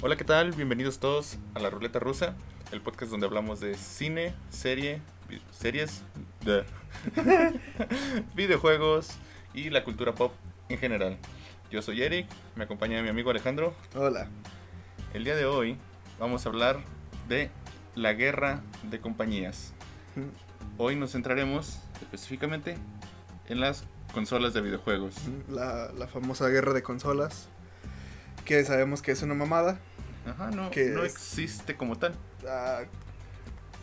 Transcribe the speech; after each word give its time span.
Hola, 0.00 0.14
¿qué 0.14 0.22
tal? 0.22 0.52
Bienvenidos 0.52 1.00
todos 1.00 1.38
a 1.54 1.58
La 1.58 1.70
Ruleta 1.70 1.98
Rusa, 1.98 2.36
el 2.70 2.80
podcast 2.80 3.10
donde 3.10 3.26
hablamos 3.26 3.58
de 3.58 3.74
cine, 3.74 4.32
serie, 4.48 5.02
series, 5.50 6.02
de 6.44 6.64
videojuegos 8.36 9.08
y 9.54 9.70
la 9.70 9.82
cultura 9.82 10.14
pop 10.14 10.32
en 10.68 10.78
general. 10.78 11.18
Yo 11.72 11.82
soy 11.82 12.00
Eric, 12.02 12.28
me 12.54 12.62
acompaña 12.62 13.02
mi 13.02 13.08
amigo 13.08 13.30
Alejandro. 13.30 13.74
Hola. 13.96 14.28
El 15.14 15.24
día 15.24 15.34
de 15.34 15.46
hoy 15.46 15.76
vamos 16.20 16.46
a 16.46 16.50
hablar 16.50 16.78
de 17.28 17.50
la 17.96 18.12
guerra 18.12 18.62
de 18.84 19.00
compañías. 19.00 19.72
Hoy 20.76 20.94
nos 20.94 21.10
centraremos 21.10 21.80
específicamente 22.00 22.78
en 23.48 23.58
las 23.58 23.82
consolas 24.14 24.54
de 24.54 24.60
videojuegos. 24.60 25.16
La, 25.48 25.90
la 25.90 26.06
famosa 26.06 26.46
guerra 26.46 26.72
de 26.72 26.84
consolas. 26.84 27.48
Que 28.48 28.64
sabemos 28.64 29.02
que 29.02 29.12
es 29.12 29.22
una 29.22 29.34
mamada. 29.34 29.78
Ajá, 30.26 30.50
no, 30.50 30.70
¿Qué 30.70 30.86
no 30.86 31.04
es? 31.04 31.12
existe 31.12 31.76
como 31.76 31.96
tal. 31.98 32.14
Ah, 32.48 32.80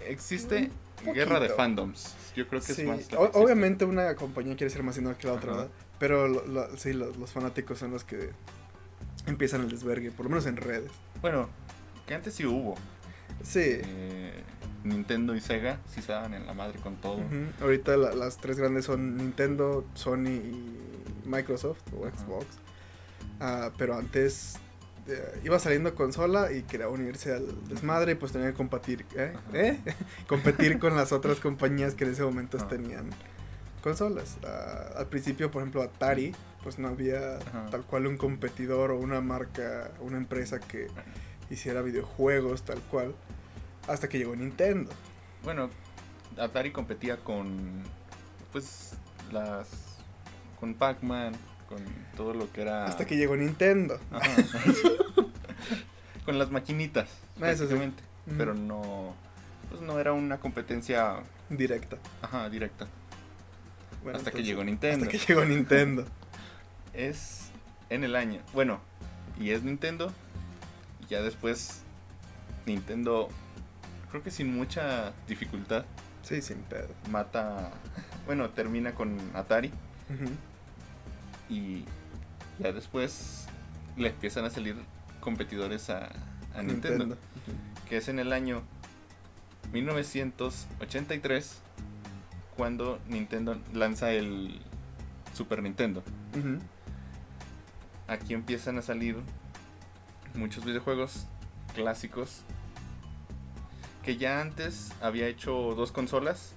Existe 0.07 0.71
guerra 1.13 1.39
de 1.39 1.49
fandoms. 1.49 2.15
Yo 2.35 2.47
creo 2.47 2.61
que 2.61 2.73
sí. 2.73 2.81
es 2.81 2.87
más. 2.87 2.97
la 3.11 3.17
O- 3.17 3.21
que 3.21 3.25
existe. 3.27 3.39
obviamente 3.43 3.85
una 3.85 4.15
compañía 4.15 4.55
quiere 4.55 4.69
ser 4.71 4.83
más 4.83 4.95
dinero 4.95 5.17
que 5.17 5.27
la 5.27 5.33
otra, 5.33 5.51
Ajá. 5.51 5.61
¿verdad? 5.61 5.73
Pero 5.99 6.27
lo- 6.27 6.45
lo- 6.45 6.77
sí, 6.77 6.93
lo- 6.93 7.11
los 7.15 7.31
fanáticos 7.31 7.79
son 7.79 7.91
los 7.91 8.03
que 8.03 8.31
empiezan 9.27 9.61
el 9.61 9.69
desvergue, 9.69 10.11
por 10.11 10.25
lo 10.25 10.29
menos 10.31 10.45
en 10.45 10.57
redes. 10.57 10.91
Bueno, 11.21 11.47
que 12.07 12.13
antes 12.15 12.33
sí 12.33 12.45
hubo. 12.45 12.75
Sí. 13.43 13.61
Eh, 13.63 14.43
Nintendo 14.83 15.33
y 15.35 15.41
Sega 15.41 15.79
sí 15.91 16.01
se 16.01 16.11
daban 16.11 16.33
en 16.35 16.45
la 16.45 16.53
madre 16.53 16.79
con 16.79 16.95
todo. 16.97 17.19
Ahorita 17.61 17.97
la- 17.97 18.13
las 18.13 18.37
tres 18.37 18.57
grandes 18.59 18.85
son 18.85 19.17
Nintendo, 19.17 19.83
Sony 19.95 20.27
y 20.29 20.77
Microsoft 21.25 21.81
o. 21.95 22.07
Xbox. 22.07 22.45
Ah, 23.39 23.71
pero 23.77 23.97
antes 23.97 24.55
eh, 25.07 25.41
iba 25.43 25.59
saliendo 25.59 25.93
consola 25.93 26.51
y 26.51 26.63
quería 26.63 26.87
unirse 26.87 27.33
al 27.33 27.67
desmadre 27.67 28.13
y 28.13 28.15
pues 28.15 28.31
tenía 28.31 28.47
que 28.49 28.53
competir, 28.55 29.05
¿eh? 29.15 29.33
¿Eh? 29.53 29.79
competir 30.27 30.79
con 30.79 30.95
las 30.95 31.11
otras 31.11 31.39
compañías 31.39 31.93
que 31.93 32.05
en 32.05 32.11
ese 32.11 32.23
momento 32.23 32.57
Ajá. 32.57 32.67
tenían 32.67 33.09
consolas. 33.83 34.37
Ah, 34.43 34.97
al 34.97 35.07
principio, 35.07 35.51
por 35.51 35.61
ejemplo, 35.61 35.81
Atari, 35.83 36.33
pues 36.63 36.79
no 36.79 36.87
había 36.87 37.37
Ajá. 37.37 37.67
tal 37.69 37.83
cual 37.83 38.07
un 38.07 38.17
competidor 38.17 38.91
o 38.91 38.97
una 38.99 39.21
marca, 39.21 39.91
una 39.99 40.17
empresa 40.17 40.59
que 40.59 40.87
hiciera 41.49 41.81
videojuegos 41.81 42.63
tal 42.63 42.79
cual, 42.79 43.13
hasta 43.87 44.09
que 44.09 44.17
llegó 44.17 44.35
Nintendo. 44.35 44.91
Bueno, 45.43 45.69
Atari 46.37 46.71
competía 46.71 47.17
con. 47.17 47.83
Pues. 48.51 48.93
Las. 49.31 49.67
Con 50.59 50.73
Pac-Man. 50.73 51.33
Con 51.69 51.79
todo 52.15 52.33
lo 52.33 52.51
que 52.51 52.61
era. 52.61 52.85
Hasta 52.85 53.05
que 53.05 53.17
llegó 53.17 53.35
Nintendo. 53.35 53.99
Ajá. 54.11 54.29
con 56.25 56.37
las 56.39 56.51
maquinitas. 56.51 57.09
Ah, 57.41 57.51
eso 57.51 57.67
sí. 57.67 57.73
Ujú. 57.73 57.91
Pero 58.37 58.53
no. 58.53 59.15
Pues 59.69 59.81
no 59.81 59.99
era 59.99 60.13
una 60.13 60.37
competencia. 60.37 61.17
Directa. 61.49 61.97
Ajá, 62.21 62.49
directa. 62.49 62.87
Bueno, 64.03 64.17
hasta 64.17 64.31
que 64.31 64.43
llegó 64.43 64.63
Nintendo. 64.63 65.05
Hasta 65.05 65.17
que 65.17 65.25
llegó 65.25 65.45
Nintendo. 65.45 66.05
es 66.93 67.49
en 67.89 68.03
el 68.03 68.15
año. 68.15 68.41
Bueno, 68.53 68.79
y 69.39 69.51
es 69.51 69.63
Nintendo. 69.63 70.11
Y 71.03 71.07
ya 71.11 71.21
después 71.21 71.83
Nintendo, 72.65 73.29
creo 74.09 74.23
que 74.23 74.31
sin 74.31 74.55
mucha 74.55 75.13
dificultad, 75.27 75.85
Sí, 76.23 76.41
sin 76.41 76.57
pedo. 76.63 76.87
mata, 77.11 77.71
bueno, 78.25 78.49
termina 78.49 78.95
con 78.95 79.17
Atari. 79.35 79.71
Y 81.49 81.85
ya 82.59 82.71
después 82.71 83.47
le 83.97 84.09
empiezan 84.09 84.45
a 84.45 84.49
salir 84.49 84.75
competidores 85.19 85.89
a, 85.89 86.09
a 86.53 86.63
Nintendo, 86.63 87.17
Que 87.89 87.97
es 87.97 88.07
en 88.07 88.19
el 88.19 88.33
año 88.33 88.63
1983, 89.71 91.57
cuando 92.55 92.99
Nintendo 93.07 93.57
lanza 93.73 94.11
el 94.11 94.59
Super 95.33 95.61
Nintendo. 95.61 96.03
Aquí 98.07 98.33
empiezan 98.33 98.77
a 98.77 98.81
salir 98.81 99.17
muchos 100.35 100.65
videojuegos 100.65 101.25
clásicos 101.73 102.41
que 104.03 104.17
ya 104.17 104.39
antes 104.39 104.91
había 105.01 105.27
hecho 105.27 105.73
dos 105.75 105.91
consolas, 105.91 106.53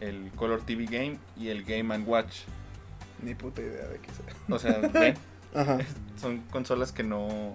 el 0.00 0.30
Color 0.34 0.62
TV 0.62 0.86
Game 0.86 1.18
y 1.36 1.48
el 1.48 1.64
Game 1.64 1.94
and 1.94 2.08
Watch. 2.08 2.44
Ni 3.22 3.34
puta 3.34 3.60
idea 3.60 3.86
de 3.86 3.98
qué 3.98 4.08
sea. 4.12 4.54
O 4.54 4.58
sea, 4.58 4.78
ven, 4.78 5.14
Ajá. 5.54 5.78
son 6.20 6.38
consolas 6.50 6.92
que 6.92 7.02
no 7.02 7.54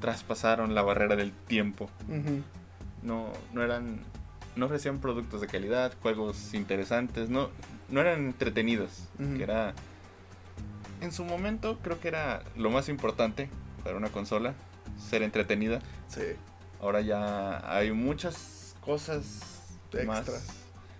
traspasaron 0.00 0.74
la 0.74 0.82
barrera 0.82 1.16
del 1.16 1.32
tiempo. 1.32 1.88
No, 3.02 3.28
no 3.52 3.62
eran, 3.62 4.00
no 4.56 4.66
ofrecían 4.66 4.98
productos 4.98 5.40
de 5.40 5.46
calidad, 5.46 5.92
juegos 6.02 6.54
interesantes, 6.54 7.28
no, 7.30 7.50
no 7.88 8.00
eran 8.00 8.20
entretenidos. 8.26 9.08
Que 9.18 9.42
era, 9.42 9.74
en 11.00 11.12
su 11.12 11.24
momento 11.24 11.78
creo 11.82 12.00
que 12.00 12.08
era 12.08 12.42
lo 12.56 12.70
más 12.70 12.88
importante 12.88 13.48
para 13.84 13.96
una 13.96 14.08
consola, 14.08 14.54
ser 14.98 15.22
entretenida. 15.22 15.80
Sí. 16.08 16.22
Ahora 16.80 17.00
ya 17.00 17.74
hay 17.74 17.92
muchas 17.92 18.74
cosas 18.80 19.62
más. 20.06 20.18
Extras. 20.18 20.46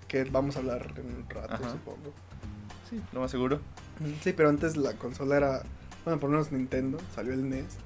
Que 0.08 0.24
vamos 0.24 0.56
a 0.56 0.60
hablar 0.60 0.86
en 0.96 1.06
un 1.06 1.28
rato, 1.28 1.52
Ajá. 1.54 1.70
supongo. 1.70 2.12
Sí, 2.88 3.00
lo 3.12 3.20
más 3.20 3.30
seguro. 3.30 3.60
Sí, 4.22 4.32
pero 4.32 4.48
antes 4.48 4.76
la 4.76 4.94
consola 4.94 5.36
era. 5.36 5.62
Bueno, 6.04 6.20
por 6.20 6.30
lo 6.30 6.36
menos 6.36 6.52
Nintendo, 6.52 6.98
salió 7.14 7.32
el 7.32 7.48
NES. 7.48 7.78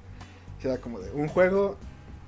Y 0.61 0.67
era 0.67 0.77
como 0.77 0.99
de 0.99 1.11
un 1.11 1.27
juego 1.27 1.77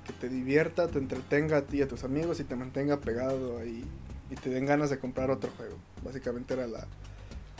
que 0.06 0.12
te 0.12 0.28
divierta, 0.28 0.88
te 0.88 0.98
entretenga 0.98 1.58
a 1.58 1.62
ti 1.62 1.78
y 1.78 1.82
a 1.82 1.88
tus 1.88 2.04
amigos 2.04 2.40
y 2.40 2.44
te 2.44 2.56
mantenga 2.56 3.00
pegado 3.00 3.58
ahí. 3.58 3.84
Y 4.30 4.34
te 4.36 4.50
den 4.50 4.66
ganas 4.66 4.90
de 4.90 4.98
comprar 4.98 5.30
otro 5.30 5.50
juego. 5.56 5.76
Básicamente 6.02 6.54
era 6.54 6.66
la, 6.66 6.86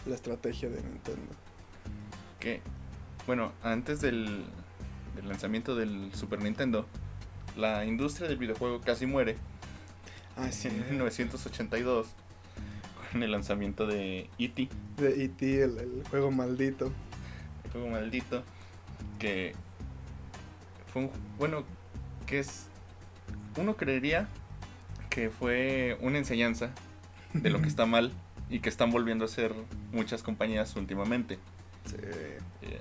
la 0.06 0.14
estrategia 0.14 0.68
de 0.68 0.82
Nintendo. 0.82 1.32
Que, 2.40 2.60
bueno, 3.26 3.52
antes 3.62 4.00
del, 4.00 4.44
del 5.14 5.28
lanzamiento 5.28 5.76
del 5.76 6.12
Super 6.14 6.42
Nintendo, 6.42 6.86
la 7.56 7.84
industria 7.84 8.28
del 8.28 8.38
videojuego 8.38 8.80
casi 8.80 9.06
muere 9.06 9.36
Ah, 10.36 10.50
sí. 10.50 10.68
en 10.88 10.88
1982 10.90 12.08
con 13.14 13.22
el 13.22 13.30
lanzamiento 13.30 13.86
de 13.86 14.28
E.T. 14.40 14.68
De 14.96 15.24
E.T., 15.24 15.62
el, 15.62 15.78
el 15.78 16.02
juego 16.10 16.32
maldito. 16.32 16.90
el 17.64 17.70
juego 17.70 17.86
maldito 17.88 18.42
que 19.20 19.54
fue 20.92 21.02
un 21.02 21.10
bueno 21.38 21.62
que 22.26 22.40
es 22.40 22.66
uno 23.56 23.76
creería 23.76 24.26
que 25.10 25.30
fue 25.30 25.96
una 26.00 26.18
enseñanza 26.18 26.70
de 27.34 27.50
lo 27.50 27.62
que 27.62 27.68
está 27.68 27.86
mal 27.86 28.10
y 28.50 28.58
que 28.58 28.68
están 28.68 28.90
volviendo 28.90 29.24
a 29.24 29.28
hacer 29.28 29.54
muchas 29.92 30.22
compañías 30.24 30.74
últimamente 30.74 31.38
Sí. 31.84 31.96
Eh, 32.00 32.80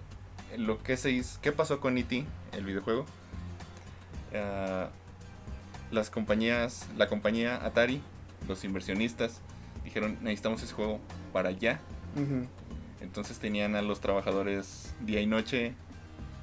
lo 0.58 0.82
que 0.82 0.98
se 0.98 1.12
hizo 1.12 1.40
qué 1.42 1.52
pasó 1.52 1.80
con 1.80 1.96
E.T. 1.98 2.26
el 2.54 2.66
videojuego 2.66 3.06
Ah, 4.34 4.90
las 5.92 6.10
compañías 6.10 6.90
la 6.98 7.08
compañía 7.08 7.64
Atari 7.64 8.02
los 8.48 8.64
inversionistas 8.64 9.42
dijeron 9.84 10.18
necesitamos 10.22 10.62
ese 10.64 10.74
juego 10.74 11.00
para 11.32 11.52
Ujú. 12.16 12.48
entonces 13.02 13.40
tenían 13.40 13.76
a 13.76 13.82
los 13.82 14.00
trabajadores 14.00 14.94
día 15.02 15.20
y 15.22 15.26
noche, 15.26 15.74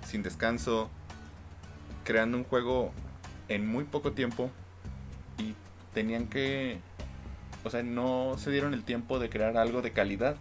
sin 0.07 0.23
descanso, 0.23 0.91
creando 2.05 2.37
un 2.37 2.45
juego 2.45 2.93
en 3.49 3.67
muy 3.67 3.85
poco 3.85 4.13
tiempo 4.13 4.51
y 5.39 5.55
tenían 5.95 6.27
que, 6.27 6.79
o 7.65 7.71
sea, 7.71 7.83
no 7.83 8.35
se 8.39 8.51
dieron 8.51 8.75
el 8.75 8.85
tiempo 8.85 9.19
de 9.19 9.29
crear 9.31 9.57
algo 9.57 9.83
de 9.83 9.93
calidad 9.93 10.37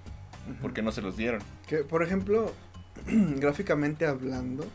porque 0.62 0.82
no 0.82 0.92
se 0.92 1.02
los 1.02 1.16
dieron. 1.16 1.42
Que, 1.68 1.78
por 1.78 2.02
ejemplo, 2.02 2.52
gráficamente 3.38 4.06
hablando, 4.06 4.66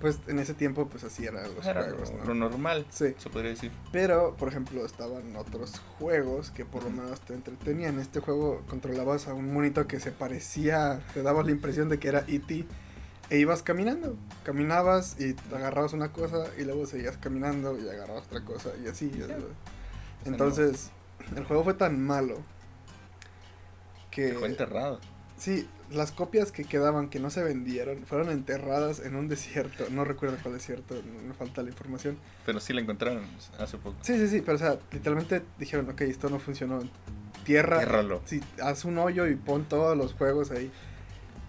pues 0.00 0.18
en 0.26 0.38
ese 0.38 0.54
tiempo 0.54 0.86
pues 0.88 1.04
así 1.04 1.24
eran 1.26 1.54
los 1.54 1.66
Era 1.66 1.84
juegos, 1.84 2.10
lo, 2.12 2.18
¿no? 2.18 2.24
lo 2.26 2.34
normal, 2.34 2.86
Sí. 2.90 3.14
se 3.18 3.30
podría 3.30 3.50
decir. 3.50 3.70
Pero, 3.92 4.34
por 4.36 4.48
ejemplo, 4.48 4.84
estaban 4.84 5.34
otros 5.36 5.80
juegos 5.98 6.50
que 6.50 6.64
por 6.64 6.84
lo 6.84 6.90
menos 6.90 7.20
te 7.20 7.34
entretenían. 7.34 7.98
Este 7.98 8.20
juego 8.20 8.62
controlabas 8.68 9.28
a 9.28 9.34
un 9.34 9.52
monito 9.52 9.86
que 9.86 10.00
se 10.00 10.12
parecía, 10.12 11.00
te 11.14 11.22
dabas 11.22 11.46
la 11.46 11.52
impresión 11.52 11.88
de 11.88 11.98
que 11.98 12.08
era 12.08 12.24
E.T. 12.28 12.66
E 13.30 13.38
ibas 13.38 13.62
caminando. 13.62 14.16
Caminabas 14.42 15.20
y 15.20 15.36
agarrabas 15.54 15.92
una 15.92 16.12
cosa 16.12 16.46
y 16.58 16.64
luego 16.64 16.86
seguías 16.86 17.18
caminando 17.18 17.78
y 17.78 17.86
agarrabas 17.88 18.26
otra 18.26 18.42
cosa 18.42 18.70
y 18.82 18.88
así. 18.88 19.10
Entonces, 20.24 20.90
el 21.36 21.44
juego 21.44 21.64
fue 21.64 21.74
tan 21.74 22.02
malo 22.02 22.36
que... 24.10 24.32
Fue 24.32 24.48
enterrado. 24.48 24.98
Sí, 25.38 25.68
las 25.92 26.10
copias 26.12 26.50
que 26.52 26.64
quedaban 26.64 27.08
que 27.08 27.20
no 27.20 27.30
se 27.30 27.42
vendieron 27.42 28.04
fueron 28.06 28.30
enterradas 28.30 28.98
en 29.00 29.14
un 29.16 29.28
desierto. 29.28 29.84
No 29.90 30.04
recuerdo 30.04 30.36
cuál 30.42 30.54
desierto, 30.54 30.94
me 31.26 31.32
falta 31.34 31.62
la 31.62 31.68
información. 31.70 32.18
Pero 32.44 32.58
sí 32.60 32.72
la 32.72 32.80
encontraron 32.80 33.22
hace 33.58 33.78
poco. 33.78 33.96
Sí, 34.02 34.16
sí, 34.18 34.28
sí, 34.28 34.40
pero 34.40 34.56
o 34.56 34.58
sea, 34.58 34.78
literalmente 34.92 35.42
dijeron, 35.58 35.88
ok, 35.90 36.00
esto 36.02 36.28
no 36.28 36.38
funcionó. 36.40 36.80
Tierra, 37.44 37.78
Ciérralo. 37.78 38.20
sí, 38.26 38.42
haz 38.62 38.84
un 38.84 38.98
hoyo 38.98 39.26
y 39.26 39.34
pon 39.36 39.64
todos 39.64 39.96
los 39.96 40.12
juegos 40.12 40.50
ahí. 40.50 40.70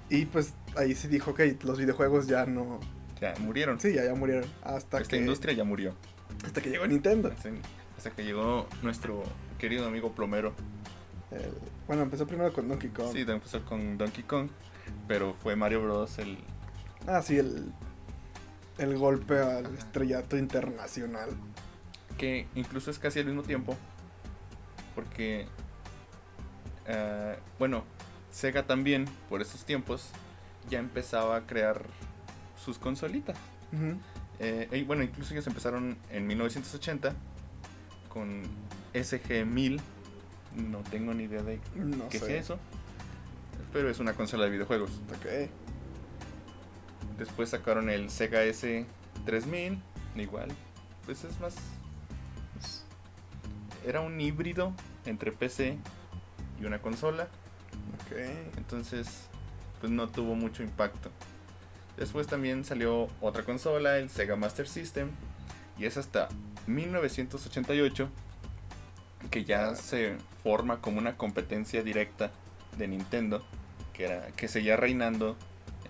Y 0.09 0.25
pues 0.27 0.53
ahí 0.77 0.95
se 0.95 1.07
dijo, 1.07 1.31
ok, 1.31 1.41
los 1.63 1.77
videojuegos 1.77 2.27
ya 2.27 2.45
no, 2.45 2.79
ya 3.19 3.33
murieron. 3.39 3.79
Sí, 3.79 3.93
ya, 3.93 4.05
ya 4.05 4.13
murieron. 4.15 4.45
Hasta 4.63 4.99
Esta 4.99 5.09
que, 5.09 5.17
industria 5.17 5.53
ya 5.53 5.63
murió. 5.63 5.93
hasta 6.45 6.61
que 6.61 6.69
llegó 6.69 6.87
Nintendo. 6.87 7.29
Hasta, 7.35 7.49
hasta 7.97 8.11
que 8.11 8.23
llegó 8.23 8.67
nuestro 8.81 9.23
querido 9.57 9.87
amigo 9.87 10.13
plomero. 10.13 10.53
El- 11.31 11.51
bueno, 11.89 12.03
empezó 12.03 12.27
primero 12.27 12.53
con 12.53 12.67
Donkey 12.67 12.91
Kong. 12.91 13.11
Sí, 13.11 13.25
empezó 13.27 13.65
con 13.65 13.97
Donkey 13.97 14.23
Kong, 14.23 14.47
pero 15.07 15.33
fue 15.33 15.55
Mario 15.55 15.81
Bros. 15.81 16.19
el... 16.19 16.37
Ah, 17.07 17.23
sí, 17.23 17.39
el, 17.39 17.73
el 18.77 18.95
golpe 18.95 19.39
al 19.39 19.75
estrellato 19.75 20.37
internacional. 20.37 21.31
que 22.15 22.45
incluso 22.53 22.91
es 22.91 22.99
casi 22.99 23.17
al 23.17 23.25
mismo 23.25 23.41
tiempo. 23.41 23.75
Porque, 24.93 25.47
eh, 26.85 27.39
bueno, 27.57 27.83
Sega 28.29 28.67
también, 28.67 29.05
por 29.27 29.41
esos 29.41 29.65
tiempos, 29.65 30.11
ya 30.69 30.77
empezaba 30.77 31.37
a 31.37 31.47
crear 31.47 31.87
sus 32.63 32.77
consolitas. 32.77 33.35
Eh, 34.39 34.69
y 34.73 34.83
bueno, 34.83 35.01
incluso 35.01 35.33
ellos 35.33 35.47
empezaron 35.47 35.97
en 36.11 36.27
1980 36.27 37.15
con 38.09 38.43
SG-1000. 38.93 39.81
No 40.55 40.79
tengo 40.89 41.13
ni 41.13 41.23
idea 41.23 41.41
de 41.43 41.59
No 41.75 42.09
qué 42.09 42.19
sé. 42.19 42.37
es 42.37 42.45
eso. 42.45 42.59
Pero 43.71 43.89
es 43.89 43.99
una 43.99 44.13
consola 44.13 44.45
de 44.45 44.51
videojuegos. 44.51 44.91
Ok. 45.17 45.49
Después 47.17 47.49
sacaron 47.49 47.89
el 47.89 48.09
Sega 48.09 48.43
S3000. 48.45 49.79
Igual. 50.15 50.49
Pues 51.05 51.23
es 51.23 51.39
más... 51.39 51.55
era 53.85 54.01
un 54.01 54.19
híbrido 54.19 54.73
entre 55.05 55.31
PC 55.31 55.77
y 56.61 56.65
una 56.65 56.81
consola. 56.81 57.27
Ok. 58.05 58.17
Entonces, 58.57 59.27
pues 59.79 59.91
no 59.91 60.09
tuvo 60.09 60.35
mucho 60.35 60.63
impacto. 60.63 61.11
Después 61.97 62.27
también 62.27 62.63
salió 62.63 63.09
otra 63.21 63.43
consola, 63.43 63.97
el 63.97 64.09
Sega 64.09 64.35
Master 64.35 64.67
System. 64.67 65.09
Y 65.77 65.85
es 65.85 65.97
hasta 65.97 66.29
1988 66.67 68.09
que 69.31 69.43
ya 69.45 69.75
se 69.75 70.15
forma 70.43 70.79
como 70.81 70.97
una 70.99 71.15
competencia 71.17 71.83
directa 71.83 72.31
de 72.77 72.87
Nintendo, 72.87 73.43
que, 73.93 74.05
era, 74.05 74.27
que 74.35 74.47
seguía 74.47 74.77
reinando 74.77 75.35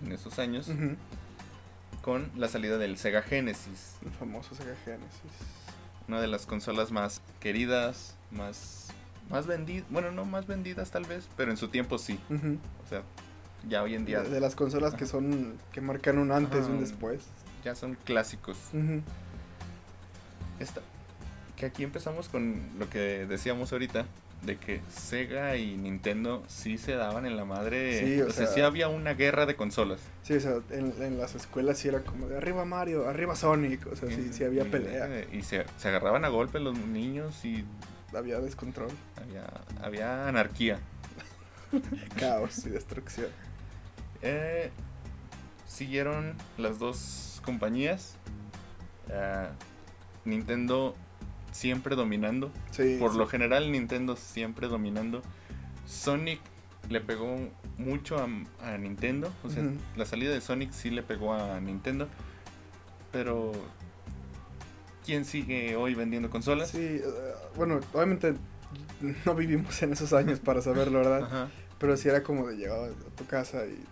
en 0.04 0.12
esos 0.12 0.38
años, 0.38 0.68
con 2.02 2.30
la 2.36 2.48
salida 2.48 2.78
del 2.78 2.96
Sega 2.98 3.22
Genesis, 3.22 3.96
El 4.04 4.10
famoso 4.12 4.54
Sega 4.54 4.74
Genesis. 4.84 5.10
una 6.08 6.20
de 6.20 6.26
las 6.26 6.46
consolas 6.46 6.90
más 6.90 7.20
queridas, 7.40 8.16
más, 8.30 8.88
más 9.28 9.46
vendidas, 9.46 9.86
bueno, 9.90 10.10
no 10.10 10.24
más 10.24 10.46
vendidas 10.46 10.90
tal 10.90 11.04
vez, 11.04 11.28
pero 11.36 11.50
en 11.50 11.56
su 11.56 11.68
tiempo 11.68 11.98
sí. 11.98 12.18
O 12.84 12.88
sea, 12.88 13.02
ya 13.68 13.82
hoy 13.82 13.94
en 13.94 14.06
día 14.06 14.22
De, 14.22 14.30
de 14.30 14.40
las 14.40 14.54
consolas 14.56 14.94
que 14.94 15.04
son. 15.06 15.58
que 15.72 15.80
marcan 15.82 16.18
un 16.18 16.32
antes 16.32 16.66
y 16.66 16.70
un 16.70 16.80
después. 16.80 17.20
ya 17.62 17.74
son 17.74 17.94
clásicos. 18.04 18.56
Esta, 20.58 20.80
que 21.60 21.66
aquí 21.66 21.82
empezamos 21.84 22.30
con 22.30 22.58
lo 22.78 22.88
que 22.88 23.26
decíamos 23.26 23.70
ahorita, 23.72 24.06
de 24.46 24.56
que 24.56 24.80
Sega 24.90 25.56
y 25.56 25.76
Nintendo 25.76 26.42
sí 26.48 26.78
se 26.78 26.92
daban 26.94 27.26
en 27.26 27.36
la 27.36 27.44
madre. 27.44 28.00
Sí, 28.00 28.20
o 28.22 28.28
o 28.28 28.30
sea, 28.30 28.46
sea- 28.46 28.54
sí 28.54 28.60
había 28.62 28.88
una 28.88 29.12
guerra 29.12 29.44
de 29.44 29.56
consolas. 29.56 30.00
Sí, 30.22 30.32
o 30.32 30.40
sea, 30.40 30.54
en, 30.70 30.94
en 31.02 31.18
las 31.18 31.34
escuelas 31.34 31.76
sí 31.76 31.88
era 31.88 32.00
como 32.00 32.26
de 32.28 32.38
arriba 32.38 32.64
Mario, 32.64 33.06
arriba 33.06 33.36
Sonic. 33.36 33.86
O 33.92 33.94
sea, 33.96 34.08
sí, 34.08 34.30
sí 34.32 34.42
había 34.42 34.64
pelea. 34.64 35.06
Y 35.30 35.42
se, 35.42 35.66
se 35.76 35.88
agarraban 35.88 36.24
a 36.24 36.28
golpes 36.28 36.62
los 36.62 36.78
niños 36.78 37.44
y 37.44 37.66
Había 38.16 38.40
descontrol, 38.40 38.90
había, 39.22 39.44
había 39.84 40.26
anarquía. 40.28 40.78
caos 42.18 42.64
y 42.64 42.70
destrucción. 42.70 43.28
Eh, 44.22 44.70
siguieron 45.68 46.34
las 46.56 46.78
dos 46.78 47.42
compañías. 47.44 48.14
Eh, 49.10 49.48
Nintendo 50.24 50.96
siempre 51.52 51.96
dominando. 51.96 52.50
Sí. 52.70 52.96
Por 52.98 53.12
sí. 53.12 53.18
lo 53.18 53.26
general, 53.26 53.70
Nintendo 53.72 54.16
siempre 54.16 54.68
dominando. 54.68 55.22
Sonic 55.86 56.40
le 56.88 57.00
pegó 57.00 57.36
mucho 57.78 58.18
a, 58.18 58.28
a 58.62 58.78
Nintendo. 58.78 59.32
O 59.44 59.50
sea, 59.50 59.62
la 59.96 60.04
salida 60.06 60.32
de 60.32 60.40
Sonic 60.40 60.72
sí 60.72 60.90
le 60.90 61.02
pegó 61.02 61.34
a 61.34 61.60
Nintendo. 61.60 62.08
Pero, 63.12 63.52
¿quién 65.04 65.24
sigue 65.24 65.76
hoy 65.76 65.94
vendiendo 65.94 66.30
consolas? 66.30 66.70
Sí, 66.70 66.78
eh, 66.78 67.02
bueno, 67.56 67.80
obviamente 67.92 68.34
no 69.24 69.34
vivimos 69.34 69.82
en 69.82 69.92
esos 69.92 70.12
años 70.12 70.40
para 70.40 70.62
saberlo, 70.62 70.98
¿verdad? 70.98 71.24
Ajá, 71.24 71.50
Pero 71.78 71.96
sí 71.96 72.08
era 72.08 72.22
como 72.22 72.48
de 72.48 72.56
llegar 72.56 72.78
a 72.90 73.16
tu 73.16 73.26
casa 73.26 73.64
y 73.66 73.82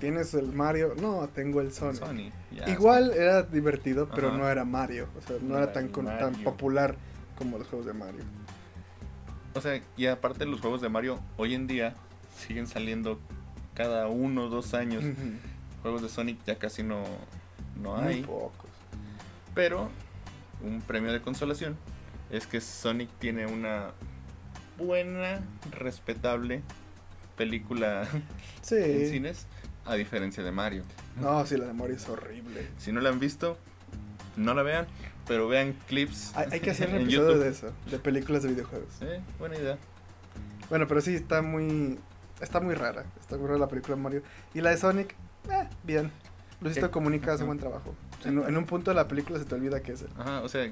tienes 0.00 0.34
el 0.34 0.52
Mario, 0.52 0.94
no, 1.00 1.28
tengo 1.28 1.60
el 1.60 1.72
Sonic. 1.72 2.00
Sony. 2.00 2.30
ya 2.54 2.68
Igual 2.68 3.12
era 3.12 3.42
divertido, 3.42 4.08
pero 4.14 4.36
no 4.36 4.48
era 4.48 4.64
Mario, 4.64 5.08
o 5.16 5.20
sea, 5.26 5.36
no, 5.40 5.48
No 5.54 5.58
era 5.58 5.72
tan 5.72 5.88
con- 5.88 6.06
tan 6.06 6.34
popular 6.42 6.96
como 7.36 7.58
los 7.58 7.66
juegos 7.68 7.86
de 7.86 7.92
Mario. 7.92 8.22
O 9.54 9.60
sea, 9.60 9.80
y 9.96 10.06
aparte 10.06 10.44
los 10.44 10.60
juegos 10.60 10.80
de 10.82 10.88
Mario 10.88 11.18
hoy 11.36 11.54
en 11.54 11.66
día 11.66 11.94
siguen 12.36 12.66
saliendo 12.66 13.18
cada 13.74 14.06
uno 14.08 14.44
o 14.44 14.48
dos 14.48 14.74
años. 14.74 15.02
Juegos 15.82 16.02
de 16.02 16.08
Sonic 16.08 16.38
ya 16.44 16.56
casi 16.58 16.82
no, 16.82 17.02
no 17.80 17.96
Muy 17.96 18.14
hay. 18.14 18.22
pocos. 18.22 18.70
Pero 19.54 19.88
un 20.62 20.80
premio 20.82 21.12
de 21.12 21.20
consolación 21.22 21.76
es 22.30 22.46
que 22.46 22.60
Sonic 22.60 23.08
tiene 23.18 23.46
una 23.46 23.92
buena, 24.78 25.40
respetable 25.70 26.62
película 27.36 28.06
en 28.12 28.22
Sí. 28.62 29.08
cines, 29.10 29.46
a 29.86 29.94
diferencia 29.94 30.42
de 30.42 30.52
Mario. 30.52 30.82
No, 31.20 31.44
sí, 31.46 31.56
la 31.56 31.66
de 31.66 31.72
Mario 31.72 31.96
es 31.96 32.08
horrible. 32.08 32.68
Si 32.78 32.92
no 32.92 33.00
la 33.00 33.08
han 33.10 33.18
visto, 33.20 33.56
no 34.36 34.54
la 34.54 34.62
vean, 34.62 34.86
pero 35.26 35.48
vean 35.48 35.74
clips. 35.88 36.32
Hay, 36.36 36.48
hay 36.52 36.60
que 36.60 36.70
hacer 36.70 36.88
un 36.90 36.96
episodio 37.02 37.28
YouTube. 37.30 37.44
de 37.44 37.48
eso, 37.50 37.72
de 37.90 37.98
películas 37.98 38.42
de 38.42 38.50
videojuegos. 38.50 38.88
Eh, 39.00 39.20
buena 39.38 39.56
idea. 39.56 39.78
Bueno, 40.68 40.86
pero 40.88 41.00
sí, 41.00 41.14
está 41.14 41.42
muy. 41.42 41.98
Está 42.40 42.60
muy 42.60 42.74
rara. 42.74 43.04
Está 43.20 43.36
muy 43.36 43.46
rara 43.46 43.58
la 43.58 43.68
película 43.68 43.96
de 43.96 44.02
Mario. 44.02 44.22
Y 44.52 44.60
la 44.60 44.70
de 44.70 44.76
Sonic, 44.76 45.14
eh, 45.50 45.68
bien. 45.84 46.10
Luisito 46.60 46.90
Comunica 46.90 47.32
hace 47.32 47.42
ajá. 47.42 47.46
buen 47.46 47.58
trabajo. 47.58 47.94
Sí. 48.22 48.28
En, 48.28 48.42
en 48.42 48.56
un 48.56 48.64
punto 48.64 48.90
de 48.90 48.94
la 48.94 49.06
película 49.08 49.38
se 49.38 49.44
te 49.44 49.54
olvida 49.54 49.80
que 49.80 49.92
es 49.92 50.02
él. 50.02 50.08
Ajá, 50.18 50.40
o 50.40 50.48
sea, 50.48 50.70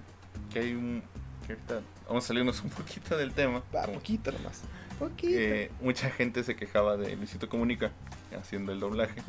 que 0.53 0.59
hay 0.59 0.75
un... 0.75 1.03
Que 1.47 1.53
ahorita 1.53 1.81
vamos 2.09 2.25
a 2.25 2.29
salirnos 2.29 2.63
un 2.63 2.71
poquito 2.71 3.17
del 3.19 3.33
tema. 3.35 3.63
Ah, 3.75 3.87
poquito 3.93 4.33
nomás. 4.33 4.63
Poquito. 4.99 5.33
que 5.33 5.71
mucha 5.81 6.11
gente 6.11 6.45
se 6.45 6.55
quejaba 6.57 6.97
de 6.97 7.17
Luisito 7.17 7.49
Comunica 7.49 7.91
haciendo 8.39 8.73
el 8.73 8.81
doblaje. 8.81 9.21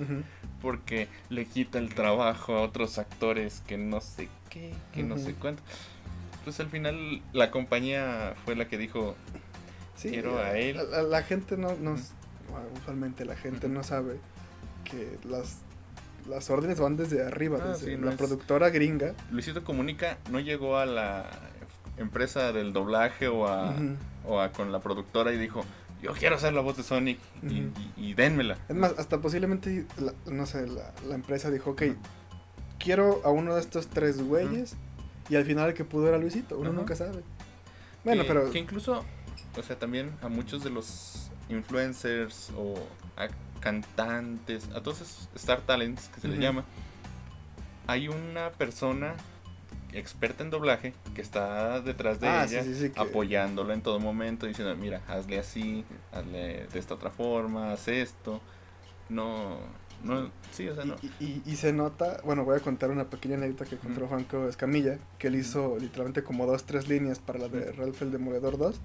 Porque 0.62 1.08
le 1.30 1.46
quita 1.46 1.78
el 1.80 1.94
trabajo 1.94 2.56
a 2.56 2.62
otros 2.62 2.98
actores 2.98 3.62
que 3.68 3.78
no 3.78 4.02
sé 4.02 4.30
qué, 4.50 4.74
que 4.94 5.04
no 5.04 5.18
sé 5.18 5.34
cuánto. 5.36 5.62
Pues 6.44 6.60
al 6.60 6.68
final 6.70 7.22
la 7.34 7.52
compañía 7.52 8.36
fue 8.46 8.56
la 8.56 8.68
que 8.68 8.78
dijo, 8.78 9.16
Sí, 9.96 10.10
Quiero 10.10 10.38
a 10.40 10.58
eh, 10.58 10.72
él. 10.72 10.78
La, 10.78 10.84
la- 10.84 11.04
la 11.04 11.24
gente 11.24 11.56
no, 11.58 11.70
usualmente 12.82 13.24
la 13.26 13.36
gente 13.36 13.70
no 13.70 13.82
sabe 13.84 14.18
que 14.84 15.18
las, 15.28 15.60
las 16.28 16.50
órdenes 16.50 16.80
van 16.80 16.98
desde 16.98 17.24
arriba, 17.26 17.60
Ah, 17.62 17.68
desde 17.70 17.92
sí, 17.92 17.98
no 17.98 18.08
la 18.08 18.12
es- 18.12 18.18
productora 18.18 18.70
gringa. 18.70 19.14
Luisito 19.32 19.64
Comunica 19.64 20.18
no 20.32 20.40
llegó 20.40 20.78
a 20.78 20.86
la 20.86 21.30
empresa 21.98 22.52
del 22.52 22.74
doblaje 22.74 23.28
o 23.28 23.48
a, 23.48 23.76
o 24.26 24.40
a 24.42 24.52
con 24.52 24.72
la 24.72 24.80
productora 24.80 25.32
y 25.34 25.38
dijo, 25.38 25.64
yo 26.02 26.12
quiero 26.14 26.36
hacer 26.36 26.54
la 26.54 26.62
voz 26.62 26.78
de 26.78 26.84
Sonic 26.84 27.20
y, 27.44 27.70
y 27.98 28.14
dénmela. 28.14 28.58
Es 28.70 28.76
más, 28.76 28.94
hasta 28.98 29.20
posiblemente, 29.22 29.86
la- 29.98 30.14
no 30.32 30.46
sé, 30.46 30.68
la, 30.68 30.92
la 31.08 31.16
empresa 31.16 31.50
dijo, 31.52 31.72
ok, 31.72 31.84
quiero 32.80 33.22
a 33.24 33.30
uno 33.30 33.56
de 33.56 33.62
estos 33.62 33.88
tres 33.88 34.22
güeyes 34.22 34.76
y 35.30 35.36
al 35.36 35.46
final 35.46 35.70
el 35.70 35.74
que 35.74 35.86
pudo 35.86 36.08
era 36.08 36.18
Luisito, 36.18 36.58
uno 36.58 36.72
nunca 36.74 36.96
sabe. 36.96 37.24
Bueno, 38.04 38.22
que, 38.24 38.28
pero... 38.28 38.52
Que 38.52 38.60
incluso, 38.60 39.04
o 39.58 39.64
sea, 39.64 39.80
también 39.80 40.12
a 40.22 40.28
muchos 40.28 40.64
de 40.64 40.70
los 40.70 41.32
influencers 41.50 42.52
o 42.58 42.76
a 43.18 43.28
cantantes, 43.62 44.68
a 44.76 44.82
todos 44.84 45.02
esos 45.02 45.30
Star 45.36 45.62
Talents 45.62 46.10
que 46.10 46.22
se 46.22 46.28
les 46.28 46.40
llama, 46.40 46.66
hay 47.88 48.08
una 48.08 48.52
persona 48.52 49.16
experta 49.98 50.44
en 50.44 50.50
doblaje 50.50 50.94
que 51.14 51.22
está 51.22 51.82
detrás 51.82 52.20
de 52.20 52.28
Ah, 52.28 52.46
ella 52.46 52.64
sí, 52.64 52.74
sí, 52.74 52.80
sí, 52.82 52.90
que- 52.92 53.00
apoyándola 53.00 53.74
en 53.74 53.82
todo 53.82 54.00
momento 54.00 54.46
diciendo 54.46 54.76
mira 54.76 55.02
hazle 55.08 55.40
así 55.40 55.84
hazle 56.12 56.68
de 56.68 56.80
esta 56.80 56.94
otra 56.96 57.10
forma 57.12 57.72
haz 57.74 57.88
esto 57.88 58.42
no 59.10 59.58
no 60.04 60.30
sí 60.52 60.68
o 60.68 60.76
sea 60.76 60.86
no 60.86 60.96
Y, 61.02 61.24
y- 61.24 61.42
y 61.46 61.56
se 61.56 61.72
nota, 61.74 62.22
bueno, 62.26 62.44
voy 62.46 62.58
a 62.58 62.60
contar 62.60 62.92
una 62.92 63.06
pequeña 63.06 63.36
anécdota 63.38 63.66
que 63.66 63.78
contó 63.78 64.02
Ujú. 64.02 64.10
Juanco 64.10 64.48
Escamilla, 64.50 65.00
que 65.18 65.28
él 65.28 65.36
hizo 65.36 65.78
literalmente 65.80 66.24
como 66.24 66.46
dos, 66.46 66.64
tres 66.66 66.88
líneas 66.90 67.20
para 67.20 67.40
la 67.40 67.48
de. 67.48 67.72
Ralph 67.72 68.02
el 68.02 68.12
Demoledor 68.12 68.58
2. 68.58 68.80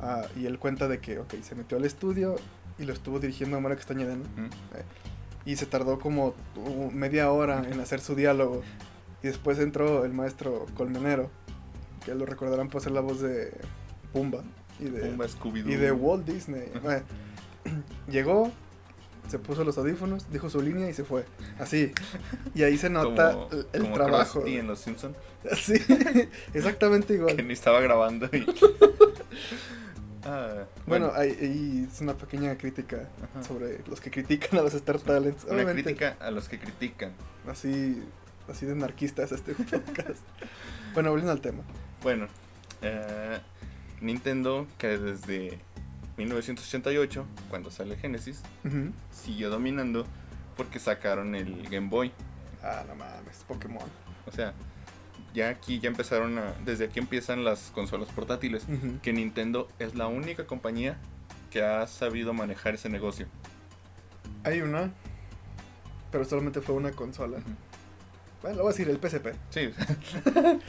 Ah, 0.00 0.26
y 0.36 0.46
él 0.46 0.58
cuenta 0.58 0.88
de 0.88 0.98
que, 0.98 1.18
ok, 1.20 1.34
se 1.42 1.54
metió 1.54 1.78
al 1.78 1.84
estudio 1.84 2.36
y 2.78 2.84
lo 2.84 2.92
estuvo 2.92 3.18
dirigiendo 3.20 3.56
a 3.56 3.60
Mario 3.60 3.76
Castañeda, 3.78 4.16
¿no? 4.16 4.22
Ujú. 4.24 4.50
Y 5.46 5.56
se 5.56 5.66
tardó 5.66 5.98
como 5.98 6.34
uh, 6.56 6.90
media 6.90 7.30
hora 7.30 7.62
en 7.70 7.80
hacer 7.80 8.00
su 8.00 8.14
diálogo. 8.14 8.62
Y 9.22 9.26
después 9.28 9.58
entró 9.58 10.04
el 10.04 10.12
maestro 10.12 10.66
Colmenero, 10.76 11.30
que 12.04 12.14
lo 12.14 12.24
recordarán 12.26 12.68
por 12.68 12.80
ser 12.82 12.92
la 12.92 13.00
voz 13.00 13.20
de 13.20 13.52
Pumba 14.12 14.42
y 14.78 14.84
de, 14.84 15.00
Pumba, 15.00 15.26
y 15.54 15.76
de 15.76 15.92
Walt 15.92 16.24
Disney. 16.26 16.70
Bueno, 16.82 17.02
llegó, 18.08 18.50
se 19.28 19.38
puso 19.38 19.62
los 19.64 19.76
audífonos, 19.78 20.30
dijo 20.32 20.48
su 20.48 20.62
línea 20.62 20.88
y 20.88 20.94
se 20.94 21.04
fue. 21.04 21.24
Así. 21.58 21.92
Y 22.54 22.62
ahí 22.62 22.78
se 22.78 22.88
nota 22.88 23.32
Como- 23.32 23.48
el, 23.52 23.66
el 23.74 23.82
como 23.82 23.94
trabajo. 23.94 24.44
En 24.46 24.66
Los 24.66 24.80
Simpsons, 24.80 25.16
Sí, 25.56 25.74
exactamente 26.54 27.14
igual. 27.14 27.36
que 27.36 27.42
ni 27.42 27.52
estaba 27.52 27.80
grabando. 27.80 28.26
y- 28.32 28.46
Ah, 30.22 30.64
Bueno, 30.86 31.12
ahí, 31.14 31.30
ahí 31.40 31.88
es 31.90 32.00
una 32.02 32.14
pequeña 32.14 32.56
crítica 32.58 33.08
Ajá. 33.22 33.42
sobre 33.42 33.80
los 33.88 34.00
que 34.02 34.10
critican 34.10 34.58
a 34.58 34.62
los 34.62 34.74
Star 34.74 34.98
Talents. 34.98 35.44
una 35.44 35.54
Obviamente, 35.54 35.82
crítica 35.82 36.16
a 36.20 36.30
los 36.30 36.46
que 36.48 36.58
critican. 36.58 37.12
así, 37.48 38.02
así 38.50 38.66
de 38.66 38.72
anarquistas 38.72 39.32
este 39.32 39.54
podcast. 39.54 40.20
bueno, 40.94 41.10
volviendo 41.10 41.32
al 41.32 41.40
tema. 41.40 41.62
Bueno, 42.02 42.26
eh, 42.82 43.38
Nintendo, 44.00 44.66
que 44.78 44.98
desde 44.98 45.58
1988, 46.16 47.24
cuando 47.48 47.70
sale 47.70 47.96
Genesis, 47.96 48.42
siguió 49.12 49.50
dominando 49.50 50.06
porque 50.56 50.78
sacaron 50.78 51.34
el 51.34 51.68
Game 51.68 51.88
Boy. 51.88 52.12
Ah, 52.62 52.84
no 52.86 52.94
mames, 52.94 53.44
Pokémon. 53.48 53.88
O 54.26 54.32
sea, 54.32 54.52
ya 55.32 55.48
aquí 55.48 55.80
ya 55.80 55.88
empezaron 55.88 56.38
a... 56.38 56.52
Desde 56.64 56.84
aquí 56.84 56.98
empiezan 56.98 57.44
las 57.44 57.70
consolas 57.74 58.08
portátiles. 58.10 58.66
Que 59.02 59.12
Nintendo 59.12 59.68
es 59.78 59.94
la 59.94 60.06
única 60.08 60.46
compañía 60.46 60.98
que 61.50 61.62
ha 61.62 61.86
sabido 61.86 62.32
manejar 62.32 62.74
ese 62.74 62.88
negocio. 62.88 63.26
Hay 64.44 64.60
una, 64.60 64.92
pero 66.10 66.24
solamente 66.24 66.60
fue 66.60 66.74
una 66.74 66.92
consola. 66.92 67.38
Bueno, 68.42 68.56
lo 68.56 68.62
voy 68.64 68.70
a 68.70 68.76
decir, 68.76 68.88
el 68.88 68.98
PSP. 68.98 69.34
Sí, 69.50 69.70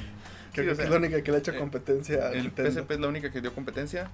Sí, 0.54 0.62
o 0.62 0.72
es 0.72 0.90
la 0.90 0.98
única 0.98 1.24
que 1.24 1.32
le 1.32 1.38
ha 1.38 1.40
hecho 1.40 1.52
eh, 1.52 1.58
competencia 1.58 2.30
el 2.32 2.44
Nintendo. 2.44 2.72
PSP 2.72 2.92
es 2.92 3.00
la 3.00 3.08
única 3.08 3.32
que 3.32 3.40
dio 3.40 3.54
competencia, 3.56 4.10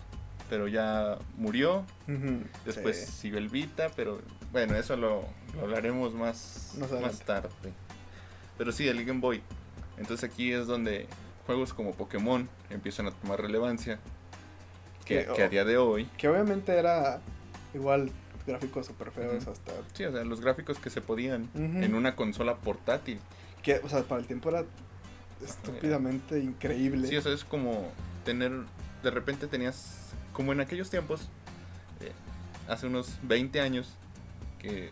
pero 0.50 0.68
ya 0.68 1.18
murió. 1.36 1.84
Después 2.66 2.98
sí. 2.98 3.12
siguió 3.12 3.40
el 3.40 3.50
Vita, 3.50 3.90
pero 3.96 4.22
bueno, 4.52 4.76
eso 4.76 4.96
lo, 4.96 5.26
lo 5.56 5.62
hablaremos 5.62 6.14
más, 6.14 6.76
Más 7.02 7.20
tarde. 7.22 7.50
Pero 8.58 8.72
sí, 8.72 8.88
el 8.88 9.04
Game 9.04 9.20
Boy. 9.20 9.42
Entonces 9.98 10.30
aquí 10.30 10.52
es 10.52 10.68
donde 10.68 11.08
juegos 11.48 11.74
como 11.74 11.94
Pokémon 11.94 12.48
empiezan 12.70 13.08
a 13.08 13.12
tomar 13.12 13.42
relevancia. 13.42 14.00
Que, 15.06 15.26
Que, 15.26 15.34
que 15.34 15.44
a 15.44 15.48
oh. 15.48 15.50
día 15.50 15.66
de 15.66 15.78
hoy, 15.78 16.06
Que 16.18 16.28
obviamente 16.28 16.74
era 16.74 17.22
igual 17.74 18.12
gráficos 18.46 18.88
super 18.88 19.12
feos 19.12 19.48
hasta... 19.48 19.72
sí, 19.94 20.06
o 20.06 20.12
sea, 20.12 20.24
los 20.24 20.42
gráficos 20.42 20.80
que 20.80 20.90
se 20.90 21.02
podían 21.02 21.50
en 21.56 21.96
una 21.96 22.16
consola 22.16 22.56
portátil. 22.56 23.20
Que, 23.68 23.82
o 23.84 23.90
sea, 23.90 24.02
para 24.04 24.22
el 24.22 24.28
tiempo 24.28 24.48
era 24.48 24.64
estúpidamente 25.44 26.40
increíble. 26.40 27.06
Sí, 27.08 27.18
o 27.18 27.22
sea, 27.22 27.34
es 27.34 27.44
como 27.44 27.92
tener, 28.24 28.52
de 29.04 29.12
repente 29.12 29.48
tenías, 29.48 30.14
como 30.32 30.54
en 30.54 30.62
aquellos 30.62 30.90
tiempos, 30.90 31.28
eh, 32.02 32.12
hace 32.70 32.88
unos 32.88 33.18
20 33.24 33.60
años, 33.60 33.94
que 34.60 34.92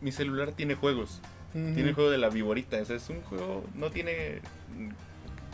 mi 0.00 0.10
celular 0.12 0.52
tiene 0.52 0.74
juegos. 0.74 1.20
Tiene 1.52 1.82
el 1.88 1.94
juego 1.94 2.10
de 2.10 2.18
la 2.18 2.28
viborita. 2.30 2.80
O 2.80 2.84
sea, 2.86 2.96
es 2.96 3.08
un 3.10 3.20
juego, 3.22 3.64
no 3.74 3.90
tiene. 3.90 4.40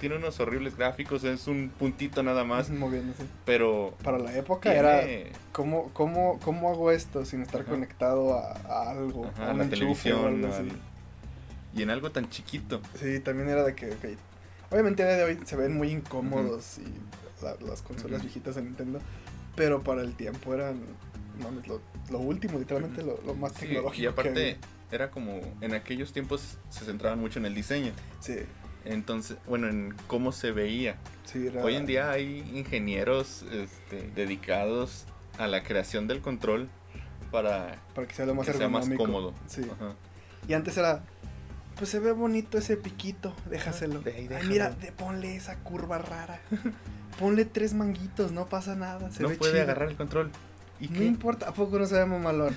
Tiene 0.00 0.16
unos 0.16 0.38
horribles 0.38 0.76
gráficos, 0.76 1.24
es 1.24 1.46
un 1.46 1.72
puntito 1.76 2.22
nada 2.22 2.44
más. 2.44 2.68
Moviéndose. 2.70 3.24
Pero. 3.44 3.94
Para 4.02 4.18
la 4.18 4.36
época 4.36 4.70
tiene- 4.72 5.22
era... 5.22 5.30
¿cómo, 5.52 5.90
cómo, 5.92 6.38
¿Cómo 6.44 6.70
hago 6.70 6.90
esto 6.90 7.24
sin 7.24 7.42
estar 7.42 7.62
Ajá. 7.62 7.70
conectado 7.70 8.34
a, 8.34 8.52
a 8.68 8.90
algo? 8.90 9.26
ajá, 9.26 9.50
a 9.50 9.52
un 9.52 9.58
la 9.60 9.68
televisión. 9.68 10.18
o 10.20 10.26
algo 10.26 10.48
así. 10.48 10.68
al- 10.68 10.93
y 11.74 11.82
en 11.82 11.90
algo 11.90 12.10
tan 12.10 12.28
chiquito. 12.30 12.80
Sí, 12.98 13.20
también 13.20 13.48
era 13.48 13.64
de 13.64 13.74
que, 13.74 13.90
ok, 13.90 14.04
obviamente 14.70 15.02
a 15.02 15.06
día 15.06 15.16
de 15.16 15.24
hoy 15.24 15.38
se 15.44 15.56
ven 15.56 15.76
muy 15.76 15.90
incómodos 15.90 16.78
y 16.78 17.42
la- 17.44 17.56
las 17.66 17.82
consolas 17.82 18.18
Ujú. 18.18 18.22
viejitas 18.26 18.54
de 18.56 18.62
Nintendo, 18.62 19.00
pero 19.56 19.82
para 19.82 20.02
el 20.02 20.14
tiempo 20.14 20.54
eran, 20.54 20.80
mames, 21.40 21.66
lo, 21.66 21.80
lo 22.10 22.18
último, 22.18 22.58
literalmente 22.58 23.02
lo, 23.02 23.20
lo 23.26 23.34
más 23.34 23.52
Sí, 23.54 23.66
tecnológico. 23.66 24.02
y 24.02 24.06
aparte, 24.06 24.56
era 24.92 25.10
como. 25.10 25.40
En 25.60 25.74
aquellos 25.74 26.12
tiempos 26.12 26.58
se 26.70 26.84
centraban 26.84 27.18
mucho 27.18 27.38
en 27.40 27.46
el 27.46 27.54
diseño. 27.54 27.92
Sí, 28.20 28.36
Entonces, 28.84 29.38
bueno, 29.46 29.68
en 29.68 29.94
cómo 30.06 30.30
se 30.30 30.52
veía. 30.52 30.96
sí, 31.24 31.46
era... 31.48 31.64
Hoy 31.64 31.74
en 31.74 31.86
día 31.86 32.10
hay 32.10 32.38
ingenieros 32.54 33.44
este, 33.50 34.10
dedicados 34.14 35.06
a 35.38 35.46
la 35.48 35.64
creación 35.64 36.06
del 36.06 36.20
control 36.20 36.68
para 37.32 37.80
Para 37.94 38.06
que 38.06 38.14
sea 38.14 38.26
lo 38.26 38.34
más 38.34 38.46
que 38.46 38.52
sea 38.52 38.68
más 38.68 38.88
cómodo. 38.90 39.32
Sí. 39.48 39.62
Ajá. 39.72 39.94
Y 40.46 40.52
antes 40.52 40.76
era, 40.76 41.02
pues 41.76 41.90
se 41.90 41.98
ve 41.98 42.12
bonito 42.12 42.58
ese 42.58 42.76
piquito, 42.76 43.34
déjaselo. 43.50 44.00
de 44.00 44.12
ahí 44.12 44.28
Ay, 44.34 44.46
mira, 44.48 44.70
de- 44.70 44.92
ponle 44.92 45.36
esa 45.36 45.56
curva 45.58 45.98
rara. 45.98 46.40
ponle 47.18 47.44
tres 47.44 47.74
manguitos, 47.74 48.32
no 48.32 48.46
pasa 48.46 48.74
nada, 48.74 49.10
se 49.10 49.22
no 49.22 49.28
ve 49.30 49.36
puede 49.36 49.52
chido. 49.52 49.62
agarrar 49.64 49.88
el 49.90 49.96
control. 49.96 50.30
¿Y 50.80 50.88
No 50.88 50.98
qué? 50.98 51.04
importa, 51.04 51.48
¿a 51.48 51.54
poco 51.54 51.78
no 51.78 51.86
se 51.86 51.94
ve 51.94 52.04
mamalón? 52.06 52.56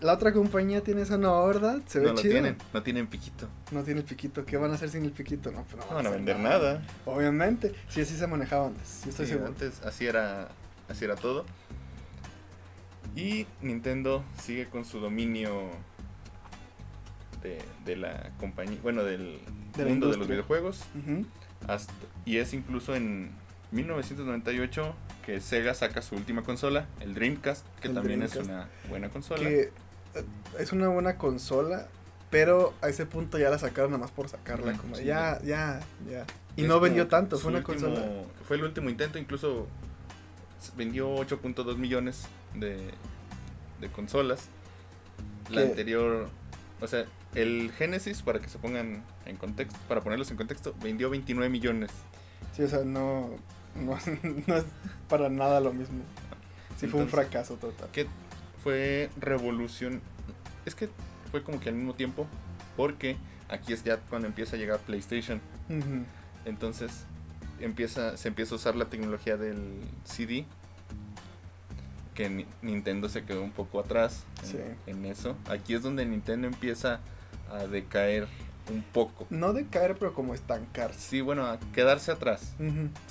La 0.00 0.12
otra 0.12 0.32
compañía 0.34 0.82
tiene 0.82 1.00
eso, 1.02 1.16
¿no, 1.16 1.46
verdad? 1.46 1.80
Se 1.86 1.98
ve 1.98 2.08
no 2.08 2.14
chido. 2.14 2.32
tienen, 2.32 2.56
no 2.74 2.82
tienen 2.82 3.06
piquito. 3.06 3.48
No 3.70 3.82
tiene 3.82 4.00
el 4.00 4.06
piquito. 4.06 4.44
¿Qué 4.44 4.58
van 4.58 4.70
a 4.70 4.74
hacer 4.74 4.90
sin 4.90 5.04
el 5.04 5.12
piquito? 5.12 5.50
No, 5.50 5.62
pues 5.62 5.76
no, 5.76 5.88
No 5.88 5.94
van 5.96 6.06
a 6.06 6.10
vender 6.10 6.38
nada. 6.38 6.82
Obviamente. 7.06 7.74
Sí, 7.88 8.02
así 8.02 8.14
se 8.16 8.26
manejaba 8.26 8.66
antes. 8.66 9.00
Yo 9.04 9.10
estoy 9.10 9.24
Sí, 9.26 9.32
seguro. 9.32 9.48
antes 9.48 9.80
así 9.82 10.04
era, 10.06 10.48
así 10.90 11.06
era 11.06 11.14
todo. 11.16 11.46
Y 13.16 13.46
Nintendo 13.62 14.24
sigue 14.42 14.68
con 14.68 14.84
su 14.84 14.98
dominio 15.00 15.70
de, 17.44 17.58
de 17.84 17.94
la 17.96 18.30
compañía, 18.40 18.78
bueno, 18.82 19.04
del 19.04 19.38
De 19.76 19.84
mundo 19.84 20.08
de 20.10 20.16
los 20.16 20.26
videojuegos. 20.26 20.80
Hasta- 21.68 21.92
y 22.24 22.38
es 22.38 22.52
incluso 22.54 22.96
en 22.96 23.30
1998 23.70 24.94
que 25.24 25.40
Sega 25.40 25.74
saca 25.74 26.02
su 26.02 26.16
última 26.16 26.42
consola, 26.42 26.86
el 27.00 27.14
Dreamcast, 27.14 27.64
que 27.80 27.88
El 27.88 27.94
también 27.94 28.22
es 28.22 28.34
una 28.36 28.68
buena 28.88 29.08
consola. 29.10 29.40
Que 29.40 29.60
eh, 30.14 30.24
es 30.58 30.72
una 30.72 30.88
buena 30.88 31.16
consola, 31.16 31.86
pero 32.30 32.74
a 32.82 32.88
ese 32.88 33.06
punto 33.06 33.38
ya 33.38 33.50
la 33.50 33.58
sacaron 33.58 33.90
nada 33.92 34.00
más 34.02 34.10
por 34.10 34.28
sacarla. 34.28 34.72
Como 34.76 34.96
sí. 34.96 35.04
ya, 35.04 35.40
ya, 35.42 35.80
ya. 36.10 36.24
Y 36.56 36.62
no 36.62 36.80
vendió 36.80 37.08
tanto, 37.08 37.38
fue 37.38 37.50
una 37.50 37.60
último- 37.60 37.94
consola. 37.94 38.06
Fue 38.46 38.56
el 38.56 38.64
último 38.64 38.90
intento, 38.90 39.18
incluso 39.18 39.66
vendió 40.76 41.14
8.2 41.16 41.76
millones 41.76 42.26
de, 42.54 42.90
de 43.80 43.88
consolas. 43.88 44.48
La 45.50 45.60
anterior, 45.62 46.28
o 46.80 46.86
sea, 46.86 47.04
el 47.34 47.72
Genesis, 47.76 48.22
para 48.22 48.40
que 48.40 48.48
se 48.48 48.58
pongan 48.58 49.02
en 49.26 49.36
contexto, 49.36 49.78
para 49.88 50.00
ponerlos 50.00 50.30
en 50.30 50.36
contexto, 50.36 50.74
vendió 50.82 51.10
29 51.10 51.48
millones. 51.50 51.90
Sí, 52.56 52.62
o 52.62 52.68
sea, 52.68 52.84
no, 52.84 53.30
no, 53.74 53.98
no 54.46 54.56
es 54.56 54.64
para 55.08 55.28
nada 55.28 55.60
lo 55.60 55.72
mismo. 55.72 56.02
Sí, 56.78 56.86
fue 56.86 57.00
un 57.00 57.08
fracaso 57.08 57.56
total. 57.56 57.88
Que 57.92 58.06
fue 58.62 59.10
revolución. 59.20 60.00
Es 60.66 60.74
que 60.74 60.88
fue 61.30 61.42
como 61.42 61.60
que 61.60 61.68
al 61.68 61.74
mismo 61.74 61.94
tiempo, 61.94 62.26
porque 62.76 63.16
aquí 63.48 63.72
es 63.72 63.84
ya 63.84 63.98
cuando 63.98 64.26
empieza 64.28 64.56
a 64.56 64.58
llegar 64.58 64.78
PlayStation. 64.80 65.40
Entonces 66.44 67.04
empieza, 67.60 68.16
se 68.16 68.28
empieza 68.28 68.54
a 68.54 68.56
usar 68.56 68.76
la 68.76 68.86
tecnología 68.86 69.36
del 69.36 69.80
CD. 70.04 70.44
Que 72.14 72.28
Ni- 72.30 72.46
Nintendo 72.62 73.08
se 73.08 73.24
quedó 73.24 73.42
un 73.42 73.50
poco 73.50 73.80
atrás 73.80 74.24
en 74.86 75.04
eso. 75.04 75.36
Aquí 75.48 75.74
es 75.74 75.82
donde 75.82 76.06
Nintendo 76.06 76.46
empieza 76.46 77.00
a 77.54 77.66
decaer 77.66 78.26
un 78.70 78.82
poco. 78.82 79.26
No 79.30 79.52
de 79.52 79.66
caer, 79.66 79.96
pero 79.98 80.14
como 80.14 80.34
estancarse. 80.34 81.00
Sí, 81.00 81.20
bueno, 81.20 81.46
a 81.46 81.58
quedarse 81.74 82.10
atrás. 82.12 82.54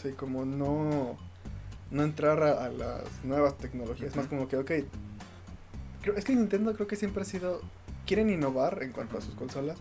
Sí, 0.01 0.11
como 0.11 0.45
no, 0.45 1.17
no 1.91 2.03
entrar 2.03 2.41
a, 2.43 2.65
a 2.65 2.69
las 2.69 3.03
nuevas 3.23 3.57
tecnologías. 3.57 4.15
Más 4.15 4.25
Ujú. 4.25 4.35
como 4.35 4.47
que, 4.47 4.57
ok. 4.57 4.71
Creo, 6.01 6.15
es 6.15 6.25
que 6.25 6.35
Nintendo 6.35 6.73
creo 6.73 6.87
que 6.87 6.95
siempre 6.95 7.21
ha 7.21 7.25
sido. 7.25 7.61
Quieren 8.05 8.29
innovar 8.29 8.83
en 8.83 8.91
cuanto 8.91 9.17
a 9.17 9.21
sus 9.21 9.33
consolas. 9.35 9.77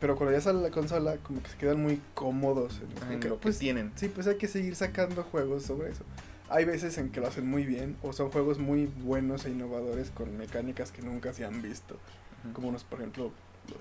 Pero 0.00 0.16
cuando 0.16 0.36
ya 0.36 0.40
sale 0.40 0.60
la 0.60 0.70
consola, 0.70 1.16
como 1.18 1.40
que 1.40 1.50
se 1.50 1.56
quedan 1.56 1.80
muy 1.80 2.00
cómodos 2.14 2.80
en, 3.08 3.20
que, 3.20 3.28
lo 3.28 3.36
que 3.36 3.42
pues, 3.42 3.60
tienen. 3.60 3.92
Sí, 3.94 4.08
pues 4.08 4.26
hay 4.26 4.36
que 4.36 4.48
seguir 4.48 4.74
sacando 4.74 5.22
juegos 5.22 5.62
sobre 5.62 5.92
eso. 5.92 6.02
Hay 6.48 6.64
veces 6.64 6.98
en 6.98 7.10
que 7.10 7.20
lo 7.20 7.28
hacen 7.28 7.46
muy 7.46 7.64
bien, 7.64 7.96
o 8.02 8.12
son 8.12 8.32
juegos 8.32 8.58
muy 8.58 8.86
buenos 8.86 9.46
e 9.46 9.50
innovadores 9.50 10.10
con 10.10 10.36
mecánicas 10.36 10.90
que 10.90 11.02
nunca 11.02 11.32
se 11.32 11.44
han 11.44 11.62
visto. 11.62 11.98
Como 12.52 12.68
unos, 12.68 12.82
por 12.82 12.98
ejemplo, 12.98 13.30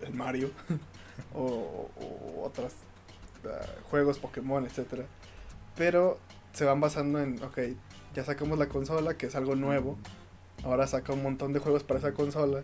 el 0.02 0.14
Mario 0.14 0.52
o, 1.34 1.90
o 1.96 2.44
otros 2.44 2.74
ah, 3.46 3.66
juegos 3.90 4.20
Pokémon, 4.20 4.66
etcétera. 4.66 5.06
Pero 5.76 6.20
se 6.54 6.66
van 6.66 6.80
basando 6.80 7.20
en, 7.20 7.42
ok, 7.44 7.60
ya 8.14 8.24
sacamos 8.24 8.60
la 8.60 8.68
consola, 8.68 9.16
que 9.16 9.28
es 9.28 9.36
algo 9.36 9.56
nuevo. 9.56 9.98
Ahora 10.64 10.86
saca 10.88 11.14
un 11.14 11.24
montón 11.24 11.54
de 11.54 11.60
juegos 11.60 11.84
para 11.84 12.00
esa 12.00 12.14
consola. 12.14 12.64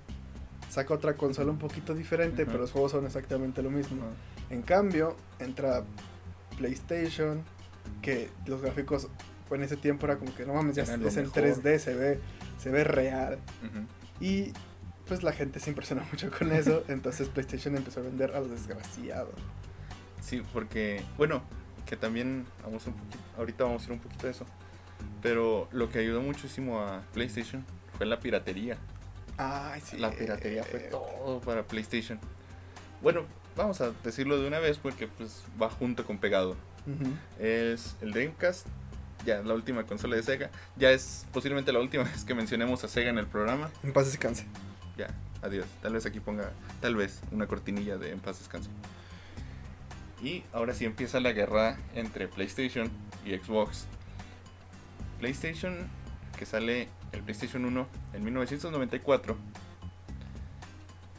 Saca 0.69 0.93
otra 0.93 1.15
consola 1.15 1.51
un 1.51 1.57
poquito 1.57 1.95
diferente, 1.95 2.45
pero 2.45 2.59
los 2.59 2.71
juegos 2.71 2.91
son 2.91 3.05
exactamente 3.05 3.62
lo 3.62 3.69
mismo. 3.69 4.03
En 4.50 4.62
cambio, 4.62 5.15
entra 5.39 5.83
PlayStation, 6.57 7.43
que 8.01 8.29
los 8.45 8.62
gráficos 8.62 9.07
en 9.50 9.63
ese 9.63 9.77
tiempo 9.77 10.05
era 10.05 10.17
como 10.17 10.36
que 10.36 10.45
no 10.45 10.53
mames, 10.53 10.75
ya 10.75 10.83
es 10.83 10.89
en 10.89 11.00
mejor. 11.00 11.15
3D, 11.15 11.79
se 11.79 11.95
ve, 11.95 12.19
se 12.59 12.69
ve 12.69 12.83
real. 12.83 13.39
Y 14.19 14.51
pues 15.07 15.23
la 15.23 15.31
gente 15.31 15.59
se 15.59 15.69
impresiona 15.69 16.05
mucho 16.11 16.29
con 16.31 16.51
eso, 16.51 16.83
entonces 16.87 17.29
PlayStation 17.29 17.75
empezó 17.75 18.01
a 18.01 18.03
vender 18.03 18.31
a 18.31 18.39
lo 18.39 18.47
desgraciado. 18.47 19.31
Sí, 20.21 20.43
porque, 20.53 21.03
bueno, 21.17 21.41
que 21.85 21.95
también 21.95 22.45
vamos 22.63 22.85
un 22.87 22.93
poquito, 22.93 23.17
ahorita 23.37 23.63
vamos 23.63 23.83
a 23.83 23.85
ir 23.85 23.91
un 23.93 23.99
poquito 23.99 24.25
de 24.25 24.31
eso. 24.31 24.45
Pero 25.21 25.67
lo 25.71 25.89
que 25.89 25.99
ayudó 25.99 26.21
muchísimo 26.21 26.81
a 26.81 27.01
PlayStation 27.13 27.65
fue 27.97 28.05
la 28.05 28.19
piratería. 28.19 28.77
Ay, 29.37 29.81
sí. 29.81 29.97
La 29.97 30.11
piratería 30.11 30.63
fue 30.63 30.79
todo 30.79 31.39
para 31.41 31.63
PlayStation. 31.63 32.19
Bueno, 33.01 33.25
vamos 33.55 33.79
a 33.81 33.91
decirlo 34.03 34.39
de 34.39 34.47
una 34.47 34.59
vez 34.59 34.77
porque 34.77 35.07
pues 35.07 35.43
va 35.61 35.69
junto 35.69 36.05
con 36.05 36.17
pegado. 36.17 36.55
Es 37.37 37.97
el 38.01 38.13
Dreamcast, 38.13 38.65
ya 39.25 39.41
la 39.41 39.53
última 39.53 39.85
consola 39.85 40.15
de 40.15 40.23
Sega. 40.23 40.49
Ya 40.77 40.91
es 40.91 41.25
posiblemente 41.33 41.73
la 41.73 41.79
última 41.79 42.03
vez 42.05 42.23
que 42.23 42.33
mencionemos 42.33 42.83
a 42.83 42.87
Sega 42.87 43.09
en 43.09 43.17
el 43.17 43.27
programa. 43.27 43.69
En 43.83 43.93
paz 43.93 44.05
descanse. 44.07 44.45
Ya, 44.98 45.08
adiós. 45.42 45.68
Tal 45.82 45.94
vez 45.94 46.06
aquí 46.06 46.20
ponga, 46.20 46.51
tal 46.82 46.96
vez, 46.96 47.22
una 47.32 47.48
cortinilla 47.48 47.98
de 47.98 48.12
En 48.12 48.20
paz 48.20 48.39
descanso. 48.39 48.70
Y 50.22 50.44
ahora 50.51 50.74
sí 50.74 50.86
empieza 50.86 51.20
la 51.20 51.32
guerra 51.32 51.77
entre 51.94 52.27
PlayStation 52.27 52.89
y 53.24 53.38
Xbox. 53.38 53.86
PlayStation, 55.20 55.88
que 56.38 56.46
sale 56.46 56.89
el 57.12 57.22
PlayStation 57.22 57.66
1 57.66 57.88
en 58.13 58.24
1994, 58.24 59.38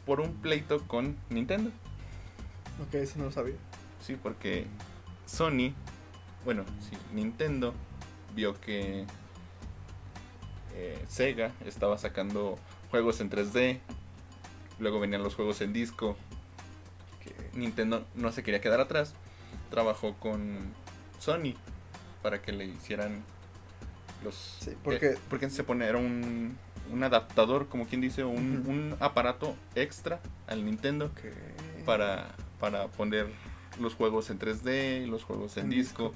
por 0.05 0.19
un 0.19 0.33
pleito 0.35 0.85
con 0.87 1.15
Nintendo. 1.29 1.71
Ok, 2.85 2.95
eso 2.95 3.19
no 3.19 3.25
lo 3.25 3.31
sabía. 3.31 3.55
Sí, 4.01 4.17
porque 4.21 4.65
Sony, 5.25 5.73
bueno, 6.43 6.65
sí, 6.81 6.97
Nintendo 7.13 7.73
vio 8.35 8.59
que 8.59 9.05
eh, 10.75 11.05
Sega 11.07 11.51
estaba 11.65 11.97
sacando 11.97 12.57
juegos 12.91 13.19
en 13.21 13.29
3D, 13.29 13.79
luego 14.79 14.99
venían 14.99 15.23
los 15.23 15.35
juegos 15.35 15.61
en 15.61 15.73
disco, 15.73 16.17
que 17.23 17.33
Nintendo 17.57 18.05
no 18.15 18.31
se 18.31 18.43
quería 18.43 18.61
quedar 18.61 18.79
atrás, 18.81 19.13
trabajó 19.69 20.15
con 20.15 20.57
Sony 21.19 21.53
para 22.21 22.41
que 22.41 22.51
le 22.51 22.65
hicieran 22.65 23.23
los... 24.23 24.57
Sí, 24.59 24.71
porque- 24.83 25.05
eh, 25.11 25.17
porque 25.29 25.49
se 25.49 25.63
pone, 25.63 25.85
era 25.85 25.97
un, 25.97 26.57
un 26.91 27.03
adaptador, 27.03 27.67
como 27.67 27.85
quien 27.87 28.01
dice, 28.01 28.23
un, 28.23 28.63
un 28.67 28.95
aparato 28.99 29.55
extra 29.75 30.19
al 30.47 30.65
Nintendo 30.65 31.11
para, 31.85 32.35
para 32.59 32.87
poner 32.87 33.27
los 33.79 33.95
juegos 33.95 34.29
en 34.29 34.39
3D, 34.39 35.05
los 35.05 35.23
juegos 35.23 35.55
en, 35.57 35.65
En 35.65 35.69
disco. 35.69 36.13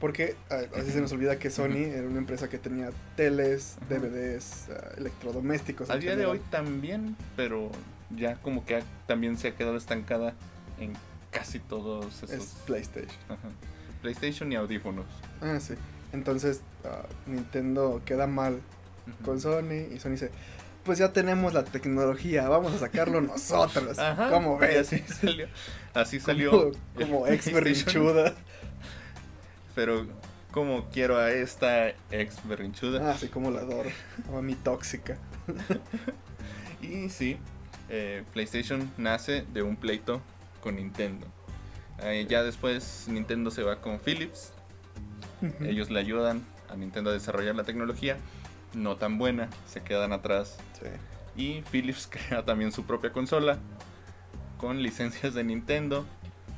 Porque 0.00 0.36
a 0.48 0.56
veces 0.56 0.92
se 0.94 1.00
nos 1.00 1.10
olvida 1.12 1.38
que 1.38 1.50
Sony 1.50 1.76
era 1.92 2.06
una 2.06 2.18
empresa 2.18 2.48
que 2.48 2.58
tenía 2.58 2.90
teles. 3.16 3.76
DVDs, 3.88 4.68
ah, 4.70 4.90
electrodomésticos. 4.96 5.90
A 5.90 5.94
en 5.94 6.00
día 6.00 6.16
de 6.16 6.26
hoy 6.26 6.40
también, 6.50 7.16
pero 7.36 7.70
ya 8.16 8.36
como 8.36 8.64
que 8.64 8.76
ha- 8.76 8.82
también 9.06 9.36
se 9.36 9.48
ha 9.48 9.54
quedado 9.56 9.76
estancada 9.76 10.34
en 10.78 10.92
casi 11.32 11.58
todos 11.58 12.22
esos. 12.22 12.30
es 12.30 12.54
PlayStation. 12.66 13.16
Ajá. 13.28 13.48
PlayStation 14.00 14.52
y 14.52 14.56
audífonos. 14.56 15.06
Ah, 15.40 15.58
sí. 15.60 15.74
Entonces 16.12 16.60
ah, 16.84 17.04
Nintendo 17.26 18.00
queda 18.04 18.26
mal 18.28 18.60
con 19.24 19.40
Sony 19.40 19.92
y 19.92 19.98
Sony 19.98 20.10
dice, 20.12 20.30
pues 20.84 20.98
ya 20.98 21.12
tenemos 21.12 21.52
la 21.54 21.64
tecnología, 21.64 22.48
vamos 22.48 22.72
a 22.72 22.78
sacarlo 22.78 23.20
nosotros. 23.20 23.98
Ajá, 23.98 24.30
¿Cómo 24.30 24.58
ves? 24.58 24.78
Así 24.92 25.02
salió. 25.20 25.48
Así 25.92 26.20
salió. 26.20 26.50
Como, 26.50 26.72
como 26.94 27.26
ex 27.26 27.52
berrinchuda. 27.52 28.34
Pero 29.78 30.04
como 30.50 30.86
quiero 30.86 31.18
a 31.18 31.30
esta 31.30 31.90
ex 32.10 32.44
berrinchuda. 32.48 33.12
Ah, 33.12 33.16
sí, 33.16 33.28
como 33.28 33.52
la 33.52 33.60
adoro. 33.60 33.90
A 34.36 34.42
mi 34.42 34.56
tóxica. 34.56 35.16
Y 36.82 37.10
sí, 37.10 37.36
eh, 37.88 38.24
PlayStation 38.32 38.90
nace 38.96 39.44
de 39.52 39.62
un 39.62 39.76
pleito 39.76 40.20
con 40.62 40.76
Nintendo. 40.76 41.26
Eh, 42.02 42.26
ya 42.28 42.42
después 42.42 43.06
Nintendo 43.08 43.52
se 43.52 43.62
va 43.62 43.80
con 43.80 44.00
Philips. 44.00 44.52
Ellos 45.60 45.90
le 45.90 46.00
ayudan 46.00 46.44
a 46.68 46.74
Nintendo 46.74 47.10
a 47.10 47.12
desarrollar 47.12 47.54
la 47.54 47.64
tecnología. 47.64 48.16
No 48.74 48.96
tan 48.96 49.16
buena, 49.16 49.48
se 49.68 49.82
quedan 49.82 50.12
atrás. 50.12 50.58
Sí. 50.80 50.88
Y 51.40 51.62
Philips 51.70 52.08
crea 52.10 52.44
también 52.44 52.72
su 52.72 52.84
propia 52.84 53.12
consola 53.12 53.58
con 54.56 54.82
licencias 54.82 55.34
de 55.34 55.44
Nintendo, 55.44 56.04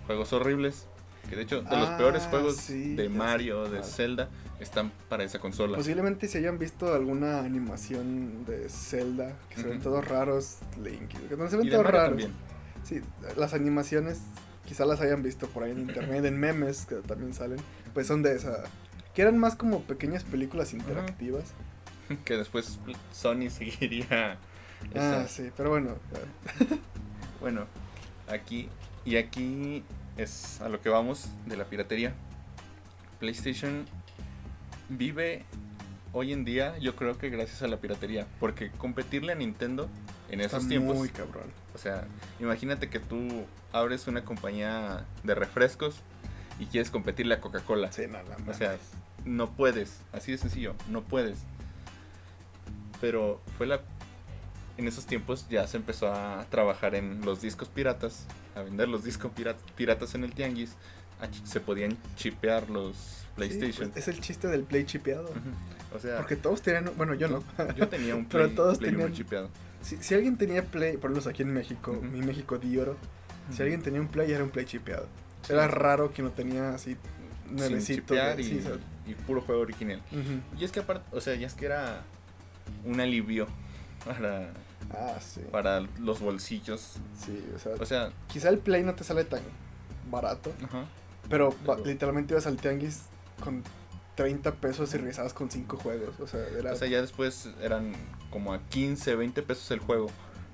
juegos 0.07 0.33
horribles. 0.33 0.87
Que 1.31 1.37
de 1.37 1.43
hecho, 1.43 1.63
de 1.63 1.77
los 1.77 1.89
Ah, 1.89 1.97
peores 1.97 2.25
juegos 2.25 2.57
sí, 2.57 2.97
de 2.97 3.05
sé 3.05 3.09
Mario, 3.09 3.69
de. 3.71 3.83
Zelda, 3.85 4.29
están 4.59 4.91
para 5.09 5.23
esa 5.25 5.39
consola. 5.39 5.77
Posiblemente 5.77 6.27
si 6.29 6.37
hayan 6.39 6.59
visto 6.59 6.93
alguna 6.93 7.39
animación 7.39 8.45
de 8.45 8.69
Zelda, 8.69 9.37
que 9.49 9.63
se 9.63 9.69
ven 9.69 9.81
todos 9.81 10.05
raros, 10.07 10.59
Link, 10.83 11.09
que 11.29 11.37
no 11.37 11.49
se 11.49 11.57
ven 11.57 11.71
todos 11.71 11.87
raros. 11.87 12.09
también. 12.11 12.33
Sí, 12.85 13.01
las 13.37 13.55
animaciones 13.55 14.21
quizá 14.67 14.85
las 14.85 15.01
hayan 15.01 15.23
visto 15.23 15.47
por 15.49 15.63
ahí 15.63 15.71
en 15.71 15.79
internet, 15.81 16.25
en 16.25 16.39
memes 16.39 16.85
que 16.87 16.97
también 16.97 17.33
salen, 17.33 17.59
pues 17.95 18.07
son 18.09 18.23
de 18.23 18.35
esa, 18.35 18.65
que 19.15 19.23
eran 19.23 19.39
más 19.39 19.55
como 19.57 19.83
pequeñas 19.83 20.25
películas 20.25 20.73
interactivas. 20.75 21.45
Que 22.25 22.37
después 22.37 22.81
Sony 23.13 23.49
seguiría. 23.51 24.37
Ah, 24.97 25.27
sí, 25.29 25.51
pero 25.57 25.71
bueno, 25.71 25.95
Bueno, 27.41 27.67
aquí 28.29 28.69
y 29.05 29.17
aquí 29.17 29.85
es 30.17 30.61
a 30.61 30.69
lo 30.69 30.81
que 30.81 30.89
vamos 30.89 31.29
de 31.47 31.57
la 31.57 31.65
piratería. 31.65 32.15
PlayStation 33.19 33.85
vive 34.89 35.45
hoy 36.13 36.33
en 36.33 36.45
día, 36.45 36.77
yo 36.79 36.97
creo 36.97 37.19
que 37.19 37.29
gracias 37.31 37.63
a 37.63 37.69
la 37.69 37.77
piratería, 37.79 38.27
porque 38.41 38.71
competirle 38.73 39.33
a 39.33 39.35
Nintendo 39.37 39.89
en 40.31 40.41
está 40.41 40.57
esos 40.57 40.69
tiempos, 40.69 40.97
muy 40.97 41.09
cabrón. 41.09 41.45
o 41.75 41.79
sea, 41.79 42.07
imagínate 42.41 42.89
que 42.89 42.99
tú 42.99 43.45
abres 43.73 44.07
una 44.09 44.25
compañía 44.25 45.05
de 45.23 45.35
refrescos 45.35 45.97
y 46.59 46.67
quieres 46.67 46.91
competirle 46.91 47.35
a 47.35 47.41
Coca-Cola. 47.41 47.93
Sí, 47.93 48.03
nada 48.09 48.25
O 48.37 48.45
más. 48.47 48.57
sea, 48.57 48.77
no 49.25 49.51
puedes, 49.51 50.01
así 50.13 50.33
de 50.33 50.39
sencillo, 50.39 50.75
no 50.89 51.03
puedes. 51.03 51.39
Pero 53.01 53.41
fue 53.57 53.67
la 53.67 53.81
en 54.81 54.89
esos 54.89 55.07
tiempos 55.07 55.47
ya 55.49 55.67
se 55.67 55.77
empezó 55.77 56.13
a 56.13 56.45
trabajar 56.51 56.95
en 56.95 57.21
los 57.25 57.41
discos 57.41 57.69
piratas, 57.69 58.27
a 58.57 58.63
vender 58.63 58.89
los 58.89 59.05
discos 59.05 59.31
pira- 59.33 59.57
piratas 59.77 60.15
en 60.15 60.25
el 60.25 60.33
tianguis, 60.35 60.73
se 61.45 61.61
podían 61.61 61.97
chipear 62.17 62.69
los 62.71 63.25
PlayStation. 63.37 63.93
es 63.95 64.09
el 64.09 64.21
chiste 64.21 64.49
del 64.49 64.65
play 64.65 64.85
chipeado. 64.85 65.31
O 65.95 65.99
sea, 65.99 66.17
Porque 66.19 66.37
todos 66.37 66.63
tenían, 66.63 66.91
bueno, 66.97 67.15
yo 67.15 67.29
no. 67.29 67.43
yo 67.77 67.89
tenía 67.89 68.15
un 68.17 68.25
pero 68.29 68.45
Play, 68.45 68.57
todos 68.57 68.79
Play 68.79 68.91
tenían- 68.93 69.13
chipeado. 69.13 69.49
Si, 69.83 69.97
si 69.97 70.15
alguien 70.15 70.37
tenía 70.37 70.63
play, 70.65 70.97
por 70.99 71.11
lo 71.11 71.17
menos 71.17 71.27
aquí 71.27 71.43
en 71.43 71.53
México, 71.55 71.93
Ujú. 71.93 72.03
mi 72.05 72.21
México 72.23 72.59
de 72.59 72.81
oro, 72.81 72.97
si 73.55 73.63
alguien 73.63 73.81
tenía 73.83 74.01
un 74.01 74.09
play 74.09 74.31
era 74.33 74.45
un 74.45 74.51
play 74.51 74.67
chipeado. 74.67 75.07
Sí. 75.43 75.53
Era 75.55 75.67
raro 75.69 76.13
que 76.13 76.23
no 76.23 76.31
tenía 76.31 76.75
así 76.75 76.97
nuevecito. 77.51 78.15
y, 78.39 78.45
sí, 78.45 78.61
y 79.07 79.15
puro 79.15 79.41
juego 79.41 79.63
original. 79.63 80.01
Y 80.59 80.65
es 80.65 80.71
que 80.73 80.81
aparte, 80.81 81.05
o 81.17 81.21
sea, 81.21 81.35
ya 81.35 81.47
es 81.47 81.55
que 81.55 81.67
era 81.67 82.03
un 82.85 83.01
alivio 83.01 83.47
para, 84.05 84.51
Ah, 84.93 85.19
sí. 85.21 85.41
para 85.53 85.81
los 85.99 86.21
bolsillos. 86.21 86.97
Sí, 87.19 87.45
o 87.55 87.59
sea, 87.59 87.73
O 87.81 87.87
sea, 87.87 88.11
quizá 88.29 88.49
el 88.49 88.59
play 88.59 88.83
no 88.83 88.95
te 88.95 89.05
sale 89.05 89.25
tan 89.25 89.41
barato, 90.11 90.53
ajá. 90.65 90.85
pero 91.29 91.51
Pero- 91.65 91.85
literalmente 91.85 92.35
ibas 92.35 92.47
al 92.47 92.57
tianguis 92.57 93.03
con 93.43 93.63
30 94.17 94.53
pesos 94.57 94.93
y 94.93 94.99
regresabas 94.99 95.33
con 95.33 95.51
5 95.51 95.77
juegos. 95.79 96.19
O 96.21 96.27
sea, 96.27 96.41
era... 96.59 96.73
O 96.73 96.77
sea, 96.77 96.89
ya 96.89 97.01
después 97.01 97.49
eran 97.63 97.93
como 98.31 98.53
a 98.53 98.61
15, 98.69 99.15
20 99.15 99.43
pesos 99.43 99.71
el 99.71 99.79
juego. 99.79 100.09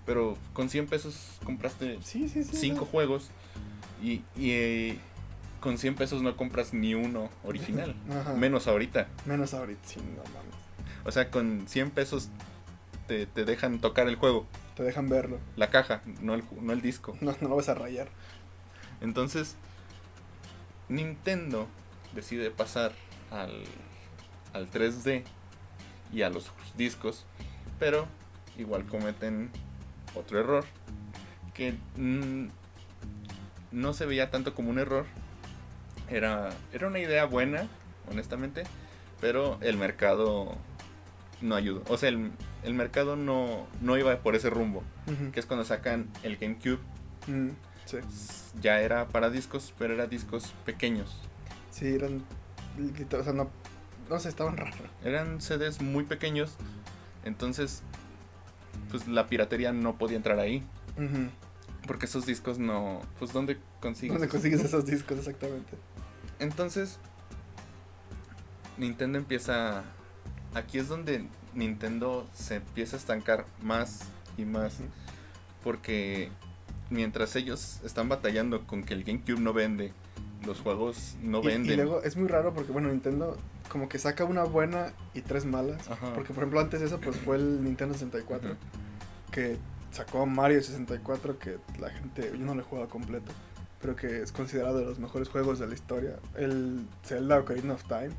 Pero 0.04 0.36
con 0.52 0.68
100 0.70 0.86
pesos 0.86 1.16
compraste 1.44 1.98
sí, 2.02 2.28
sí, 2.28 2.44
sí. 2.44 2.56
5 2.56 2.80
no. 2.80 2.86
juegos. 2.86 3.30
Y, 4.00 4.22
y, 4.36 4.50
eh, 4.52 4.98
con 5.60 5.78
100 5.78 5.96
pesos 5.96 6.22
no 6.22 6.36
compras 6.36 6.72
ni 6.74 6.94
uno 6.94 7.28
original. 7.42 7.96
Menos 8.36 8.68
ahorita. 8.68 9.08
Menos 9.24 9.52
ahorita, 9.54 9.80
sí, 9.88 9.98
no 9.98 10.22
mames. 10.32 10.54
O 11.04 11.10
sea, 11.10 11.28
con 11.30 11.66
100 11.66 11.90
pesos 11.90 12.28
te, 13.06 13.26
te 13.26 13.44
dejan 13.44 13.80
tocar 13.80 14.08
el 14.08 14.16
juego. 14.16 14.46
Te 14.74 14.82
dejan 14.82 15.08
verlo. 15.08 15.38
La 15.56 15.70
caja, 15.70 16.02
no 16.20 16.34
el, 16.34 16.42
ju- 16.42 16.60
no 16.60 16.72
el 16.72 16.82
disco. 16.82 17.16
No, 17.20 17.34
no 17.40 17.48
lo 17.48 17.56
vas 17.56 17.68
a 17.68 17.74
rayar. 17.74 18.08
Entonces, 19.00 19.56
Nintendo 20.88 21.66
decide 22.14 22.50
pasar 22.50 22.92
al, 23.30 23.64
al 24.52 24.70
3D 24.70 25.22
y 26.12 26.22
a 26.22 26.30
los 26.30 26.50
discos, 26.76 27.24
pero 27.78 28.06
igual 28.56 28.86
cometen 28.86 29.50
otro 30.14 30.38
error 30.40 30.64
que 31.54 31.74
no 33.72 33.92
se 33.92 34.06
veía 34.06 34.30
tanto 34.30 34.54
como 34.54 34.70
un 34.70 34.78
error. 34.78 35.06
Era, 36.08 36.50
era 36.72 36.86
una 36.86 37.00
idea 37.00 37.24
buena, 37.24 37.66
honestamente, 38.10 38.62
pero 39.20 39.58
el 39.60 39.76
mercado 39.76 40.54
no 41.40 41.54
ayudó. 41.56 41.82
O 41.88 41.96
sea, 41.98 42.10
el, 42.10 42.30
el 42.62 42.74
mercado 42.74 43.16
no, 43.16 43.66
no 43.80 43.96
iba 43.96 44.16
por 44.20 44.34
ese 44.34 44.50
rumbo, 44.50 44.82
que 45.32 45.40
es 45.40 45.46
cuando 45.46 45.64
sacan 45.64 46.08
el 46.22 46.36
GameCube 46.36 46.80
Mm, 47.28 47.50
sí. 47.86 47.98
ya 48.60 48.80
era 48.80 49.08
para 49.08 49.30
discos, 49.30 49.74
pero 49.78 49.94
era 49.94 50.06
discos 50.06 50.54
pequeños. 50.64 51.16
Sí, 51.70 51.86
eran. 51.94 52.22
O 53.18 53.22
sea, 53.24 53.32
no. 53.32 53.50
No 54.08 54.20
sé, 54.20 54.28
estaban 54.28 54.56
raros. 54.56 54.76
Eran 55.04 55.40
CDs 55.40 55.80
muy 55.82 56.04
pequeños, 56.04 56.54
entonces 57.24 57.82
pues 58.90 59.08
la 59.08 59.26
piratería 59.26 59.72
no 59.72 59.96
podía 59.98 60.16
entrar 60.16 60.38
ahí, 60.38 60.62
porque 61.88 62.06
esos 62.06 62.24
discos 62.26 62.58
no, 62.60 63.00
pues 63.18 63.32
¿dónde 63.32 63.58
consigues? 63.80 64.12
¿Dónde 64.14 64.28
consigues 64.28 64.60
esos 64.62 64.86
discos 64.86 65.18
exactamente? 65.18 65.76
Entonces 66.38 67.00
Nintendo 68.78 69.18
empieza 69.18 69.82
aquí 70.54 70.78
es 70.78 70.88
donde 70.88 71.26
Nintendo 71.56 72.28
se 72.34 72.56
empieza 72.56 72.96
a 72.96 72.98
estancar 72.98 73.46
más 73.62 74.00
y 74.36 74.44
más. 74.44 74.76
Porque 75.64 76.30
mientras 76.90 77.34
ellos 77.34 77.80
están 77.84 78.08
batallando 78.08 78.66
con 78.66 78.84
que 78.84 78.94
el 78.94 79.02
GameCube 79.02 79.40
no 79.40 79.52
vende, 79.52 79.92
los 80.46 80.60
juegos 80.60 81.16
no 81.22 81.40
Y- 81.42 81.46
venden. 81.46 81.72
Y, 81.72 81.76
luego 81.76 82.02
es 82.02 82.16
muy 82.16 82.28
raro 82.28 82.54
porque, 82.54 82.70
bueno, 82.72 82.88
Nintendo 82.88 83.36
como 83.70 83.88
que 83.88 83.98
saca 83.98 84.24
una 84.24 84.44
buena 84.44 84.92
y 85.14 85.22
tres 85.22 85.44
malas. 85.44 85.88
Ajá. 85.90 86.12
Porque, 86.14 86.32
por 86.32 86.44
ejemplo, 86.44 86.60
antes 86.60 86.80
de 86.80 86.86
eso, 86.86 87.00
pues 87.00 87.16
fue 87.16 87.36
el 87.36 87.64
Nintendo 87.64 87.94
64. 87.94 88.50
Ujú. 88.50 88.58
Que 89.32 89.56
sacó 89.90 90.24
Mario 90.26 90.62
64, 90.62 91.38
que 91.38 91.58
la 91.80 91.90
gente, 91.90 92.30
yo 92.32 92.44
no 92.44 92.54
lo 92.54 92.60
he 92.60 92.64
jugado 92.64 92.88
completo. 92.88 93.32
Pero 93.80 93.96
que 93.96 94.22
es 94.22 94.32
considerado 94.32 94.78
de 94.78 94.84
los 94.84 94.98
mejores 94.98 95.28
juegos 95.28 95.58
de 95.58 95.66
la 95.66 95.74
historia. 95.74 96.16
El 96.36 96.86
Zelda 97.04 97.38
Ocarina 97.40 97.74
of 97.74 97.84
Time. 97.84 98.10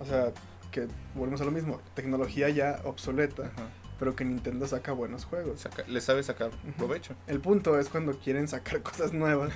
O 0.00 0.04
sea, 0.06 0.32
que 0.70 0.86
volvemos 1.14 1.40
a 1.40 1.44
lo 1.44 1.50
mismo. 1.50 1.80
Tecnología 1.94 2.48
ya 2.48 2.80
obsoleta. 2.84 3.44
Ajá. 3.46 3.68
Pero 3.98 4.16
que 4.16 4.24
Nintendo 4.24 4.66
saca 4.66 4.92
buenos 4.92 5.24
juegos. 5.26 5.60
Saca- 5.60 5.84
le 5.86 6.00
sabe 6.00 6.22
sacar 6.22 6.50
provecho. 6.78 7.14
El 7.26 7.40
punto 7.40 7.78
es 7.78 7.88
cuando 7.90 8.18
quieren 8.18 8.48
sacar 8.48 8.82
cosas 8.82 9.12
nuevas 9.12 9.52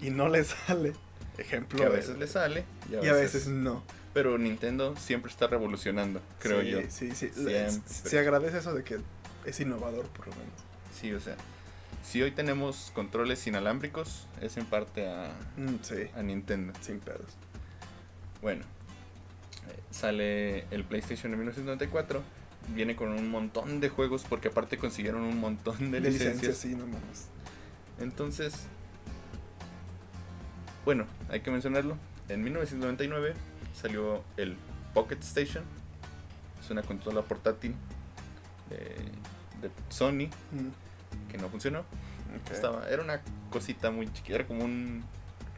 y 0.00 0.10
no 0.10 0.28
les 0.28 0.48
sale. 0.48 0.94
Ejemplo. 1.38 1.78
Que 1.78 1.84
a 1.84 1.88
veces 1.90 2.18
le 2.18 2.26
sale 2.26 2.64
y 2.90 2.96
a, 2.96 3.04
y 3.04 3.08
a 3.08 3.12
veces, 3.12 3.48
no. 3.48 3.82
Pero 4.14 4.36
Nintendo 4.38 4.96
siempre 4.96 5.30
está 5.30 5.46
revolucionando, 5.46 6.20
creo 6.38 6.62
Sí, 6.62 6.70
yo. 6.70 6.78
Sí, 6.88 7.10
sí. 7.14 7.28
Siempre. 7.34 7.70
Se 7.86 8.18
agradece 8.18 8.58
eso 8.58 8.74
de 8.74 8.82
que 8.82 8.98
es 9.44 9.60
innovador, 9.60 10.06
por 10.08 10.26
lo 10.28 10.32
menos. 10.34 10.54
Sí, 10.98 11.12
o 11.12 11.20
sea, 11.20 11.36
si 12.02 12.20
hoy 12.22 12.30
tenemos 12.32 12.90
controles 12.94 13.46
inalámbricos, 13.46 14.26
es 14.40 14.56
en 14.56 14.66
parte 14.66 15.06
a, 15.08 15.32
Mm, 15.56 15.76
sí, 15.82 16.08
a 16.16 16.22
Nintendo. 16.22 16.72
sin 16.80 16.98
pedos. 16.98 17.36
Bueno, 18.42 18.64
sale 19.90 20.64
el 20.70 20.84
PlayStation 20.84 21.32
en 21.32 21.38
1994. 21.38 22.22
Viene 22.74 22.94
con 22.94 23.08
un 23.08 23.30
montón 23.30 23.80
de 23.80 23.88
juegos 23.88 24.24
porque 24.28 24.48
aparte 24.48 24.76
consiguieron 24.78 25.22
un 25.22 25.40
montón 25.40 25.90
de 25.90 26.00
De 26.00 26.10
licencias. 26.10 26.34
licencias, 26.42 26.56
sí, 26.58 26.74
no 26.74 26.86
mames. 26.86 27.28
Entonces, 27.98 28.54
bueno, 30.84 31.06
hay 31.28 31.40
que 31.40 31.50
mencionarlo. 31.50 31.96
En 32.28 32.42
1999 32.44 33.34
salió 33.74 34.22
el 34.36 34.56
Pocket 34.94 35.18
Station. 35.20 35.64
Es 36.62 36.70
una 36.70 36.82
consola 36.82 37.22
portátil 37.22 37.74
de, 38.68 38.76
de 39.66 39.70
Sony 39.88 40.28
Mm, 40.52 41.28
que 41.30 41.38
no 41.38 41.48
funcionó. 41.48 41.84
Estaba, 42.52 42.88
era 42.88 43.02
una 43.02 43.20
cosita 43.50 43.90
muy 43.90 44.06
chiquita, 44.12 44.36
era 44.36 44.46
como 44.46 44.64
un 44.64 45.02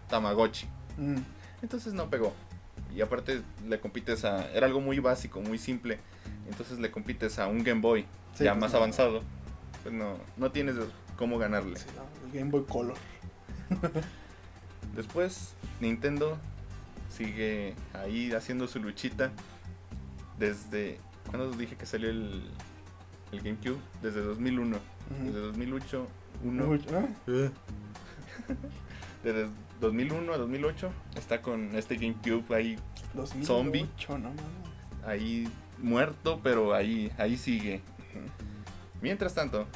Tamagotchi. 0.09 0.66
Mm, 0.96 1.18
Entonces 1.62 1.92
no 1.92 2.09
pegó. 2.09 2.33
Y 2.94 3.00
aparte 3.00 3.42
le 3.68 3.81
compites 3.81 4.24
a... 4.24 4.50
Era 4.52 4.66
algo 4.66 4.81
muy 4.81 4.98
básico, 4.98 5.40
muy 5.40 5.59
simple. 5.59 5.98
Entonces 6.48 6.78
le 6.78 6.90
compites 6.90 7.38
a 7.38 7.46
un 7.48 7.62
Game 7.64 7.81
Boy 7.81 8.02
sí, 8.35 8.44
ya 8.44 8.52
pues 8.52 8.61
más 8.61 8.72
no, 8.72 8.78
avanzado. 8.78 9.22
Pues 9.83 9.94
no, 9.94 10.16
no 10.37 10.50
tienes 10.52 10.74
cómo 11.16 11.38
ganarle. 11.38 11.76
sí, 11.78 11.87
no, 11.96 12.02
el 12.28 12.38
Game 12.38 12.50
Boy 12.50 12.64
Color. 12.68 12.94
Después 14.94 15.55
Nintendo 15.81 16.38
sigue 17.09 17.74
ahí 17.94 18.33
haciendo 18.33 18.66
su 18.68 18.78
luchita 18.81 19.31
desde... 20.38 20.98
¿Cuándo 21.31 21.50
dije 21.52 21.76
que 21.76 21.87
salió 21.87 22.11
el, 22.11 22.42
el 23.33 23.40
GameCube? 23.42 23.78
Desde 24.02 24.20
2001. 24.20 24.76
Ujú. 24.76 25.24
Desde 25.24 25.38
2008. 25.40 26.07
uno- 26.44 26.66
Uy, 26.68 26.85
¿ah? 26.92 27.07
Desde 29.24 29.48
2001 29.83 30.33
a 30.33 30.38
2008 30.38 30.90
está 31.16 31.42
con 31.42 31.77
este 31.77 31.97
GameCube 31.97 32.55
ahí, 32.55 32.79
2008, 33.14 33.47
Zombie. 33.47 33.88
no 34.09 34.33
ahí 35.07 35.47
muerto, 35.79 36.40
pero 36.42 36.73
ahí, 36.73 37.12
ahí 37.18 37.37
sigue. 37.37 37.83
Mientras 39.03 39.35
tanto, 39.35 39.66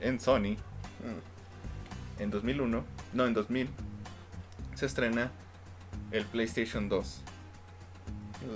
en 0.00 0.18
Sony, 0.20 0.56
Mm, 0.98 2.22
en 2.22 2.30
2001, 2.30 2.84
no, 3.12 3.26
en 3.26 3.34
2000, 3.34 3.68
se 4.74 4.86
estrena 4.86 5.30
el 6.10 6.24
PlayStation 6.24 6.88
2. 6.88 7.20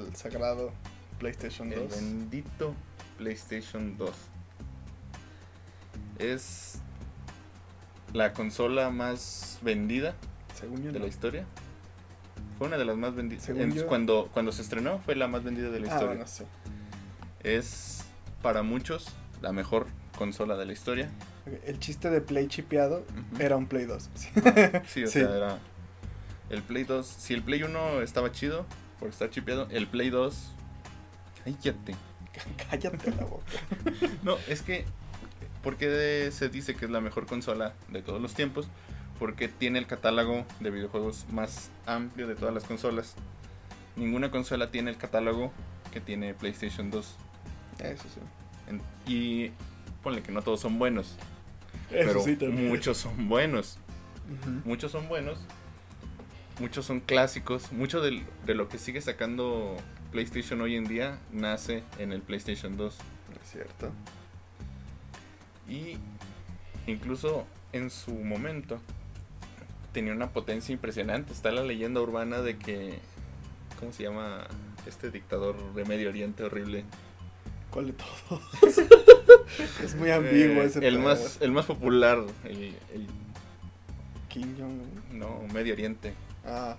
El 0.09 0.17
sagrado 0.17 0.73
PlayStation 1.19 1.73
El 1.73 1.89
2. 1.89 1.91
bendito 1.91 2.75
PlayStation 3.19 3.97
2. 3.97 4.11
Es 6.19 6.81
la 8.13 8.33
consola 8.33 8.91
más 8.91 9.59
vendida 9.63 10.15
Según 10.59 10.83
yo, 10.83 10.93
de 10.93 10.99
no. 10.99 11.05
la 11.05 11.09
historia. 11.09 11.45
Fue 12.59 12.67
una 12.69 12.77
de 12.79 12.85
las 12.85 12.97
más 12.97 13.15
vendidas. 13.15 13.47
Yo- 13.47 13.87
Cuando, 13.87 14.29
cuando 14.33 14.53
se 14.53 14.63
estrenó 14.63 14.99
fue 15.01 15.17
la 15.17 15.27
más 15.29 15.43
vendida 15.43 15.71
de 15.71 15.81
la 15.81 15.87
Ah, 15.89 15.95
historia. 15.95 16.07
bueno, 16.17 16.27
sí. 16.27 16.45
Es 17.43 18.05
para 18.43 18.63
muchos 18.63 19.07
la 19.41 19.53
mejor 19.53 19.87
consola 20.17 20.57
de 20.57 20.67
la 20.67 20.73
historia. 20.73 21.11
El 21.65 21.79
chiste 21.81 22.09
de 22.11 22.21
Play 22.21 22.47
chipeado 22.47 23.05
era 23.41 23.57
un 23.57 23.67
Play 23.67 23.87
2. 23.87 24.11
Sí. 24.15 24.29
Sí, 24.87 25.05
o 25.05 25.07
Sí. 25.09 25.13
sea, 25.21 25.37
era 25.37 25.59
el 26.51 26.63
Play 26.63 26.85
2. 26.85 27.07
Si 27.07 27.35
el 27.35 27.43
Play 27.43 27.63
1 27.65 28.03
estaba 28.03 28.31
chido 28.31 28.65
por 29.01 29.09
estar 29.09 29.31
chipeado, 29.31 29.67
el 29.71 29.89
Play 29.89 30.11
2. 30.11 30.53
Cállate. 31.45 31.97
Cállate 32.71 33.11
la 33.11 33.25
boca. 33.25 33.45
No, 34.23 34.37
es 34.49 34.63
que. 34.63 34.85
¿Por 35.63 35.77
qué 35.77 36.31
se 36.33 36.49
dice 36.49 36.75
que 36.75 36.85
es 36.87 36.91
la 36.91 37.01
mejor 37.01 37.27
consola 37.27 37.75
de 37.89 38.03
todos 38.03 38.21
los 38.21 38.35
tiempos? 38.35 38.69
Porque 39.19 39.49
tiene 39.49 39.79
el 39.79 39.87
catálogo 39.87 40.45
de 40.61 40.71
videojuegos 40.71 41.27
más 41.31 41.71
amplio 41.87 42.27
de 42.27 42.35
todas 42.35 42.53
las 42.53 42.65
consolas. 42.65 43.15
Ninguna 43.95 44.31
consola 44.31 44.71
tiene 44.71 44.91
el 44.91 44.97
catálogo 44.97 45.53
que 45.93 46.01
tiene 46.01 46.35
PlayStation 46.35 46.91
2. 46.91 47.15
Eso 47.79 48.03
sí. 48.05 48.21
En- 48.69 48.83
y 49.07 49.53
ponle 50.03 50.23
que 50.23 50.33
no 50.33 50.43
todos 50.43 50.61
son 50.61 50.79
buenos, 50.79 51.17
Eso 51.91 52.09
pero 52.09 52.23
sí 52.23 52.37
también. 52.37 52.69
muchos 52.69 52.97
son 52.99 53.29
buenos. 53.29 53.79
Ujú. 54.41 54.51
Muchos 54.65 54.91
son 54.93 55.09
buenos, 55.09 55.39
muchos 56.59 56.87
son 56.87 57.01
clásicos. 57.01 57.71
Mucho 57.73 58.01
del- 58.01 58.25
de 58.47 58.55
lo 58.55 58.69
que 58.69 58.79
sigue 58.79 59.01
sacando 59.01 59.77
PlayStation 60.11 60.61
hoy 60.61 60.75
en 60.77 60.85
día 60.85 61.19
nace 61.31 61.85
en 61.99 62.13
el 62.13 62.23
PlayStation 62.23 62.77
2. 62.77 62.97
Es 63.45 63.51
cierto. 63.53 63.93
Y 65.69 65.97
incluso 66.87 67.45
en 67.73 67.91
su 67.91 68.13
momento 68.13 68.81
tenía 69.93 70.13
una 70.13 70.31
potencia 70.31 70.73
impresionante. 70.73 71.33
Está 71.33 71.51
la 71.51 71.63
leyenda 71.63 72.01
urbana 72.01 72.41
de 72.41 72.57
que. 72.59 72.99
¿Cómo 73.79 73.93
se 73.93 74.05
llama? 74.05 74.47
Este 74.87 75.11
dictador 75.11 75.57
de 75.75 75.85
Medio 75.85 76.09
Oriente 76.09 76.43
horrible. 76.45 76.85
¿Cuál 77.71 77.87
de 77.87 77.93
todos? 77.95 78.43
es 79.83 79.95
muy 79.95 80.11
ambiguo 80.11 80.63
Eh, 80.63 80.67
ese 80.67 80.87
el 80.87 80.99
más 80.99 81.39
El 81.41 81.53
más 81.53 81.67
popular. 81.67 82.19
El, 82.45 82.75
el- 82.95 83.07
Kim 84.29 84.57
Jong-un. 84.59 85.19
no, 85.19 85.41
Medio 85.53 85.73
Oriente. 85.75 86.15
Ah. 86.47 86.77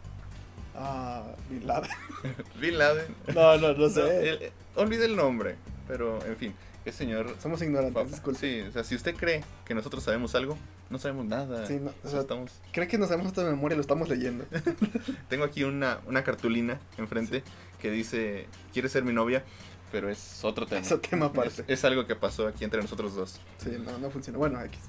Ah, 0.76 1.24
Bin 1.50 1.68
Laden. 1.68 1.92
Bin 2.60 2.78
Laden. 2.78 3.16
No, 3.34 3.58
no, 3.58 3.74
no 3.74 3.78
No, 3.78 3.90
sé. 3.90 4.30
el- 4.30 4.52
olvide 4.76 5.06
el 5.06 5.16
nombre. 5.16 5.56
Pero, 5.88 6.24
en 6.26 6.36
fin. 6.38 6.54
Ese 6.86 6.98
señor. 7.00 7.36
Somos 7.42 7.62
ignorantes, 7.62 8.12
disculpe. 8.12 8.40
Sí, 8.40 8.62
o 8.68 8.72
sea, 8.72 8.84
si 8.84 8.96
usted 8.96 9.16
cree 9.16 9.44
que 9.66 9.74
nosotros 9.74 10.04
sabemos 10.04 10.36
algo, 10.36 10.58
no 10.90 11.00
sabemos 11.00 11.26
nada. 11.26 11.66
Sí, 11.66 11.80
no, 11.82 11.92
o 12.04 12.10
sea, 12.10 12.20
estamos... 12.22 12.52
¿Cree 12.74 12.88
que 12.88 12.98
nos 12.98 13.08
sabemos 13.10 13.28
esta 13.28 13.44
memoria? 13.44 13.76
Lo 13.76 13.82
estamos 13.82 14.10
leyendo. 14.10 14.46
Tengo 15.30 15.46
aquí 15.46 15.64
una, 15.64 16.00
una 16.08 16.24
cartulina 16.24 16.80
enfrente 16.98 17.42
que 17.82 17.90
dice, 17.90 18.48
¿quieres 18.74 18.92
ser 18.92 19.04
mi 19.04 19.14
novia? 19.14 19.44
Pero 19.92 20.10
es 20.10 20.44
otro 20.44 20.66
tema. 20.66 20.82
Es 20.82 20.92
otro 20.92 21.10
tema 21.10 21.28
aparte. 21.28 21.62
Es, 21.62 21.80
es 21.80 21.86
algo 21.86 22.06
que 22.08 22.16
pasó 22.16 22.48
aquí 22.48 22.64
entre 22.64 22.82
nosotros 22.82 23.16
dos. 23.16 23.40
Sí, 23.64 23.72
no, 23.84 23.98
no 24.00 24.10
funciona. 24.10 24.38
Bueno, 24.40 24.62
X. 24.64 24.80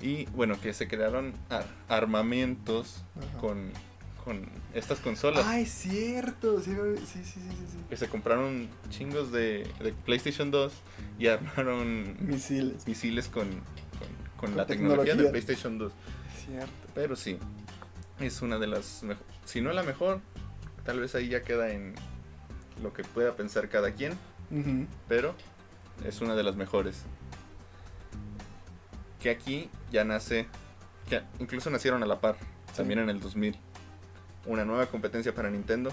Y 0.00 0.26
bueno, 0.26 0.60
que 0.60 0.72
se 0.74 0.86
crearon 0.86 1.32
ar- 1.48 1.66
armamentos 1.88 3.02
Ajá. 3.16 3.38
con, 3.38 3.70
con 4.24 4.48
estas 4.72 5.00
consolas. 5.00 5.44
Ah, 5.46 5.60
es 5.60 5.70
cierto. 5.70 6.60
Sí, 6.60 6.70
sí, 7.06 7.22
sí, 7.24 7.40
sí. 7.40 7.78
Que 7.88 7.96
se 7.96 8.08
compraron 8.08 8.68
chingos 8.90 9.30
de, 9.32 9.66
de 9.80 9.92
PlayStation 10.04 10.50
2 10.50 10.72
y 11.18 11.26
armaron 11.28 12.16
Misiles. 12.20 12.86
misiles 12.86 13.28
con, 13.28 13.48
con, 13.50 13.60
con 14.38 14.48
Con 14.48 14.56
la 14.56 14.66
tecnología 14.66 15.14
de 15.14 15.22
tecnología. 15.24 15.30
PlayStation 15.30 15.78
2. 15.78 15.92
Es 16.38 16.46
cierto. 16.46 16.72
Pero 16.94 17.16
sí, 17.16 17.38
es 18.20 18.40
una 18.42 18.58
de 18.58 18.66
las 18.66 19.02
mejores. 19.02 19.28
Si 19.44 19.60
no 19.60 19.72
la 19.72 19.82
mejor, 19.82 20.20
tal 20.84 21.00
vez 21.00 21.14
ahí 21.14 21.28
ya 21.28 21.42
queda 21.42 21.70
en 21.70 21.94
lo 22.82 22.92
que 22.94 23.04
pueda 23.04 23.36
pensar 23.36 23.68
cada 23.68 23.92
quien, 23.92 24.14
pero 25.06 25.34
es 26.04 26.20
una 26.22 26.34
de 26.34 26.42
las 26.42 26.56
mejores. 26.56 27.02
Que 29.20 29.30
aquí 29.30 29.68
ya 29.92 30.04
nace, 30.04 30.46
que 31.08 31.22
incluso 31.40 31.70
nacieron 31.70 32.02
a 32.02 32.06
la 32.06 32.20
par, 32.20 32.36
también 32.76 32.98
en 33.00 33.10
el 33.10 33.20
2000. 33.20 33.56
Una 34.46 34.64
nueva 34.64 34.86
competencia 34.86 35.34
para 35.34 35.50
Nintendo, 35.50 35.92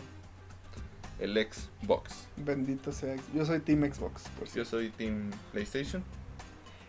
el 1.19 1.35
Xbox. 1.35 2.27
Bendito 2.35 2.91
sea. 2.91 3.15
Yo 3.33 3.45
soy 3.45 3.59
Team 3.59 3.91
Xbox, 3.93 4.23
por 4.37 4.47
Yo 4.49 4.65
soy 4.65 4.89
Team 4.89 5.31
PlayStation. 5.51 6.03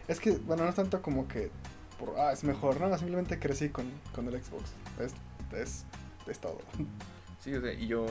Es 0.08 0.18
que, 0.18 0.32
bueno, 0.32 0.64
no 0.64 0.70
es 0.70 0.74
tanto 0.74 1.00
como 1.02 1.28
que. 1.28 1.50
Por, 1.98 2.18
ah, 2.18 2.32
es 2.32 2.42
mejor, 2.42 2.80
no. 2.80 2.96
Simplemente 2.98 3.38
crecí 3.38 3.68
con, 3.68 3.86
con 4.14 4.26
el 4.26 4.42
Xbox. 4.42 4.72
Es, 4.98 5.12
es, 5.56 5.84
es 6.26 6.38
todo. 6.40 6.58
Sí, 7.40 7.54
o 7.54 7.60
sea, 7.60 7.72
y 7.72 7.86
yo 7.86 8.06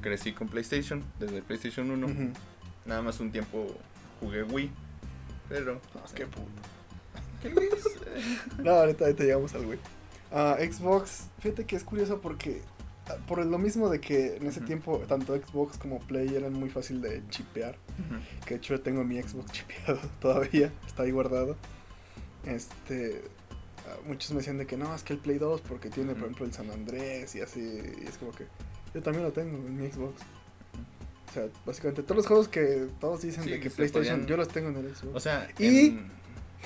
crecí 0.00 0.32
con 0.32 0.48
PlayStation, 0.48 1.02
desde 1.18 1.40
PlayStation 1.40 1.90
1. 1.90 2.06
Ujú. 2.06 2.32
Nada 2.84 3.02
más 3.02 3.20
un 3.20 3.30
tiempo 3.30 3.66
jugué 4.20 4.42
Wii. 4.42 4.70
Pero. 5.48 5.80
Qué 6.14 6.26
puto. 6.26 6.48
¿Qué? 7.40 7.54
No, 8.58 8.72
ahorita, 8.72 9.04
ahorita 9.04 9.22
llegamos 9.22 9.54
al 9.54 9.64
Wii. 9.64 9.78
Ah, 10.32 10.56
Xbox, 10.60 11.24
fíjate 11.40 11.64
que 11.64 11.76
es 11.76 11.84
curioso 11.84 12.20
porque 12.20 12.60
ah, 13.08 13.16
por 13.26 13.44
lo 13.44 13.58
mismo 13.58 13.88
de 13.88 14.00
que 14.00 14.36
en 14.36 14.46
ese 14.46 14.60
tiempo 14.60 14.98
tanto 15.08 15.34
Xbox 15.36 15.78
como 15.78 16.00
Play 16.00 16.34
eran 16.34 16.52
muy 16.52 16.68
fácil 16.70 17.00
de 17.00 17.22
chipear, 17.30 17.76
que 18.44 18.54
de 18.54 18.56
hecho 18.58 18.74
yo 18.74 18.80
tengo 18.82 19.04
mi 19.04 19.20
Xbox 19.22 19.50
chipeado 19.52 20.00
todavía, 20.20 20.72
está 20.86 21.04
ahí 21.04 21.10
guardado. 21.10 21.56
Este, 22.44 23.22
ah, 23.88 23.96
muchos 24.06 24.30
me 24.32 24.38
decían 24.38 24.58
de 24.58 24.66
que 24.66 24.76
no, 24.76 24.94
es 24.94 25.02
que 25.02 25.12
el 25.14 25.18
Play 25.18 25.38
2 25.38 25.60
porque 25.62 25.90
tiene 25.90 26.12
por 26.14 26.24
ejemplo 26.24 26.46
el 26.46 26.52
San 26.52 26.70
Andrés 26.70 27.34
y 27.34 27.40
así, 27.40 27.60
y 27.60 28.06
es 28.06 28.18
como 28.18 28.32
que 28.32 28.46
yo 28.94 29.02
también 29.02 29.24
lo 29.24 29.32
tengo 29.32 29.56
en 29.56 29.76
mi 29.76 29.90
Xbox. 29.90 30.22
O 31.28 31.32
sea, 31.32 31.46
básicamente 31.66 32.02
todos 32.02 32.16
los 32.16 32.26
juegos 32.26 32.48
que 32.48 32.86
todos 33.00 33.20
dicen 33.20 33.44
Sí, 33.44 33.50
de 33.50 33.60
que 33.60 33.68
PlayStation, 33.68 34.14
podían- 34.20 34.26
yo 34.28 34.36
los 34.38 34.48
tengo 34.48 34.70
en 34.70 34.76
el 34.76 34.94
Xbox. 34.96 35.14
O 35.14 35.20
sea, 35.20 35.46
Y- 35.58 35.86
en- 35.88 36.10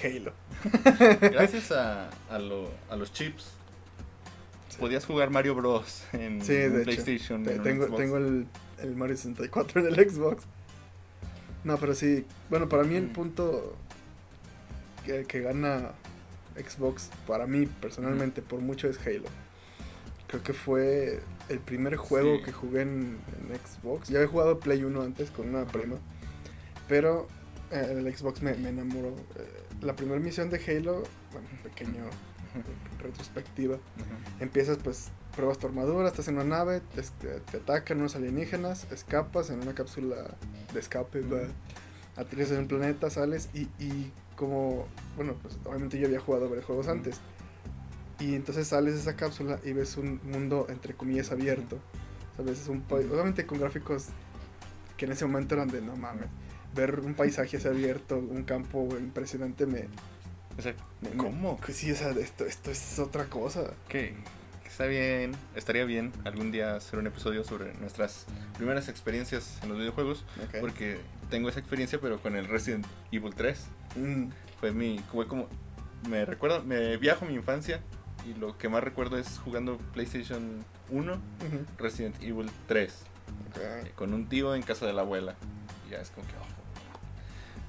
Halo. 0.02 0.32
gracias 1.20 1.72
a, 1.72 2.10
a, 2.30 2.38
lo- 2.38 2.70
a 2.90 2.96
los 2.96 3.12
chips, 3.12 3.52
Sí. 4.68 4.78
podías 4.80 5.04
jugar 5.04 5.28
Mario 5.30 5.54
Bros. 5.54 6.02
en 6.12 6.42
Sí, 6.42 6.54
de 6.54 6.68
un 6.68 6.74
hecho. 6.76 6.84
PlayStation. 6.84 7.46
En 7.48 7.62
tengo, 7.62 7.86
Xbox. 7.86 7.98
tengo 8.00 8.16
el, 8.16 8.46
el 8.80 8.96
Mario 8.96 9.16
64 9.16 9.80
en 9.82 9.86
el 9.94 10.10
Xbox. 10.10 10.44
No, 11.64 11.76
pero 11.76 11.94
sí. 11.94 12.24
Bueno, 12.48 12.68
para 12.70 12.82
mí 12.84 12.94
el 12.96 13.08
Mm. 13.08 13.12
punto 13.12 13.76
que, 15.04 15.24
que 15.24 15.40
gana 15.40 15.90
Xbox, 16.56 17.10
para 17.26 17.46
mí 17.46 17.66
personalmente, 17.66 18.40
por 18.40 18.60
mucho 18.60 18.88
es 18.88 18.98
Halo. 19.06 19.28
Creo 20.26 20.42
que 20.42 20.54
fue 20.54 21.20
el 21.50 21.58
primer 21.58 21.96
juego 21.96 22.38
Sí. 22.38 22.44
que 22.44 22.52
jugué 22.52 22.80
en, 22.82 23.18
en 23.50 23.58
Xbox. 23.66 24.08
Ya 24.08 24.18
había 24.20 24.30
jugado 24.30 24.58
Play 24.58 24.82
1 24.84 25.02
antes 25.02 25.30
con 25.30 25.50
una 25.54 25.66
prima. 25.66 25.96
Pero 26.88 27.28
eh, 27.70 27.88
el 27.90 28.16
Xbox 28.16 28.40
me, 28.40 28.54
me 28.54 28.70
enamoró. 28.70 29.08
Eh, 29.36 29.62
la 29.82 29.94
primera 29.96 30.20
misión 30.20 30.50
de 30.50 30.58
Halo, 30.58 31.02
bueno, 31.32 31.48
pequeño 31.62 32.04
retrospectiva. 33.00 33.78
Empiezas, 34.40 34.78
pues, 34.78 35.10
pruebas 35.34 35.58
tu 35.58 35.66
armadura, 35.66 36.08
estás 36.08 36.28
en 36.28 36.34
una 36.36 36.44
nave, 36.44 36.80
te, 37.20 37.56
atacan 37.56 37.98
unos 37.98 38.14
alienígenas, 38.16 38.86
escapas 38.92 39.50
en 39.50 39.60
una 39.60 39.74
cápsula 39.74 40.36
de 40.72 40.80
escape, 40.80 41.22
aterrizas 42.16 42.52
en 42.52 42.60
un 42.60 42.68
planeta, 42.68 43.10
sales 43.10 43.48
y, 43.54 43.62
y 43.82 44.12
como, 44.36 44.86
bueno, 45.16 45.34
pues 45.42 45.58
obviamente 45.64 45.98
yo 45.98 46.06
había 46.06 46.20
jugado 46.20 46.48
varios 46.48 46.66
juegos 46.66 46.88
antes. 46.88 47.20
Y 48.20 48.34
entonces 48.34 48.68
sales 48.68 48.94
de 48.94 49.00
esa 49.00 49.16
cápsula 49.16 49.58
y 49.64 49.72
ves 49.72 49.96
un 49.96 50.20
mundo, 50.24 50.66
entre 50.68 50.94
comillas, 50.94 51.32
abierto. 51.32 51.78
País, 52.88 53.06
obviamente 53.10 53.46
con 53.46 53.58
gráficos 53.58 54.06
que 54.96 55.04
en 55.04 55.12
ese 55.12 55.26
momento 55.26 55.54
eran 55.54 55.68
de 55.68 55.80
no 55.80 55.96
mames. 55.96 56.26
Ver 56.74 57.00
un 57.00 57.14
paisaje 57.14 57.56
así 57.58 57.68
abierto, 57.68 58.16
un 58.18 58.44
campo 58.44 58.88
impresionante, 58.98 59.66
me. 59.66 59.88
O 60.58 60.62
sea, 60.62 60.74
me- 61.00 61.10
me- 61.10 61.16
¿cómo? 61.16 61.60
que 61.60 61.72
sí, 61.72 61.90
o 61.92 61.96
sea, 61.96 62.10
esto, 62.10 62.44
esto 62.46 62.70
es 62.70 62.98
otra 62.98 63.24
cosa. 63.26 63.72
Que 63.88 64.14
está 64.66 64.86
bien, 64.86 65.32
estaría 65.54 65.84
bien 65.84 66.12
algún 66.24 66.50
día 66.50 66.76
hacer 66.76 66.98
un 66.98 67.06
episodio 67.06 67.44
sobre 67.44 67.74
nuestras 67.74 68.26
primeras 68.56 68.88
experiencias 68.88 69.58
en 69.62 69.68
los 69.70 69.78
videojuegos. 69.78 70.24
Ok. 70.48 70.60
Porque 70.60 70.98
tengo 71.30 71.48
esa 71.48 71.60
experiencia, 71.60 71.98
pero 72.00 72.20
con 72.20 72.36
el 72.36 72.46
Resident 72.48 72.86
Evil 73.10 73.34
3. 73.34 73.58
Mm, 73.96 74.28
Fue 74.60 74.72
mi. 74.72 74.98
Fue 75.10 75.26
como. 75.26 75.48
Me 76.08 76.24
recuerda. 76.24 76.60
Me 76.60 76.96
viajo 76.96 77.24
a 77.24 77.28
mi 77.28 77.34
infancia. 77.34 77.80
Y 78.26 78.34
lo 78.38 78.56
que 78.56 78.68
más 78.68 78.84
recuerdo 78.84 79.18
es 79.18 79.38
jugando 79.40 79.78
PlayStation 79.94 80.64
1, 80.90 81.12
ujú, 81.14 81.20
Resident 81.76 82.14
Evil 82.22 82.48
3. 82.68 82.92
ok. 83.50 83.58
eh, 83.60 83.92
Con 83.96 84.14
un 84.14 84.28
tío 84.28 84.54
en 84.54 84.62
casa 84.62 84.86
de 84.86 84.92
la 84.92 85.02
abuela. 85.02 85.34
Y 85.88 85.90
ya 85.90 86.00
es 86.00 86.10
como 86.10 86.26
que. 86.28 86.34
oh, 86.34 86.51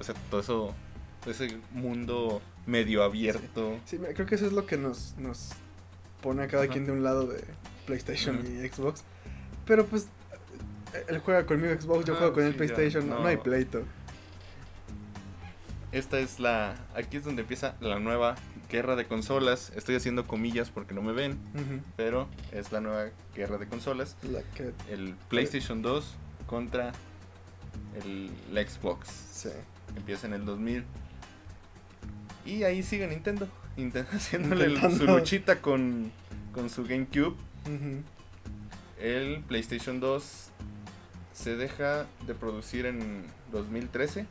o 0.00 0.04
sea, 0.04 0.14
todo 0.30 0.40
eso. 0.40 0.74
todo 1.20 1.30
ese 1.30 1.58
mundo 1.72 2.40
medio 2.66 3.02
abierto. 3.02 3.78
Sí, 3.84 3.98
creo 3.98 4.26
que 4.26 4.34
eso 4.34 4.46
es 4.46 4.52
lo 4.52 4.66
que 4.66 4.76
nos, 4.76 5.14
nos 5.18 5.50
pone 6.22 6.42
a 6.42 6.48
cada 6.48 6.64
Ajá. 6.64 6.72
quien 6.72 6.86
de 6.86 6.92
un 6.92 7.02
lado 7.02 7.26
de 7.26 7.44
PlayStation 7.86 8.38
y 8.46 8.66
Xbox. 8.68 9.04
Pero 9.66 9.86
pues, 9.86 10.08
él 11.08 11.18
juega 11.18 11.46
conmigo 11.46 11.74
Xbox, 11.78 12.04
yo 12.06 12.12
Ajá, 12.14 12.20
juego 12.20 12.34
con 12.34 12.44
él 12.44 12.52
sí, 12.52 12.58
ya, 12.58 12.64
PlayStation, 12.64 13.08
no, 13.08 13.16
no. 13.16 13.20
no 13.22 13.28
hay 13.28 13.36
pleito. 13.36 13.82
Esta 15.92 16.18
es 16.18 16.40
la. 16.40 16.74
Aquí 16.96 17.18
es 17.18 17.24
donde 17.24 17.42
empieza 17.42 17.76
la 17.80 18.00
nueva 18.00 18.34
guerra 18.68 18.96
de 18.96 19.06
consolas. 19.06 19.70
Estoy 19.76 19.94
haciendo 19.94 20.26
comillas 20.26 20.70
porque 20.70 20.92
no 20.92 21.02
me 21.02 21.12
ven. 21.12 21.38
Pero 21.96 22.28
es 22.50 22.72
la 22.72 22.80
nueva 22.80 23.10
guerra 23.36 23.58
de 23.58 23.68
consolas. 23.68 24.16
La 24.22 24.42
que, 24.54 24.72
El 24.90 25.14
PlayStation 25.28 25.82
2 25.82 26.16
contra 26.46 26.92
el, 28.02 28.30
la 28.52 28.66
Xbox. 28.66 29.08
sí. 29.08 29.50
Empieza 29.96 30.26
en 30.26 30.34
el 30.34 30.44
2000. 30.44 30.84
Y 32.46 32.62
ahí 32.64 32.82
sigue 32.82 33.06
Nintendo. 33.06 33.48
inten- 33.76 34.06
haciéndole 34.12 34.66
el- 34.66 34.78
su 34.80 34.86
Intentando. 34.86 35.18
luchita 35.18 35.60
con, 35.60 36.10
con 36.52 36.68
su 36.70 36.84
GameCube. 36.84 37.36
El 39.00 39.42
PlayStation 39.48 40.00
2 40.00 40.50
se 41.32 41.56
deja 41.56 42.06
de 42.26 42.34
producir 42.34 42.86
en 42.86 43.24
2013. 43.52 44.26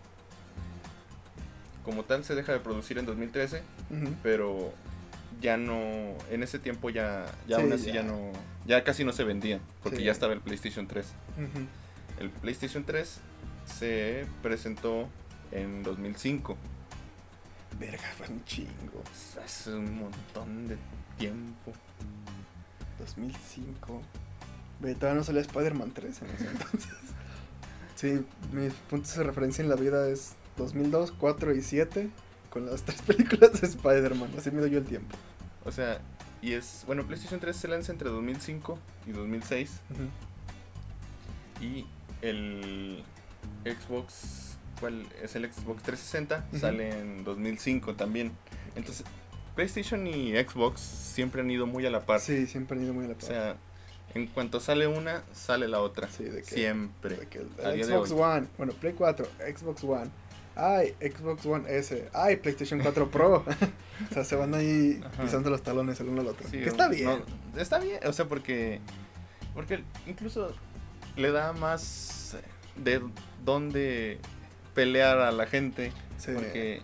Como 1.84 2.04
tal 2.04 2.24
se 2.24 2.34
deja 2.36 2.54
de 2.54 2.60
producir 2.60 2.98
en 2.98 3.06
2013, 3.06 3.62
Ujú. 3.89 4.16
pero 4.24 4.74
ya 5.42 5.58
no, 5.58 5.74
en 6.32 6.42
ese 6.44 6.58
tiempo 6.60 6.89
ya, 6.89 7.26
ya 7.48 7.58
Sí, 7.58 7.62
aún 7.63 7.74
así 7.74 7.88
ya. 7.88 7.96
ya. 7.96 8.04
no, 8.04 8.32
ya 8.66 8.84
casi 8.86 9.04
no 9.04 9.12
se 9.12 9.26
vendían, 9.26 9.60
porque 9.82 9.98
Sí. 9.98 10.04
ya 10.06 10.12
estaba 10.13 10.32
el 10.32 10.39
PlayStation 10.39 10.88
3. 10.88 11.06
Ujú. 11.38 11.66
El 12.22 12.30
PlayStation 12.30 12.86
3 12.86 13.20
se 13.66 14.26
presentó 14.42 15.10
en 15.54 15.84
2005. 15.84 16.58
Verga, 17.80 18.04
fue 18.18 18.28
un 18.28 18.44
chingo. 18.46 19.02
Hace 19.44 19.74
un 19.74 20.00
montón 20.00 20.68
de 20.68 20.78
tiempo. 21.18 21.72
2005. 23.00 24.02
Ve, 24.80 24.96
todavía 24.96 25.20
no 25.20 25.24
salía 25.24 25.42
Spider-Man 25.42 25.92
3 25.94 26.22
en 26.22 26.30
ese 26.30 26.48
entonces. 26.48 26.94
Sí, 27.96 28.26
mis 28.52 28.74
puntos 28.74 29.16
de 29.16 29.24
referencia 29.24 29.62
en 29.62 29.70
la 29.70 29.76
vida 29.76 30.10
es 30.10 30.34
2002, 30.58 31.13
4 31.13 31.56
y 31.56 31.62
7 31.62 32.10
con 32.50 32.66
las 32.66 32.84
tres 32.84 33.02
películas 33.02 33.62
de 33.62 33.68
Spider-Man. 33.68 34.30
Así 34.38 34.52
me 34.52 34.60
doy 34.60 34.72
yo 34.72 34.80
el 34.80 34.86
tiempo. 34.86 35.16
O 35.63 35.72
sea, 35.72 36.02
y 36.42 36.52
es, 36.52 36.84
bueno, 36.86 37.06
PlayStation 37.08 37.39
3 37.39 37.56
se 37.56 37.68
lanza 37.70 37.94
entre 37.94 38.10
2005 38.10 38.78
y 39.08 39.12
2006. 39.12 39.80
Ujú. 39.92 41.66
Y 41.66 41.86
el 42.22 43.04
Xbox, 43.63 44.53
¿cuál 44.84 45.08
es 45.24 45.34
el 45.38 45.50
Xbox 45.50 45.82
360? 45.84 46.46
Ujú. 46.50 46.60
Sale 46.60 46.89
en 47.00 47.24
2005 47.24 47.96
también. 47.96 48.34
Entonces, 48.76 49.06
PlayStation 49.56 50.06
y 50.06 50.34
Xbox 50.34 50.82
siempre 50.82 51.39
han 51.39 51.50
ido 51.50 51.65
muy 51.65 51.86
a 51.86 51.89
la 51.89 52.02
par. 52.06 52.19
Sí, 52.19 52.48
siempre 52.48 52.78
han 52.78 52.84
ido 52.84 52.93
muy 52.93 53.06
a 53.06 53.08
la 53.08 53.13
O 53.13 53.17
par. 53.17 53.26
sea, 53.26 53.56
en 54.13 54.28
cuanto 54.28 54.60
sale 54.60 54.88
una, 54.88 55.24
sale 55.32 55.69
la 55.69 55.80
otra. 55.80 56.10
Sí, 56.10 56.26
de 56.26 56.41
que- 56.41 56.54
siempre. 56.54 57.15
De 57.15 57.28
que 57.28 57.38
el, 57.38 57.84
Xbox. 57.86 58.12
One, 58.12 58.48
bueno, 58.58 58.74
Play 58.74 58.91
4, 58.91 59.26
Xbox 59.56 59.86
One, 59.86 60.12
ay, 60.58 60.93
Xbox 61.00 61.46
One 61.46 61.63
S, 61.78 62.10
ay, 62.12 62.36
PlayStation 62.36 62.82
4 62.82 63.10
Pro. 63.10 63.46
o 64.12 64.13
sea, 64.13 64.26
se 64.26 64.36
van 64.36 64.54
ahí 64.54 65.02
Ajá. 65.02 65.24
pisando 65.24 65.50
los 65.50 65.63
talones 65.63 65.98
el 66.02 66.10
uno 66.10 66.19
al 66.19 66.28
otro. 66.28 66.46
Sí, 66.50 66.58
que 66.58 66.67
está 66.67 66.89
no, 66.89 66.93
bien. 66.93 67.24
está 67.56 67.80
bien, 67.80 68.00
o 68.06 68.12
sea, 68.12 68.26
porque, 68.26 68.82
porque 69.54 69.82
incluso 70.08 70.54
le 71.15 71.32
da 71.32 71.54
más 71.54 72.36
de 72.76 73.02
dónde 73.46 74.19
pelear 74.73 75.19
a 75.19 75.31
la 75.31 75.45
gente. 75.47 75.91
Sí. 76.17 76.31
Porque 76.33 76.81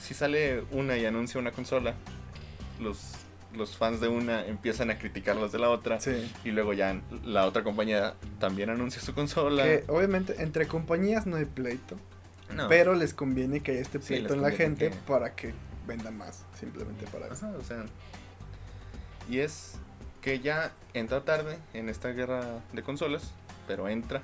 si 0.00 0.14
sale 0.14 0.62
una 0.72 0.96
y 0.96 1.04
anuncia 1.06 1.40
una 1.40 1.52
consola, 1.52 1.94
los, 2.80 3.12
los 3.54 3.76
fans 3.76 4.00
de 4.00 4.08
una 4.08 4.44
empiezan 4.46 4.90
a 4.90 4.98
criticar 4.98 5.36
los 5.36 5.52
de 5.52 5.58
la 5.58 5.70
otra. 5.70 6.00
Sí. 6.00 6.30
Y 6.44 6.50
luego 6.50 6.72
ya 6.72 7.00
la 7.24 7.46
otra 7.46 7.62
compañía 7.62 8.14
también 8.38 8.70
anuncia 8.70 9.00
su 9.02 9.14
consola. 9.14 9.64
Que 9.64 9.84
obviamente 9.88 10.42
entre 10.42 10.66
compañías 10.66 11.26
no 11.26 11.36
hay 11.36 11.44
pleito, 11.46 11.96
No. 12.54 12.68
pero 12.68 12.94
les 12.94 13.12
conviene 13.14 13.60
que 13.60 13.72
haya 13.72 13.80
este 13.80 13.98
pleito 13.98 14.34
en 14.34 14.42
la 14.42 14.50
gente 14.50 14.90
que- 14.90 14.96
para 14.96 15.34
que 15.34 15.52
venda 15.86 16.10
más, 16.10 16.44
simplemente 16.58 17.06
para 17.08 17.26
eso. 17.26 17.46
Ajá, 17.46 17.56
o 17.58 17.62
sea. 17.64 17.84
Y 19.28 19.38
es 19.38 19.74
que 20.22 20.40
ya 20.40 20.72
entra 20.94 21.22
tarde 21.24 21.58
en 21.74 21.88
esta 21.88 22.10
guerra 22.10 22.60
de 22.72 22.82
consolas, 22.82 23.32
pero 23.66 23.88
entra 23.88 24.22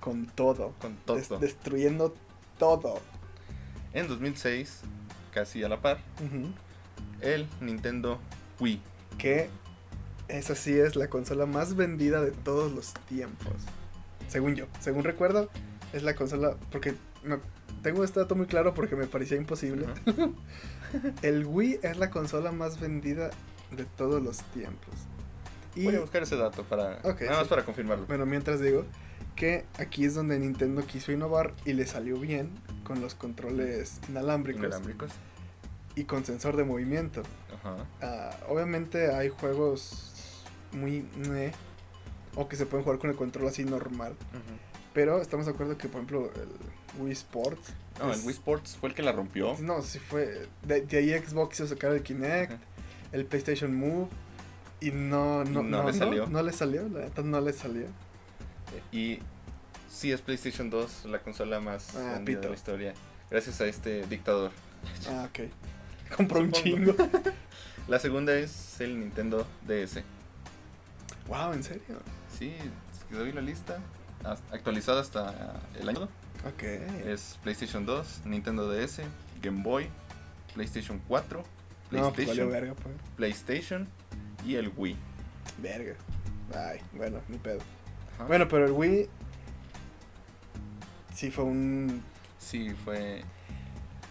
Con 0.00 0.26
todo, 0.26 0.74
con 0.80 0.96
todo. 0.96 1.16
des- 1.16 1.28
destruyendo 1.40 2.14
todo. 2.58 3.00
En 3.94 4.06
2006, 4.08 4.80
casi 5.32 5.62
a 5.64 5.68
la 5.68 5.80
par, 5.80 5.98
el 7.20 7.46
Nintendo 7.60 8.18
Wii. 8.60 8.80
Que 9.16 9.48
esa 10.28 10.54
sí 10.54 10.78
es 10.78 10.94
la 10.96 11.08
consola 11.08 11.46
más 11.46 11.74
vendida 11.74 12.20
de 12.20 12.30
todos 12.32 12.70
los 12.72 12.92
tiempos. 13.08 13.54
Según 14.28 14.54
yo, 14.56 14.66
según 14.80 15.04
recuerdo, 15.04 15.48
es 15.92 16.02
la 16.02 16.14
consola, 16.14 16.56
porque 16.70 16.94
me- 17.24 17.38
tengo 17.82 18.04
este 18.04 18.20
dato 18.20 18.34
muy 18.34 18.46
claro 18.46 18.74
porque 18.74 18.94
me 18.96 19.06
parecía 19.06 19.36
imposible. 19.38 19.86
El 21.22 21.46
Wii 21.46 21.80
es 21.82 21.96
la 21.96 22.10
consola 22.10 22.52
más 22.52 22.78
vendida 22.80 23.30
de 23.70 23.84
todos 23.84 24.22
los 24.22 24.38
tiempos. 24.54 24.94
Y 25.74 25.84
Voy 25.84 25.96
a 25.96 26.00
buscar 26.00 26.22
ese 26.22 26.36
dato 26.36 26.64
para 26.64 27.00
nada 27.02 27.14
más 27.30 27.42
sí. 27.42 27.48
para 27.48 27.64
confirmarlo. 27.64 28.06
bueno, 28.06 28.26
mientras 28.26 28.60
digo 28.60 28.84
Que 29.38 29.64
aquí 29.78 30.04
es 30.04 30.14
donde 30.14 30.36
Nintendo 30.38 30.84
quiso 30.84 31.12
innovar 31.12 31.54
y 31.64 31.72
le 31.72 31.86
salió 31.86 32.18
bien 32.18 32.50
con 32.82 33.00
los 33.00 33.14
controles 33.14 34.00
inalámbricos 34.08 34.64
Inalámbricos. 34.64 35.12
y 35.94 36.04
con 36.04 36.24
sensor 36.24 36.56
de 36.56 36.64
movimiento. 36.64 37.22
Ajá. 37.54 37.76
Ah, 38.02 38.36
obviamente 38.48 39.14
hay 39.14 39.28
juegos 39.28 40.12
muy... 40.72 41.04
o 42.34 42.48
que 42.48 42.56
se 42.56 42.66
pueden 42.66 42.82
jugar 42.82 42.98
con 42.98 43.10
el 43.10 43.16
control 43.16 43.46
así 43.46 43.64
normal. 43.64 44.16
Pero 44.92 45.20
estamos 45.22 45.46
de 45.46 45.52
acuerdo 45.52 45.78
que, 45.78 45.86
por 45.88 45.98
ejemplo, 46.02 46.32
el 46.34 47.00
Wii 47.00 47.12
Sports. 47.12 47.72
No, 48.00 48.10
es- 48.10 48.18
el 48.20 48.26
Wii 48.26 48.34
Sports 48.34 48.76
fue 48.80 48.88
el 48.88 48.94
que 48.96 49.02
la 49.02 49.12
rompió. 49.12 49.56
No, 49.60 49.82
sí 49.82 50.00
fue. 50.00 50.48
De, 50.64 50.80
de 50.80 50.96
ahí 50.98 51.16
Xbox 51.16 51.54
hizo 51.60 51.68
sacar 51.68 51.92
el 51.92 52.02
Kinect, 52.02 52.54
el 53.12 53.24
PlayStation 53.24 53.72
Move. 53.72 54.08
Y 54.80 54.90
no, 54.90 55.44
no, 55.44 55.62
No 55.62 55.82
no, 55.82 55.86
le 55.90 55.92
salió. 55.96 56.26
No, 56.26 56.42
le 56.42 56.52
salió, 56.52 56.88
la 56.88 57.00
neta 57.02 57.22
no 57.22 57.40
le 57.40 57.52
salió. 57.52 57.86
Y 58.92 59.18
sí 59.90 60.12
es 60.12 60.20
PlayStation 60.20 60.70
2 60.70 61.06
la 61.06 61.18
consola 61.20 61.60
más 61.60 61.94
Ah, 61.96 62.14
vendida 62.16 62.24
pito. 62.24 62.40
de 62.42 62.48
la 62.48 62.54
historia. 62.54 62.94
Gracias 63.30 63.60
a 63.60 63.66
este 63.66 64.06
dictador. 64.06 64.50
Ah, 65.08 65.28
ok. 65.28 65.48
Compró 66.16 66.40
un 66.40 66.52
chingo. 66.52 66.94
La 67.88 67.98
segunda 67.98 68.34
es 68.34 68.80
el 68.80 69.00
Nintendo 69.00 69.46
DS. 69.66 70.02
wow, 71.26 71.52
¿en 71.54 71.62
serio? 71.62 71.82
Sí, 72.38 72.54
te 73.10 73.16
doy 73.16 73.32
la 73.32 73.40
lista. 73.40 73.78
Actualizada 74.52 75.00
hasta 75.00 75.58
el 75.80 75.88
año. 75.88 76.02
Ok. 76.46 76.62
Es 77.06 77.38
PlayStation 77.42 77.86
2, 77.86 78.22
Nintendo 78.26 78.70
DS, 78.70 79.00
Game 79.42 79.62
Boy, 79.62 79.88
PlayStation 80.54 81.00
4, 81.08 81.42
no, 81.90 82.00
pues 82.00 82.12
PlayStation, 82.14 82.50
verga, 82.50 82.74
pues. 82.74 82.94
PlayStation 83.16 83.88
y 84.46 84.56
el 84.56 84.70
Wii. 84.76 84.96
Verga. 85.62 85.94
Ay, 86.54 86.80
bueno, 86.92 87.20
ni 87.28 87.38
pedo. 87.38 87.60
Ajá. 88.18 88.26
Bueno, 88.26 88.48
pero 88.48 88.66
el 88.66 88.72
Wii. 88.72 89.08
Sí 91.14 91.30
fue 91.30 91.44
un. 91.44 92.02
Sí, 92.38 92.70
fue. 92.84 93.22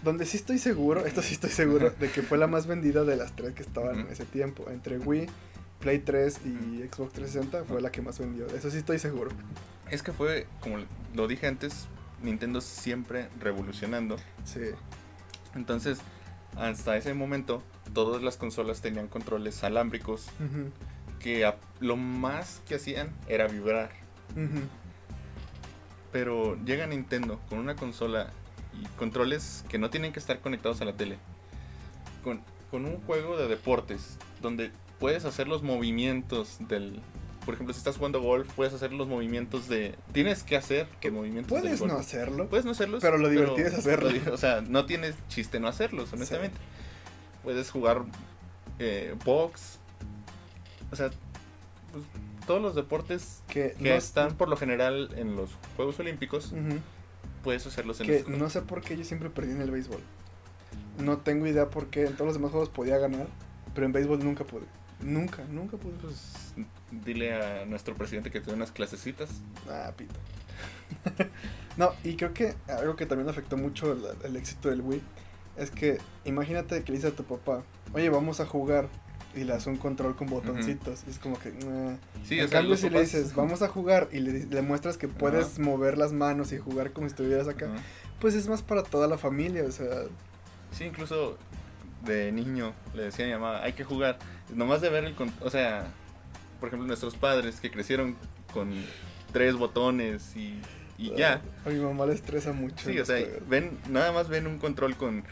Donde 0.04 0.26
sí 0.26 0.38
estoy 0.38 0.58
seguro, 0.60 1.06
esto 1.06 1.22
sí 1.22 1.34
estoy 1.34 1.50
seguro, 1.50 1.89
de 1.89 2.12
que 2.12 2.22
fue 2.22 2.38
la 2.38 2.48
más 2.48 2.67
vendida 2.67 3.04
de 3.04 3.17
las 3.17 3.36
tres 3.36 3.54
que 3.54 3.63
estaban 3.63 4.00
en 4.00 4.08
ese 4.08 4.26
tiempo. 4.26 4.70
Entre 4.70 5.00
Wii, 5.00 5.28
Play 5.80 6.00
3 6.00 6.41
y 6.46 6.84
Xbox 6.88 7.13
360 7.13 7.63
fue 7.65 7.82
la 7.82 7.91
que 7.91 8.02
más 8.02 8.20
vendió. 8.20 8.46
Eso 8.48 8.70
sí 8.70 8.78
estoy 8.78 9.00
seguro. 9.00 9.32
Es 9.89 10.04
que 10.04 10.12
fue, 10.12 10.46
como 10.60 10.78
lo 11.15 11.28
dije 11.28 11.48
antes, 11.48 11.88
Nintendo 12.22 12.62
siempre 12.62 13.30
revolucionando. 13.39 14.17
Sí. 14.46 14.62
Entonces, 15.56 16.00
hasta 16.56 16.98
ese 16.98 17.13
momento, 17.13 17.63
todas 17.93 18.22
las 18.22 18.38
consolas 18.38 18.82
tenían 18.82 19.08
controles 19.08 19.63
alámbricos 19.63 20.28
Ujú, 20.39 20.72
que 21.19 21.51
lo 21.80 21.95
más 21.97 22.62
que 22.67 22.75
hacían 22.75 23.10
era 23.27 23.47
vibrar. 23.47 23.89
Pero 26.12 26.58
llega 26.63 26.88
Nintendo 26.88 27.39
con 27.49 27.60
una 27.60 27.75
consola 27.75 28.32
y 28.80 28.86
controles 28.97 29.65
que 29.69 29.77
no 29.77 29.89
tienen 29.89 30.13
que 30.13 30.19
estar 30.19 30.39
conectados 30.39 30.82
a 30.82 30.86
la 30.86 30.93
tele. 30.93 31.17
Con, 32.23 32.41
con 32.71 32.86
un 32.86 32.97
juego 33.01 33.38
de 33.38 33.47
deportes 33.47 34.17
donde 34.41 34.71
puedes 34.99 35.25
hacer 35.25 35.47
los 35.47 35.63
movimientos 35.63 36.58
del... 36.67 37.01
Por 37.45 37.53
ejemplo, 37.53 37.73
si 37.73 37.77
estás 37.77 37.95
jugando 37.95 38.21
golf, 38.21 38.51
puedes 38.56 38.73
hacer 38.73 38.91
los 38.91 39.08
movimientos 39.08 39.69
de... 39.69 39.95
Tienes 40.12 40.43
que 40.43 40.58
hacer 40.58 40.88
los 41.01 41.13
movimientos 41.13 41.51
del 41.51 41.62
Puedes 41.62 41.80
golf. 41.80 41.93
no 41.93 41.99
hacerlo. 41.99 42.47
Puedes 42.47 42.65
no 42.65 42.71
hacerlos. 42.71 43.01
Pero 43.01 43.17
lo 43.17 43.30
divertido 43.30 43.67
es 43.67 43.73
hacerlo. 43.73 44.10
lo 44.12 44.34
O 44.34 44.38
sea, 44.38 44.62
no 44.62 44.86
tienes 44.86 45.15
chiste 45.30 45.60
no 45.60 45.69
hacerlos, 45.69 46.12
honestamente. 46.12 46.58
Puedes 47.43 47.71
jugar 47.71 48.03
eh, 48.80 49.15
box. 49.23 49.80
O 50.91 50.95
sea, 50.95 51.10
pues, 51.91 52.04
todos 52.45 52.62
los 52.62 52.76
deportes 52.76 53.41
que 53.47 53.76
que 53.78 53.89
no, 53.89 53.95
están 53.95 54.36
por 54.36 54.50
lo 54.50 54.58
general 54.58 55.10
en 55.15 55.36
los 55.36 55.52
Juegos 55.76 56.00
Olímpicos, 56.00 56.54
puedes 57.43 57.65
hacerlos 57.65 58.00
en 58.02 58.08
Que 58.08 58.19
los 58.21 58.30
no 58.30 58.50
sé 58.50 58.62
por 58.62 58.82
qué 58.82 58.97
yo 58.97 59.04
siempre 59.04 59.30
perdí 59.30 59.52
en 59.52 59.62
el 59.62 59.71
béisbol. 59.71 60.02
No 61.00 61.17
tengo 61.17 61.45
idea 61.45 61.69
por 61.69 61.88
qué. 61.88 62.06
En 62.06 62.13
todos 62.13 62.28
los 62.28 62.36
demás 62.36 62.52
juegos 62.52 62.69
podía 62.69 62.97
ganar. 62.97 63.28
Pero 63.76 63.86
en 63.86 63.93
béisbol 63.93 64.23
nunca 64.23 64.43
pude. 64.43 64.65
Nunca, 65.00 65.43
nunca 65.45 65.78
pude. 65.78 65.93
Pues 66.02 66.54
dile 66.91 67.34
a 67.34 67.65
nuestro 67.65 67.93
presidente 67.95 68.32
que 68.32 68.39
te 68.39 68.47
dé 68.47 68.54
unas 68.54 68.71
clasecitas. 68.71 69.30
Ah, 69.69 69.91
pito. 69.95 70.15
no, 71.78 71.91
y 72.04 72.15
creo 72.15 72.34
que 72.34 72.56
algo 72.67 72.95
que 72.95 73.06
también 73.06 73.30
afectó 73.30 73.58
mucho 73.58 73.91
el, 73.91 74.04
el 74.23 74.36
éxito 74.36 74.69
del 74.69 74.82
Wii 74.82 75.02
es 75.58 75.71
que 75.71 75.97
imagínate 76.26 76.84
que 76.84 76.91
le 76.91 76.97
dices 76.97 77.13
a 77.13 77.15
tu 77.15 77.23
papá, 77.23 77.63
oye, 77.93 78.10
vamos 78.10 78.39
a 78.39 78.45
jugar 78.45 78.88
y 79.38 79.43
le 79.43 79.54
das 79.54 79.67
un 79.67 79.78
control 79.78 80.15
con 80.15 80.28
botoncitos. 80.28 81.04
Y 81.08 81.12
es 81.12 81.19
como 81.19 81.39
que. 81.39 81.52
"Nah". 81.52 81.95
Sí, 82.26 82.39
en 82.39 82.47
cambio, 82.50 82.76
si 82.78 82.89
le 82.89 83.02
dices, 83.02 83.34
vamos 83.36 83.62
a 83.62 83.67
jugar 83.67 84.10
y 84.12 84.19
le, 84.19 84.45
le 84.45 84.62
muestras 84.62 84.97
que 84.97 85.08
puedes 85.08 85.60
mover 85.60 85.97
las 85.97 86.12
manos 86.13 86.52
y 86.52 86.58
jugar 86.58 86.91
como 86.91 87.08
si 87.08 87.12
estuvieras 87.13 87.47
acá, 87.47 87.67
Ajá. 87.67 87.82
pues 88.19 88.34
es 88.36 88.47
más 88.47 88.62
para 88.62 88.84
toda 88.84 89.08
la 89.08 89.17
familia. 89.17 89.63
O 89.63 89.71
sea, 89.71 89.88
Sí, 90.71 90.84
incluso 90.84 91.38
de 92.06 92.32
niño 92.32 92.73
le 92.93 93.04
decía 93.04 93.26
a 93.26 93.28
mi 93.30 93.34
mamá, 93.36 93.63
hay 93.63 93.73
que 93.73 93.84
jugar. 93.84 94.19
Nomás 94.54 94.82
de 94.82 94.89
ver 94.89 95.06
el... 95.06 95.15
O 95.41 95.50
sea, 95.50 95.88
por 96.60 96.67
ejemplo, 96.67 96.88
nuestros 96.88 97.15
padres 97.15 97.60
que 97.60 97.71
crecieron 97.71 98.15
con 98.54 98.71
tres 99.32 99.56
botones 99.56 100.36
y, 100.36 100.60
y 100.97 101.15
ya. 101.15 101.41
A 101.65 101.69
mi 101.69 101.80
mamá 101.80 102.06
le 102.06 102.13
estresa 102.13 102.52
mucho. 102.54 102.86
Sí, 102.89 103.00
o 103.00 103.06
sea, 103.06 103.17
juegos. 103.19 103.47
ven, 103.50 103.78
nada 103.89 104.12
más 104.12 104.28
ven 104.30 104.45
un 104.47 104.58
control 104.58 104.95
con 104.95 105.23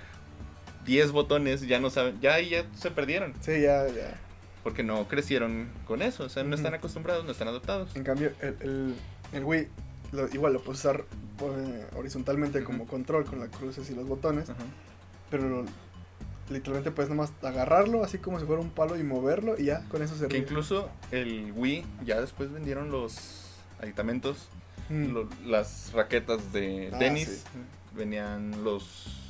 10 0.85 1.11
botones, 1.11 1.61
ya 1.67 1.79
no 1.79 1.89
saben, 1.89 2.19
ya 2.21 2.39
ya 2.39 2.65
se 2.77 2.91
perdieron, 2.91 3.33
Sí, 3.41 3.61
ya, 3.61 3.87
ya. 3.87 4.17
porque 4.63 4.83
no 4.83 5.07
crecieron 5.07 5.67
con 5.87 6.01
eso, 6.01 6.23
o 6.25 6.29
sea, 6.29 6.43
no 6.43 6.55
están 6.55 6.73
acostumbrados, 6.73 7.25
no 7.25 7.31
están 7.31 7.47
adaptados. 7.47 7.95
En 7.95 8.03
cambio, 8.03 8.31
el, 8.41 8.55
el, 8.61 8.95
el 9.33 9.43
Wii, 9.43 9.67
lo- 10.11 10.27
igual 10.29 10.53
lo 10.53 10.61
puedes 10.61 10.79
usar 10.79 11.03
eh, 11.41 11.85
horizontalmente 11.95 12.63
como 12.63 12.85
control 12.87 13.25
con 13.25 13.39
las 13.39 13.49
cruces 13.49 13.89
y 13.89 13.95
los 13.95 14.07
botones, 14.07 14.47
pero 15.29 15.49
lo- 15.49 15.65
literalmente 16.49 16.91
puedes 16.91 17.09
nomás 17.09 17.31
agarrarlo 17.41 18.03
así 18.03 18.19
como 18.19 18.39
si 18.39 18.45
fuera 18.45 18.61
un 18.61 18.69
palo 18.69 18.95
y 18.97 19.03
moverlo 19.03 19.55
y 19.59 19.65
ya, 19.65 19.81
con 19.89 20.03
eso 20.03 20.15
se 20.15 20.27
Que 20.27 20.37
incluso 20.37 20.89
el 21.11 21.51
Wii 21.55 21.83
ya 22.05 22.21
después 22.21 22.51
vendieron 22.51 22.91
los 22.91 23.17
aditamentos, 23.81 24.47
Mm. 24.89 25.13
lo- 25.13 25.29
las 25.47 25.91
raquetas 25.93 26.53
de 26.53 26.91
Ah, 26.93 26.99
tenis, 26.99 27.43
sí. 27.51 27.59
venían 27.97 28.63
los 28.63 29.24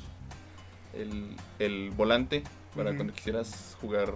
el, 0.94 1.36
el 1.58 1.90
volante 1.90 2.42
para 2.74 2.94
cuando 2.94 3.12
quisieras 3.14 3.76
jugar, 3.80 4.10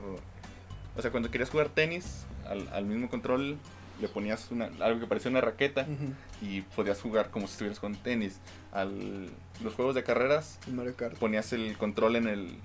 o 0.96 1.02
sea, 1.02 1.10
cuando 1.10 1.30
querías 1.30 1.50
jugar 1.50 1.70
tenis 1.70 2.26
al, 2.46 2.68
al 2.68 2.84
mismo 2.84 3.08
control 3.08 3.58
le 4.00 4.08
ponías 4.08 4.50
una, 4.50 4.70
algo 4.80 5.00
que 5.00 5.06
parecía 5.06 5.30
una 5.30 5.40
raqueta 5.40 5.86
y 6.40 6.62
podías 6.62 7.00
jugar 7.00 7.30
como 7.30 7.46
si 7.46 7.52
estuvieras 7.52 7.80
con 7.80 7.94
tenis. 7.96 8.40
Al 8.72 9.28
los 9.62 9.74
juegos 9.74 9.94
de 9.94 10.02
carreras 10.02 10.58
ponías 11.18 11.52
el 11.52 11.76
control 11.76 12.16
en 12.16 12.26
el 12.26 12.56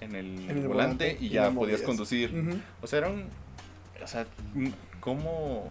en 0.00 0.14
el, 0.14 0.50
En 0.50 0.58
el 0.58 0.68
volante, 0.68 0.68
volante 0.68 1.18
y 1.20 1.26
y 1.26 1.28
ya 1.30 1.50
podías 1.50 1.82
conducir. 1.82 2.62
O 2.82 2.86
sea, 2.86 3.00
era 3.00 3.10
un 3.10 3.26
o 4.02 4.06
sea, 4.06 4.26
como 5.00 5.70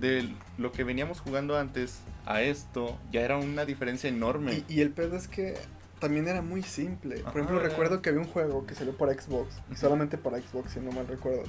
de 0.00 0.28
lo 0.58 0.72
que 0.72 0.82
veníamos 0.82 1.20
jugando 1.20 1.56
antes 1.56 2.00
a 2.26 2.42
esto 2.42 2.98
ya 3.12 3.20
era 3.20 3.36
una 3.36 3.64
diferencia 3.64 4.08
enorme. 4.08 4.64
Y, 4.68 4.74
y 4.74 4.80
el 4.80 4.90
pedo 4.90 5.16
es 5.16 5.28
que 5.28 5.54
también 6.04 6.28
era 6.28 6.42
muy 6.42 6.62
simple. 6.62 7.16
Por 7.20 7.28
Ajá, 7.28 7.38
ejemplo, 7.38 7.58
recuerdo 7.60 8.02
que 8.02 8.10
había 8.10 8.20
un 8.20 8.26
juego 8.26 8.66
que 8.66 8.74
salió 8.74 8.94
para 8.94 9.14
Xbox, 9.14 9.56
y 9.72 9.76
solamente 9.76 10.18
para 10.18 10.36
Xbox, 10.38 10.72
si 10.72 10.80
no 10.80 10.92
mal 10.92 11.08
recuerdo, 11.08 11.44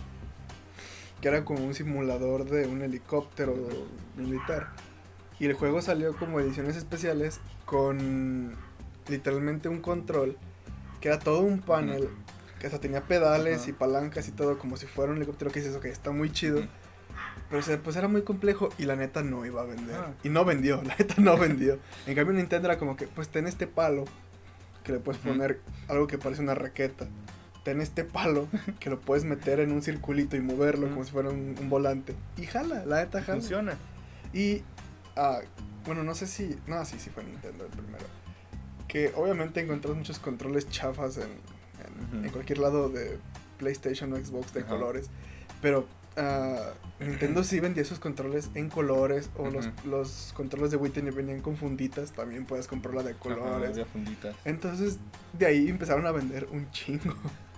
que 1.20 1.28
era 1.28 1.44
como 1.44 1.66
un 1.66 1.74
simulador 1.74 2.46
de 2.46 2.66
un 2.66 2.82
helicóptero 2.82 3.54
militar. 4.16 4.70
Y 5.42 5.46
el 5.48 5.56
juego 5.56 5.82
salió 5.82 6.16
como 6.16 6.40
ediciones 6.40 6.78
especiales 6.78 7.42
con 7.66 8.54
literalmente 9.10 9.68
un 9.68 9.82
control 9.82 10.38
que 11.02 11.10
era 11.10 11.20
todo 11.20 11.42
un 11.42 11.60
panel, 11.60 12.08
que 12.58 12.68
hasta 12.68 12.80
tenía 12.80 13.02
pedales 13.02 13.64
Ajá. 13.64 13.70
y 13.72 13.74
palancas 13.74 14.30
y 14.30 14.32
todo, 14.32 14.58
como 14.58 14.78
si 14.78 14.86
fuera 14.86 15.12
un 15.12 15.18
helicóptero 15.18 15.52
que 15.52 15.60
dices, 15.60 15.76
ok, 15.76 15.84
está 15.84 16.12
muy 16.12 16.32
chido. 16.32 16.60
Ujú. 16.60 16.68
Pero 17.50 17.82
pues 17.84 17.96
era 17.96 18.08
muy 18.08 18.24
complejo 18.24 18.70
y 18.78 18.86
la 18.86 18.96
neta 18.96 19.22
no 19.22 19.46
iba 19.46 19.62
a 19.62 19.66
vender. 19.66 19.96
Ah. 19.96 20.14
Y 20.24 20.30
no 20.30 20.46
vendió, 20.46 20.82
la 20.86 20.96
neta 20.96 21.16
no 21.18 21.38
vendió. 21.38 21.78
En 22.08 22.16
cambio 22.16 22.34
Nintendo 22.34 22.70
era 22.70 22.78
como 22.78 22.96
que, 22.96 23.08
pues 23.08 23.30
ten 23.30 23.48
este 23.48 23.68
palo, 23.68 24.06
que 24.86 24.94
le 24.94 25.00
puedes 25.00 25.20
poner 25.20 25.60
algo 25.90 26.08
que 26.08 26.18
parece 26.18 26.42
una 26.42 26.56
raqueta. 26.56 27.08
Ten 27.64 27.82
este 27.82 28.06
palo, 28.06 28.48
que 28.80 28.90
lo 28.90 29.02
puedes 29.02 29.26
meter 29.26 29.60
en 29.60 29.72
un 29.72 29.82
circulito 29.82 30.38
y 30.38 30.40
moverlo 30.40 30.88
como 30.88 31.04
si 31.04 31.12
fuera 31.12 31.30
un, 31.30 31.56
un 31.60 31.70
volante. 31.70 32.16
Y 32.38 32.46
jala, 32.46 32.86
la 32.86 33.04
neta 33.04 33.22
jala. 33.22 33.40
Funciona. 33.40 33.78
Y, 34.32 34.62
ah, 35.18 35.40
bueno, 35.86 36.04
no 36.04 36.16
sé 36.16 36.28
si, 36.28 36.58
no, 36.68 36.86
sí, 36.86 36.98
sí 37.00 37.10
fue 37.10 37.24
Nintendo 37.24 37.66
el 37.66 37.72
primero. 37.72 38.06
Que 38.88 39.12
obviamente 39.16 39.60
encontrás 39.60 39.96
muchos 39.96 40.20
controles 40.20 40.70
chafas 40.70 41.18
en, 41.18 42.24
en, 42.24 42.30
cualquier 42.30 42.60
lado 42.60 42.90
de 42.90 43.18
PlayStation 43.58 44.14
o 44.14 44.18
Xbox 44.18 44.54
de 44.54 44.64
colores. 44.64 45.10
Pero 45.62 45.88
ah, 46.18 46.74
Nintendo 47.00 47.44
sí 47.44 47.60
vendía 47.60 47.84
esos 47.84 48.00
controles 48.00 48.50
en 48.54 48.70
colores. 48.70 49.30
O 49.38 49.50
los, 49.50 49.70
los 49.86 50.34
controles 50.36 50.72
de 50.72 50.78
Wii 50.78 50.92
venían 51.12 51.42
con 51.42 51.58
funditas. 51.58 52.12
También 52.12 52.46
puedes 52.46 52.68
comprarla 52.68 53.04
de 53.04 53.12
Ajá, 53.12 53.20
colores. 53.20 53.78
funditas. 53.92 54.36
Entonces, 54.46 54.98
de 55.34 55.46
ahí 55.46 55.68
empezaron 55.70 56.06
a 56.06 56.12
vender 56.12 56.48
un 56.52 56.70
chingo. 56.72 57.16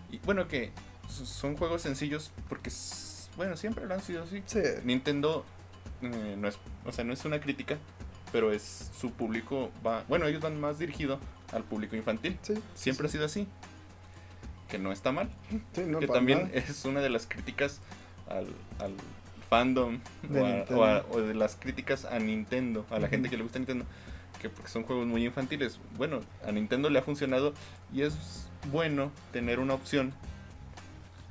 Y 0.09 0.19
bueno, 0.19 0.47
que 0.47 0.71
son 1.09 1.57
juegos 1.57 1.81
sencillos 1.81 2.31
porque, 2.47 2.71
bueno, 3.35 3.57
siempre 3.57 3.85
lo 3.85 3.93
han 3.93 4.01
sido 4.01 4.23
así. 4.23 4.41
Sí. 4.45 4.59
Nintendo 4.83 5.45
eh, 6.01 6.35
no 6.37 6.47
es, 6.47 6.57
o 6.85 6.91
sea, 6.91 7.03
no 7.03 7.13
es 7.13 7.25
una 7.25 7.39
crítica, 7.39 7.77
pero 8.31 8.51
es 8.51 8.91
su 8.97 9.11
público 9.11 9.71
va, 9.85 10.03
bueno, 10.07 10.25
ellos 10.27 10.41
van 10.41 10.59
más 10.59 10.79
dirigido 10.79 11.19
al 11.51 11.63
público 11.63 11.95
infantil. 11.95 12.37
Sí, 12.41 12.55
Siempre 12.75 13.07
ha 13.07 13.09
sido 13.09 13.25
así. 13.25 13.47
Que 14.67 14.77
no 14.77 14.91
está 14.91 15.11
mal. 15.11 15.29
Sí, 15.73 15.83
no, 15.87 15.99
que 15.99 16.07
también 16.07 16.43
nada. 16.43 16.53
es 16.55 16.83
una 16.83 16.99
de 16.99 17.09
las 17.09 17.25
críticas 17.25 17.79
al, 18.29 18.47
al 18.79 18.93
fandom 19.49 19.99
De 20.23 20.41
o, 20.41 20.45
a- 20.45 20.77
o 20.77 20.83
a- 20.83 21.05
o 21.11 21.21
de 21.21 21.33
las 21.33 21.55
críticas 21.55 22.05
a 22.05 22.19
Nintendo, 22.19 22.85
a 22.89 22.99
la 22.99 23.07
gente 23.07 23.29
que 23.29 23.37
le 23.37 23.43
gusta 23.43 23.59
Nintendo, 23.59 23.85
que 24.41 24.49
porque 24.49 24.69
son 24.69 24.83
juegos 24.83 25.07
muy 25.07 25.25
infantiles. 25.25 25.79
Bueno, 25.97 26.19
a 26.47 26.51
Nintendo 26.51 26.89
le 26.89 26.99
ha 26.99 27.01
funcionado 27.01 27.53
y 27.93 28.01
es 28.03 28.47
bueno 28.71 29.11
tener 29.31 29.59
una 29.59 29.73
opción. 29.73 30.13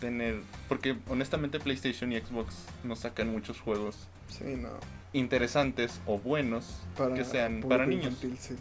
Tener, 0.01 0.40
porque 0.68 0.97
honestamente 1.09 1.59
PlayStation 1.59 2.12
y 2.12 2.20
Xbox 2.20 2.55
no 2.84 2.97
sacan 2.97 3.32
muchos 3.32 3.61
juegos 3.61 3.97
Sí, 4.28 4.44
no. 4.44 4.68
interesantes 5.14 6.01
o 6.05 6.18
buenos 6.18 6.80
Para 6.99 7.14
que 7.14 7.24
sean 7.24 7.62
para 7.66 7.86
niños. 7.86 8.07
infantil, 8.12 8.36
sí, 8.38 8.57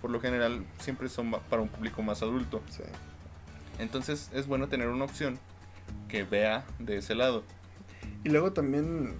Por 0.00 0.10
lo 0.10 0.18
general 0.20 0.64
siempre 0.80 1.08
son 1.08 1.30
para 1.48 1.62
un 1.62 1.68
público 1.68 2.02
más 2.02 2.22
adulto. 2.22 2.60
sí. 2.70 2.82
Entonces 3.78 4.30
es 4.34 4.48
bueno 4.48 4.66
tener 4.66 4.88
una 4.88 5.04
opción 5.04 5.38
que 6.08 6.24
vea 6.24 6.64
de 6.78 6.98
ese 6.98 7.14
lado. 7.14 7.42
Y 8.24 8.30
luego 8.30 8.52
también, 8.52 9.14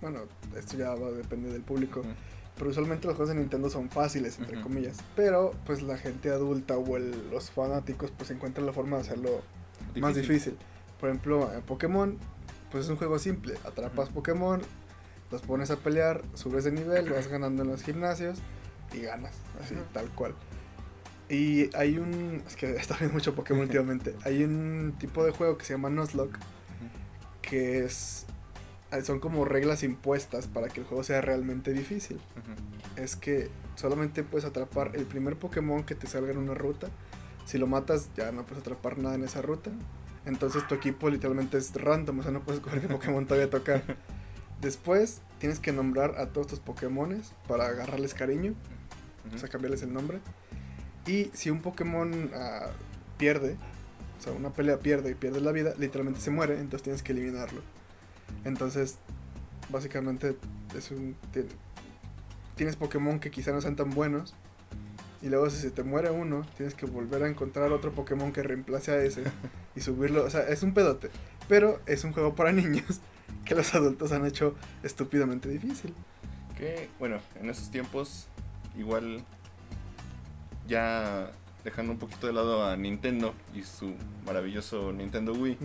bueno, 0.00 0.20
esto 0.56 0.76
ya 0.76 0.94
va 0.94 1.08
a 1.08 1.12
depender 1.12 1.52
del 1.52 1.62
público. 1.62 2.02
Pero 2.56 2.70
usualmente 2.70 3.06
los 3.08 3.16
juegos 3.16 3.34
de 3.34 3.40
Nintendo 3.40 3.68
son 3.68 3.90
fáciles, 3.90 4.38
entre 4.38 4.60
comillas. 4.60 4.98
Pero 5.16 5.52
pues 5.66 5.82
la 5.82 5.98
gente 5.98 6.30
adulta 6.30 6.76
o 6.76 6.96
el- 6.96 7.30
los 7.30 7.50
fanáticos 7.50 8.12
pues 8.16 8.30
encuentran 8.30 8.64
la 8.64 8.72
forma 8.72 8.96
de 8.96 9.02
hacerlo 9.02 9.42
más 10.00 10.14
difícil. 10.14 10.56
Por 11.00 11.08
ejemplo, 11.08 11.52
en 11.52 11.62
Pokémon, 11.62 12.16
pues 12.70 12.84
es 12.84 12.90
un 12.90 12.96
juego 12.96 13.18
simple. 13.18 13.54
Atrapas. 13.64 14.08
Pokémon, 14.08 14.60
los 15.32 15.42
pones 15.42 15.70
a 15.72 15.76
pelear, 15.76 16.22
subes 16.34 16.62
de 16.64 16.70
nivel, 16.70 17.10
vas 17.10 17.26
ganando 17.26 17.62
en 17.64 17.70
los 17.70 17.82
gimnasios 17.82 18.38
y 18.92 19.00
ganas, 19.00 19.34
así, 19.60 19.74
tal 19.92 20.08
cual. 20.10 20.34
Y 21.28 21.74
hay 21.76 21.98
un... 21.98 22.42
Es 22.46 22.56
que 22.56 22.70
está 22.76 22.96
viendo 22.96 23.14
mucho 23.14 23.34
Pokémon 23.34 23.62
últimamente. 23.62 24.14
Hay 24.24 24.44
un 24.44 24.94
tipo 24.98 25.24
de 25.24 25.32
juego 25.32 25.58
que 25.58 25.64
se 25.64 25.74
llama 25.74 25.90
Nuzlocke, 25.90 26.38
que 27.42 27.84
es... 27.84 28.26
Son 29.02 29.18
como 29.18 29.44
reglas 29.44 29.82
impuestas 29.82 30.46
para 30.46 30.68
que 30.68 30.80
el 30.80 30.86
juego 30.86 31.02
sea 31.02 31.20
realmente 31.20 31.72
difícil. 31.72 32.20
Es 32.94 33.16
que 33.16 33.50
solamente 33.74 34.22
puedes 34.22 34.44
atrapar 34.44 34.92
el 34.94 35.04
primer 35.04 35.36
Pokémon 35.36 35.82
que 35.82 35.96
te 35.96 36.06
salga 36.06 36.30
en 36.30 36.38
una 36.38 36.54
ruta. 36.54 36.88
Si 37.44 37.58
lo 37.58 37.66
matas, 37.66 38.10
ya 38.16 38.30
no 38.30 38.44
puedes 38.44 38.60
atrapar 38.60 38.98
nada 38.98 39.16
en 39.16 39.24
esa 39.24 39.42
ruta. 39.42 39.72
Entonces 40.26 40.66
tu 40.68 40.74
equipo 40.74 41.10
literalmente 41.10 41.58
es 41.58 41.74
random, 41.74 42.20
o 42.20 42.22
sea, 42.22 42.30
no 42.30 42.40
puedes 42.40 42.60
escoger 42.60 42.80
qué 42.80 42.88
Pokémon 42.88 43.26
te 43.26 43.34
voy 43.34 43.42
a 43.42 43.50
tocar. 43.50 43.82
Después 44.60 45.20
tienes 45.38 45.58
que 45.58 45.72
nombrar 45.72 46.16
a 46.18 46.28
todos 46.28 46.46
tus 46.46 46.60
Pokémones 46.60 47.32
para 47.46 47.66
agarrarles 47.66 48.14
cariño, 48.14 48.54
o 49.34 49.38
sea, 49.38 49.48
cambiarles 49.48 49.82
el 49.82 49.92
nombre. 49.92 50.20
Y 51.06 51.30
si 51.34 51.50
un 51.50 51.60
Pokémon 51.60 52.30
ah, 52.34 52.68
pierde, 53.18 53.56
o 54.18 54.22
sea, 54.22 54.32
una 54.32 54.50
pelea 54.50 54.78
pierde 54.78 55.10
y 55.10 55.14
pierde 55.14 55.40
la 55.40 55.52
vida, 55.52 55.74
literalmente 55.78 56.20
se 56.20 56.30
muere, 56.30 56.54
entonces 56.58 56.82
tienes 56.82 57.02
que 57.02 57.12
eliminarlo. 57.12 57.60
Entonces, 58.44 58.96
básicamente 59.70 60.36
es 60.76 60.90
un... 60.90 61.16
ti- 61.32 61.46
Tienes 62.56 62.76
Pokémon 62.76 63.18
que 63.18 63.30
quizá 63.32 63.50
no 63.52 63.60
sean 63.60 63.74
tan 63.74 63.90
buenos. 63.90 64.32
Y 65.22 65.28
luego 65.28 65.50
si 65.50 65.56
se 65.58 65.70
te 65.72 65.82
muere 65.82 66.10
uno, 66.10 66.46
tienes 66.56 66.74
que 66.74 66.86
volver 66.86 67.22
a 67.24 67.28
encontrar 67.28 67.72
otro 67.72 67.92
Pokémon 67.92 68.30
que 68.32 68.42
reemplace 68.44 68.92
a 68.92 69.02
ese 69.02 69.24
y 69.74 69.80
subirlo. 69.80 70.24
O 70.24 70.30
sea, 70.30 70.42
es 70.48 70.62
un 70.62 70.72
pedote. 70.72 71.10
Pero 71.48 71.80
es 71.86 72.04
un 72.04 72.12
juego 72.12 72.34
para 72.36 72.52
niños 72.52 73.00
que 73.44 73.54
los 73.56 73.74
adultos 73.74 74.12
han 74.12 74.24
hecho 74.24 74.54
estúpidamente 74.84 75.48
difícil. 75.48 75.92
Que, 76.56 76.88
bueno, 77.00 77.18
en 77.40 77.50
esos 77.50 77.70
tiempos, 77.72 78.28
igual 78.78 79.24
ya 80.68 81.30
dejando 81.64 81.92
un 81.92 81.98
poquito 81.98 82.26
de 82.26 82.32
lado 82.32 82.64
a 82.66 82.76
Nintendo 82.76 83.34
y 83.54 83.62
su 83.62 83.94
maravilloso 84.26 84.92
Nintendo 84.92 85.32
Wii, 85.32 85.58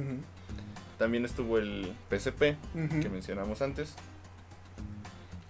también 0.97 1.26
estuvo 1.26 1.58
el 1.58 1.93
PSP 2.10 2.56
que 3.02 3.10
mencionamos 3.10 3.62
antes, 3.62 3.93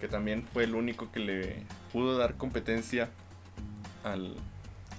que 0.00 0.08
también 0.08 0.42
fue 0.42 0.64
el 0.64 0.74
único 0.74 1.10
que 1.12 1.20
le 1.20 1.62
pudo 1.92 2.16
dar 2.16 2.34
competencia 2.36 3.08
al, 4.04 4.34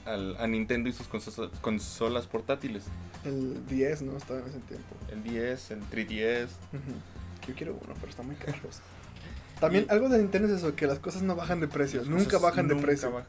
al- 0.06 0.38
a 0.38 0.48
Nintendo 0.48 0.90
y 0.90 0.94
sus 0.94 1.08
consolas, 1.08 1.52
consolas 1.62 2.28
portátiles. 2.28 2.84
El 3.26 3.66
10, 3.68 4.02
¿no? 4.04 4.18
Estaba 4.18 4.40
en 4.42 4.48
ese 4.48 4.60
tiempo. 4.60 4.96
El 5.12 5.24
10, 5.24 5.72
el 5.72 5.82
3DS. 5.90 6.46
Ujú. 6.74 7.48
Yo 7.48 7.56
quiero 7.56 7.74
uno, 7.84 7.94
pero 7.96 8.10
está 8.10 8.22
muy 8.24 8.36
caros. 8.36 8.80
También 9.60 9.86
Y- 9.90 9.92
algo 9.92 10.10
de 10.10 10.20
Nintendo 10.20 10.48
es 10.48 10.56
eso, 10.56 10.76
que 10.76 10.86
las 10.88 11.00
cosas 11.00 11.22
no 11.24 11.36
bajan 11.36 11.60
de 11.60 11.68
precio. 11.68 12.04
Nunca 12.06 12.38
bajan 12.38 12.68
de 12.68 12.76
precio. 12.76 13.24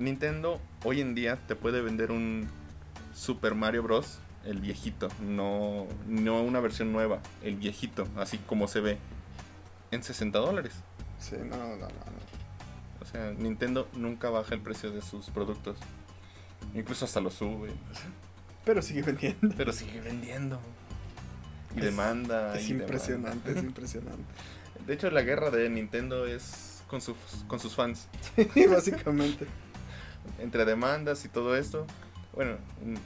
Nintendo 0.00 0.60
hoy 0.84 1.00
en 1.00 1.14
día 1.14 1.36
te 1.46 1.54
puede 1.54 1.80
vender 1.82 2.10
un 2.10 2.48
Super 3.14 3.54
Mario 3.54 3.82
Bros. 3.84 4.18
El 4.44 4.58
viejito, 4.58 5.08
no, 5.20 5.86
no 6.06 6.40
una 6.42 6.60
versión 6.60 6.92
nueva, 6.92 7.20
el 7.42 7.56
viejito, 7.56 8.08
así 8.16 8.38
como 8.38 8.68
se 8.68 8.80
ve, 8.80 8.96
en 9.90 10.02
60 10.02 10.38
dólares. 10.38 10.72
Sí, 11.18 11.36
no, 11.38 11.58
no, 11.58 11.76
no. 11.76 11.76
no. 11.76 11.90
O 13.02 13.04
sea, 13.04 13.32
Nintendo 13.32 13.86
nunca 13.92 14.30
baja 14.30 14.54
el 14.54 14.62
precio 14.62 14.90
de 14.92 15.02
sus 15.02 15.26
productos. 15.28 15.76
Incluso 16.74 17.04
hasta 17.04 17.20
lo 17.20 17.30
sube. 17.30 17.70
Pero 18.64 18.80
sigue 18.80 19.02
vendiendo. 19.02 19.54
Pero 19.58 19.72
sigue 19.74 20.00
vendiendo. 20.00 20.58
Y 21.76 21.80
Es- 21.80 21.84
demanda. 21.84 22.56
Es 22.56 22.64
y 22.64 22.72
demanda. 22.72 22.84
impresionante, 22.84 23.50
es 23.52 23.56
impresionante. 23.62 24.24
De 24.86 24.94
hecho, 24.94 25.10
la 25.10 25.20
guerra 25.20 25.50
de 25.50 25.68
Nintendo 25.68 26.26
es 26.26 26.82
con, 26.88 27.02
sus 27.02 27.16
con 27.46 27.60
sus 27.60 27.74
fans. 27.74 28.08
Sí, 28.54 28.66
básicamente. 28.66 29.46
Entre 30.38 30.64
demandas 30.64 31.24
y 31.24 31.28
todo 31.28 31.56
esto. 31.56 31.86
Bueno, 32.34 32.56
un, 32.82 32.98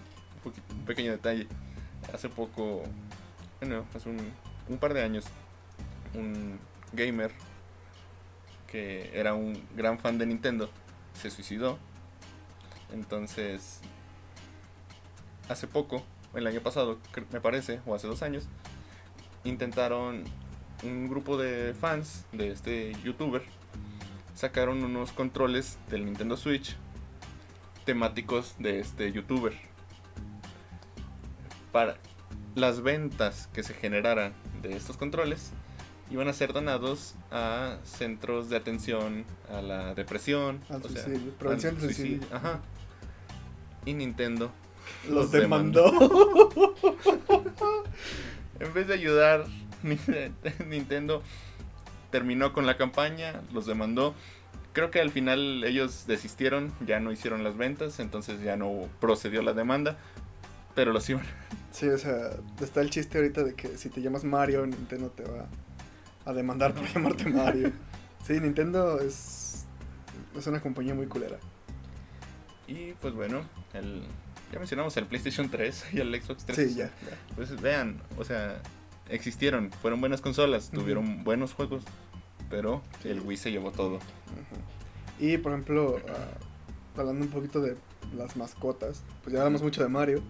pequeño 0.86 1.12
detalle. 1.12 1.46
Hace 2.12 2.28
poco, 2.28 2.82
bueno, 3.60 3.84
hace 3.94 4.08
un, 4.08 4.18
un 4.68 4.78
par 4.78 4.92
de 4.94 5.02
años, 5.02 5.24
un 6.14 6.58
gamer 6.92 7.32
que 8.70 9.10
era 9.18 9.34
un 9.34 9.66
gran 9.76 9.98
fan 9.98 10.18
de 10.18 10.26
Nintendo 10.26 10.70
se 11.14 11.30
suicidó. 11.30 11.78
Entonces, 12.92 13.80
hace 15.48 15.66
poco, 15.66 16.04
el 16.34 16.46
año 16.46 16.60
pasado, 16.60 16.98
me 17.32 17.40
parece, 17.40 17.80
o 17.86 17.94
hace 17.94 18.06
dos 18.06 18.22
años, 18.22 18.46
intentaron 19.44 20.24
un 20.82 21.08
grupo 21.08 21.38
de 21.38 21.72
fans 21.74 22.26
de 22.32 22.50
este 22.50 22.92
youtuber 23.02 23.42
sacaron 24.34 24.82
unos 24.82 25.12
controles 25.12 25.78
del 25.88 26.04
Nintendo 26.04 26.36
Switch 26.36 26.76
temáticos 27.84 28.54
de 28.58 28.80
este 28.80 29.12
youtuber. 29.12 29.54
Para 31.72 31.96
las 32.54 32.82
ventas 32.82 33.48
que 33.52 33.62
se 33.62 33.74
generaran 33.74 34.32
de 34.62 34.76
estos 34.76 34.96
controles 34.96 35.52
iban 36.10 36.28
a 36.28 36.32
ser 36.32 36.52
donados 36.52 37.14
a 37.30 37.78
centros 37.84 38.48
de 38.50 38.56
atención 38.56 39.24
a 39.50 39.60
la 39.62 39.94
depresión, 39.94 40.60
Al 40.68 40.82
o 40.84 40.88
sea, 40.88 41.02
suicidio, 41.02 41.32
prevención 41.32 41.74
al 41.74 41.80
del 41.80 41.94
suicidio. 41.94 42.26
Ajá. 42.30 42.60
Y 43.84 43.94
Nintendo, 43.94 44.50
Los 45.04 45.14
Los 45.14 45.32
demandó. 45.32 45.90
en 48.60 48.72
vez 48.72 48.86
de 48.86 48.94
ayudar, 48.94 49.46
Nintendo 50.66 51.22
terminó 52.10 52.52
con 52.52 52.66
la 52.66 52.76
campaña, 52.76 53.42
los 53.52 53.66
demandó. 53.66 54.14
Creo 54.74 54.90
que 54.90 55.00
al 55.00 55.10
final 55.10 55.64
ellos 55.64 56.04
desistieron, 56.06 56.72
ya 56.84 57.00
no 57.00 57.12
hicieron 57.12 57.44
las 57.44 57.56
ventas, 57.56 58.00
entonces 58.00 58.42
ya 58.42 58.56
no 58.56 58.88
procedió 59.00 59.40
la 59.40 59.54
demanda, 59.54 59.96
pero 60.74 60.92
los 60.92 61.08
iban. 61.08 61.24
Sí, 61.74 61.88
o 61.88 61.98
sea, 61.98 62.30
está 62.60 62.82
el 62.82 62.90
chiste 62.90 63.18
ahorita 63.18 63.42
de 63.42 63.54
que 63.54 63.76
si 63.76 63.88
te 63.88 64.00
llamas 64.00 64.22
Mario, 64.22 64.64
Nintendo 64.64 65.10
te 65.10 65.24
va 65.24 65.48
a 66.24 66.32
demandar 66.32 66.72
por 66.72 66.86
llamarte 66.86 67.28
Mario. 67.30 67.72
Sí, 68.24 68.40
Nintendo 68.40 69.00
es, 69.00 69.66
es 70.34 70.46
una 70.46 70.60
compañía 70.60 70.94
muy 70.94 71.06
culera. 71.06 71.36
Y 72.66 72.92
pues 72.92 73.12
bueno, 73.12 73.42
el, 73.74 74.02
ya 74.52 74.58
mencionamos 74.58 74.96
el 74.96 75.06
PlayStation 75.06 75.50
3 75.50 75.86
y 75.92 76.00
el 76.00 76.22
Xbox 76.22 76.44
3. 76.46 76.56
Sí, 76.56 76.74
ya, 76.76 76.86
ya. 76.86 77.18
Pues 77.34 77.60
vean, 77.60 78.00
o 78.16 78.24
sea, 78.24 78.62
existieron, 79.08 79.70
fueron 79.72 80.00
buenas 80.00 80.20
consolas, 80.20 80.70
tuvieron 80.70 81.24
buenos 81.24 81.52
juegos, 81.52 81.84
pero 82.54 82.82
el 83.02 83.20
Wii 83.20 83.36
se 83.36 83.50
llevó 83.50 83.72
todo. 83.72 83.98
Y 85.18 85.38
por 85.38 85.50
ejemplo, 85.50 85.98
ah, 86.08 87.00
hablando 87.00 87.24
un 87.24 87.30
poquito 87.30 87.60
de 87.60 87.76
las 88.16 88.36
mascotas, 88.36 89.02
pues 89.24 89.34
ya 89.34 89.40
hablamos 89.40 89.60
mucho 89.60 89.82
de 89.82 89.88
Mario, 89.88 90.22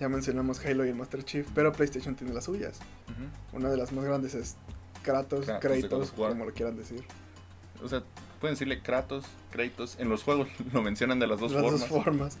ya 0.00 0.08
mencionamos 0.08 0.64
Halo 0.66 0.84
y 0.84 0.88
el 0.88 0.96
Master 0.96 1.24
Chief, 1.24 1.46
pero 1.54 1.70
PlayStation 1.72 2.16
tiene 2.16 2.34
las 2.34 2.46
suyas. 2.46 2.80
Una 3.52 3.68
de 3.68 3.76
las 3.76 3.92
más 3.92 4.04
grandes 4.04 4.34
es 4.34 4.56
Kratos, 5.04 5.46
Kratos 5.46 6.10
de 6.10 6.16
como 6.16 6.44
lo 6.44 6.52
quieran 6.52 6.76
decir. 6.76 7.04
O 7.84 7.88
sea, 7.88 8.02
pueden 8.40 8.54
decirle 8.56 8.82
Kratos, 8.82 9.24
Kratos, 9.52 9.96
en 10.00 10.08
los 10.08 10.24
juegos 10.24 10.48
lo 10.72 10.82
mencionan 10.82 11.20
de 11.20 11.28
las 11.28 11.38
dos 11.38 11.52
las 11.52 11.62
formas. 11.62 11.80
dos 11.80 11.88
formas. 11.88 12.38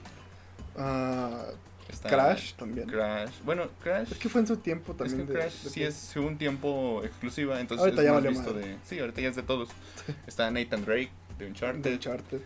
Ah, 0.76 1.44
está 1.90 2.08
Crash 2.08 2.54
también. 2.54 2.88
Crash. 2.88 3.30
Bueno, 3.44 3.68
Crash. 3.82 4.12
Es 4.12 4.18
que 4.18 4.28
fue 4.28 4.40
en 4.40 4.46
su 4.46 4.56
tiempo 4.58 4.92
es 4.92 4.98
también. 4.98 5.26
que 5.26 5.32
de- 5.32 5.38
Crash 5.38 5.62
de 5.64 5.70
sí 5.70 5.82
es 5.82 6.16
un 6.16 6.38
tiempo 6.38 7.02
exclusiva, 7.04 7.60
entonces 7.60 7.84
Ahorita 7.84 8.02
es 8.02 8.06
ya 8.06 8.12
más 8.14 8.22
visto 8.26 8.52
de. 8.52 8.76
Sí, 8.84 8.98
ahorita 8.98 9.20
ya 9.20 9.28
es 9.28 9.36
de 9.36 9.42
todos. 9.42 9.68
Está 10.26 10.50
Nathan 10.50 10.84
Drake 10.84 11.10
de 11.38 11.46
Uncharted. 11.46 11.82
de 11.82 11.92
Uncharted. 11.94 12.40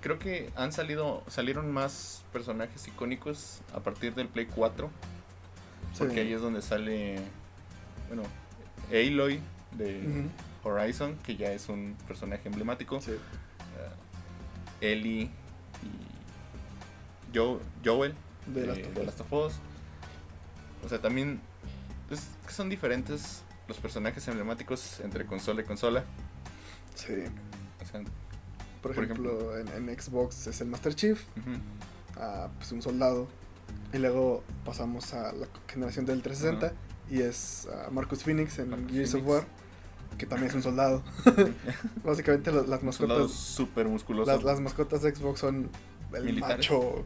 Creo 0.00 0.18
que 0.18 0.50
han 0.56 0.72
salido 0.72 1.24
salieron 1.26 1.72
más 1.72 2.22
personajes 2.32 2.86
icónicos 2.86 3.60
a 3.74 3.80
partir 3.80 4.14
del 4.14 4.28
Play 4.28 4.46
4, 4.46 4.88
porque 5.98 6.14
Sí. 6.14 6.20
ahí 6.20 6.32
es 6.32 6.40
donde 6.40 6.62
sale 6.62 7.16
bueno, 8.08 8.22
Aloy 8.90 9.40
de 9.72 10.26
Horizon, 10.62 11.16
que 11.24 11.36
ya 11.36 11.50
es 11.52 11.68
un 11.68 11.96
personaje 12.06 12.48
emblemático. 12.48 13.00
sí. 13.00 13.12
eh, 13.12 14.92
Ellie 14.92 15.22
y 15.82 17.36
Jo- 17.36 17.60
Joel 17.84 18.14
De 18.54 18.60
de, 18.62 18.66
Last 18.66 18.80
of 18.86 18.96
Us. 18.98 19.04
Last 19.06 19.20
of 19.20 19.32
Us. 19.32 19.52
O 20.84 20.88
sea, 20.88 21.00
también 21.00 21.40
es 22.10 22.20
que 22.46 22.52
son 22.52 22.68
diferentes 22.68 23.42
los 23.68 23.78
personajes 23.78 24.26
emblemáticos 24.28 25.00
entre 25.00 25.26
consola 25.26 25.62
y 25.62 25.64
consola. 25.64 26.04
Sí. 26.94 27.12
O 27.82 27.84
sea, 27.86 28.02
Por, 28.82 28.94
Por 28.94 29.04
ejemplo, 29.04 29.58
en, 29.58 29.68
en 29.68 30.00
Xbox 30.00 30.46
es 30.46 30.60
el 30.60 30.68
Master 30.68 30.94
Chief, 30.94 31.20
ah, 32.16 32.48
pues 32.58 32.70
un 32.72 32.82
soldado. 32.82 33.26
Y 33.92 33.98
luego 33.98 34.44
pasamos 34.64 35.12
a 35.14 35.32
la 35.32 35.48
generación 35.66 36.06
del 36.06 36.22
360 36.22 36.72
y 37.10 37.22
es 37.22 37.68
Marcus 37.90 38.22
Phoenix 38.22 38.58
en 38.58 38.70
Marcus 38.70 38.92
Gears 38.92 39.14
of. 39.14 39.26
War, 39.26 39.44
que 40.18 40.26
también 40.26 40.50
es 40.50 40.54
un 40.54 40.62
soldado. 40.62 41.02
Básicamente 42.04 42.52
las 42.52 42.82
mascotas 42.82 43.58
musculoso. 43.88 44.30
las, 44.30 44.44
las 44.44 44.60
mascotas 44.60 45.02
de 45.02 45.14
Xbox 45.14 45.40
son 45.40 45.68
el 46.12 46.24
Militares. 46.24 46.58
macho 46.58 47.04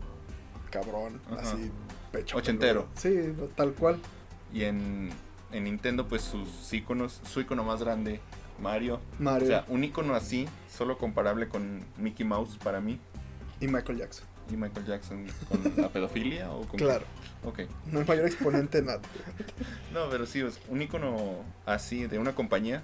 cabrón, 0.71 1.21
Ajá. 1.31 1.41
así 1.43 1.71
pecho. 2.13 2.37
Ochentero. 2.39 2.87
peludo. 3.03 3.37
Sí, 3.47 3.51
tal 3.57 3.73
cual. 3.73 3.99
Y 4.53 4.65
en, 4.65 5.11
en 5.53 5.65
Nintendo, 5.65 6.09
pues 6.09 6.23
sus 6.23 6.73
iconos, 6.73 7.21
su 7.25 7.41
icono 7.41 7.63
más 7.65 7.81
grande, 7.83 8.21
Mario. 8.61 9.01
Mario 9.19 9.45
O 9.47 9.51
sea, 9.51 9.65
un 9.69 9.85
icono 9.85 10.15
así, 10.15 10.49
solo 10.73 10.99
comparable 10.99 11.49
con 11.49 11.85
Mickey 11.99 12.27
Mouse 12.27 12.57
para 12.57 12.81
mí. 12.81 12.99
y 13.61 13.67
Michael 13.69 13.99
Jackson. 13.99 14.27
¿Y 14.51 14.57
Michael 14.57 14.85
Jackson 14.87 15.27
con 15.49 15.63
la 15.77 15.89
pedofilia 15.91 16.51
o 16.51 16.63
con? 16.67 16.77
Claro, 16.79 17.05
Ok. 17.45 17.61
no 17.93 18.01
hay 18.01 18.05
mayor 18.07 18.27
exponente 18.27 18.83
nada. 18.83 19.01
No, 19.95 20.09
pero 20.11 20.27
sí, 20.27 20.41
es 20.41 20.59
un 20.69 20.83
icono 20.83 21.37
así 21.67 22.07
de 22.09 22.19
una 22.19 22.35
compañía, 22.35 22.83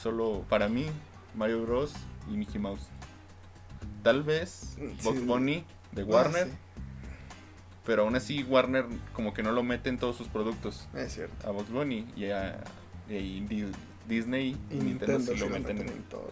solo 0.00 0.44
para 0.48 0.68
mí, 0.68 0.86
Mario 1.36 1.62
Bros. 1.62 1.92
y 2.28 2.36
Mickey 2.36 2.60
Mouse. 2.60 2.82
Tal 4.02 4.22
vez 4.22 4.76
Mm, 4.78 5.04
Bugs 5.04 5.18
sí. 5.20 5.24
Bunny 5.24 5.64
de 5.92 6.02
Ah, 6.02 6.06
Warner, 6.06 6.46
sí, 6.46 6.52
pero 7.88 8.02
aún 8.02 8.14
así 8.16 8.42
Warner 8.42 8.84
como 9.14 9.32
que 9.32 9.42
no 9.42 9.50
lo 9.50 9.62
mete 9.62 9.88
en 9.88 9.96
todos 9.96 10.14
sus 10.14 10.28
productos. 10.28 10.86
es 10.94 11.14
cierto. 11.14 11.48
A 11.48 11.52
Bugs 11.52 11.70
Bunny 11.70 12.06
y 12.14 12.26
a 12.26 12.62
y 13.08 13.40
Disney 14.06 14.58
y, 14.70 14.74
Nintendo, 14.74 15.18
Nintendo 15.18 15.32
sí 15.32 15.38
lo 15.38 15.48
meten, 15.48 15.78
en 15.78 16.02
todo. 16.02 16.30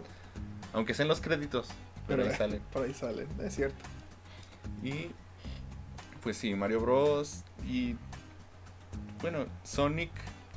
aunque 0.74 0.92
sean 0.92 1.08
los 1.08 1.22
créditos, 1.22 1.68
pero, 2.06 2.24
ahí 2.24 2.28
eh, 2.28 2.36
sale. 2.36 2.60
Por 2.74 2.84
ahí 2.84 2.92
salen, 2.92 3.26
es 3.42 3.54
cierto. 3.54 3.82
Y 4.82 5.06
pues 6.22 6.36
sí, 6.36 6.54
Mario 6.54 6.82
Bros. 6.82 7.42
Y 7.66 7.96
bueno, 9.22 9.46
Sonic, 9.64 10.10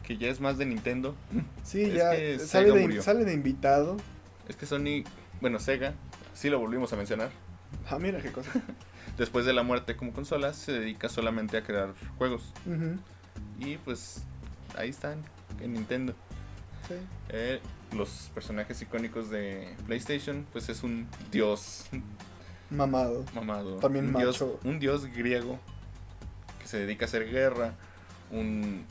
que 0.04 0.18
ya 0.18 0.28
es 0.28 0.41
más 0.41 0.58
de 0.58 0.66
Nintendo. 0.66 1.16
Sí, 1.64 1.82
Es 1.86 1.93
ya 1.93 2.12
que 2.12 2.39
sale 2.39 2.74
de, 2.74 2.82
murió. 2.82 3.02
sale 3.02 3.24
de 3.24 3.32
invitado. 3.32 3.95
Es 4.50 4.58
que 4.58 4.66
Sony, 4.66 5.06
bueno, 5.39 5.60
Sega, 5.60 5.93
sí 6.34 6.50
lo 6.50 6.60
volvimos 6.60 6.91
a 6.91 6.97
mencionar. 6.97 7.30
Ah, 7.89 8.00
mira 8.00 8.20
qué 8.20 8.34
cosa. 8.34 8.52
Después 9.20 9.45
de 9.45 9.51
la 9.51 9.63
muerte 9.63 9.97
como 9.97 10.13
consola, 10.13 10.53
se 10.53 10.72
dedica 10.72 11.09
solamente 11.09 11.57
a 11.57 11.63
crear 11.63 11.93
juegos. 12.17 12.53
Y 13.59 13.76
pues 13.78 14.24
ahí 14.78 14.89
están, 14.89 15.22
en 15.59 15.74
Nintendo. 15.74 16.13
sí. 16.88 16.95
Eh, 17.28 17.59
los 17.95 18.32
personajes 18.34 18.82
icónicos 18.82 19.30
de 19.30 19.76
PlayStation, 19.88 20.45
pues 20.53 20.70
es 20.70 20.84
un 20.84 21.07
dios 21.32 21.86
Mamado. 22.70 23.26
mamado. 23.36 23.76
También 23.78 24.05
un 24.05 24.13
macho. 24.13 24.26
Dios, 24.26 24.45
un 24.63 24.80
dios 24.80 25.05
griego 25.07 25.59
que 26.61 26.67
se 26.67 26.78
dedica 26.78 27.05
a 27.05 27.07
hacer 27.07 27.30
guerra. 27.30 27.74
Un 28.32 28.86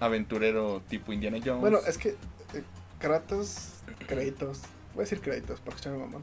aventurero 0.00 0.82
tipo 0.88 1.12
Indiana 1.12 1.38
Jones. 1.44 1.60
Bueno, 1.60 1.78
es 1.86 1.98
que 1.98 2.10
eh, 2.10 2.62
Kratos, 3.00 3.82
Kratos, 4.06 4.60
voy 4.94 5.00
a 5.00 5.04
decir 5.04 5.20
Kratos 5.20 5.60
porque 5.60 5.82
soy 5.82 5.98
mamón. 5.98 6.22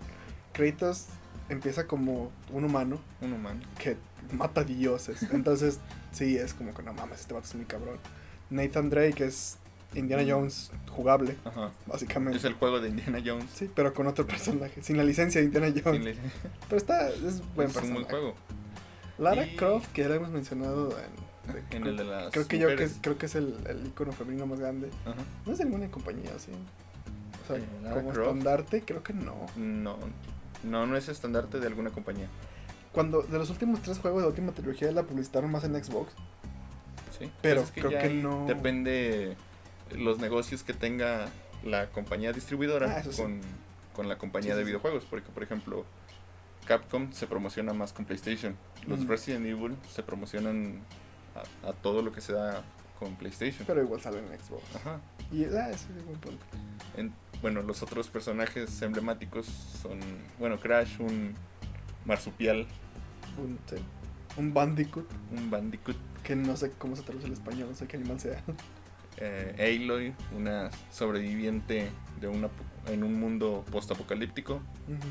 Kratos 0.54 1.08
empieza 1.52 1.86
como 1.88 2.32
un 2.52 2.64
humano 2.64 3.00
un 3.22 3.34
humano. 3.34 3.60
que 3.78 3.98
mata 4.34 4.64
dioses. 4.64 5.24
Entonces, 5.32 5.80
sí, 6.12 6.38
es 6.38 6.54
como 6.54 6.74
que 6.74 6.84
no 6.84 6.94
mames, 6.94 7.20
este 7.22 7.34
vato 7.34 7.48
es 7.48 7.56
muy 7.56 7.66
cabrón. 7.66 7.98
Nathan 8.50 8.90
Drake 8.90 9.26
es 9.26 9.58
Indiana 9.94 10.24
Jones 10.28 10.72
jugable, 10.90 11.36
Ajá. 11.46 11.72
básicamente. 11.86 12.38
Es 12.38 12.46
el 12.46 12.54
juego 12.54 12.80
de 12.80 12.90
Indiana 12.90 13.20
Jones. 13.26 13.50
Sí, 13.54 13.70
pero 13.74 13.94
con 13.94 14.08
otro 14.08 14.26
personaje, 14.26 14.82
sin 14.82 14.98
la 14.98 15.04
licencia 15.04 15.42
de 15.42 15.48
Indiana 15.48 15.74
Jones. 15.84 16.18
Pero 16.68 16.78
está, 16.78 17.10
es 17.10 17.42
buen 17.56 17.70
es 17.70 17.76
un 17.76 17.82
personaje. 17.82 17.92
buen 17.94 18.06
juego. 18.06 18.36
Lara 19.18 19.46
Y- 19.46 19.56
Croft, 19.56 19.92
que 19.92 20.02
ya 20.04 20.10
la 20.10 20.16
hemos 20.16 20.30
mencionado 20.30 20.90
en... 20.98 21.54
de- 21.54 21.62
En 21.78 21.86
el 21.88 21.98
de 21.98 22.04
las 22.06 22.32
creo 22.32 22.48
que 22.48 22.58
yo 22.60 22.68
que, 22.76 22.88
creo 23.02 23.18
que 23.18 23.26
es 23.26 23.36
el, 23.36 23.56
el 23.68 23.88
icono 23.88 24.12
femenino 24.14 24.46
más 24.46 24.60
grande. 24.60 24.90
Ajá. 25.06 25.16
No 25.46 25.52
es 25.52 25.58
de 25.58 25.66
ninguna 25.66 25.90
compañía, 25.92 26.32
sí. 26.40 26.52
O 27.44 27.48
sea, 27.48 27.58
Eh, 27.58 27.94
como 27.94 28.12
estandarte, 28.14 28.84
creo 28.84 29.04
que 29.04 29.14
no. 29.14 29.48
No, 29.58 29.98
no, 30.64 30.86
no 30.86 30.96
es 30.98 31.10
estandarte 31.10 31.60
de 31.60 31.68
alguna 31.68 31.90
compañía. 31.90 32.28
Cuando 32.92 33.22
de 33.22 33.38
los 33.38 33.50
últimos 33.50 33.82
tres 33.82 34.00
juegos 34.00 34.20
de 34.20 34.24
la 34.24 34.30
última 34.30 34.52
trilogía 34.52 34.92
la 34.92 35.04
publicitaron 35.04 35.50
más 35.52 35.64
en 35.64 35.82
Xbox. 35.82 36.12
¿sí? 37.18 37.32
Pero 37.42 37.62
Pues 37.62 37.72
creo 37.74 37.90
que 38.02 38.10
no- 38.10 38.46
Depende 38.48 39.36
los 39.92 40.20
negocios 40.20 40.64
que 40.64 40.74
tenga 40.74 41.28
la 41.64 41.88
compañía 41.90 42.34
distribuidora 42.34 42.98
Ah, 42.98 43.04
sí. 43.04 43.22
con, 43.22 43.40
con 43.96 44.08
la 44.10 44.18
compañía 44.18 44.54
Sí, 44.54 44.58
de 44.60 44.64
videojuegos. 44.66 45.06
Porque, 45.10 45.30
por 45.32 45.44
ejemplo, 45.44 45.86
Capcom 46.66 47.12
se 47.14 47.28
promociona 47.28 47.74
más 47.74 47.94
con 47.94 48.06
PlayStation. 48.06 48.56
Los. 48.88 49.06
Resident 49.08 49.46
Evil 49.46 49.76
se 49.90 50.04
promocionan 50.04 50.80
a, 51.64 51.70
a 51.70 51.74
todo 51.74 52.02
lo 52.02 52.12
que 52.12 52.20
se 52.22 52.34
da 52.34 52.64
con 53.00 53.16
PlayStation. 53.16 53.66
Pero 53.66 53.82
igual 53.82 54.02
sale 54.02 54.20
en 54.20 54.28
Xbox. 54.28 54.64
Ajá. 54.76 55.00
Y 55.32 55.46
ah, 55.46 55.70
ese 55.70 55.76
es 55.86 55.88
un 56.00 56.06
buen 56.06 56.20
punto. 56.20 56.46
En- 56.98 57.14
bueno, 57.42 57.62
los 57.62 57.82
otros 57.84 58.08
personajes 58.10 58.82
emblemáticos 58.82 59.46
son, 59.82 60.00
bueno, 60.40 60.60
Crash, 60.60 61.00
un 61.00 61.34
marsupial, 62.06 62.66
Un, 63.38 63.58
sí, 63.70 63.76
un 64.38 64.54
Bandicoot, 64.54 65.08
un 65.32 65.50
Bandicoot, 65.50 65.98
que 66.24 66.36
no 66.36 66.56
sé 66.58 66.72
cómo 66.78 66.96
se 66.96 67.04
traduce 67.04 67.28
al 67.28 67.34
español, 67.34 67.70
no 67.70 67.76
sé 67.76 67.88
qué 67.88 67.98
animal 67.98 68.20
sea. 68.20 68.42
eh, 69.18 69.80
Aloy, 69.84 70.14
una 70.36 70.70
sobreviviente 70.92 71.90
de 72.20 72.28
una, 72.28 72.50
en 72.88 73.04
un 73.04 73.20
mundo 73.20 73.64
postapocalíptico. 73.72 74.56
Ujú. 74.56 75.08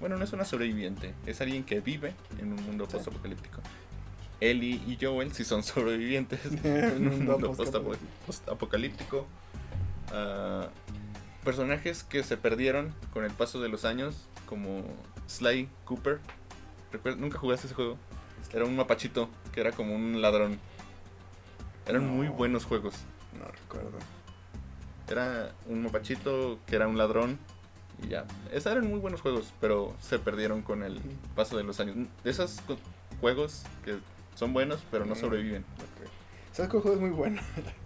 Bueno, 0.00 0.16
no 0.18 0.24
es 0.24 0.32
una 0.32 0.44
sobreviviente, 0.44 1.14
es 1.26 1.40
alguien 1.40 1.64
que 1.64 1.80
vive 1.80 2.14
en 2.38 2.52
un 2.52 2.62
mundo 2.64 2.86
Sí. 2.86 2.92
postapocalíptico. 2.96 3.60
Ellie 4.40 4.80
y 4.86 4.98
Joel 5.00 5.32
sí 5.32 5.44
son 5.44 5.62
sobrevivientes 5.62 6.40
En 6.64 7.08
un 7.08 7.24
mundo 7.26 7.38
postapo- 7.54 7.96
postapocalíptico. 8.26 9.26
Ah, 10.12 10.68
personajes 11.46 12.02
que 12.02 12.24
se 12.24 12.36
perdieron 12.36 12.92
con 13.12 13.24
el 13.24 13.30
paso 13.30 13.60
de 13.60 13.68
los 13.68 13.84
años, 13.84 14.26
como 14.48 14.82
Sly 15.28 15.68
Cooper. 15.84 16.18
¿Nunca 17.18 17.38
jugaste 17.38 17.68
ese 17.68 17.74
juego? 17.76 17.96
Era 18.52 18.64
un 18.64 18.74
mapachito 18.74 19.30
que 19.52 19.60
era 19.60 19.70
como 19.70 19.94
un 19.94 20.20
ladrón. 20.20 20.58
Eran 21.86 22.04
muy 22.08 22.26
No. 22.26 22.32
buenos 22.34 22.64
juegos. 22.64 22.96
No 23.38 23.44
recuerdo. 23.46 23.96
Era 25.08 25.52
un 25.66 25.84
mapachito 25.84 26.58
que 26.66 26.74
era 26.74 26.88
un 26.88 26.98
ladrón. 26.98 27.38
Y 28.02 28.08
ya. 28.08 28.24
Esos 28.50 28.72
eran 28.72 28.88
muy 28.90 28.98
buenos 28.98 29.20
juegos, 29.20 29.54
pero 29.60 29.94
se 30.02 30.18
perdieron 30.18 30.62
con 30.62 30.82
el 30.82 31.00
paso 31.36 31.56
de 31.56 31.62
los 31.62 31.78
años. 31.78 31.94
De 32.24 32.30
esos 32.30 32.60
juegos 33.20 33.62
que 33.84 33.98
son 34.34 34.52
buenos, 34.52 34.80
pero 34.90 35.04
no 35.06 35.12
Ujú. 35.12 35.20
sobreviven. 35.20 35.62
Ok. 35.62 36.08
¿Sabes 36.52 36.72
qué 36.72 36.78
juego 36.80 36.96
es 36.96 37.00
muy 37.00 37.10
bueno? 37.10 37.40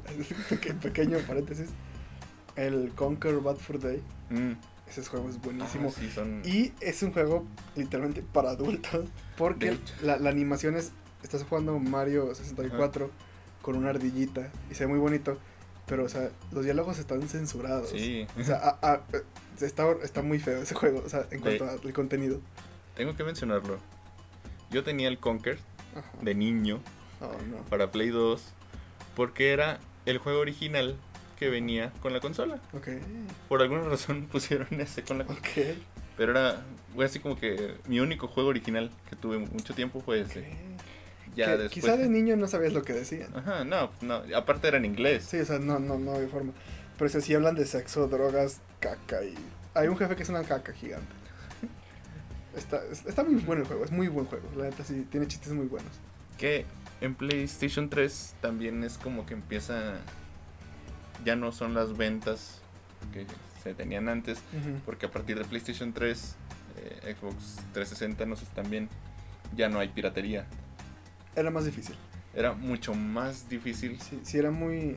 Peque- 0.48 0.72
pequeño 0.74 1.18
paréntesis. 1.26 1.68
El 2.66 2.92
Conquer 2.94 3.36
Bad 3.40 3.56
for 3.56 3.78
Day. 3.78 4.02
Mm. 4.30 4.52
Ese 4.88 5.04
juego 5.04 5.28
es 5.28 5.40
buenísimo. 5.40 5.88
Ah, 5.88 6.00
sí, 6.00 6.10
son... 6.10 6.42
Y 6.44 6.72
es 6.80 7.02
un 7.02 7.12
juego 7.12 7.46
literalmente 7.76 8.22
para 8.22 8.50
adultos. 8.50 9.06
Porque 9.36 9.78
la, 10.02 10.18
la 10.18 10.30
animación 10.30 10.76
es. 10.76 10.92
Estás 11.22 11.44
jugando 11.44 11.78
Mario 11.78 12.34
64 12.34 13.10
con 13.62 13.76
una 13.76 13.90
ardillita. 13.90 14.50
Y 14.70 14.74
se 14.74 14.84
ve 14.86 14.90
muy 14.90 14.98
bonito. 14.98 15.38
Pero, 15.86 16.04
o 16.04 16.08
sea, 16.08 16.30
los 16.52 16.64
diálogos 16.64 16.98
están 16.98 17.22
censurados. 17.28 17.90
Sí. 17.90 18.26
O 18.38 18.42
sea, 18.44 18.56
a- 18.56 18.78
a- 18.94 19.00
está, 19.60 19.90
está 20.02 20.22
muy 20.22 20.38
feo 20.38 20.60
ese 20.62 20.74
juego. 20.74 21.02
O 21.04 21.08
sea, 21.08 21.26
en 21.30 21.40
cuanto 21.40 21.68
al 21.68 21.92
contenido. 21.92 22.40
Tengo 22.96 23.14
que 23.16 23.22
mencionarlo. 23.24 23.78
Yo 24.70 24.82
tenía 24.84 25.08
el 25.08 25.18
Ajá. 25.18 26.10
de 26.22 26.34
niño 26.34 26.80
Oh, 27.20 27.32
no. 27.50 27.56
para 27.68 27.90
Play 27.90 28.08
2 28.10 28.42
porque 29.16 29.52
era 29.52 29.78
el 30.06 30.18
juego 30.18 30.40
original 30.40 30.96
que 31.40 31.48
venía 31.48 31.90
con 32.02 32.12
la 32.12 32.20
consola. 32.20 32.60
Ok. 32.74 32.88
Por 33.48 33.62
alguna 33.62 33.84
razón 33.84 34.26
pusieron 34.32 34.68
ese 34.78 35.02
con 35.02 35.18
la 35.18 35.24
consola. 35.24 35.48
Ok. 35.48 35.78
Pero 36.18 36.32
era, 36.32 36.62
fue 36.94 37.06
así 37.06 37.18
como 37.18 37.40
que 37.40 37.76
mi 37.88 37.98
único 37.98 38.28
juego 38.28 38.50
original 38.50 38.90
que 39.08 39.16
tuve 39.16 39.38
mucho 39.38 39.74
tiempo 39.74 40.02
fue 40.02 40.20
ese. 40.20 40.44
Ya 41.34 41.46
que 41.46 41.50
después. 41.52 41.70
quizá 41.70 41.96
de 41.96 42.10
niño 42.10 42.36
no 42.36 42.46
sabías 42.46 42.74
lo 42.74 42.82
que 42.82 42.92
decían. 42.92 43.34
Ajá, 43.34 43.64
no, 43.64 43.90
no, 44.02 44.22
aparte 44.36 44.68
era 44.68 44.76
en 44.76 44.84
inglés. 44.84 45.24
Sí, 45.24 45.38
o 45.38 45.44
sea, 45.46 45.58
no, 45.58 45.78
no, 45.78 45.98
no 45.98 46.12
había 46.12 46.28
forma. 46.28 46.52
Pero 46.98 47.08
si 47.08 47.34
hablan 47.34 47.54
de 47.54 47.64
sexo, 47.64 48.06
drogas, 48.08 48.60
caca 48.78 49.24
y... 49.24 49.34
Hay 49.72 49.88
un 49.88 49.96
jefe 49.96 50.16
que 50.16 50.22
es 50.22 50.28
una 50.28 50.42
caca 50.42 50.74
gigante. 50.74 51.08
Está, 52.56 52.82
está 53.06 53.22
muy 53.22 53.36
bueno 53.36 53.62
el 53.62 53.68
juego, 53.68 53.84
es 53.84 53.92
muy 53.92 54.08
buen 54.08 54.26
juego. 54.26 54.46
La 54.56 54.64
neta 54.64 54.84
sí, 54.84 55.06
tiene 55.10 55.26
chistes 55.28 55.52
muy 55.52 55.66
buenos. 55.66 55.92
Que 56.36 56.66
en 57.00 57.14
PlayStation 57.14 57.88
3 57.88 58.34
también 58.42 58.84
es 58.84 58.98
como 58.98 59.24
que 59.24 59.34
empieza. 59.34 59.94
Ya 61.24 61.36
no 61.36 61.52
son 61.52 61.74
las 61.74 61.96
ventas 61.96 62.60
que 63.12 63.26
se 63.62 63.74
tenían 63.74 64.08
antes. 64.08 64.38
Porque 64.86 65.06
a 65.06 65.10
partir 65.10 65.38
de 65.38 65.44
PlayStation 65.44 65.92
3, 65.92 66.34
eh, 66.78 67.14
Xbox 67.20 67.56
360, 67.72 68.24
no 68.26 68.36
sé 68.36 68.46
si 68.46 68.52
también, 68.52 68.88
ya 69.56 69.68
no 69.68 69.78
hay 69.80 69.88
piratería. 69.88 70.46
Era 71.36 71.50
más 71.50 71.64
difícil. 71.64 71.94
Era 72.34 72.52
mucho 72.52 72.94
más 72.94 73.48
difícil. 73.48 74.00
Sí, 74.00 74.20
sí 74.22 74.38
era 74.38 74.50
muy... 74.50 74.96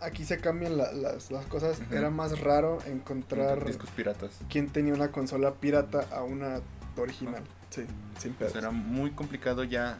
Aquí 0.00 0.24
se 0.24 0.38
cambian 0.38 0.76
la- 0.76 0.92
las, 0.92 1.30
las 1.30 1.46
cosas. 1.46 1.80
Era 1.90 2.10
más 2.10 2.40
raro 2.40 2.78
encontrar 2.86 3.64
discos 3.64 3.90
piratas. 3.90 4.30
quién 4.48 4.68
tenía 4.70 4.92
una 4.94 5.10
consola 5.12 5.52
pirata 5.54 6.06
a 6.10 6.22
una 6.22 6.60
original. 6.96 7.42
Sí, 7.70 7.84
sin 8.18 8.32
pedos. 8.34 8.52
Pues 8.52 8.62
era 8.64 8.70
muy 8.70 9.10
complicado 9.12 9.62
ya 9.64 9.98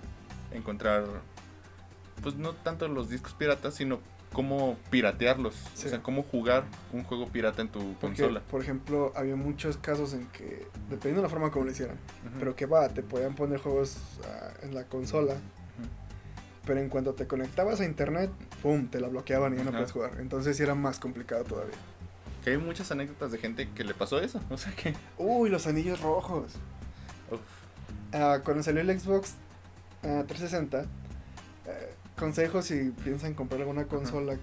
encontrar, 0.52 1.04
pues 2.22 2.36
no 2.36 2.52
tanto 2.54 2.88
los 2.88 3.08
discos 3.08 3.34
piratas, 3.34 3.74
sino 3.74 4.00
cómo 4.34 4.76
piratearlos. 4.90 5.54
Sí. 5.74 5.86
O 5.86 5.88
sea, 5.88 6.02
cómo 6.02 6.22
jugar 6.24 6.64
un 6.92 7.04
juego 7.04 7.26
pirata 7.28 7.62
en 7.62 7.68
tu 7.68 7.78
Porque, 7.94 8.18
consola. 8.22 8.40
por 8.40 8.60
ejemplo, 8.60 9.12
había 9.16 9.36
muchos 9.36 9.78
casos 9.78 10.12
en 10.12 10.26
que, 10.26 10.66
dependiendo 10.90 11.22
de 11.22 11.22
la 11.22 11.28
forma 11.30 11.50
como 11.50 11.64
lo 11.64 11.70
hicieran, 11.70 11.96
pero 12.38 12.54
que 12.54 12.66
va, 12.66 12.88
te 12.90 13.02
podían 13.02 13.34
poner 13.34 13.58
juegos 13.60 13.96
ah, 14.26 14.52
en 14.62 14.74
la 14.74 14.84
consola, 14.84 15.36
pero 16.66 16.80
en 16.80 16.88
cuanto 16.88 17.14
te 17.14 17.26
conectabas 17.26 17.80
a 17.80 17.84
internet, 17.84 18.30
¡pum! 18.62 18.88
te 18.88 19.00
la 19.00 19.08
bloqueaban 19.08 19.54
y 19.54 19.56
ya 19.56 19.64
no 19.64 19.70
puedes 19.70 19.92
jugar. 19.92 20.12
Entonces 20.20 20.58
era 20.60 20.74
más 20.74 20.98
complicado 20.98 21.44
todavía. 21.44 21.76
Que 22.42 22.50
hay 22.50 22.58
muchas 22.58 22.90
anécdotas 22.90 23.32
de 23.32 23.38
gente 23.38 23.70
que 23.74 23.84
le 23.84 23.94
pasó 23.94 24.20
eso. 24.20 24.40
O 24.50 24.58
sea 24.58 24.72
que. 24.74 24.94
Uy, 25.16 25.48
los 25.48 25.66
anillos 25.66 26.00
rojos. 26.00 26.52
Ah, 28.12 28.40
cuando 28.44 28.62
salió 28.62 28.80
el 28.80 29.00
Xbox 29.00 29.34
ah, 30.02 30.22
360, 30.26 30.82
eh, 30.82 31.94
consejos 32.16 32.66
si 32.66 32.90
piensan 33.04 33.34
comprar 33.34 33.60
alguna 33.60 33.84
consola, 33.86 34.36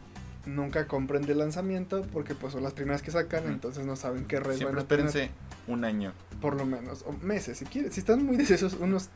nunca 0.46 0.88
compren 0.88 1.22
de 1.24 1.36
lanzamiento 1.36 2.02
porque 2.14 2.34
pues 2.36 2.54
son 2.54 2.64
las 2.64 2.74
primeras 2.74 3.02
que 3.02 3.12
sacan, 3.12 3.46
entonces 3.48 3.86
no 3.86 3.96
saben 3.96 4.26
qué 4.26 4.40
red 4.40 4.56
siempre 4.58 4.76
van 4.78 4.86
a 4.86 4.88
tener. 4.88 5.06
espérense 5.06 5.32
un 5.68 5.86
año. 5.86 6.14
Por 6.42 6.56
lo 6.56 6.66
menos, 6.66 7.04
o 7.08 7.14
meses, 7.14 7.60
si 7.60 7.66
quieren. 7.66 7.92
Si 7.92 8.00
están 8.00 8.26
muy 8.26 8.36
deseosos, 8.38 8.74
unos 8.80 9.10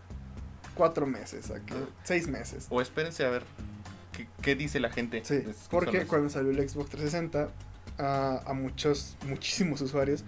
cuatro 0.76 1.06
meses, 1.08 1.50
a 1.52 1.60
que- 1.60 1.74
Ah. 1.74 1.88
seis 2.04 2.28
meses. 2.28 2.68
O 2.70 2.82
espérense 2.82 3.26
a 3.26 3.30
ver 3.30 3.44
qué, 4.12 4.28
qué 4.42 4.56
dice 4.56 4.80
la 4.80 4.90
gente. 4.92 5.22
Sí, 5.26 5.44
porque 5.72 6.06
cuando 6.06 6.30
salió 6.30 6.52
el 6.52 6.70
Xbox 6.70 6.90
360, 6.92 7.50
a, 7.98 8.42
a 8.46 8.54
muchos, 8.54 9.16
muchísimos 9.28 9.82
usuarios 9.82 10.24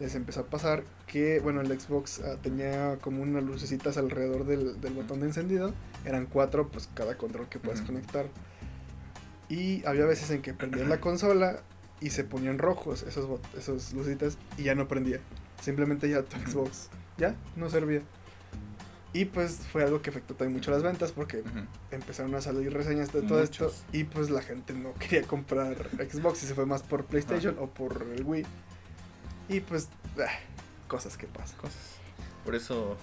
les 0.00 0.14
empezó 0.14 0.40
a 0.40 0.46
pasar 0.46 0.84
que, 1.06 1.40
bueno, 1.40 1.60
el 1.60 1.80
Xbox 1.80 2.20
ah, 2.20 2.36
tenía 2.42 2.98
como 3.00 3.22
unas 3.22 3.42
lucecitas 3.42 3.96
alrededor 3.96 4.44
del, 4.44 4.80
del 4.80 4.92
botón 4.92 5.20
de 5.20 5.26
encendido. 5.26 5.72
Eran 6.04 6.26
cuatro, 6.26 6.68
pues 6.68 6.88
cada 6.94 7.16
control 7.16 7.48
que 7.48 7.58
puedes 7.58 7.80
conectar. 7.82 8.26
Y 9.48 9.84
había 9.86 10.04
veces 10.04 10.30
en 10.30 10.42
que 10.42 10.52
prendías 10.52 10.88
la 10.88 11.00
consola 11.00 11.62
y 12.00 12.10
se 12.10 12.24
ponían 12.24 12.58
rojos 12.58 13.02
esos, 13.02 13.40
esos 13.56 13.92
lucecitas 13.92 14.38
y 14.56 14.64
ya 14.64 14.74
no 14.74 14.88
prendía. 14.88 15.20
Simplemente 15.60 16.08
ya 16.08 16.22
tu. 16.22 16.36
Xbox 16.38 16.90
ya 17.16 17.34
no 17.56 17.68
servía. 17.68 18.02
Y 19.12 19.24
pues 19.24 19.60
fue 19.72 19.82
algo 19.82 20.02
que 20.02 20.10
afectó 20.10 20.34
también 20.34 20.58
mucho 20.58 20.70
las 20.70 20.82
ventas 20.82 21.12
porque 21.12 21.42
empezaron 21.90 22.34
a 22.34 22.42
salir 22.42 22.72
reseñas 22.72 23.10
de 23.12 23.22
todo 23.22 23.42
esto 23.42 23.72
y 23.90 24.04
pues 24.04 24.28
la 24.28 24.42
gente 24.42 24.74
no 24.74 24.92
quería 24.98 25.22
comprar 25.22 25.76
Xbox 25.96 26.42
y 26.42 26.46
se 26.46 26.54
fue 26.54 26.66
más 26.66 26.82
por 26.82 27.06
PlayStation 27.06 27.56
o 27.58 27.68
por 27.68 28.06
el 28.14 28.22
Wii. 28.22 28.44
Y 29.48 29.60
pues 29.60 29.88
ah, 30.18 30.30
cosas 30.88 31.16
que 31.16 31.26
pasan. 31.26 31.58
Cosas. 31.58 31.76
Por 32.44 32.54
eso 32.54 32.96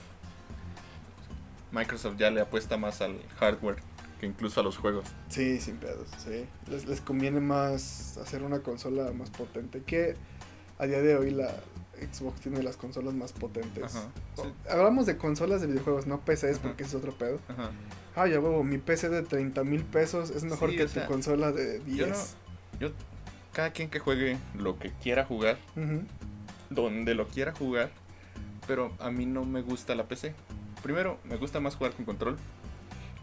Microsoft 1.71 2.15
ya 2.17 2.29
le 2.31 2.41
apuesta 2.41 2.77
más 2.77 3.01
al 3.01 3.19
hardware 3.39 3.77
que 4.19 4.25
incluso 4.25 4.61
a 4.61 4.63
los 4.63 4.77
juegos. 4.77 5.05
Sí, 5.29 5.59
sin 5.59 5.77
pedos, 5.77 6.07
sí. 6.23 6.45
Les, 6.69 6.85
les 6.85 7.01
conviene 7.01 7.41
más 7.41 8.17
hacer 8.17 8.43
una 8.43 8.59
consola 8.59 9.11
más 9.11 9.29
potente 9.29 9.81
que 9.85 10.15
a 10.79 10.85
día 10.85 11.01
de 11.01 11.15
hoy 11.15 11.31
la 11.31 11.49
Xbox 12.13 12.41
tiene 12.41 12.61
las 12.63 12.77
consolas 12.77 13.13
más 13.13 13.33
potentes. 13.33 13.83
Ajá. 13.95 14.07
O- 14.37 14.43
Sí. 14.43 14.49
Hablamos 14.69 15.05
de 15.05 15.17
consolas 15.17 15.61
de 15.61 15.67
videojuegos, 15.67 16.07
no 16.07 16.21
PCs 16.21 16.57
Ajá. 16.57 16.61
porque 16.63 16.83
es 16.83 16.93
otro 16.93 17.13
pedo. 17.13 17.39
Ajá. 17.49 17.71
Ah, 18.15 18.27
ya 18.27 18.39
huevo, 18.39 18.63
mi 18.63 18.77
PC 18.77 19.09
de 19.09 19.21
30 19.23 19.63
mil 19.65 19.83
pesos 19.83 20.29
es 20.29 20.43
mejor 20.45 20.71
Sí, 20.71 20.77
que 20.77 20.87
sea, 20.87 21.05
tu 21.07 21.11
consola 21.11 21.51
de 21.51 21.79
10. 21.79 21.97
Yo 21.97 22.07
no, 22.07 22.15
yo, 22.79 22.91
cada 23.51 23.71
quien 23.71 23.89
que 23.89 23.99
juegue 23.99 24.37
lo 24.53 24.79
que 24.79 24.91
quiera 25.03 25.25
jugar, 25.25 25.57
Ujú. 25.75 26.03
Donde 26.69 27.15
lo 27.15 27.27
quiera 27.27 27.53
jugar, 27.53 27.89
pero 28.67 28.91
a 28.99 29.11
mí 29.11 29.25
no 29.25 29.43
me 29.45 29.61
gusta 29.61 29.95
la 29.95 30.05
PC. 30.05 30.33
Primero, 30.83 31.19
me 31.23 31.37
gusta 31.37 31.59
más 31.59 31.75
jugar 31.75 31.93
con 31.93 32.05
control. 32.05 32.37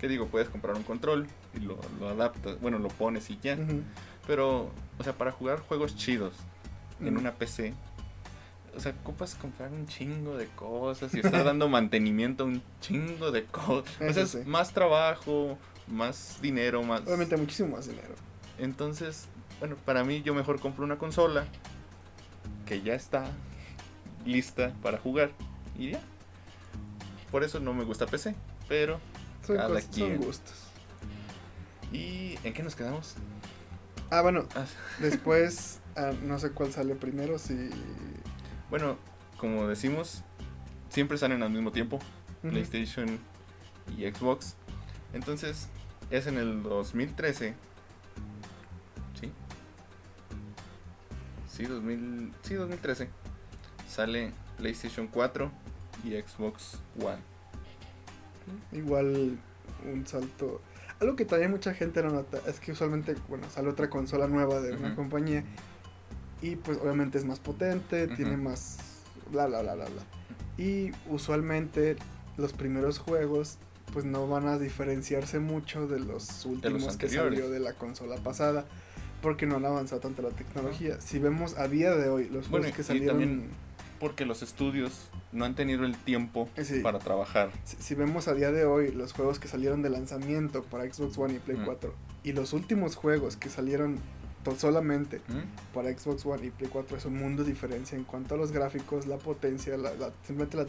Que 0.00 0.08
digo, 0.08 0.26
puedes 0.26 0.48
comprar 0.48 0.76
un 0.76 0.82
control 0.82 1.28
y 1.54 1.60
lo, 1.60 1.78
lo 2.00 2.08
adaptas, 2.08 2.60
bueno, 2.60 2.78
lo 2.80 2.88
pones 2.88 3.30
y 3.30 3.38
ya. 3.40 3.56
Pero, 4.26 4.70
o 4.98 5.04
sea, 5.04 5.12
para 5.12 5.30
jugar 5.30 5.60
juegos 5.60 5.94
chidos 5.94 6.34
en 7.00 7.16
una 7.16 7.32
PC, 7.34 7.72
o 8.76 8.80
sea, 8.80 8.94
ocupas 9.02 9.34
comprar 9.34 9.70
un 9.70 9.86
chingo 9.86 10.36
de 10.36 10.46
cosas 10.46 11.14
y 11.14 11.20
estar 11.20 11.44
dando 11.44 11.68
mantenimiento 11.68 12.44
a 12.44 12.46
un 12.46 12.62
chingo 12.80 13.30
de 13.30 13.44
cosas. 13.44 13.94
O 14.00 14.12
sea, 14.12 14.22
es 14.22 14.46
más 14.46 14.72
trabajo, 14.72 15.58
más 15.86 16.38
dinero, 16.40 16.82
más... 16.82 17.02
Obviamente 17.02 17.36
muchísimo 17.36 17.76
más 17.76 17.86
dinero. 17.86 18.14
Entonces, 18.58 19.28
bueno, 19.60 19.76
para 19.84 20.04
mí 20.04 20.22
yo 20.22 20.34
mejor 20.34 20.58
compro 20.60 20.84
una 20.84 20.98
consola 20.98 21.46
que 22.72 22.80
ya 22.82 22.94
está 22.94 23.24
lista 24.24 24.72
para 24.82 24.96
jugar 24.98 25.30
y 25.78 25.90
ya. 25.90 26.00
Por 27.30 27.44
eso 27.44 27.60
no 27.60 27.74
me 27.74 27.84
gusta 27.84 28.06
PC, 28.06 28.34
pero 28.68 28.98
Son, 29.46 29.56
Cada 29.56 29.68
cosas- 29.68 29.84
son 29.84 29.92
quien. 29.94 30.16
gustos. 30.22 30.54
¿y 31.92 32.38
en 32.44 32.54
qué 32.54 32.62
nos 32.62 32.74
quedamos? 32.74 33.14
Ah, 34.10 34.22
bueno, 34.22 34.46
Ah, 34.54 34.64
después 35.00 35.80
ah, 35.96 36.12
no 36.22 36.38
sé 36.38 36.50
cuál 36.52 36.72
sale 36.72 36.94
primero, 36.94 37.38
si... 37.38 37.68
bueno, 38.70 38.96
como 39.36 39.66
decimos, 39.68 40.22
siempre 40.88 41.18
salen 41.18 41.42
al 41.42 41.50
mismo 41.50 41.72
tiempo. 41.72 41.98
PlayStation 42.40 43.18
y 43.96 44.10
Xbox. 44.10 44.56
Entonces, 45.12 45.68
es 46.10 46.26
en 46.26 46.38
el 46.38 46.62
2013. 46.62 47.54
Sí, 51.62 51.68
2000, 51.68 52.32
sí, 52.42 52.54
2013. 52.54 53.08
Sale 53.88 54.32
PlayStation 54.58 55.06
4 55.06 55.48
y 56.02 56.20
Xbox 56.20 56.78
One. 57.00 57.20
Igual 58.72 59.38
un 59.88 60.04
salto... 60.04 60.60
Algo 60.98 61.14
que 61.14 61.24
también 61.24 61.52
mucha 61.52 61.72
gente 61.72 62.02
no 62.02 62.10
nota 62.10 62.40
es 62.48 62.58
que 62.58 62.72
usualmente, 62.72 63.14
bueno, 63.28 63.48
sale 63.48 63.68
otra 63.68 63.88
consola 63.88 64.26
nueva 64.26 64.60
de 64.60 64.72
una 64.72 64.96
compañía 64.96 65.44
y 66.40 66.56
pues 66.56 66.78
obviamente 66.78 67.18
es 67.18 67.24
más 67.24 67.38
potente, 67.38 68.08
tiene 68.08 68.36
más... 68.36 68.78
bla, 69.30 69.46
bla, 69.46 69.62
bla, 69.62 69.76
bla, 69.76 69.84
bla. 69.84 70.02
Y 70.58 70.90
usualmente 71.08 71.94
los 72.38 72.52
primeros 72.52 72.98
juegos 72.98 73.58
pues 73.92 74.04
no 74.04 74.26
van 74.26 74.48
a 74.48 74.58
diferenciarse 74.58 75.38
mucho 75.38 75.86
de 75.86 76.00
los 76.00 76.44
últimos 76.44 76.96
que 76.96 77.08
salió 77.08 77.48
de 77.50 77.60
la 77.60 77.74
consola 77.74 78.16
pasada 78.16 78.64
porque 79.22 79.46
no 79.46 79.56
han 79.56 79.64
avanzado 79.64 80.00
tanto 80.02 80.20
la 80.20 80.30
tecnología. 80.30 81.00
Si 81.00 81.18
vemos 81.18 81.56
a 81.56 81.68
día 81.68 81.92
de 81.92 82.08
hoy 82.10 82.24
los 82.28 82.50
Bueno, 82.50 82.64
juegos 82.64 82.76
que 82.76 82.82
y 82.82 82.84
salieron... 82.84 83.18
también- 83.20 83.48
Porque 84.00 84.26
los 84.26 84.42
estudios 84.42 85.08
no 85.30 85.44
han 85.44 85.54
tenido 85.54 85.84
el 85.84 85.96
tiempo 85.96 86.48
Eh, 86.56 86.64
sí. 86.64 86.80
para 86.80 86.98
trabajar. 86.98 87.50
Si, 87.64 87.76
si 87.76 87.94
vemos 87.94 88.26
a 88.26 88.34
día 88.34 88.50
de 88.50 88.64
hoy 88.64 88.90
los 88.90 89.12
juegos 89.12 89.38
que 89.38 89.46
salieron 89.46 89.80
de 89.80 89.90
lanzamiento 89.90 90.64
para 90.64 90.92
Xbox 90.92 91.16
One 91.16 91.34
y 91.34 91.38
Play 91.38 91.56
Ujú. 91.58 91.66
4 91.66 91.94
y 92.24 92.32
los 92.32 92.52
últimos 92.52 92.96
juegos 92.96 93.36
que 93.36 93.48
salieron 93.48 93.98
solamente 94.58 95.18
¿Mm? 95.28 95.72
para 95.72 95.96
Xbox 95.96 96.26
One 96.26 96.46
y 96.46 96.50
Play 96.50 96.68
4 96.68 96.96
es 96.96 97.04
un 97.04 97.14
mundo 97.16 97.44
de 97.44 97.50
diferencia 97.50 97.96
en 97.96 98.02
cuanto 98.02 98.34
a 98.34 98.38
los 98.38 98.50
gráficos, 98.50 99.06
la 99.06 99.16
potencia, 99.18 99.76
la, 99.76 99.94
la- 99.94 100.10
simplemente 100.26 100.56
la- 100.56 100.66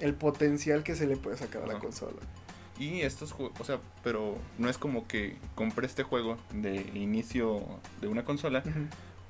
el 0.00 0.12
potencial 0.12 0.82
que 0.84 0.94
se 0.94 1.06
le 1.06 1.16
puede 1.16 1.38
sacar 1.38 1.62
a 1.62 1.66
la 1.66 1.78
consola. 1.78 2.18
Y 2.78 3.00
estos 3.02 3.32
juegos, 3.32 3.58
o 3.60 3.64
sea, 3.64 3.78
pero 4.04 4.36
no 4.58 4.68
es 4.68 4.76
como 4.78 5.06
que 5.06 5.36
compré 5.54 5.86
este 5.86 6.02
juego 6.02 6.36
de 6.52 6.76
inicio 6.94 7.62
de 8.00 8.08
una 8.08 8.24
consola 8.24 8.62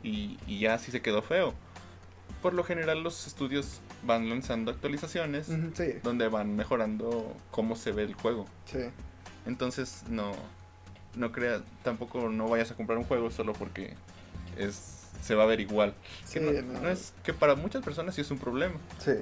y, 0.02 0.38
y 0.46 0.58
ya 0.60 0.74
así 0.74 0.90
se 0.90 1.00
quedó 1.02 1.22
feo. 1.22 1.54
Por 2.42 2.54
lo 2.54 2.64
general 2.64 3.02
los 3.02 3.26
estudios 3.26 3.80
van 4.04 4.28
lanzando 4.28 4.70
actualizaciones 4.70 5.46
Sí, 5.74 5.94
donde 6.02 6.28
van 6.28 6.54
mejorando 6.56 7.34
cómo 7.50 7.76
se 7.76 7.92
ve 7.92 8.02
el 8.04 8.14
juego. 8.14 8.46
sí. 8.66 8.78
Entonces 9.46 10.02
no, 10.08 10.32
no 11.14 11.30
crea, 11.30 11.62
tampoco 11.84 12.28
no 12.28 12.48
vayas 12.48 12.72
a 12.72 12.74
comprar 12.74 12.98
un 12.98 13.04
juego 13.04 13.30
solo 13.30 13.52
porque 13.52 13.94
es 14.58 14.92
se 15.22 15.34
va 15.36 15.44
a 15.44 15.46
ver 15.46 15.60
igual. 15.60 15.94
Que 16.32 16.40
Sí, 16.40 16.40
no, 16.40 16.50
no. 16.72 16.80
no 16.80 16.88
es 16.88 17.12
que 17.24 17.32
para 17.32 17.54
muchas 17.54 17.84
personas 17.84 18.16
sí 18.16 18.20
es 18.22 18.30
un 18.32 18.38
problema. 18.38 18.74
Sí. 18.98 19.12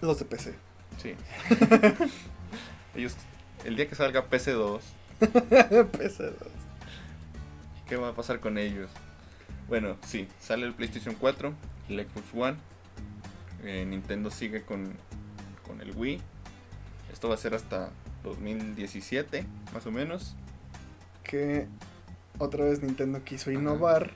Los 0.00 0.18
de 0.18 0.24
PC. 0.24 0.54
Sí. 0.96 1.14
Ellos, 2.94 3.14
el 3.64 3.76
día 3.76 3.88
que 3.88 3.94
salga 3.94 4.28
PC2, 4.28 4.80
PS2. 5.20 6.32
¿qué 7.88 7.96
va 7.96 8.08
a 8.08 8.14
pasar 8.14 8.40
con 8.40 8.58
ellos? 8.58 8.90
Bueno, 9.68 9.96
sí, 10.06 10.28
sale 10.40 10.66
el 10.66 10.74
PlayStation 10.74 11.14
4, 11.14 11.52
el 11.88 12.00
Xbox 12.06 12.26
One. 12.34 12.56
eh, 13.64 13.84
Nintendo 13.86 14.30
sigue 14.30 14.62
con, 14.62 14.92
con 15.66 15.80
el 15.80 15.92
Wii. 15.96 16.20
Esto 17.12 17.28
va 17.28 17.34
a 17.34 17.38
ser 17.38 17.54
hasta 17.54 17.90
2017, 18.24 19.44
más 19.72 19.86
o 19.86 19.90
menos. 19.92 20.34
Que 21.22 21.66
otra 22.38 22.64
vez 22.64 22.82
Nintendo 22.82 23.22
quiso 23.24 23.50
innovar 23.50 24.12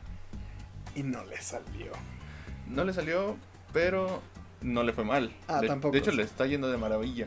y 0.94 1.02
no 1.02 1.24
le 1.24 1.40
salió. 1.40 1.92
No 2.68 2.84
le 2.84 2.92
salió, 2.92 3.36
pero 3.72 4.22
no 4.62 4.82
le 4.82 4.92
fue 4.92 5.04
mal. 5.04 5.32
Ah, 5.46 5.60
de, 5.60 5.68
tampoco. 5.68 5.92
de 5.92 5.98
hecho, 5.98 6.12
le 6.12 6.22
está 6.22 6.46
yendo 6.46 6.70
de 6.70 6.78
maravilla. 6.78 7.26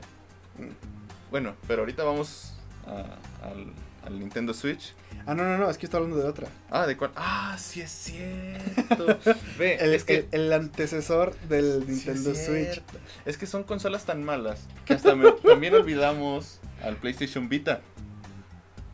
Mm. 0.57 0.96
Bueno, 1.31 1.55
pero 1.67 1.81
ahorita 1.81 2.03
vamos 2.03 2.53
a- 2.85 3.45
al, 3.47 3.73
al 4.05 4.19
Nintendo 4.19 4.53
Switch. 4.53 4.93
Ah, 5.25 5.33
no, 5.35 5.43
no, 5.43 5.57
no, 5.57 5.69
es 5.69 5.77
que 5.77 5.85
estoy 5.85 5.97
hablando 6.01 6.21
de 6.23 6.29
otra. 6.29 6.47
Ah, 6.71 6.87
¿de 6.87 6.95
cuál? 6.95 7.11
Ah, 7.15 7.57
sí 7.59 7.81
es 7.81 7.91
cierto. 7.91 9.19
Ve, 9.59 9.75
El, 9.75 9.93
es 9.93 10.03
que 10.05 10.19
el- 10.31 10.41
el 10.45 10.53
antecesor 10.53 11.35
del 11.49 11.83
sí 11.85 11.91
Nintendo 11.91 12.31
es 12.31 12.45
Switch. 12.45 12.81
Es 13.25 13.37
que 13.37 13.45
son 13.45 13.63
consolas 13.63 14.05
tan 14.05 14.23
malas 14.23 14.61
que 14.85 14.93
hasta 14.93 15.15
me- 15.15 15.31
también 15.43 15.73
olvidamos 15.73 16.59
al 16.81 16.95
PlayStation 16.95 17.49
Vita. 17.49 17.81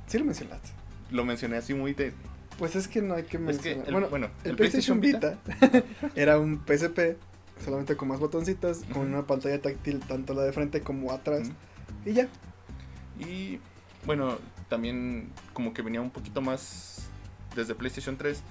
Sí 0.07 0.17
lo 0.17 0.25
mencionaste. 0.25 0.69
Lo 1.11 1.23
mencioné 1.25 1.57
así 1.57 1.73
muy 1.75 1.93
de. 1.93 2.13
Pues 2.57 2.75
es 2.75 2.87
que 2.87 3.01
no 3.01 3.13
hay 3.15 3.23
que 3.23 3.37
Es 3.37 3.59
que, 3.59 3.75
mencionar. 3.75 3.85
el- 3.87 3.91
bueno, 3.93 4.07
bueno, 4.09 4.29
el, 4.43 4.55
PlayStation, 4.55 4.99
PlayStation 4.99 5.37
Vita, 5.39 5.83
era 6.15 6.39
un 6.39 6.63
PSP, 6.65 7.17
solamente 7.63 7.95
con 7.95 8.07
más 8.07 8.19
botoncitos, 8.19 8.79
con 8.91 9.03
una 9.13 9.25
pantalla 9.27 9.61
táctil 9.61 9.99
tanto 9.99 10.33
la 10.33 10.41
de 10.43 10.51
frente 10.53 10.81
como 10.81 11.11
atrás. 11.11 11.49
Y 12.05 12.13
ya. 12.13 12.27
Y 13.19 13.59
bueno, 14.05 14.37
también 14.69 15.29
como 15.53 15.73
que 15.73 15.81
venía 15.81 16.01
un 16.01 16.09
poquito 16.11 16.41
más 16.41 17.07
desde 17.55 17.75
PlayStation 17.75 18.17
3. 18.17 18.41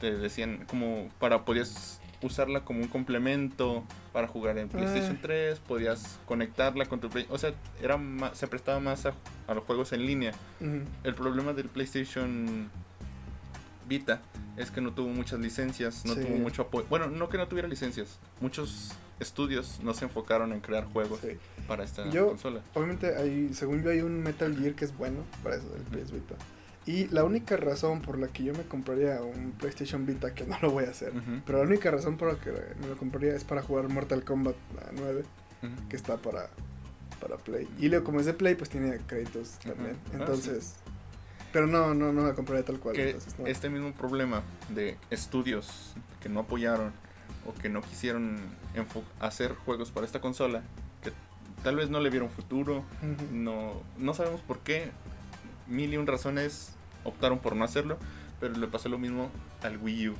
Te 0.00 0.12
decían 0.16 0.64
como 0.68 1.08
para 1.18 1.44
podías 1.44 2.00
usarla 2.22 2.64
como 2.64 2.80
un 2.80 2.88
complemento 2.88 3.84
para 4.12 4.26
jugar 4.26 4.56
en 4.58 4.68
PlayStation 4.68 5.16
Ah. 5.16 5.22
3, 5.22 5.58
podías 5.60 6.18
conectarla 6.26 6.86
con 6.86 6.98
tu 6.98 7.10
Play, 7.10 7.26
o 7.28 7.36
sea, 7.36 7.52
era 7.82 7.98
ma- 7.98 8.34
se 8.34 8.46
prestaba 8.48 8.80
más 8.80 9.04
a, 9.04 9.12
a 9.46 9.54
los 9.54 9.64
juegos 9.64 9.92
en 9.92 10.06
línea. 10.06 10.32
El 11.04 11.14
problema 11.14 11.52
del 11.52 11.68
PlayStation 11.68 12.70
Vita 13.86 14.22
es 14.56 14.70
que 14.70 14.80
no 14.80 14.92
tuvo 14.92 15.08
muchas 15.10 15.38
licencias, 15.40 16.04
no 16.06 16.14
Sí. 16.14 16.22
tuvo 16.22 16.36
mucho 16.38 16.62
apoyo. 16.62 16.86
Bueno, 16.88 17.06
no 17.08 17.28
que 17.28 17.36
no 17.36 17.46
tuviera 17.48 17.68
licencias, 17.68 18.18
muchos 18.40 18.92
estudios 19.20 19.80
no 19.82 19.94
se 19.94 20.04
enfocaron 20.04 20.52
en 20.52 20.60
crear 20.60 20.84
juegos 20.84 21.20
Sí. 21.20 21.38
para 21.66 21.84
esta 21.84 22.08
Yo- 22.10 22.28
consola. 22.28 22.60
Obviamente, 22.74 23.16
hay, 23.16 23.52
según 23.54 23.82
yo, 23.82 23.90
hay 23.90 24.00
un 24.00 24.22
Metal 24.22 24.54
Gear 24.56 24.74
que 24.74 24.84
es 24.84 24.96
bueno 24.96 25.18
para 25.42 25.56
eso 25.56 25.68
del 25.70 25.82
PS 25.82 26.12
Vita. 26.12 26.34
Y 26.84 27.08
la 27.08 27.24
única 27.24 27.56
razón 27.56 28.00
por 28.00 28.16
la 28.18 28.28
que 28.28 28.44
yo 28.44 28.52
me 28.52 28.62
compraría 28.62 29.20
un 29.20 29.50
PlayStation 29.52 30.06
Vita, 30.06 30.34
que 30.34 30.44
no 30.46 30.56
lo 30.62 30.70
voy 30.70 30.84
a 30.84 30.90
hacer, 30.90 31.12
pero 31.44 31.58
la 31.58 31.64
única 31.64 31.90
razón 31.90 32.16
por 32.16 32.32
la 32.32 32.38
que 32.38 32.52
me 32.80 32.86
lo 32.86 32.96
compraría 32.96 33.34
es 33.34 33.42
para 33.42 33.60
jugar 33.62 33.88
Mortal 33.88 34.22
Kombat 34.22 34.54
ah, 34.78 34.90
9, 34.94 35.24
ujú. 35.62 35.88
que 35.88 35.96
está 35.96 36.16
para, 36.18 36.48
para 37.20 37.38
Play. 37.38 37.66
Y 37.80 37.88
luego, 37.88 38.04
como 38.04 38.20
es 38.20 38.26
de 38.26 38.34
Play, 38.34 38.54
pues 38.54 38.70
tiene 38.70 38.98
créditos 39.06 39.58
también. 39.64 39.96
Ah, 40.12 40.18
Entonces, 40.20 40.74
pero 41.52 41.66
no, 41.66 41.92
no, 41.94 42.12
no 42.12 42.24
la 42.24 42.34
compraría 42.34 42.64
tal 42.64 42.78
cual. 42.78 42.94
que 42.94 43.06
entonces, 43.10 43.36
no. 43.36 43.46
este 43.48 43.68
mismo 43.68 43.92
problema 43.92 44.42
de 44.68 44.96
estudios 45.10 45.94
que 46.22 46.28
no 46.28 46.40
apoyaron 46.40 46.92
o 47.46 47.54
que 47.54 47.68
no 47.68 47.80
quisieron 47.80 48.38
hacer 49.20 49.54
juegos 49.54 49.90
para 49.90 50.06
esta 50.06 50.20
consola, 50.20 50.62
que 51.02 51.12
tal 51.62 51.76
vez 51.76 51.90
no 51.90 52.00
le 52.00 52.10
vieron 52.10 52.28
futuro, 52.30 52.84
no, 53.32 53.72
no 53.98 54.14
sabemos 54.14 54.40
por 54.40 54.58
qué, 54.60 54.90
mil 55.66 55.92
y 55.92 55.96
un 55.96 56.06
razones 56.06 56.72
optaron 57.04 57.38
por 57.38 57.54
no 57.56 57.64
hacerlo, 57.64 57.98
pero 58.40 58.54
le 58.56 58.66
pasó 58.66 58.88
lo 58.88 58.98
mismo 58.98 59.30
al 59.62 59.78
Wii 59.78 60.08
U. 60.10 60.14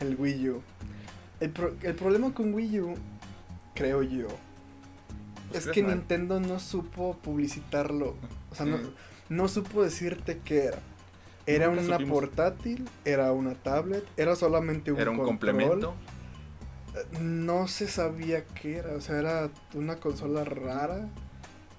El 0.00 0.16
Wii 0.16 0.48
U. 0.50 0.62
El, 1.40 1.50
pro- 1.50 1.74
el 1.82 1.94
problema 1.94 2.32
con 2.32 2.52
Wii 2.54 2.80
U, 2.80 2.94
creo 3.74 4.02
yo, 4.02 4.28
Pues 5.50 5.66
es 5.66 5.72
que 5.72 5.82
mal. 5.82 5.96
Nintendo 5.96 6.40
no 6.40 6.58
supo 6.60 7.16
publicitarlo. 7.22 8.14
O 8.50 8.54
sea, 8.54 8.66
no, 8.66 8.78
no 9.28 9.48
supo 9.48 9.82
decirte 9.82 10.40
qué 10.44 10.64
era. 10.66 10.78
Era 11.46 11.68
Nunca 11.68 11.80
una 11.82 11.92
supimos. 11.96 12.18
portátil, 12.20 12.88
era 13.04 13.32
una 13.32 13.54
tablet, 13.54 14.04
era 14.16 14.36
solamente 14.36 14.92
un 14.92 15.00
Era 15.00 15.10
un 15.10 15.16
control. 15.16 15.28
complemento. 15.36 15.94
No 17.20 17.68
se 17.68 17.88
sabía 17.88 18.44
qué 18.44 18.76
era, 18.78 18.94
o 18.94 19.00
sea, 19.00 19.18
era 19.18 19.50
una 19.74 19.96
consola 19.96 20.44
rara. 20.44 21.08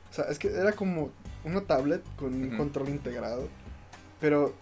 O 0.09 0.13
sea, 0.13 0.25
es 0.25 0.39
que 0.39 0.47
era 0.49 0.71
como 0.73 1.11
una 1.43 1.61
tablet 1.61 2.03
con 2.17 2.33
un 2.33 2.57
control 2.57 2.89
integrado, 2.89 3.47
pero 4.19 4.53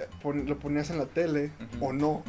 eh, 0.00 0.06
pon- 0.22 0.46
lo 0.46 0.58
ponías 0.58 0.90
en 0.90 0.98
la 0.98 1.06
tele 1.06 1.50
o 1.80 1.92
no. 1.92 2.22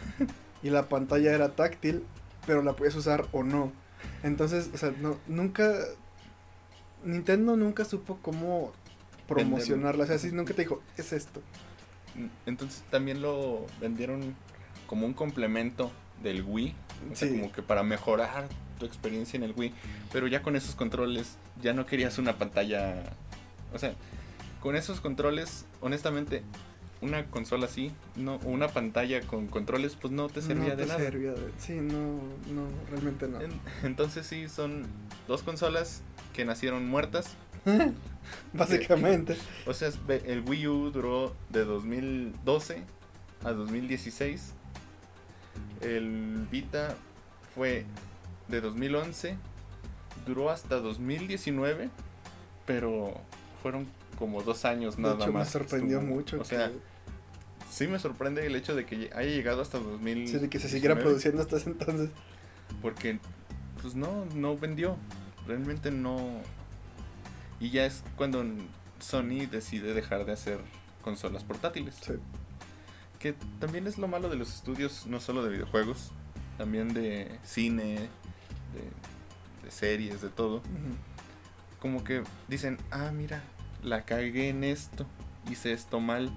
y 0.62 0.70
la 0.70 0.88
pantalla 0.88 1.32
era 1.32 1.54
táctil, 1.54 2.04
pero 2.46 2.62
la 2.62 2.74
podías 2.74 2.94
usar 2.96 3.26
o 3.32 3.42
no. 3.42 3.72
Entonces, 4.22 4.70
o 4.74 4.78
sea, 4.78 4.92
no, 5.00 5.16
nunca. 5.26 5.72
Nintendo 7.04 7.56
nunca 7.56 7.84
supo 7.84 8.18
cómo 8.22 8.72
promocionarla. 9.28 10.04
O 10.04 10.06
sea, 10.06 10.18
sí, 10.18 10.30
nunca 10.32 10.54
te 10.54 10.62
dijo, 10.62 10.82
es 10.96 11.12
esto. 11.12 11.40
Entonces 12.46 12.82
también 12.90 13.20
lo 13.20 13.66
vendieron 13.80 14.34
como 14.86 15.06
un 15.06 15.12
complemento 15.12 15.90
del 16.22 16.42
Wii. 16.42 16.74
O 17.12 17.16
sea, 17.16 17.28
Sí. 17.28 17.34
como 17.38 17.52
que 17.52 17.62
para 17.62 17.82
mejorar 17.82 18.48
tu 18.78 18.86
experiencia 18.86 19.36
en 19.36 19.42
el 19.44 19.52
Wii. 19.56 19.72
Pero 20.12 20.26
ya 20.26 20.42
con 20.42 20.56
esos 20.56 20.74
controles, 20.74 21.36
ya 21.62 21.72
no 21.72 21.86
querías 21.86 22.18
una 22.18 22.36
pantalla. 22.38 23.02
O 23.72 23.78
sea, 23.78 23.94
con 24.60 24.76
esos 24.76 25.00
controles, 25.00 25.64
honestamente, 25.80 26.42
una 27.02 27.26
consola 27.26 27.66
así, 27.66 27.92
no, 28.16 28.36
o 28.36 28.48
una 28.48 28.68
pantalla 28.68 29.20
con 29.20 29.46
controles, 29.48 29.96
pues 29.96 30.12
no 30.12 30.28
te 30.28 30.40
servía 30.42 30.70
no 30.70 30.76
de 30.76 30.82
te 30.84 30.86
nada. 30.88 30.98
servía 31.00 31.32
de- 31.32 31.52
Sí, 31.58 31.74
no, 31.74 32.20
no, 32.52 32.66
realmente 32.90 33.28
no. 33.28 33.40
En- 33.40 33.60
Entonces 33.82 34.26
sí, 34.26 34.48
son 34.48 34.86
dos 35.28 35.42
consolas 35.42 36.02
que 36.32 36.44
nacieron 36.44 36.88
muertas. 36.88 37.34
Básicamente. 38.52 39.36
O 39.66 39.74
sea, 39.74 39.90
el 40.08 40.40
Wii 40.46 40.66
U 40.68 40.90
duró 40.90 41.34
de 41.50 41.64
2012 41.64 42.82
a 43.44 43.52
2016. 43.52 44.52
El 45.80 46.46
Vita 46.50 46.94
fue 47.54 47.84
de 48.48 48.60
2011. 48.60 49.36
Duró 50.26 50.50
hasta 50.50 50.80
2019. 50.80 51.90
Pero 52.66 53.14
fueron 53.62 53.86
como 54.18 54.42
dos 54.42 54.64
años 54.64 54.96
De 54.96 55.02
nada 55.02 55.16
hecho, 55.16 55.26
me 55.26 55.32
más. 55.34 55.50
sorprendió 55.50 55.98
estuvo. 55.98 56.14
mucho 56.14 56.40
O 56.40 56.44
sea, 56.44 56.72
sí 57.70 57.86
me 57.86 57.98
sorprende 57.98 58.44
el 58.46 58.56
hecho 58.56 58.74
de 58.74 58.84
que 58.86 59.10
haya 59.14 59.30
llegado 59.30 59.62
hasta 59.62 59.78
2000. 59.78 60.28
sí, 60.28 60.38
de 60.38 60.48
que 60.48 60.58
se 60.58 60.68
siguiera 60.68 60.98
produciendo 60.98 61.42
hasta 61.42 61.56
ese 61.56 61.70
entonces. 61.70 62.10
Porque, 62.82 63.18
pues 63.82 63.94
no, 63.94 64.24
no 64.34 64.56
vendió. 64.56 64.96
Realmente 65.46 65.90
no. 65.90 66.40
Y 67.60 67.70
ya 67.70 67.86
es 67.86 68.02
cuando 68.16 68.44
Sony 68.98 69.46
decide 69.50 69.94
dejar 69.94 70.24
de 70.26 70.32
hacer 70.32 70.58
consolas 71.02 71.44
portátiles. 71.44 71.94
Sí. 72.02 72.14
Que 73.18 73.34
también 73.60 73.86
es 73.86 73.98
lo 73.98 74.08
malo 74.08 74.28
de 74.28 74.36
los 74.36 74.54
estudios, 74.54 75.06
no 75.06 75.20
solo 75.20 75.42
de 75.42 75.50
videojuegos, 75.50 76.12
también 76.58 76.92
de 76.92 77.38
cine, 77.44 77.94
de, 78.74 79.64
de 79.64 79.70
series, 79.70 80.20
de 80.20 80.28
todo. 80.28 80.62
Como 81.80 82.04
que 82.04 82.22
dicen, 82.48 82.78
ah, 82.90 83.10
mira, 83.12 83.42
la 83.82 84.04
cagué 84.04 84.48
en 84.48 84.64
esto, 84.64 85.06
hice 85.50 85.72
esto 85.72 86.00
mal. 86.00 86.30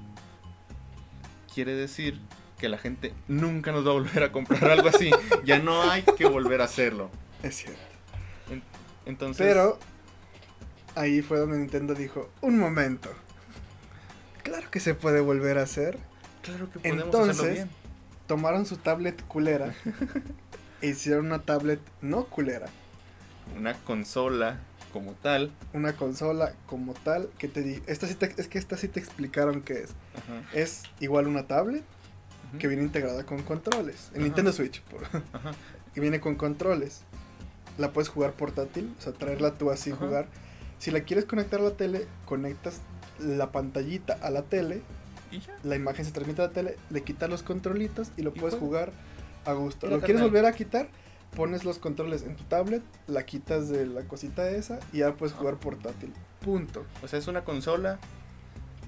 Quiere 1.53 1.73
decir 1.73 2.19
que 2.59 2.69
la 2.69 2.77
gente 2.77 3.13
nunca 3.27 3.71
nos 3.71 3.85
va 3.85 3.91
a 3.91 3.93
volver 3.93 4.23
a 4.23 4.31
comprar 4.31 4.69
algo 4.69 4.89
así. 4.89 5.09
ya 5.43 5.59
no 5.59 5.89
hay 5.89 6.03
que 6.03 6.27
volver 6.27 6.61
a 6.61 6.65
hacerlo. 6.65 7.09
Es 7.41 7.55
cierto. 7.55 7.81
Entonces, 9.05 9.47
Pero 9.47 9.79
ahí 10.95 11.21
fue 11.21 11.39
donde 11.39 11.57
Nintendo 11.57 11.95
dijo, 11.95 12.29
un 12.41 12.59
momento. 12.59 13.09
Claro 14.43 14.69
que 14.69 14.79
se 14.79 14.93
puede 14.93 15.21
volver 15.21 15.57
a 15.57 15.63
hacer. 15.63 15.97
Claro 16.41 16.69
que 16.71 16.79
podemos 16.79 16.99
hacerlo 17.07 17.21
Entonces, 17.21 17.53
bien. 17.53 17.69
Tomaron 18.27 18.65
su 18.65 18.77
tablet 18.77 19.21
culera 19.27 19.73
e 20.81 20.87
hicieron 20.87 21.25
una 21.27 21.39
tablet 21.39 21.79
no 22.01 22.25
culera. 22.25 22.67
Una 23.57 23.73
consola 23.73 24.59
como 24.93 25.13
tal. 25.13 25.51
Una 25.73 25.93
consola 25.93 26.53
como 26.67 26.93
tal 26.93 27.29
que 27.39 27.47
te 27.47 27.61
di 27.63 27.81
esta 27.87 28.07
sí 28.07 28.15
te- 28.15 28.33
es 28.37 28.47
que 28.47 28.57
esta 28.59 28.77
sí 28.77 28.87
te 28.87 28.99
explicaron 28.99 29.61
qué 29.61 29.81
es. 29.83 29.89
Ajá, 30.15 30.43
Es 30.53 30.83
igual 30.99 31.27
una 31.27 31.47
tablet 31.47 31.83
que 32.59 32.67
viene 32.67 32.83
integrada 32.83 33.23
con 33.25 33.41
controles. 33.43 34.09
El 34.13 34.17
Ajá. 34.17 34.23
Nintendo 34.25 34.51
Switch, 34.53 34.81
por- 34.83 35.03
ajá, 35.33 35.51
que 35.93 35.99
viene 36.01 36.19
con 36.19 36.35
controles. 36.35 37.01
La 37.79 37.91
puedes 37.93 38.09
jugar 38.09 38.33
portátil, 38.33 38.93
o 38.97 39.01
sea, 39.01 39.13
traerla 39.13 39.53
tú 39.53 39.71
así 39.71 39.91
Ajá. 39.91 40.05
jugar. 40.05 40.27
Si 40.77 40.91
la 40.91 41.01
quieres 41.01 41.25
conectar 41.25 41.59
a 41.59 41.63
la 41.63 41.71
tele, 41.71 42.07
conectas 42.25 42.81
la 43.19 43.51
pantallita 43.51 44.17
a 44.21 44.29
la 44.29 44.43
tele, 44.43 44.81
Y 45.31 45.39
ya. 45.39 45.55
la 45.63 45.75
imagen 45.75 46.05
se 46.05 46.11
transmite 46.11 46.41
a 46.41 46.47
la 46.47 46.51
tele, 46.53 46.77
le 46.89 47.03
quitas 47.03 47.29
los 47.29 47.43
controlitos 47.43 48.11
y 48.17 48.21
lo 48.23 48.31
Y 48.35 48.39
puedes 48.39 48.57
jugar 48.57 48.91
a 49.45 49.53
gusto. 49.53 49.87
¿Lo 49.87 50.01
quieres 50.01 50.21
volver 50.21 50.45
a 50.45 50.53
quitar? 50.53 50.89
pones 51.35 51.63
los 51.63 51.77
controles 51.77 52.23
en 52.23 52.35
tu 52.35 52.43
tablet, 52.45 52.81
la 53.05 53.23
quitas 53.23 53.69
de 53.69 53.85
la 53.85 54.01
cosita 54.01 54.49
esa 54.49 54.79
y 54.91 54.97
ya 54.99 55.13
puedes 55.13 55.35
jugar 55.35 55.57
portátil. 55.57 56.11
Punto. 56.43 56.83
O 57.03 57.07
sea, 57.07 57.19
es 57.19 57.27
una 57.27 57.43
consola. 57.43 57.99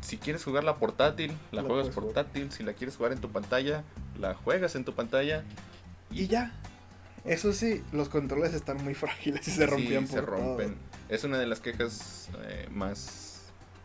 Si 0.02 0.18
quieres 0.18 0.44
jugarla 0.44 0.78
portátil, 0.78 1.38
la, 1.52 1.62
La 1.62 1.68
juegas 1.68 1.90
jugar. 1.94 2.06
portátil. 2.06 2.52
Si 2.52 2.64
la 2.64 2.74
quieres 2.74 2.96
jugar 2.98 3.12
en 3.12 3.20
tu 3.22 3.30
pantalla, 3.32 3.84
la 4.20 4.34
juegas 4.34 4.74
en 4.76 4.84
tu 4.86 4.96
pantalla. 4.96 5.44
Y 6.10 6.26
ya. 6.26 6.52
Eso 7.26 7.54
sí, 7.54 7.84
los 7.92 8.10
controles 8.10 8.56
están 8.56 8.84
muy 8.84 8.94
frágiles 8.96 9.48
y 9.48 9.52
se 9.52 9.66
Sí, 9.66 9.70
rompían 9.70 10.08
se 10.08 10.16
por 10.16 10.26
todo. 10.26 10.36
rompen. 10.58 10.76
Es 11.10 11.24
una 11.24 11.38
de 11.38 11.46
las 11.46 11.60
quejas 11.60 12.30
eh, 12.48 12.68
más, 12.72 13.31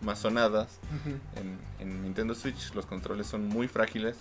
más 0.01 0.19
sonadas 0.19 0.79
Ujú. 1.01 1.17
en, 1.41 1.59
en 1.81 2.03
Nintendo 2.03 2.35
Switch. 2.35 2.73
Los 2.75 2.87
controles 2.87 3.27
son 3.27 3.49
muy 3.49 3.69
frágiles. 3.69 4.17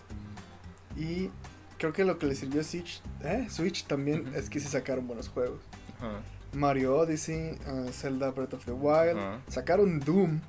Y 0.98 1.30
creo 1.78 1.94
que 1.94 2.06
lo 2.06 2.18
que 2.18 2.26
le 2.28 2.36
sirvió 2.36 2.62
a 2.62 2.64
Switch, 2.64 3.02
¿eh? 3.22 3.48
Switch 3.50 3.86
también 3.86 4.32
es 4.36 4.50
que 4.50 4.60
sí 4.60 4.68
sacaron 4.68 5.08
buenos 5.08 5.28
juegos. 5.30 5.60
Ajá. 5.98 6.22
Mario 6.54 6.96
Odyssey, 6.98 7.58
uh, 7.68 7.92
Zelda 7.92 8.32
Breath 8.32 8.54
of 8.54 8.66
the 8.66 8.72
Wild, 8.72 9.20
sacaron 9.50 10.00
Doom. 10.00 10.40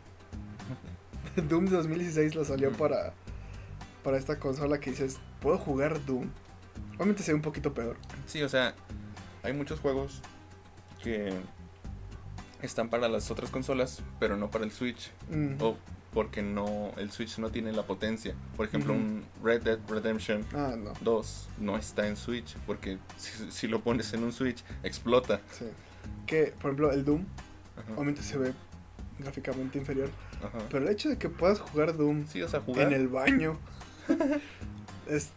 Doom 1.49 1.65
de 1.67 1.77
2016 1.77 2.35
lo 2.35 2.45
salió 2.45 2.73
para, 2.73 3.13
para 4.05 4.17
esta 4.17 4.39
consola 4.39 4.79
que 4.79 4.91
dices, 4.91 5.19
puedo 5.41 5.59
jugar 5.59 6.05
Doom. 6.07 6.31
Obviamente 6.95 7.23
se 7.23 7.33
ve 7.33 7.37
un 7.37 7.43
poquito 7.43 7.75
peor. 7.75 7.97
Sí, 8.27 8.43
o 8.43 8.49
sea, 8.49 8.75
hay 9.43 9.53
muchos 9.53 9.81
juegos 9.81 10.23
que 11.03 11.33
están 12.63 12.89
para 12.89 13.09
las 13.09 13.31
otras 13.31 13.51
consolas, 13.51 14.03
pero 14.21 14.37
no 14.37 14.51
para 14.51 14.65
el 14.65 14.73
Switch. 14.73 15.11
Mm. 15.31 15.61
O 15.63 15.77
porque 16.13 16.41
no 16.43 16.93
el 16.97 17.11
Switch 17.11 17.37
no 17.39 17.51
tiene 17.51 17.73
la 17.73 17.83
potencia. 17.83 18.35
Por 18.57 18.67
ejemplo, 18.67 18.95
un 18.95 19.23
Red 19.45 19.63
Dead 19.63 19.79
Redemption 19.89 20.47
Ah, 20.55 20.75
no. 20.79 20.93
2 21.03 21.49
no 21.59 21.77
está 21.77 22.07
en 22.09 22.17
Switch, 22.17 22.57
porque 22.67 22.99
si, 23.19 23.51
si 23.51 23.67
lo 23.69 23.83
pones 23.83 24.13
en 24.15 24.25
un 24.25 24.33
Switch, 24.33 24.65
explota. 24.83 25.41
Sí. 25.53 25.67
Que, 26.27 26.55
por 26.61 26.71
ejemplo, 26.71 26.93
el 26.93 27.05
Doom, 27.05 27.25
Ajá, 27.77 27.93
obviamente 27.95 28.23
se 28.23 28.39
ve 28.39 28.55
gráficamente 29.19 29.77
inferior. 29.79 30.09
ajá. 30.43 30.59
Pero 30.71 30.87
el 30.87 30.91
hecho 30.93 31.11
de 31.11 31.19
que 31.19 31.29
puedas 31.29 31.61
jugar 31.61 31.95
Doom 31.97 32.27
Sí, 32.27 32.41
o 32.41 32.49
sea, 32.49 32.61
jugar. 32.61 32.87
en 32.87 32.95
el 32.95 33.09
baño, 33.09 33.59
es, 35.09 35.31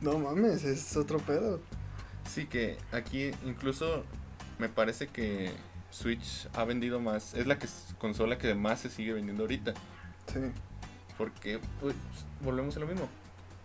no 0.00 0.18
mames, 0.18 0.64
es 0.64 0.96
otro 0.96 1.18
pedo. 1.18 1.60
Sí, 2.28 2.46
que 2.46 2.78
aquí 2.92 3.32
incluso 3.44 4.04
me 4.58 4.68
parece 4.70 5.08
que 5.08 5.50
Switch 5.92 6.48
ha 6.54 6.64
vendido 6.64 6.98
más. 7.00 7.34
Es 7.34 7.46
la 7.46 7.58
que, 7.58 7.68
consola 7.98 8.38
que 8.38 8.54
más 8.54 8.80
se 8.80 8.90
sigue 8.90 9.12
vendiendo 9.12 9.44
ahorita. 9.44 9.74
Sí. 10.32 10.40
Porque 11.18 11.60
pues, 11.80 11.94
volvemos 12.40 12.76
a 12.76 12.80
lo 12.80 12.86
mismo. 12.86 13.08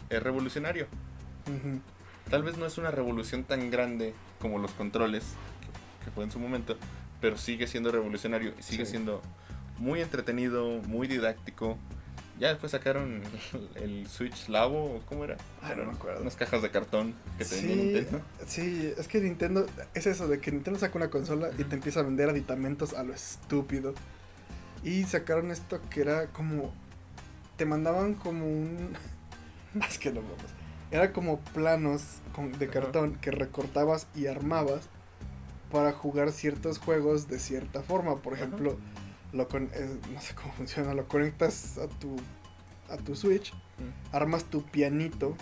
Es 0.10 0.22
revolucionario. 0.22 0.88
Tal 2.30 2.44
vez 2.44 2.58
no 2.58 2.66
es 2.66 2.78
una 2.78 2.92
revolución 2.92 3.44
tan 3.46 3.72
grande 3.72 4.14
como 4.40 4.60
los 4.60 4.72
controles, 4.72 5.24
que, 5.62 6.06
que 6.06 6.12
fue 6.12 6.26
en 6.26 6.32
su 6.32 6.40
momento, 6.40 6.78
pero 7.22 7.38
sigue 7.38 7.68
siendo 7.68 7.92
revolucionario 7.92 8.54
y 8.60 8.64
sigue 8.64 8.86
Sí. 8.86 8.92
siendo 8.92 9.22
muy 9.80 10.02
entretenido, 10.02 10.82
muy 10.88 11.08
didáctico. 11.08 11.78
Ya 12.40 12.50
después 12.50 12.72
sacaron 12.72 13.22
el 13.76 14.08
Switch 14.08 14.48
Labo, 14.50 14.96
¿o 14.98 15.02
¿cómo 15.08 15.24
era? 15.24 15.38
Ah, 15.62 15.74
no 15.76 15.86
me 15.86 15.92
acuerdo. 15.94 16.22
Unas 16.22 16.36
cajas 16.36 16.62
de 16.62 16.70
cartón 16.70 17.16
que 17.38 17.46
tenía 17.46 17.76
Sí, 17.76 17.82
Nintendo. 17.82 18.22
sí, 18.46 18.94
es 18.98 19.08
que 19.08 19.20
Nintendo, 19.22 19.66
es 19.96 20.06
eso 20.08 20.28
de 20.28 20.40
que 20.40 20.52
Nintendo 20.52 20.80
saca 20.80 20.98
una 20.98 21.10
consola 21.10 21.50
y 21.58 21.64
te 21.64 21.76
empieza 21.76 22.02
a 22.02 22.04
vender 22.04 22.30
aditamentos 22.30 22.94
a 22.94 23.04
lo 23.04 23.14
estúpido. 23.14 23.94
Y 24.84 25.04
sacaron 25.06 25.50
esto 25.52 25.82
que 25.90 26.02
era 26.02 26.28
como, 26.28 26.72
te 27.58 27.66
mandaban 27.66 28.14
como 28.14 28.46
un, 28.46 28.96
es 29.90 29.98
que 29.98 30.12
no 30.12 30.22
mames, 30.22 30.38
era 30.92 31.12
como 31.14 31.40
planos 31.40 32.04
con- 32.34 32.52
de 32.58 32.68
cartón 32.68 33.16
que 33.16 33.32
recortabas 33.32 34.08
y 34.16 34.28
armabas 34.28 34.82
para 35.72 35.92
jugar 35.92 36.32
ciertos 36.32 36.78
juegos 36.78 37.28
de 37.28 37.40
cierta 37.40 37.82
forma. 37.82 38.18
Por 38.22 38.36
Ajá. 38.36 38.46
Lo 39.38 39.48
con, 39.48 39.70
eh, 39.74 39.98
no 40.14 40.20
sé 40.22 40.34
cómo 40.36 40.52
funciona, 40.54 40.94
lo 40.94 41.08
conectas 41.08 41.78
a 41.78 41.88
tu, 41.88 42.16
a 42.90 42.98
tu 42.98 43.16
Switch, 43.16 43.54
armas 44.12 44.46
tu 44.46 44.64
pianito 44.64 45.36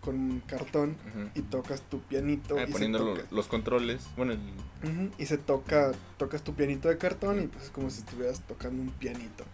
con 0.00 0.40
cartón 0.46 0.96
y 1.34 1.40
tocas 1.42 1.82
tu 1.82 2.00
pianito 2.02 2.56
Ah, 2.58 2.64
y, 2.68 2.72
poniendo 2.72 2.98
toca, 2.98 3.22
los 3.30 3.48
controles. 3.48 4.06
Bueno, 4.16 4.32
el- 4.34 5.10
y 5.18 5.26
se 5.26 5.38
toca, 5.38 5.92
tocas 6.18 6.42
tu 6.42 6.54
pianito 6.54 6.88
de 6.88 6.96
cartón 6.98 7.42
y 7.42 7.46
pues 7.48 7.64
es 7.64 7.70
como 7.70 7.90
si 7.90 8.00
estuvieras 8.00 8.40
tocando 8.42 8.80
un 8.82 8.90
pianito. 8.90 9.44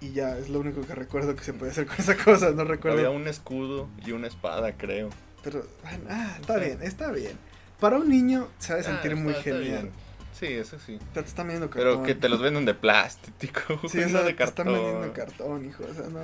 Y 0.00 0.12
ya, 0.12 0.36
es 0.36 0.48
lo 0.48 0.58
único 0.58 0.80
que 0.80 0.94
recuerdo 0.96 1.36
que 1.36 1.44
se 1.44 1.52
puede 1.52 1.70
hacer 1.70 1.86
con 1.86 1.96
esa 1.98 2.16
cosa, 2.16 2.50
no 2.50 2.64
recuerdo. 2.64 2.98
había 2.98 3.10
un 3.10 3.28
escudo 3.28 3.88
y 4.04 4.10
una 4.12 4.26
espada, 4.26 4.72
creo. 4.76 5.10
Pero, 5.44 5.64
bueno, 5.82 6.04
ah, 6.08 6.36
está 6.40 6.56
bien, 6.56 6.78
está 6.82 7.12
bien. 7.12 7.36
Para 7.78 7.98
un 7.98 8.08
niño 8.08 8.48
se 8.58 8.72
ha 8.72 8.76
de 8.76 8.82
Ah, 8.82 8.84
sentir 8.84 9.14
muy 9.16 9.32
está 9.32 9.44
genial. 9.44 9.90
Sí, 10.32 10.46
eso 10.46 10.78
sí. 10.78 10.98
Te 11.14 11.20
están 11.20 11.46
vendiendo 11.46 11.70
Pero 11.70 11.90
cartón. 11.90 12.06
que 12.06 12.14
te 12.14 12.28
los 12.28 12.40
venden 12.40 12.64
de 12.64 12.74
plástico, 12.74 13.60
Sí, 13.88 13.98
no 13.98 14.06
o 14.06 14.08
sea, 14.08 14.22
de 14.22 14.32
te 14.32 14.44
están 14.44 14.66
vendiendo 14.66 15.12
cartón, 15.12 15.64
hijo. 15.66 15.84
O 15.88 15.94
sea, 15.94 16.08
no. 16.08 16.20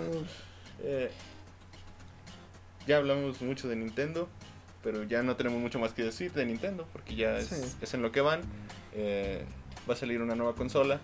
Eh, 0.82 1.10
ya 2.86 2.96
hablamos 2.96 3.40
mucho 3.42 3.68
de 3.68 3.76
Nintendo, 3.76 4.28
pero 4.82 5.02
ya 5.04 5.22
no 5.22 5.36
tenemos 5.36 5.60
mucho 5.60 5.78
más 5.78 5.92
que 5.92 6.02
decir 6.04 6.32
de 6.32 6.46
Nintendo, 6.46 6.86
porque 6.92 7.14
ya 7.16 7.36
es, 7.36 7.48
Sí. 7.48 7.76
es 7.82 7.94
en 7.94 8.02
lo 8.02 8.10
que 8.12 8.20
van. 8.22 8.40
Eh, 8.94 9.44
va 9.88 9.94
a 9.94 9.96
salir 9.96 10.22
una 10.22 10.34
nueva 10.34 10.54
consola, 10.54 11.00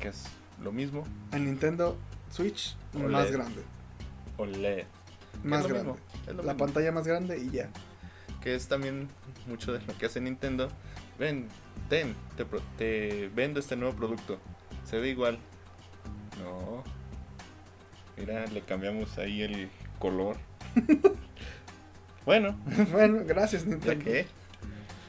que 0.00 0.08
es 0.08 0.24
lo 0.62 0.72
mismo, 0.72 1.04
El 1.32 1.44
Nintendo 1.44 1.96
Switch 2.30 2.76
OLED. 2.94 3.08
más 3.08 3.30
grande. 3.30 3.62
OLED. 4.36 4.84
Más 5.44 5.66
grande. 5.66 5.94
La 6.26 6.32
mismo, 6.34 6.56
pantalla 6.56 6.92
más 6.92 7.06
grande 7.06 7.38
y 7.38 7.50
ya. 7.50 7.70
Que 8.40 8.54
es 8.56 8.66
también 8.66 9.08
mucho 9.46 9.72
de 9.72 9.80
lo 9.86 9.96
que 9.96 10.06
hace 10.06 10.20
Nintendo. 10.20 10.68
Ven, 11.18 11.48
ten, 11.88 12.14
te, 12.36 12.44
te 12.78 13.30
vendo 13.34 13.60
este 13.60 13.76
nuevo 13.76 13.94
producto. 13.96 14.38
Se 14.84 14.98
ve 14.98 15.10
igual. 15.10 15.38
No. 16.42 16.82
Mira, 18.16 18.46
le 18.46 18.60
cambiamos 18.62 19.16
ahí 19.18 19.42
el 19.42 19.70
color. 19.98 20.36
bueno, 22.26 22.56
bueno, 22.92 23.22
gracias 23.26 23.64
¿Ya 23.64 23.70
Nintendo. 23.70 24.04
qué? 24.04 24.26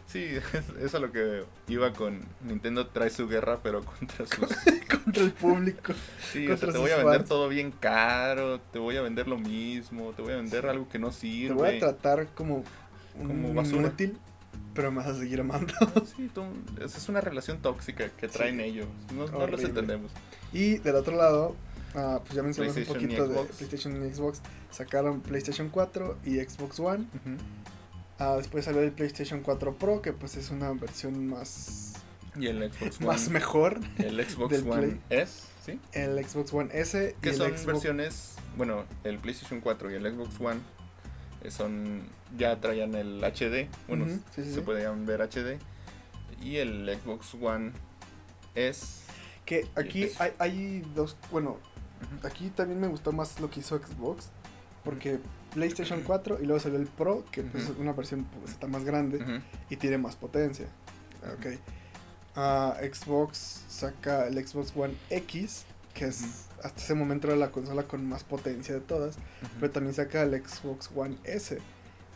Sí, 0.08 0.26
es, 0.80 0.94
es 0.94 1.02
lo 1.02 1.12
que 1.12 1.44
iba 1.68 1.92
con 1.94 2.20
Nintendo 2.42 2.88
trae 2.88 3.10
su 3.10 3.28
guerra, 3.28 3.60
pero 3.64 3.84
contra 3.84 4.26
sus... 4.28 4.48
Contra 4.88 5.24
el 5.24 5.32
público. 5.32 5.94
Sí, 6.32 6.48
o 6.48 6.56
sea, 6.58 6.72
te 6.72 6.78
voy 6.78 6.92
a 6.92 6.98
vender 6.98 7.18
fans. 7.20 7.30
todo 7.30 7.50
bien 7.50 7.72
caro, 7.72 8.60
te 8.60 8.78
voy 8.80 8.98
a 8.98 9.02
vender 9.02 9.28
lo 9.28 9.38
mismo, 9.38 10.12
te 10.16 10.22
voy 10.22 10.34
a 10.34 10.38
vender 10.38 10.68
algo 10.68 10.88
que 10.88 11.00
no 11.00 11.10
Te 11.10 11.16
sirve. 11.16 11.56
voy 11.56 11.76
a 11.78 11.80
tratar 11.80 12.28
como, 12.36 12.64
Como 13.18 13.50
un 13.50 13.56
basura. 13.56 13.80
inútil, 13.82 14.18
pero 14.74 14.92
me 14.92 14.98
vas 14.98 15.08
a 15.08 15.16
seguir 15.20 15.40
amando. 15.42 15.74
Sí, 16.16 16.30
tú- 16.34 16.44
esa 16.84 16.98
es 16.98 17.10
una 17.10 17.22
relación 17.22 17.60
tóxica 17.62 18.10
que 18.10 18.28
traen 18.28 18.58
Sí. 18.58 18.64
ellos. 18.64 18.88
No, 19.16 19.28
no 19.28 19.48
los 19.48 19.64
entendemos. 19.64 20.12
Y 20.52 20.78
del 20.80 20.96
otro 20.96 21.16
lado, 21.16 21.56
ah, 21.96 22.20
pues 22.24 22.36
ya 22.36 22.44
mencionamos 22.44 22.78
un 22.78 22.86
poquito 22.86 23.28
de. 23.28 23.44
PlayStation 23.46 24.06
y 24.06 24.14
Xbox. 24.14 24.42
Sacaron 24.72 25.22
PlayStation 25.22 25.70
4 25.70 26.18
y 26.26 26.40
Xbox 26.40 26.80
One. 26.80 27.06
Ah, 28.20 28.36
después 28.38 28.66
salió 28.66 28.82
el 28.82 28.92
PlayStation 28.92 29.42
4 29.42 29.76
Pro, 29.76 30.02
que 30.02 30.14
pues 30.14 30.36
es 30.38 30.50
una 30.52 30.72
versión 30.74 31.28
más, 31.28 31.94
Y 32.38 32.48
el 32.48 32.72
Xbox 32.72 32.98
One. 32.98 33.08
más 33.08 33.30
mejor. 33.30 33.80
El 33.98 34.24
Xbox 34.26 34.62
One 34.64 34.72
Play. 34.78 35.02
S, 35.10 35.44
¿sí? 35.66 35.80
El 35.94 36.24
Xbox 36.24 36.54
One 36.54 36.70
S 36.74 37.16
y 37.18 37.22
Que 37.22 37.30
el 37.30 37.36
son 37.36 37.50
Xbox 37.52 37.66
versiones, 37.66 38.36
bueno, 38.58 38.86
el 39.04 39.18
PlayStation 39.20 39.62
4 39.62 39.92
y 39.92 39.96
el 39.96 40.04
Xbox 40.14 40.40
One 40.40 40.60
son 41.52 42.04
ya 42.38 42.60
traían 42.60 42.96
el 42.96 43.22
HD, 43.24 43.68
bueno, 43.88 44.06
Ujú, 44.06 44.20
sí, 44.36 44.44
sí, 44.44 44.54
se 44.54 44.62
podían 44.62 45.06
ver 45.06 45.22
HD 45.22 45.58
y 46.42 46.58
el 46.58 46.90
Xbox 47.04 47.36
One 47.42 47.72
S 48.56 49.04
Que 49.46 49.68
aquí 49.76 50.06
pues- 50.06 50.22
hay, 50.22 50.32
hay 50.40 50.84
dos, 50.96 51.16
bueno, 51.32 51.58
aquí 52.24 52.50
también 52.50 52.80
me 52.80 52.88
gustó 52.88 53.12
más 53.12 53.40
lo 53.40 53.50
que 53.50 53.60
hizo 53.62 53.78
Xbox. 53.78 54.30
Porque 54.84 55.18
PlayStation 55.54 56.02
4 56.02 56.40
y 56.42 56.46
luego 56.46 56.60
salió 56.60 56.78
el 56.78 56.88
Pro, 56.88 57.24
que 57.32 57.42
pues, 57.44 57.70
es 57.70 57.78
una 57.78 57.94
versión 57.94 58.26
pues, 58.42 58.52
está 58.52 58.68
más 58.68 58.84
grande. 58.84 59.42
y 59.70 59.78
tiene 59.78 59.98
más 59.98 60.18
potencia. 60.18 60.66
Ok. 61.38 61.58
Ah, 62.36 62.76
Xbox 62.82 63.64
saca 63.70 64.28
el 64.28 64.46
Xbox 64.46 64.74
One 64.76 64.94
X, 65.10 65.64
que 65.94 66.06
es 66.06 66.48
hasta 66.64 66.82
ese 66.82 66.96
momento 66.96 67.28
era 67.28 67.36
la 67.36 67.52
consola 67.52 67.84
con 67.84 68.08
más 68.08 68.24
potencia 68.24 68.74
de 68.74 68.82
todas, 68.82 69.16
pero 69.60 69.72
también 69.72 69.94
saca 69.94 70.24
el 70.24 70.34
Xbox 70.46 70.90
One 70.96 71.18
S, 71.24 71.58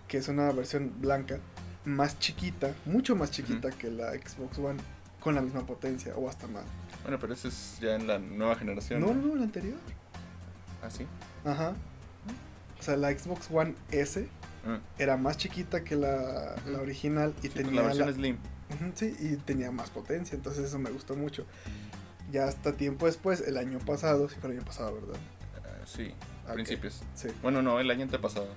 que 0.08 0.18
es 0.18 0.28
una 0.28 0.52
versión 0.52 0.94
blanca 1.00 1.40
más 1.86 2.18
chiquita, 2.20 2.74
mucho 2.86 3.16
más 3.16 3.32
chiquita 3.32 3.72
que 3.72 3.90
la 3.92 4.12
Xbox 4.14 4.58
One 4.58 4.80
con 5.20 5.36
la 5.36 5.42
misma 5.42 5.66
potencia 5.66 6.16
o 6.16 6.30
hasta 6.30 6.48
más. 6.48 6.64
Bueno, 7.04 7.20
pero 7.20 7.34
eso 7.34 7.48
es 7.48 7.78
ya 7.82 7.96
en 7.96 8.08
la 8.08 8.20
nueva 8.20 8.56
generación. 8.56 9.02
No, 9.02 9.14
no, 9.14 9.36
la 9.36 9.44
anterior. 9.44 9.76
¿Ah, 10.82 10.90
sí? 10.90 11.06
Ajá. 11.46 11.74
O 12.80 12.84
sea, 12.84 12.96
la 12.98 13.12
Xbox 13.18 13.50
One 13.52 13.76
S 13.92 14.28
Ah, 14.66 14.80
era 14.98 15.16
más 15.16 15.38
chiquita 15.38 15.84
que 15.84 15.96
la, 15.96 16.56
original 16.82 17.34
y 17.40 17.44
sí, 17.44 17.50
pues 17.50 17.66
tenía 17.66 17.82
la 17.82 17.88
versión 17.88 18.08
la- 18.08 18.14
Slim. 18.14 18.38
Sí, 18.96 19.16
y 19.20 19.36
tenía 19.38 19.72
más 19.72 19.90
potencia, 19.90 20.36
entonces 20.36 20.66
eso 20.66 20.78
me 20.78 20.90
gustó 20.90 21.16
mucho. 21.16 21.46
Ya 22.32 22.46
hasta 22.46 22.74
tiempo 22.74 23.06
después, 23.06 23.42
el 23.42 23.58
año 23.58 23.80
pasado, 23.80 24.28
sí 24.30 24.36
fue 24.40 24.52
el 24.52 24.58
año 24.58 24.66
pasado, 24.66 24.96
¿verdad? 24.96 25.20
Ah, 25.64 25.86
sí, 25.86 26.14
a 26.46 26.50
Ok. 26.50 26.56
principios. 26.56 27.02
Sí. 27.16 27.30
Bueno, 27.42 27.62
no, 27.62 27.80
el 27.80 27.90
año 27.90 28.04
antepasado. 28.04 28.48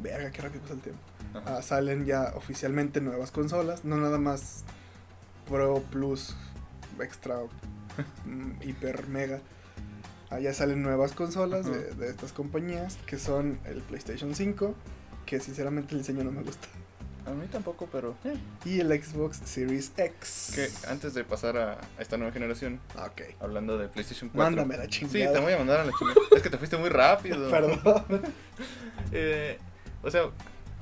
Verga, 0.00 0.30
qué 0.30 0.42
rápido 0.42 0.62
pasa 0.62 0.74
el 0.74 0.80
tiempo. 0.80 1.00
Ah, 1.46 1.62
salen 1.62 2.04
ya 2.04 2.32
oficialmente 2.36 3.00
nuevas 3.00 3.30
consolas, 3.30 3.84
no 3.84 3.96
nada 3.96 4.18
más 4.18 4.64
Pro 5.48 5.82
Plus 5.90 6.36
Extra 7.00 7.36
mm, 8.26 8.62
Hiper 8.62 9.08
Mega. 9.08 9.40
Ah, 10.30 10.38
ya 10.40 10.52
salen 10.54 10.82
nuevas 10.82 11.12
consolas 11.12 11.66
de, 11.66 11.94
de 11.94 12.08
estas 12.08 12.32
compañías 12.32 12.96
que 13.06 13.18
son 13.18 13.58
el 13.64 13.80
PlayStation 13.82 14.34
5, 14.34 14.74
que 15.26 15.40
sinceramente 15.40 15.92
el 15.94 15.98
diseño 16.00 16.24
no 16.24 16.30
me 16.32 16.42
gusta, 16.42 16.68
A 17.26 17.30
mí 17.30 17.46
tampoco, 17.50 17.88
pero... 17.90 18.14
eh. 18.24 18.36
y 18.66 18.80
el 18.80 18.88
Xbox 19.02 19.38
Series 19.44 19.92
X. 19.96 20.52
Que 20.54 20.68
antes 20.88 21.14
de 21.14 21.24
pasar 21.24 21.56
a, 21.56 21.78
esta 21.98 22.16
nueva 22.18 22.32
generación, 22.32 22.80
Ah, 22.96 23.06
Ok. 23.06 23.22
hablando 23.40 23.78
de 23.78 23.88
PlayStation 23.88 24.28
4... 24.28 24.44
Mándame 24.50 24.76
la 24.76 24.84
Sí, 24.84 25.06
chingada. 25.08 25.32
te 25.32 25.40
voy 25.40 25.52
a 25.54 25.58
mandar 25.58 25.80
a 25.80 25.84
la 25.84 25.92
chingada. 25.98 26.20
Es 26.36 26.42
que 26.42 26.50
te 26.50 26.58
fuiste 26.58 26.76
muy 26.76 26.90
rápido. 26.90 27.50
Perdón. 27.50 27.80
Eh, 29.12 29.58
o 30.02 30.10
sea, 30.10 30.22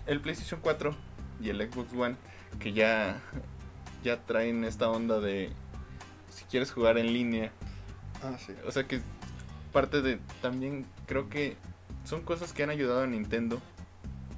el 0.06 0.20
PlayStation 0.20 0.60
4 0.62 0.94
y 1.40 1.50
el 1.50 1.60
Xbox 1.70 1.92
One, 1.94 2.16
que 2.58 2.72
ya, 2.72 3.20
ya 4.02 4.20
traen 4.24 4.64
esta 4.64 4.88
onda 4.88 5.20
de 5.20 5.50
si 6.30 6.44
quieres 6.44 6.70
jugar 6.72 6.98
en 6.98 7.12
línea. 7.12 7.52
Ah, 8.22 8.36
sí. 8.44 8.52
O 8.66 8.70
sea 8.72 8.84
que 8.84 9.00
parte 9.72 10.02
de 10.02 10.18
también 10.40 10.86
creo 11.06 11.28
que 11.28 11.56
son 12.04 12.22
cosas 12.22 12.52
que 12.52 12.62
han 12.62 12.70
ayudado 12.70 13.02
a 13.02 13.06
Nintendo 13.06 13.60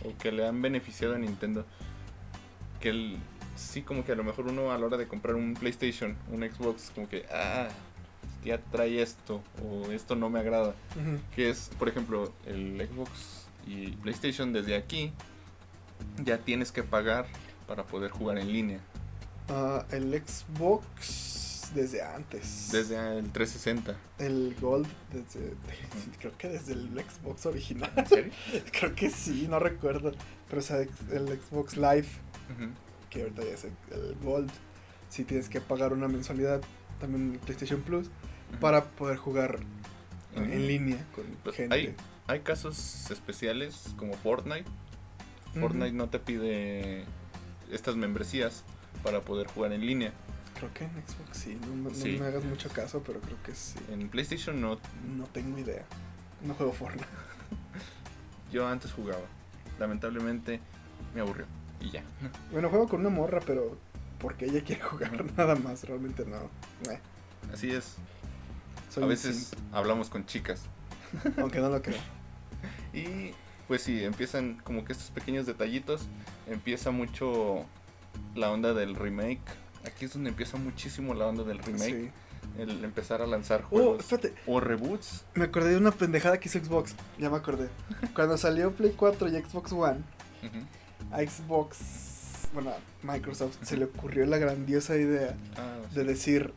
o 0.04 0.16
que 0.18 0.32
le 0.32 0.46
han 0.46 0.60
beneficiado 0.60 1.14
a 1.14 1.18
Nintendo. 1.18 1.64
Que 2.84 3.16
sí, 3.56 3.80
como 3.80 4.04
que 4.04 4.12
a 4.12 4.14
lo 4.14 4.24
mejor 4.24 4.46
uno 4.46 4.70
a 4.70 4.76
la 4.76 4.84
hora 4.84 4.98
de 4.98 5.08
comprar 5.08 5.36
un 5.36 5.54
PlayStation, 5.54 6.18
un 6.30 6.42
Xbox, 6.42 6.92
como 6.94 7.08
que, 7.08 7.24
ah, 7.32 7.68
ya 8.44 8.58
trae 8.58 9.00
esto 9.00 9.40
o 9.64 9.90
esto 9.90 10.16
no 10.16 10.28
me 10.28 10.38
agrada 10.38 10.74
que 11.34 11.48
es, 11.48 11.70
por 11.78 11.88
ejemplo, 11.88 12.30
el 12.44 12.86
Xbox 12.86 13.46
y 13.66 13.92
PlayStation 13.92 14.52
desde 14.52 14.76
aquí 14.76 15.12
ya 16.22 16.36
tienes 16.36 16.72
que 16.72 16.82
pagar 16.82 17.26
para 17.66 17.84
poder 17.84 18.10
jugar 18.10 18.36
en 18.36 18.52
línea. 18.52 18.80
Ah, 19.48 19.86
el 19.90 20.12
Xbox 20.12 21.43
desde 21.74 22.02
antes. 22.02 22.68
Desde 22.72 22.96
el 23.18 23.30
360. 23.30 23.96
El 24.18 24.54
Gold 24.60 24.86
desde, 25.12 25.52
creo 26.20 26.36
que 26.38 26.48
desde 26.48 26.72
el 26.74 26.88
Xbox 26.88 27.46
original. 27.46 27.92
¿En 27.96 28.06
serio? 28.06 28.32
creo 28.72 28.94
que 28.94 29.10
sí, 29.10 29.46
no 29.48 29.58
recuerdo. 29.58 30.12
Pero 30.48 30.60
o 30.60 30.64
sea, 30.64 30.78
el 30.78 31.28
Xbox 31.40 31.76
Live, 31.76 32.06
que 33.10 33.22
ahorita 33.22 33.42
ya 33.42 33.50
es 33.50 33.64
el 33.64 34.16
Gold, 34.22 34.50
sí 35.08 35.24
tienes 35.24 35.48
que 35.48 35.60
pagar 35.60 35.92
una 35.92 36.08
mensualidad, 36.08 36.60
también 37.00 37.32
el 37.32 37.38
PlayStation 37.40 37.80
Plus, 37.82 38.08
para 38.60 38.84
poder 38.84 39.16
jugar 39.16 39.58
en, 40.34 40.52
en 40.52 40.66
línea 40.66 41.04
con 41.14 41.24
Pues, 41.42 41.56
gente. 41.56 41.74
hay, 41.74 41.94
hay 42.26 42.40
casos 42.40 43.10
especiales 43.10 43.94
como 43.96 44.14
Fortnite. 44.14 44.64
Fortnite 45.58 45.92
no 45.92 46.08
te 46.08 46.18
pide 46.18 47.04
estas 47.70 47.94
membresías 47.96 48.64
para 49.04 49.20
poder 49.20 49.46
jugar 49.46 49.72
en 49.72 49.86
línea. 49.86 50.12
Creo 50.72 50.74
que 50.74 50.84
en 50.84 50.90
Xbox 51.06 51.36
sí, 51.38 51.58
no, 51.60 51.74
me- 51.74 51.90
no 51.90 51.94
Sí. 51.94 52.16
me 52.18 52.26
hagas 52.26 52.44
mucho 52.44 52.68
caso, 52.70 53.02
pero 53.04 53.20
creo 53.20 53.42
que 53.42 53.54
sí. 53.54 53.78
En 53.90 54.08
PlayStation 54.08 54.60
no. 54.60 54.78
No 55.16 55.24
tengo 55.32 55.58
idea. 55.58 55.84
No 56.42 56.54
juego 56.54 56.72
Fortnite. 56.72 57.06
Yo 58.52 58.66
antes 58.66 58.92
jugaba. 58.92 59.24
Lamentablemente 59.78 60.60
me 61.14 61.20
aburrió. 61.20 61.46
Y 61.80 61.90
ya. 61.90 62.02
Bueno, 62.52 62.70
juego 62.70 62.88
con 62.88 63.00
una 63.00 63.10
morra, 63.10 63.40
pero 63.44 63.76
porque 64.18 64.46
ella 64.46 64.62
quiere 64.64 64.80
jugar 64.82 65.24
nada 65.36 65.54
más, 65.56 65.84
realmente 65.84 66.24
no. 66.24 66.36
Eh, 66.90 66.98
Así 67.52 67.70
es. 67.70 67.96
soy 68.90 69.02
a 69.04 69.06
veces 69.06 69.54
hablamos 69.72 70.08
con 70.08 70.24
chicas. 70.26 70.62
aunque 71.36 71.58
no 71.60 71.68
lo 71.68 71.82
creo. 71.82 72.00
Y 72.92 73.32
pues 73.68 73.82
sí, 73.82 74.02
empiezan 74.04 74.58
como 74.64 74.84
que 74.84 74.92
estos 74.92 75.10
pequeños 75.10 75.46
detallitos. 75.46 76.06
Empieza 76.48 76.90
mucho 76.90 77.64
la 78.34 78.50
onda 78.50 78.72
del 78.74 78.94
remake. 78.94 79.40
Aquí 79.86 80.04
es 80.06 80.12
donde 80.14 80.30
empieza 80.30 80.56
muchísimo 80.56 81.14
la 81.14 81.26
onda 81.26 81.44
del 81.44 81.58
remake. 81.58 81.84
Sí. 81.84 82.10
El 82.58 82.84
empezar 82.84 83.22
a 83.22 83.26
lanzar 83.26 83.62
Oh, 83.64 83.68
juegos. 83.68 84.06
o 84.46 84.60
reboots. 84.60 85.24
me 85.34 85.44
acordé 85.44 85.70
de 85.70 85.76
una 85.78 85.90
pendejada 85.92 86.38
que 86.38 86.48
hizo 86.48 86.58
Xbox. 86.62 86.94
Ya 87.18 87.30
me 87.30 87.36
acordé. 87.36 87.68
Cuando 88.14 88.36
salió 88.36 88.72
Play 88.72 88.92
4 88.96 89.28
y 89.28 89.42
Xbox 89.42 89.72
One, 89.72 90.00
a 91.10 91.18
Xbox, 91.20 92.48
bueno, 92.52 92.70
a 92.70 93.12
Microsoft 93.12 93.56
se 93.62 93.76
le 93.76 93.86
ocurrió 93.86 94.26
la 94.26 94.38
grandiosa 94.38 94.96
idea 94.96 95.34
Ah, 95.56 95.76
sí. 95.88 95.94
de 95.96 96.04
decir, 96.04 96.52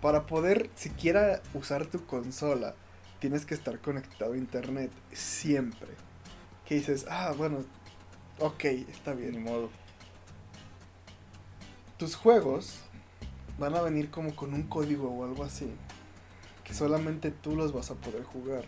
para 0.00 0.26
poder 0.26 0.70
siquiera 0.76 1.42
usar 1.54 1.86
tu 1.86 2.04
consola, 2.06 2.74
tienes 3.18 3.44
que 3.44 3.54
estar 3.54 3.78
conectado 3.80 4.32
a 4.32 4.36
internet 4.36 4.90
siempre. 5.12 5.88
Que 6.66 6.76
dices, 6.76 7.04
ah, 7.10 7.34
bueno, 7.36 7.64
ok, 8.38 8.64
está 8.64 9.14
Ni 9.14 9.22
bien. 9.22 9.42
modo. 9.42 9.70
Tus 12.00 12.16
juegos 12.16 12.76
van 13.58 13.74
a 13.76 13.82
venir 13.82 14.10
como 14.10 14.34
con 14.34 14.54
un 14.54 14.62
código 14.62 15.10
o 15.10 15.24
algo 15.24 15.44
así. 15.44 15.70
Que 16.64 16.72
solamente 16.72 17.30
tú 17.30 17.54
los 17.56 17.74
vas 17.74 17.90
a 17.90 17.94
poder 17.94 18.24
jugar. 18.24 18.64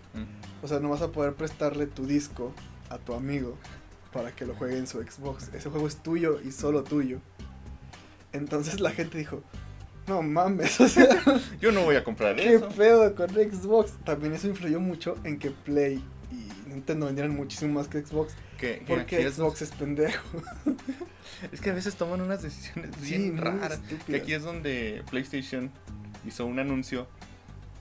O 0.63 0.69
sea, 0.69 0.81
no 0.81 0.91
vas 0.91 1.01
a 1.01 1.11
poder 1.13 1.35
prestarle 1.35 1.87
tu 1.87 2.07
disco 2.07 2.53
a 2.91 2.99
tu 2.99 3.15
amigo 3.15 3.57
para 4.13 4.33
que 4.33 4.45
lo 4.45 4.55
juegue 4.55 4.77
en 4.77 4.87
su 4.87 5.03
Xbox. 5.03 5.49
Ese 5.55 5.71
juego 5.71 5.87
es 5.87 5.97
tuyo 5.97 6.43
y 6.43 6.53
solo 6.53 6.85
tuyo. 6.85 7.21
Entonces 8.35 8.81
la 8.81 8.91
gente 8.91 9.17
dijo, 9.17 9.43
no 10.07 10.21
mames, 10.21 10.79
o 10.83 10.89
sea, 10.89 11.09
Yo 11.59 11.73
no 11.73 11.85
voy 11.85 11.97
a 11.97 12.05
comprar 12.05 12.37
¿qué 12.37 12.57
eso. 12.57 12.69
pedo 12.69 13.15
con 13.15 13.31
Xbox? 13.31 13.93
También 14.05 14.35
eso 14.35 14.47
influyó 14.49 14.79
mucho 14.79 15.17
en 15.25 15.39
que 15.39 15.51
Play 15.51 16.05
Nintendo 16.73 17.07
vendieran 17.07 17.35
muchísimo 17.35 17.75
más 17.75 17.89
que 17.89 18.01
Xbox. 18.05 18.35
Que 18.59 18.83
Porque 18.87 19.31
Xbox 19.31 19.63
es 19.63 19.71
pendejo. 19.71 20.23
Es 21.51 21.61
que 21.61 21.71
a 21.71 21.75
veces 21.75 21.97
toman 21.97 22.21
unas 22.21 22.43
decisiones 22.43 22.91
Sí, 23.03 23.17
bien 23.19 23.39
raras. 23.39 23.73
Estúpidas. 23.91 24.23
aquí 24.23 24.33
es 24.35 24.43
donde 24.43 25.03
PlayStation 25.11 25.71
hizo 26.27 26.47
un 26.47 26.59
anuncio 26.59 27.07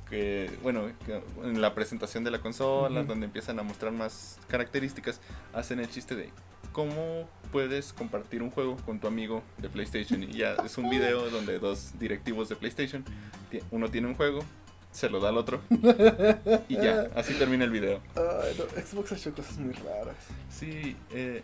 que, 0.09 0.49
bueno, 0.63 0.89
que 1.05 1.21
en 1.43 1.61
la 1.61 1.73
presentación 1.75 2.23
de 2.23 2.31
la 2.31 2.39
consola, 2.41 3.01
Ujú. 3.01 3.09
donde 3.09 3.25
empiezan 3.27 3.59
a 3.59 3.63
mostrar 3.63 3.91
más 3.91 4.39
características, 4.47 5.21
hacen 5.53 5.79
el 5.79 5.89
chiste 5.89 6.15
de 6.15 6.29
cómo 6.71 7.29
puedes 7.51 7.93
compartir 7.93 8.41
un 8.41 8.49
juego 8.51 8.77
con 8.77 8.99
tu 8.99 9.07
amigo 9.07 9.43
de 9.57 9.69
PlayStation. 9.69 10.23
Y 10.23 10.33
ya 10.33 10.53
es 10.65 10.77
un 10.77 10.89
video 10.89 11.29
donde 11.29 11.59
dos 11.59 11.91
directivos 11.99 12.49
de 12.49 12.55
PlayStation, 12.55 13.03
ti- 13.51 13.59
uno 13.71 13.89
tiene 13.89 14.07
un 14.07 14.15
juego, 14.15 14.43
se 14.91 15.09
lo 15.09 15.19
da 15.19 15.29
al 15.29 15.37
otro 15.37 15.61
y 16.67 16.75
ya, 16.75 17.09
así 17.15 17.33
termina 17.35 17.63
el 17.63 17.71
video. 17.71 18.01
Ay, 18.15 18.55
no, 18.57 18.81
Xbox 18.81 19.13
ha 19.13 19.15
hecho 19.15 19.33
cosas 19.33 19.57
muy 19.57 19.73
raras. 19.73 20.15
Sí, 20.49 20.95
eh, 21.11 21.43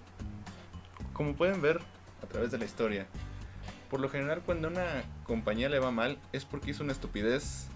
como 1.14 1.36
pueden 1.36 1.62
ver 1.62 1.80
a 2.24 2.28
través 2.28 2.52
de 2.52 2.58
la 2.58 2.66
historia, 2.66 3.08
por 3.90 4.00
lo 4.00 4.10
general 4.10 4.42
cuando 4.46 4.68
una 4.68 5.04
compañía 5.26 5.70
le 5.70 5.80
va 5.80 5.92
mal 5.92 6.18
es 6.34 6.46
porque 6.46 6.72
hizo 6.72 6.84
una 6.84 6.92
estupidez 6.92 7.68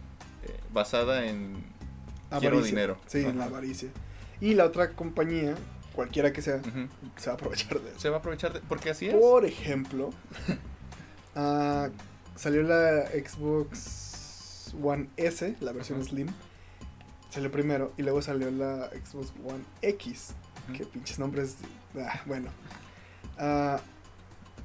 eh, 0.43 0.59
basada 0.73 1.25
en 1.25 1.63
quiero 2.39 2.57
Avaricia. 2.57 2.63
dinero. 2.75 2.97
Sí, 3.07 3.19
en 3.19 3.37
la 3.37 3.45
avaricia. 3.45 3.89
Y 4.39 4.55
la 4.55 4.65
otra 4.65 4.91
compañía, 4.91 5.55
cualquiera 5.93 6.33
que 6.33 6.41
sea, 6.41 6.61
se 7.17 7.27
va 7.27 7.33
a 7.33 7.35
aprovechar 7.35 7.79
de 7.79 7.89
eso. 7.91 7.99
Se 7.99 8.09
va 8.09 8.17
a 8.17 8.19
aprovechar 8.19 8.53
de, 8.53 8.59
porque 8.61 8.89
así 8.89 9.07
es. 9.07 9.15
Por 9.15 9.45
ejemplo, 9.45 10.11
ah, 11.35 11.89
salió 12.35 12.63
la 12.63 13.05
Xbox 13.07 14.10
One 14.81 15.09
S, 15.17 15.55
la 15.59 15.71
versión. 15.71 16.03
Slim. 16.03 16.27
Salió 17.29 17.51
primero 17.51 17.93
y 17.97 18.03
luego 18.03 18.21
salió 18.21 18.51
la 18.51 18.89
Xbox 18.89 19.33
One 19.45 19.63
X. 19.81 20.33
Que 20.75 20.85
pinches 20.85 21.19
nombres. 21.19 21.57
ah, 21.97 22.21
bueno. 22.25 22.49
Ah, 23.37 23.79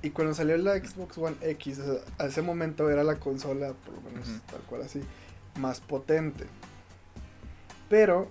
y 0.03 0.11
cuando 0.11 0.35
salió 0.35 0.57
la 0.59 0.77
Xbox 0.77 1.19
One 1.19 1.37
X, 1.41 1.79
o 1.79 1.85
sea, 1.85 2.03
a 2.19 2.27
ese 2.27 2.43
momento 2.43 2.91
era 2.91 3.03
la 3.03 3.19
consola, 3.19 3.73
por 3.73 3.95
lo 3.95 4.01
menos 4.03 4.29
tal 4.51 4.61
cual 4.61 4.83
así, 4.83 5.01
más 5.59 5.81
potente. 5.81 6.47
Pero 7.89 8.31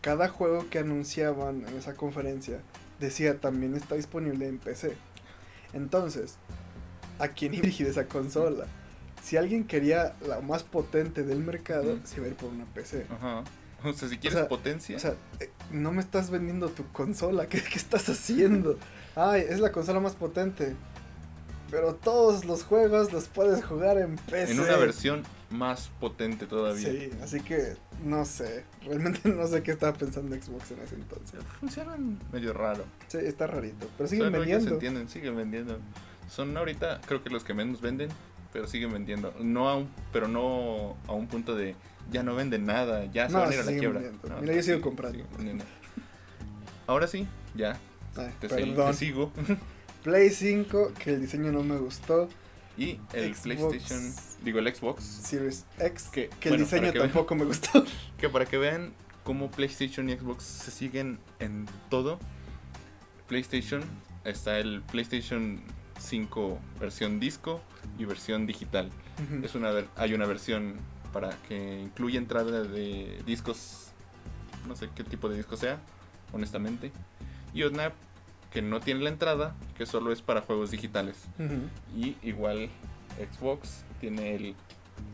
cada 0.00 0.28
juego 0.28 0.68
que 0.70 0.78
anunciaban 0.78 1.66
en 1.68 1.76
esa 1.76 1.94
conferencia 1.94 2.60
decía 2.98 3.40
también 3.40 3.76
está 3.76 3.94
disponible 3.94 4.48
en 4.48 4.58
PC. 4.58 4.96
Entonces, 5.72 6.36
¿a 7.18 7.28
quién 7.28 7.54
iba 7.54 7.62
dirigida 7.62 7.90
esa 7.90 8.06
consola? 8.06 8.66
Si 9.22 9.36
alguien 9.36 9.64
quería 9.64 10.14
la 10.26 10.40
más 10.40 10.62
potente 10.64 11.22
del 11.22 11.38
mercado, 11.38 11.98
se 12.04 12.16
iba 12.16 12.26
a 12.26 12.28
ir 12.30 12.34
por 12.34 12.50
una 12.50 12.64
PC. 12.66 13.06
Ajá. 13.10 13.44
O 13.84 13.92
sea, 13.92 14.08
si 14.08 14.16
quieres 14.18 14.38
sea, 14.38 14.48
potencia, 14.48 14.96
O 14.96 15.00
sea, 15.00 15.14
eh, 15.40 15.50
no 15.72 15.90
me 15.92 16.00
estás 16.00 16.30
vendiendo 16.30 16.68
tu 16.68 16.86
consola. 16.92 17.46
¿Qué, 17.48 17.62
qué 17.62 17.78
estás 17.78 18.08
haciendo? 18.08 18.78
Ay, 19.16 19.44
es 19.48 19.60
la 19.60 19.72
consola 19.72 20.00
más 20.00 20.14
potente. 20.14 20.74
Pero 21.70 21.94
todos 21.94 22.44
los 22.44 22.64
juegos 22.64 23.12
los 23.12 23.28
puedes 23.28 23.64
jugar 23.64 23.96
en 23.98 24.16
PC. 24.16 24.52
en 24.52 24.60
una 24.60 24.76
versión 24.76 25.22
más 25.48 25.90
potente 26.00 26.46
todavía. 26.46 26.88
Sí, 26.90 27.10
así 27.22 27.40
que 27.40 27.76
no 28.04 28.24
sé. 28.24 28.64
Realmente 28.84 29.20
no 29.30 29.46
sé 29.46 29.62
qué 29.62 29.70
estaba 29.72 29.94
pensando 29.94 30.36
Xbox 30.36 30.70
en 30.72 30.80
ese 30.80 30.96
entonces. 30.96 31.40
Funcionan 31.60 32.18
medio 32.30 32.52
raro. 32.52 32.84
Sí, 33.08 33.18
está 33.22 33.46
rarito. 33.46 33.88
Pero 33.96 34.08
siguen 34.08 34.32
Pero 34.32 34.42
ellos 34.44 34.48
vendiendo. 34.64 34.74
entienden, 34.74 35.08
siguen 35.08 35.36
vendiendo. 35.36 35.78
Son 36.28 36.54
ahorita, 36.56 37.00
creo 37.06 37.22
que 37.24 37.30
los 37.30 37.42
que 37.42 37.54
menos 37.54 37.80
venden, 37.80 38.10
pero 38.52 38.66
siguen 38.66 38.92
vendiendo. 38.92 39.34
No 39.40 39.68
a 39.68 39.76
un, 39.76 39.88
pero 40.12 40.28
no 40.28 40.96
a 41.06 41.12
un 41.12 41.26
punto 41.28 41.54
de 41.56 41.74
ya 42.10 42.22
no 42.22 42.34
venden 42.34 42.66
nada, 42.66 43.06
ya 43.06 43.28
se 43.28 43.32
No, 43.34 43.40
van 43.40 43.50
a 43.50 43.54
ir 43.54 43.60
a 43.60 43.64
la 43.64 43.72
quiebra. 43.78 44.00
No, 44.00 44.40
Mira, 44.40 44.54
yo 44.54 44.62
sigo 44.62 44.78
siguen- 44.78 44.80
comprando. 44.82 45.24
Ahora 46.86 47.06
sí, 47.06 47.26
Ya, 47.54 47.78
Ay, 48.16 48.30
te, 48.40 48.48
perdón. 48.48 48.90
te 48.90 48.96
sigo. 48.96 49.32
Play 50.02 50.30
5, 50.30 50.92
que 50.98 51.10
el 51.14 51.20
diseño 51.20 51.52
no 51.52 51.62
me 51.62 51.76
gustó. 51.76 52.28
y 52.76 52.98
el 53.12 53.34
Xbox. 53.34 53.40
PlayStation, 53.42 54.14
digo 54.44 54.58
el 54.58 54.74
Xbox, 54.74 55.04
Series 55.04 55.64
X, 55.78 56.04
Que, 56.12 56.28
que 56.40 56.48
bueno, 56.48 56.64
el 56.64 56.70
diseño 56.70 56.92
vean. 56.92 57.04
tampoco 57.06 57.34
me 57.36 57.44
gustó. 57.44 57.84
que 58.18 58.28
para 58.28 58.44
que 58.46 58.58
vean 58.58 58.92
cómo 59.22 59.50
PlayStation 59.50 60.08
y 60.10 60.16
Xbox 60.16 60.42
se 60.44 60.70
siguen 60.72 61.18
en 61.38 61.66
todo. 61.88 62.18
PlayStation 63.28 63.82
está 64.24 64.58
el 64.58 64.82
PlayStation 64.90 65.60
5 66.02 66.58
versión 66.80 67.20
disco 67.20 67.60
y 67.98 68.04
versión 68.04 68.46
digital. 68.46 68.90
Es 69.42 69.54
una 69.54 69.70
hay 69.96 70.14
una 70.14 70.26
versión 70.26 70.76
para 71.12 71.30
que 71.48 71.80
incluye 71.80 72.18
entrada 72.18 72.62
de 72.62 73.22
discos, 73.26 73.88
no 74.66 74.74
sé 74.74 74.88
qué 74.94 75.04
tipo 75.04 75.28
de 75.28 75.36
disco 75.36 75.56
sea, 75.56 75.78
honestamente. 76.32 76.92
Y 77.54 77.62
una 77.62 77.92
que 78.50 78.62
no 78.62 78.80
tiene 78.80 79.02
la 79.02 79.10
entrada, 79.10 79.54
que 79.76 79.86
solo 79.86 80.12
es 80.12 80.22
para 80.22 80.42
juegos 80.42 80.70
digitales. 80.70 81.16
Y 81.96 82.16
igual 82.22 82.68
Xbox 83.32 83.84
tiene 84.00 84.34
el 84.34 84.54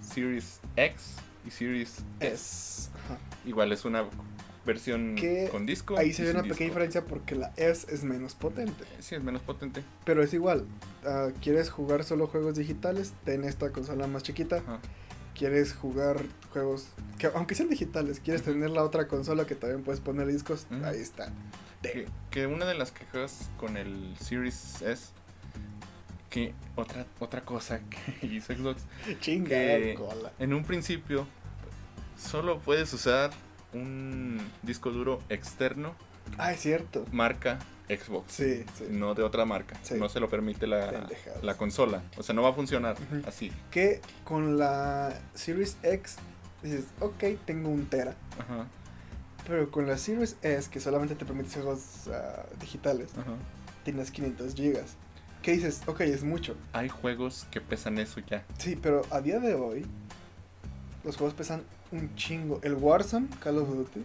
Series 0.01 0.61
X 0.77 1.17
y 1.47 1.51
Series 1.51 2.05
S. 2.21 2.91
Igual 3.45 3.73
es 3.73 3.85
una 3.85 4.05
versión 4.69 5.17
Que 5.17 5.49
con 5.51 5.67
disco. 5.67 5.99
Ahí 5.99 6.13
se 6.13 6.23
ve 6.23 6.31
una 6.31 6.43
pequeña 6.43 6.69
diferencia 6.69 7.05
porque 7.05 7.35
la 7.35 7.53
S 7.57 7.93
es 7.93 8.05
menos 8.05 8.35
potente. 8.35 8.85
Sí, 9.01 9.17
es 9.17 9.23
menos 9.25 9.43
potente. 9.43 9.83
Pero 10.05 10.23
es 10.23 10.33
igual. 10.33 10.67
ah, 11.05 11.31
¿Quieres 11.43 11.71
jugar 11.71 12.05
solo 12.05 12.29
juegos 12.29 12.57
digitales? 12.57 13.15
Ten 13.25 13.45
esta 13.45 13.71
consola 13.73 14.07
más 14.07 14.23
chiquita. 14.23 14.59
Ajá. 14.59 14.79
¿Quieres 15.35 15.73
jugar 15.73 16.17
juegos 16.53 16.89
que 17.19 17.29
aunque 17.29 17.55
sean 17.55 17.69
digitales? 17.71 18.21
¿Quieres 18.21 18.43
tener 18.43 18.71
la 18.71 18.85
otra 18.85 19.09
consola 19.09 19.47
que 19.47 19.55
también 19.55 19.83
puedes 19.83 20.01
poner 20.01 20.27
discos? 20.27 20.67
Ahí 20.85 21.01
está. 21.01 21.33
Que, 21.83 22.07
que 22.31 22.47
una 22.47 22.65
de 22.67 22.75
las 22.75 22.91
quejas 22.91 23.49
con 23.57 23.77
el 23.77 24.15
Series 24.21 24.83
S, 24.83 25.11
que 26.29 26.53
otra, 26.75 27.07
otra 27.21 27.45
cosa 27.45 27.81
que 27.89 28.27
hizo 28.27 28.53
Xbox, 28.53 28.83
Chinga, 29.21 29.77
en 30.41 30.55
un 30.55 30.65
principio 30.65 31.27
solo 32.17 32.59
puedes 32.59 32.93
usar 32.93 33.31
un 33.73 34.41
disco 34.63 34.91
duro 34.91 35.21
externo 35.29 35.95
Ah, 36.37 36.53
es 36.53 36.61
cierto. 36.61 37.05
marca 37.13 37.59
Xbox. 37.89 38.33
Sí, 38.33 38.65
sí. 38.77 38.85
No 38.91 39.15
de 39.15 39.23
otra 39.23 39.47
marca. 39.47 39.77
Sí. 39.83 39.95
No 39.95 40.09
se 40.11 40.21
lo 40.21 40.29
permite 40.29 40.67
la, 40.67 41.09
la 41.43 41.57
consola. 41.57 42.03
O 42.19 42.23
sea, 42.23 42.35
no 42.35 42.43
va 42.43 42.51
a 42.51 42.53
funcionar 42.53 42.97
así. 43.27 43.51
Que 43.71 44.03
con 44.25 44.59
la 44.59 45.19
Series 45.35 45.79
X 45.83 46.17
dices, 46.63 46.85
ok, 47.01 47.25
tengo 47.47 47.71
un 47.71 47.87
tera. 47.87 48.15
Ajá, 48.39 48.67
Pero 49.47 49.71
con 49.71 49.87
la 49.87 49.97
Series 49.97 50.37
S, 50.43 50.69
que 50.71 50.81
solamente 50.81 51.15
te 51.15 51.25
permite 51.25 51.49
juegos 51.55 52.09
ah, 52.13 52.45
digitales, 52.61 53.11
ajá. 53.17 53.33
tienes 53.85 54.11
500 54.11 54.55
gigas. 54.55 54.97
¿Qué 55.41 55.53
dices? 55.53 55.81
Ok, 55.87 56.01
es 56.03 56.25
mucho. 56.25 56.57
Hay 56.75 56.91
juegos 56.91 57.47
que 57.51 57.63
pesan 57.63 57.97
eso 57.99 58.21
ya. 58.29 58.45
Sí, 58.59 58.77
pero 58.77 59.01
a 59.11 59.23
día 59.23 59.39
de 59.41 59.55
hoy, 59.55 59.87
los 61.05 61.17
juegos 61.17 61.33
pesan 61.35 61.63
un 61.93 62.15
chingo. 62.15 62.61
El 62.63 62.75
Warzone, 62.75 63.29
Call 63.41 63.59
of 63.59 63.69
Duty, 63.69 64.05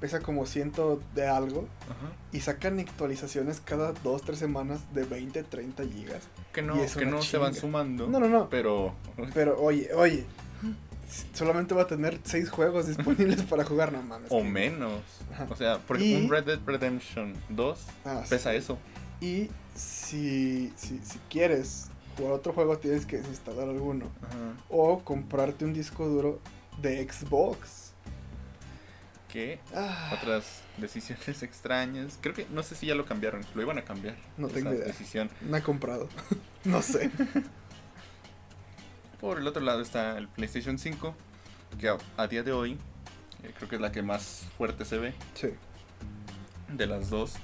pesa 0.00 0.20
como 0.20 0.46
ciento 0.46 1.00
de 1.14 1.26
algo. 1.26 1.66
Ajá. 1.84 2.12
Y 2.32 2.40
sacan 2.40 2.78
actualizaciones 2.78 3.60
cada 3.60 3.94
2-3 3.94 4.34
semanas 4.34 4.80
de 4.94 5.04
20, 5.04 5.42
30 5.44 5.84
gigas. 5.84 6.22
Que 6.52 6.62
no, 6.62 6.74
que 6.96 7.06
no 7.06 7.22
se 7.22 7.38
van 7.38 7.54
sumando. 7.54 8.06
No, 8.06 8.20
no, 8.20 8.28
no. 8.28 8.48
Pero 8.50 8.94
Pero 9.34 9.60
oye, 9.60 9.88
oye. 9.94 10.24
Solamente 11.34 11.72
va 11.72 11.82
a 11.82 11.86
tener 11.86 12.18
6 12.24 12.50
juegos 12.50 12.88
disponibles 12.88 13.42
para 13.42 13.64
jugar, 13.64 13.92
no 13.92 14.02
mames. 14.02 14.30
o 14.32 14.38
que- 14.38 14.44
menos. 14.44 15.00
Ajá. 15.32 15.46
O 15.48 15.54
sea, 15.56 15.78
por 15.78 16.00
Y- 16.00 16.12
ejemplo, 16.14 16.36
un 16.36 16.44
Red 16.44 16.44
Dead 16.56 16.60
Redemption 16.66 17.32
2 17.48 17.78
Ah, 18.04 18.22
sí. 18.24 18.30
pesa 18.30 18.52
eso. 18.54 18.76
Y 19.20 19.48
si, 19.74 20.72
si, 20.76 20.98
si 20.98 21.18
quieres 21.30 21.86
jugar 22.16 22.32
otro 22.32 22.52
juego, 22.52 22.76
tienes 22.78 23.06
que 23.06 23.18
desinstalar 23.18 23.68
alguno. 23.68 24.06
Ajá. 24.22 24.36
O 24.68 24.98
comprarte 25.04 25.64
un 25.64 25.72
disco 25.72 26.06
duro 26.08 26.40
de 26.80 27.06
Xbox. 27.10 27.92
¿Qué? 29.32 29.58
Ah, 29.74 30.12
Otras 30.18 30.62
decisiones 30.78 31.28
extrañas. 31.42 32.18
Creo 32.20 32.34
que, 32.34 32.46
no 32.50 32.62
sé 32.62 32.74
si 32.74 32.86
ya 32.86 32.94
lo 32.94 33.04
cambiaron. 33.04 33.44
Lo 33.54 33.62
iban 33.62 33.78
a 33.78 33.84
cambiar. 33.84 34.16
No 34.36 34.48
tengo 34.48 34.72
idea. 34.72 34.86
decisión. 34.86 35.30
no 35.42 35.56
he 35.56 35.62
comprado. 35.62 36.08
no 36.64 36.82
sé. 36.82 37.10
Por 39.20 39.38
el 39.38 39.46
otro 39.46 39.62
lado 39.62 39.80
está 39.80 40.18
el 40.18 40.28
PlayStation 40.28 40.78
5. 40.78 41.14
Que 41.78 41.88
a, 41.88 41.96
a 42.16 42.26
día 42.28 42.42
de 42.42 42.52
hoy, 42.52 42.72
eh, 43.42 43.52
creo 43.56 43.68
que 43.68 43.76
es 43.76 43.80
la 43.82 43.92
que 43.92 44.02
más 44.02 44.46
fuerte 44.56 44.84
se 44.84 44.98
ve. 44.98 45.14
Sí. 45.34 45.48
de 46.72 46.86
las 46.86 47.10
dos. 47.10 47.34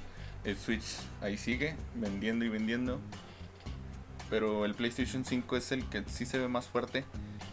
El 0.44 0.56
Switch 0.58 0.84
ahí 1.20 1.36
sigue 1.38 1.76
vendiendo 1.94 2.44
y 2.44 2.48
vendiendo. 2.48 3.00
Pero 4.30 4.64
el 4.64 4.74
PlayStation 4.74 5.24
5 5.24 5.56
es 5.56 5.72
el 5.72 5.84
que 5.88 6.04
sí 6.06 6.24
se 6.26 6.38
ve 6.38 6.48
más 6.48 6.66
fuerte. 6.66 7.04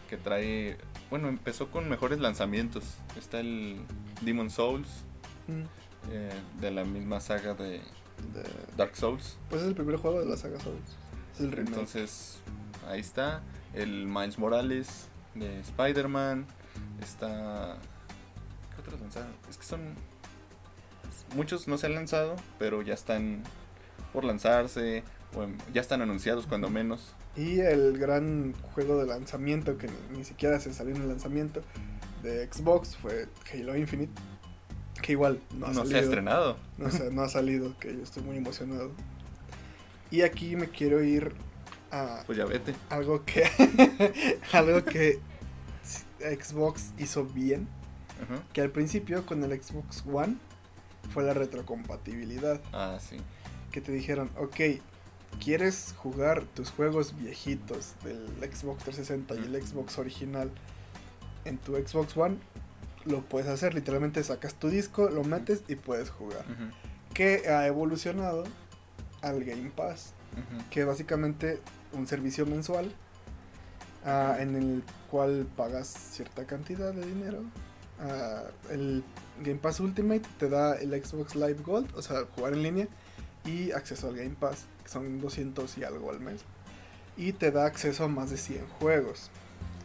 Que 0.09 0.17
trae. 0.17 0.77
Bueno, 1.10 1.28
empezó 1.28 1.70
con 1.72 1.89
mejores 1.89 2.20
lanzamientos. 2.20 2.84
Está 3.18 3.39
el 3.39 3.82
Demon 4.22 4.49
Souls. 4.49 4.88
Mm, 5.47 5.64
eh, 6.12 6.32
de 6.62 6.72
la 6.72 6.84
misma 6.86 7.20
saga 7.20 7.53
de 7.55 7.82
de- 8.34 8.43
Dark 8.78 8.95
Souls. 8.95 9.38
pues 9.49 9.62
es 9.62 9.70
el 9.70 9.76
primer 9.76 9.95
juego 9.97 10.20
de 10.20 10.26
la 10.26 10.38
saga 10.38 10.60
Souls. 10.60 10.80
Es 11.34 11.39
el 11.41 11.51
remake. 11.51 11.70
Entonces, 11.70 12.39
ahí 12.88 12.99
está. 12.99 13.41
El 13.74 14.05
Miles 14.07 14.38
Morales 14.38 15.07
de 15.36 15.60
Spider-Man. 15.62 16.45
Está. 17.01 17.78
¿Qué 18.76 18.82
otros 18.82 18.99
lanzaron? 19.01 19.32
Es 19.49 19.57
que 19.57 19.64
son. 19.64 19.95
Muchos 21.36 21.68
no 21.68 21.78
se 21.78 21.86
han 21.88 21.95
lanzado, 21.95 22.36
pero 22.57 22.82
ya 22.82 22.93
están 22.93 23.43
por 24.14 24.24
lanzarse. 24.26 25.03
O 25.36 25.43
en- 25.43 25.57
ya 25.74 25.82
están 25.82 26.01
anunciados, 26.01 26.45
cuando 26.47 26.70
menos. 26.70 27.14
Y 27.36 27.59
el 27.61 27.97
gran 27.97 28.53
juego 28.73 28.97
de 28.99 29.05
lanzamiento 29.07 29.77
que 29.77 29.88
ni, 29.88 30.17
ni 30.19 30.23
siquiera 30.23 30.59
se 30.59 30.73
salió 30.73 30.95
en 30.95 31.01
el 31.03 31.07
lanzamiento 31.07 31.61
de 32.23 32.47
Xbox 32.51 32.97
fue 32.97 33.27
Halo 33.53 33.77
Infinite. 33.77 34.11
Que 35.01 35.13
igual 35.13 35.39
no 35.53 35.59
No, 35.59 35.65
ha 35.67 35.73
se 35.73 35.80
ha 35.80 35.84
salido. 35.84 35.99
estrenado. 36.01 36.57
No, 36.77 36.91
sé, 36.91 37.11
no 37.11 37.21
ha 37.21 37.30
salido, 37.30 37.77
que 37.80 37.95
yo 37.95 38.03
estoy 38.03 38.23
muy 38.23 38.38
emocionado. 38.38 38.91
Y 40.11 40.21
aquí 40.21 40.55
me 40.55 40.67
quiero 40.69 41.01
ir 41.03 41.32
a 41.91 42.23
Pues 42.25 42.38
ya 42.38 42.45
vete. 42.45 42.73
algo 42.89 43.23
que 43.25 43.43
algo 44.53 44.84
que 44.84 45.19
Xbox 46.19 46.91
hizo 46.97 47.23
bien, 47.25 47.67
que 48.51 48.61
al 48.61 48.71
principio 48.71 49.25
con 49.25 49.41
el 49.43 49.63
Xbox 49.63 50.03
One 50.11 50.36
fue 51.13 51.23
la 51.23 51.34
retrocompatibilidad, 51.34 52.59
Ah, 52.73 52.97
sí. 52.99 53.17
que 53.71 53.80
te 53.82 53.91
dijeron, 53.93 54.30
ok, 54.38 54.55
¿quieres 55.43 55.93
jugar 55.97 56.43
tus 56.43 56.71
juegos 56.71 57.15
viejitos 57.17 57.93
del 58.03 58.27
Xbox 58.51 58.83
360 58.83 59.36
y 59.36 59.55
el 59.55 59.66
Xbox 59.66 59.97
original 59.97 60.51
en 61.45 61.58
tu 61.58 61.75
Xbox 61.75 62.17
One? 62.17 62.37
Lo 63.05 63.21
puedes 63.21 63.49
hacer, 63.49 63.74
literalmente 63.74 64.24
sacas 64.24 64.55
tu 64.55 64.70
disco, 64.70 65.09
lo 65.09 65.24
metes 65.24 65.63
y 65.67 65.75
puedes 65.75 66.09
jugar. 66.09 66.45
Que 67.13 67.49
ha 67.49 67.66
evolucionado 67.67 68.43
al 69.21 69.43
Game 69.43 69.71
Pass. 69.71 70.13
que 70.70 70.82
es 70.82 70.87
básicamente 70.87 71.59
un 71.93 72.08
servicio 72.08 72.45
mensual 72.45 72.91
ah, 74.05 74.37
en 74.39 74.55
el 74.55 74.83
cual 75.09 75.47
pagas 75.55 75.87
cierta 75.87 76.45
cantidad 76.45 76.93
de 76.93 77.05
dinero. 77.05 77.39
Ah, 77.99 78.43
el 78.70 79.04
Game 79.41 79.59
Pass 79.59 79.79
Ultimate 79.79 80.21
te 80.37 80.49
da 80.49 80.75
el 80.75 80.91
Xbox 81.04 81.36
Live 81.36 81.62
Gold, 81.63 81.93
o 81.95 82.01
sea, 82.01 82.25
jugar 82.36 82.54
en 82.54 82.63
línea, 82.63 82.87
y 83.45 83.71
acceso 83.71 84.09
al 84.09 84.16
Game 84.16 84.36
Pass, 84.39 84.66
que 84.89 84.93
son 84.93 85.21
200 85.21 85.78
y 85.78 85.83
algo 85.83 86.09
al 86.09 86.20
mes. 86.20 86.41
Y 87.16 87.33
te 87.33 87.51
da 87.51 87.66
acceso 87.66 88.05
a 88.05 88.07
más 88.07 88.29
de 88.32 88.37
100 88.37 88.66
juegos, 88.79 89.29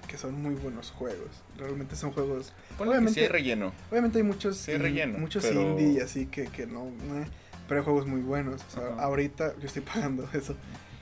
que 0.09 0.17
son 0.17 0.41
muy 0.41 0.55
buenos 0.55 0.91
juegos. 0.93 1.29
Realmente 1.59 1.95
son 1.97 2.13
juegos... 2.13 2.53
Ponle 2.79 2.93
Obviamente- 2.93 3.15
sí 3.15 3.21
hay 3.21 3.29
relleno. 3.29 3.73
Obviamente 3.91 4.19
hay 4.19 4.25
muchos, 4.25 4.57
Sí, 4.57 4.77
relleno, 4.77 5.19
muchos 5.19 5.45
pero- 5.45 5.61
indie 5.79 6.03
así 6.03 6.27
que, 6.27 6.45
que 6.47 6.67
no... 6.67 6.87
eh, 6.87 7.27
pero 7.69 7.81
hay 7.81 7.85
juegos 7.85 8.07
muy 8.07 8.21
buenos. 8.23 8.63
O 8.69 8.71
sea, 8.71 8.95
ahorita 9.03 9.55
yo 9.59 9.67
estoy 9.67 9.83
pagando 9.95 10.29
eso. 10.33 10.55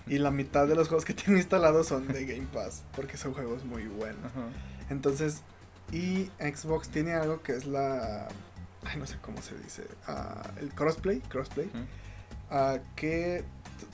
Y 0.09 0.19
la 0.19 0.31
mitad 0.33 0.67
de 0.67 0.75
los 0.75 0.89
juegos 0.89 1.05
que 1.05 1.15
tengo 1.15 1.37
instalados 1.39 1.87
son 1.89 2.09
de 2.09 2.25
Game 2.27 2.49
Pass. 2.53 2.83
Porque 2.97 3.17
son 3.17 3.35
juegos 3.35 3.65
muy 3.65 3.85
buenos. 3.87 4.33
Entonces, 4.91 5.43
y 5.93 6.31
Xbox 6.41 6.89
tiene 6.89 7.13
algo 7.15 7.43
que 7.43 7.53
es 7.53 7.67
la... 7.67 8.27
Ay, 8.85 8.97
no 8.99 9.07
sé 9.07 9.17
cómo 9.23 9.41
se 9.43 9.57
dice. 9.59 9.85
ah, 10.09 10.51
el 10.61 10.71
crossplay. 10.75 11.21
Crossplay. 11.21 11.71
Ah, 12.53 12.79
que 12.95 13.43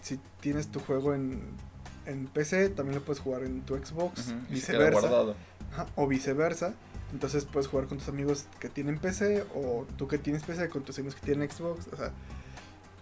si 0.03 0.21
tienes 0.41 0.69
tu 0.69 0.81
juego 0.81 1.15
en, 1.15 1.41
en 2.05 2.27
PC, 2.27 2.69
también 2.69 2.99
lo 2.99 3.05
puedes 3.05 3.21
jugar 3.23 3.43
en 3.45 3.63
tu 3.63 3.75
Xbox. 3.77 4.27
Queda 4.27 4.37
Viceversa. 4.51 5.35
Ajá, 5.73 5.87
o 5.97 6.07
viceversa. 6.07 6.75
Entonces 7.13 7.47
puedes 7.47 7.69
jugar 7.69 7.87
con 7.87 7.97
tus 7.99 8.09
amigos 8.09 8.47
que 8.61 8.69
tienen 8.69 8.99
PC 8.99 9.45
o 9.55 9.87
tú 9.97 10.07
que 10.09 10.19
tienes 10.19 10.43
PC 10.43 10.69
con 10.69 10.83
tus 10.83 10.99
amigos 10.99 11.15
que 11.15 11.25
tienen 11.25 11.51
Xbox. 11.51 11.87
O 11.93 11.97
sea, 11.97 12.13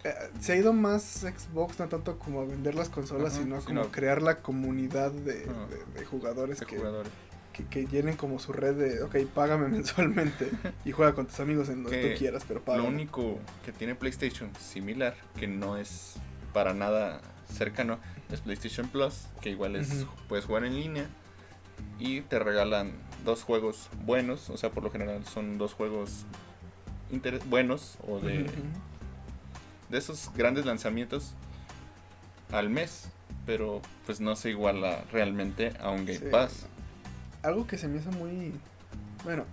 eh, 0.04 0.14
se 0.40 0.52
ha 0.52 0.56
ido 0.56 0.72
más 0.72 1.02
Xbox 1.02 1.80
no 1.80 1.88
tanto 1.88 2.16
como 2.18 2.40
a 2.40 2.44
vender 2.44 2.76
las 2.76 2.88
consolas, 2.88 3.32
sino 3.32 3.60
sino- 3.60 3.80
como 3.82 3.92
crear 3.92 4.22
la 4.22 4.36
comunidad 4.42 5.10
de, 5.10 5.44
Ajá. 5.50 5.66
de- 5.66 5.98
de 6.00 6.06
jugadores 6.06 6.60
de 6.60 6.66
que, 6.66 6.76
jugadores. 6.76 7.10
Que, 7.56 7.64
que 7.64 7.86
llenen 7.86 8.16
como 8.16 8.38
su 8.38 8.52
red 8.52 8.74
de, 8.74 9.02
ok, 9.02 9.16
págame 9.34 9.68
mensualmente 9.76 10.50
y 10.84 10.92
juega 10.92 11.14
con 11.14 11.26
tus 11.26 11.40
amigos 11.40 11.68
en 11.68 11.82
donde 11.84 12.12
tú 12.12 12.18
quieras, 12.18 12.44
pero 12.46 12.60
págame. 12.62 12.84
Lo 12.84 12.90
único 12.90 13.38
que 13.64 13.72
tiene 13.72 13.94
PlayStation 13.94 14.50
similar, 14.60 15.14
que 15.38 15.46
no 15.46 15.76
es 15.76 16.14
para 16.52 16.74
nada 16.74 17.20
cercano, 17.52 17.98
es 18.30 18.40
PlayStation 18.40 18.88
Plus, 18.88 19.26
que 19.40 19.50
igual 19.50 19.76
es 19.76 20.06
puedes 20.28 20.44
jugar 20.44 20.64
en 20.64 20.74
línea 20.74 21.06
y 21.98 22.22
te 22.22 22.38
regalan 22.38 22.92
dos 23.24 23.42
juegos 23.42 23.88
buenos, 24.04 24.50
o 24.50 24.56
sea, 24.56 24.70
por 24.70 24.82
lo 24.82 24.90
general 24.90 25.24
son 25.26 25.58
dos 25.58 25.74
juegos 25.74 26.24
buenos 27.48 27.98
o 28.06 28.18
de, 28.18 28.46
de 29.88 29.98
esos 29.98 30.30
grandes 30.34 30.64
lanzamientos 30.66 31.34
al 32.52 32.68
mes, 32.68 33.08
pero 33.44 33.80
pues 34.04 34.20
no 34.20 34.36
se 34.36 34.50
iguala 34.50 35.04
realmente 35.12 35.72
a 35.80 35.90
un 35.90 36.04
Game 36.06 36.18
Sí. 36.18 36.24
Pass. 36.30 36.66
Algo 37.47 37.66
que 37.66 37.78
se 37.78 37.86
me 37.89 37.98
hizo 37.98 38.10
muy, 38.12 38.52
bueno, 39.24 39.44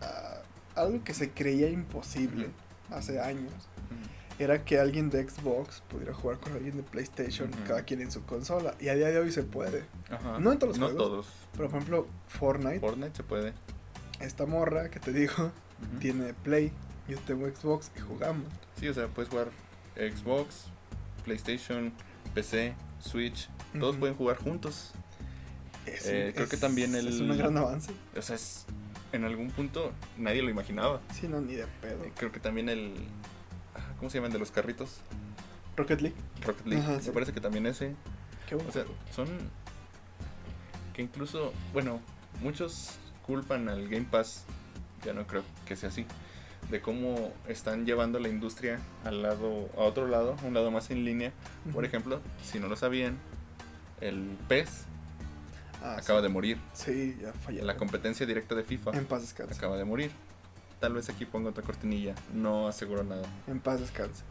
ah, 0.00 0.38
algo 0.74 1.02
que 1.04 1.14
se 1.14 1.30
creía 1.30 1.68
imposible 1.70 2.48
hace 2.90 3.20
años 3.20 3.52
era 4.38 4.64
que 4.64 4.80
alguien 4.80 5.08
de 5.10 5.28
Xbox 5.28 5.82
pudiera 5.88 6.12
jugar 6.14 6.38
con 6.40 6.52
alguien 6.54 6.76
de 6.76 6.82
PlayStation, 6.82 7.50
Ujú. 7.50 7.58
cada 7.68 7.82
quien 7.84 8.00
en 8.00 8.10
su 8.10 8.24
consola. 8.24 8.74
Y 8.80 8.88
a 8.88 8.94
día 8.94 9.08
de 9.08 9.18
hoy 9.18 9.30
se 9.30 9.44
puede. 9.44 9.84
Ajá. 10.10 10.40
No 10.40 10.50
en 10.50 10.58
todos 10.58 10.76
los 10.76 10.78
No 10.78 10.86
juegos. 10.86 11.06
todos. 11.08 11.26
Pero 11.52 11.68
por 11.68 11.76
ejemplo, 11.78 12.06
Fortnite, 12.26 12.80
Fortnite 12.80 13.14
se 13.16 13.22
puede. 13.22 13.52
esta 14.20 14.46
morra 14.46 14.90
que 14.90 14.98
te 14.98 15.12
digo, 15.12 15.52
tiene 16.00 16.34
Play, 16.34 16.72
yo 17.06 17.18
tengo 17.20 17.46
Xbox 17.48 17.92
y 17.96 18.00
jugamos. 18.00 18.46
Sí, 18.80 18.88
o 18.88 18.94
sea, 18.94 19.06
puedes 19.06 19.28
jugar 19.30 19.48
Xbox, 19.94 20.64
PlayStation, 21.24 21.92
PC, 22.34 22.74
Switch. 22.98 23.48
Todos 23.78 23.96
pueden 23.96 24.16
jugar 24.16 24.38
juntos. 24.38 24.92
Es, 25.86 26.06
Eh, 26.06 26.32
creo 26.34 26.48
que 26.48 26.56
también 26.56 26.94
el- 26.94 27.08
Es 27.08 27.20
un 27.20 27.36
gran 27.36 27.56
avance. 27.56 27.92
O 28.16 28.22
sea, 28.22 28.36
es, 28.36 28.66
en 29.12 29.24
algún 29.24 29.50
punto 29.50 29.92
nadie 30.16 30.42
lo 30.42 30.50
imaginaba. 30.50 31.00
Sí, 31.12 31.28
no, 31.28 31.40
ni 31.40 31.54
de 31.54 31.66
pedo. 31.80 32.04
Eh, 32.04 32.12
Creo 32.16 32.30
que 32.32 32.40
también 32.40 32.68
el... 32.68 32.94
¿Cómo 33.98 34.10
se 34.10 34.18
llaman? 34.18 34.32
De 34.32 34.38
los 34.38 34.50
carritos. 34.50 35.00
Rocket 35.76 36.00
League, 36.00 36.16
Rocket 36.44 36.66
League. 36.66 36.82
Ajá, 36.84 36.96
Me 36.96 37.02
sí. 37.02 37.10
parece 37.10 37.32
que 37.32 37.40
también 37.40 37.66
ese. 37.66 37.94
qué 38.48 38.54
bueno. 38.54 38.70
O 38.70 38.72
sea, 38.72 38.84
son... 39.14 39.28
Que 40.94 41.02
incluso, 41.02 41.52
bueno, 41.72 42.00
muchos 42.42 42.90
culpan 43.26 43.68
al 43.68 43.88
Game 43.88 44.06
Pass. 44.10 44.44
Ya 45.04 45.12
no 45.14 45.26
creo 45.26 45.42
que 45.66 45.74
sea 45.76 45.88
así. 45.88 46.04
De 46.70 46.80
cómo 46.80 47.32
están 47.48 47.86
llevando 47.86 48.18
la 48.20 48.28
industria 48.28 48.78
al 49.04 49.22
lado, 49.22 49.68
a 49.76 49.80
otro 49.80 50.06
lado, 50.06 50.36
un 50.44 50.54
lado 50.54 50.70
más 50.70 50.90
en 50.90 51.04
línea. 51.04 51.32
Por 51.72 51.84
ejemplo, 51.84 52.20
si 52.44 52.60
no 52.60 52.68
lo 52.68 52.76
sabían, 52.76 53.18
el 54.00 54.36
PES 54.48 54.84
Ah, 55.82 55.96
acaba 55.98 56.20
sí. 56.20 56.22
de 56.22 56.28
morir. 56.28 56.58
Sí, 56.72 57.18
ya 57.20 57.32
falló. 57.32 57.64
La 57.64 57.76
competencia 57.76 58.24
directa 58.26 58.54
de 58.54 58.62
FIFA 58.64 58.92
En 58.92 59.04
paz 59.06 59.22
descanse. 59.22 59.54
acaba 59.54 59.76
de 59.76 59.84
morir. 59.84 60.10
Tal 60.80 60.94
vez 60.94 61.08
aquí 61.08 61.24
ponga 61.26 61.50
otra 61.50 61.62
cortinilla, 61.62 62.14
no 62.34 62.66
aseguro 62.68 63.04
nada. 63.04 63.22
En 63.46 63.60
paz 63.60 63.80
descanse. 63.80 64.24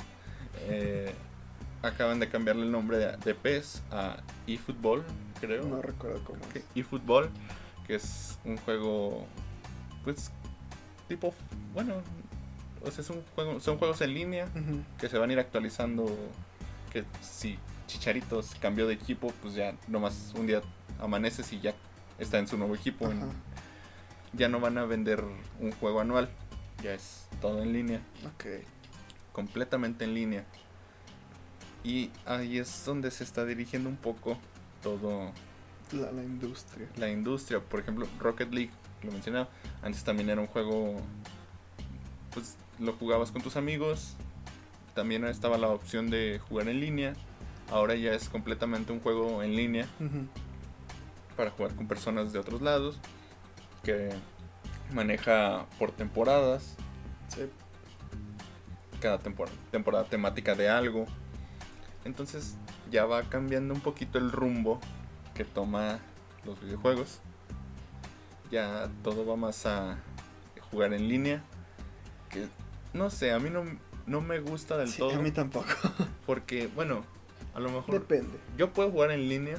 Eh, 0.68 1.14
acaban 1.82 2.20
de 2.20 2.30
cambiarle 2.30 2.64
el 2.64 2.72
nombre 2.72 2.98
de, 2.98 3.16
de 3.18 3.36
PES 3.36 3.82
a 3.92 4.18
eFootball, 4.48 5.04
creo. 5.40 5.64
No 5.64 5.82
recuerdo 5.82 6.24
cómo 6.26 6.40
es. 6.54 6.64
eFootball, 6.76 7.30
que 7.88 7.96
es 7.96 8.38
un 8.44 8.58
juego, 8.58 9.26
pues, 10.04 10.30
tipo, 11.08 11.34
bueno, 11.74 11.96
o 12.84 12.92
sea, 12.92 13.02
es 13.02 13.10
un 13.10 13.24
juego, 13.36 13.60
son 13.62 13.78
juegos 13.78 14.02
en 14.02 14.14
línea 14.14 14.48
que 15.00 15.08
se 15.08 15.18
van 15.18 15.30
a 15.30 15.34
ir 15.34 15.40
actualizando. 15.40 16.06
Que 16.92 17.06
si 17.22 17.58
Chicharitos 17.88 18.56
cambió 18.56 18.88
de 18.88 18.94
equipo, 18.96 19.32
pues 19.42 19.54
ya 19.54 19.74
nomás 19.88 20.34
un 20.38 20.48
día 20.48 20.62
amaneces 21.02 21.52
y 21.54 21.60
ya 21.60 21.74
está 22.20 22.40
en 22.40 22.48
su 22.48 22.58
nuevo 22.58 22.76
equipo. 22.76 23.10
en- 23.10 23.22
ya 24.34 24.48
no 24.48 24.62
van 24.62 24.78
a 24.78 24.86
vender 24.86 25.22
un 25.60 25.72
juego 25.74 26.00
anual, 26.00 26.30
ya 26.82 26.94
es 26.94 27.28
todo 27.42 27.62
en 27.64 27.74
línea, 27.74 28.00
Ok. 28.34 28.46
completamente 29.34 30.06
en 30.06 30.14
línea. 30.14 30.46
Y 31.84 32.12
ahí 32.26 32.58
es 32.58 32.86
donde 32.86 33.12
se 33.12 33.24
está 33.26 33.44
dirigiendo 33.46 33.90
un 33.90 33.98
poco 33.98 34.38
todo 34.82 35.32
La, 35.92 36.12
la 36.14 36.24
industria. 36.24 36.88
la 36.96 37.10
industria. 37.10 37.60
Por 37.60 37.82
ejemplo, 37.82 38.08
Rocket 38.20 38.54
League, 38.54 38.72
lo 39.04 39.12
mencionaba, 39.12 39.50
antes 39.82 40.02
también 40.06 40.30
era 40.30 40.40
un 40.40 40.48
juego, 40.48 40.96
pues 42.34 42.56
lo 42.80 42.94
jugabas 42.94 43.32
con 43.32 43.42
tus 43.42 43.58
amigos, 43.58 44.14
también 44.96 45.26
estaba 45.26 45.58
la 45.58 45.68
opción 45.68 46.10
de 46.10 46.40
jugar 46.48 46.70
en 46.70 46.80
línea, 46.80 47.16
ahora 47.70 47.96
ya 47.96 48.14
es 48.14 48.30
completamente 48.30 48.94
un 48.94 49.02
juego 49.02 49.44
en 49.44 49.56
línea. 49.58 49.88
Para 51.42 51.50
jugar 51.50 51.74
con 51.74 51.88
personas 51.88 52.32
de 52.34 52.38
otros 52.38 52.62
lados, 52.62 53.00
que 53.82 54.10
maneja 54.94 55.66
por 55.80 55.92
temporadas, 55.92 56.76
Sí. 57.30 57.50
cada 59.00 59.18
temporada, 59.18 59.58
temporada 59.72 60.04
temática 60.04 60.54
de 60.54 60.70
algo. 60.70 61.08
Entonces 62.06 62.58
ya 62.92 63.06
va 63.06 63.24
cambiando 63.24 63.74
un 63.74 63.80
poquito 63.82 64.20
el 64.20 64.32
rumbo 64.32 64.80
que 65.34 65.44
toma 65.44 65.98
los 66.46 66.62
videojuegos. 66.62 67.22
Ya 68.52 68.88
todo 69.04 69.26
va 69.26 69.36
más 69.36 69.66
a 69.66 69.98
jugar 70.70 70.94
en 70.94 71.08
línea. 71.08 71.42
Que 72.30 72.46
no 72.94 73.10
sé, 73.10 73.32
a 73.32 73.40
mí 73.40 73.50
no, 73.50 73.64
no 74.06 74.22
me 74.22 74.40
gusta 74.42 74.78
del 74.78 74.90
Sí, 74.90 75.00
todo. 75.00 75.16
a 75.16 75.18
mí 75.18 75.32
tampoco. 75.32 75.66
Porque, 76.28 76.68
bueno, 76.68 77.04
a 77.56 77.60
lo 77.60 77.72
mejor 77.72 77.96
Depende. 77.96 78.38
yo 78.60 78.72
puedo 78.74 78.92
jugar 78.92 79.10
en 79.10 79.28
línea. 79.28 79.58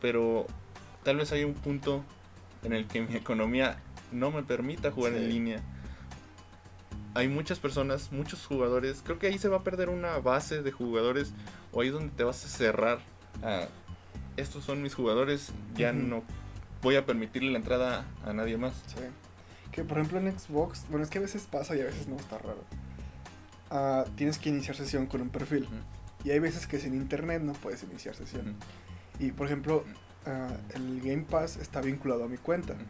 Pero 0.00 0.46
tal 1.02 1.16
vez 1.16 1.32
hay 1.32 1.44
un 1.44 1.54
punto 1.54 2.04
en 2.62 2.72
el 2.72 2.86
que 2.86 3.00
mi 3.00 3.16
economía 3.16 3.78
no 4.12 4.30
me 4.30 4.42
permita 4.42 4.90
jugar 4.90 5.14
en 5.14 5.28
línea. 5.28 5.60
Hay 7.14 7.28
muchas 7.28 7.58
personas, 7.58 8.12
muchos 8.12 8.46
jugadores. 8.46 9.02
Creo 9.04 9.18
que 9.18 9.26
ahí 9.26 9.38
se 9.38 9.48
va 9.48 9.58
a 9.58 9.64
perder 9.64 9.88
una 9.88 10.18
base 10.18 10.62
de 10.62 10.70
jugadores. 10.70 11.32
O 11.72 11.80
ahí 11.80 11.88
es 11.88 11.94
donde 11.94 12.10
te 12.14 12.24
vas 12.24 12.44
a 12.44 12.48
cerrar. 12.48 13.00
a, 13.42 13.68
estos 14.36 14.64
son 14.64 14.82
mis 14.82 14.94
jugadores. 14.94 15.52
Ya 15.74 15.92
no 15.92 16.22
voy 16.82 16.96
a 16.96 17.04
permitirle 17.04 17.50
la 17.50 17.58
entrada 17.58 18.04
a 18.24 18.32
nadie 18.32 18.56
más. 18.56 18.74
Sí. 18.86 19.02
Que 19.72 19.84
por 19.84 19.98
ejemplo 19.98 20.18
en 20.18 20.38
Xbox, 20.38 20.86
bueno, 20.88 21.04
es 21.04 21.10
que 21.10 21.18
a 21.18 21.20
veces 21.20 21.46
pasa 21.50 21.76
y 21.76 21.80
a 21.80 21.84
veces 21.84 22.08
no 22.08 22.16
está 22.16 22.38
raro. 22.38 22.64
Ah, 23.70 24.04
tienes 24.16 24.38
que 24.38 24.48
iniciar 24.48 24.76
sesión 24.76 25.06
con 25.06 25.20
un 25.20 25.30
perfil. 25.30 25.68
Y 26.24 26.30
hay 26.30 26.38
veces 26.38 26.66
que 26.66 26.78
sin 26.78 26.94
internet 26.94 27.42
no 27.42 27.52
puedes 27.52 27.82
iniciar 27.82 28.14
sesión. 28.14 28.56
Y 29.20 29.30
por 29.32 29.46
ejemplo, 29.46 29.84
ah, 30.26 30.48
el 30.74 31.00
Game 31.00 31.22
Pass 31.30 31.56
está 31.58 31.80
vinculado 31.80 32.24
a 32.24 32.28
mi 32.28 32.36
cuenta. 32.38 32.72
ujú. 32.72 32.82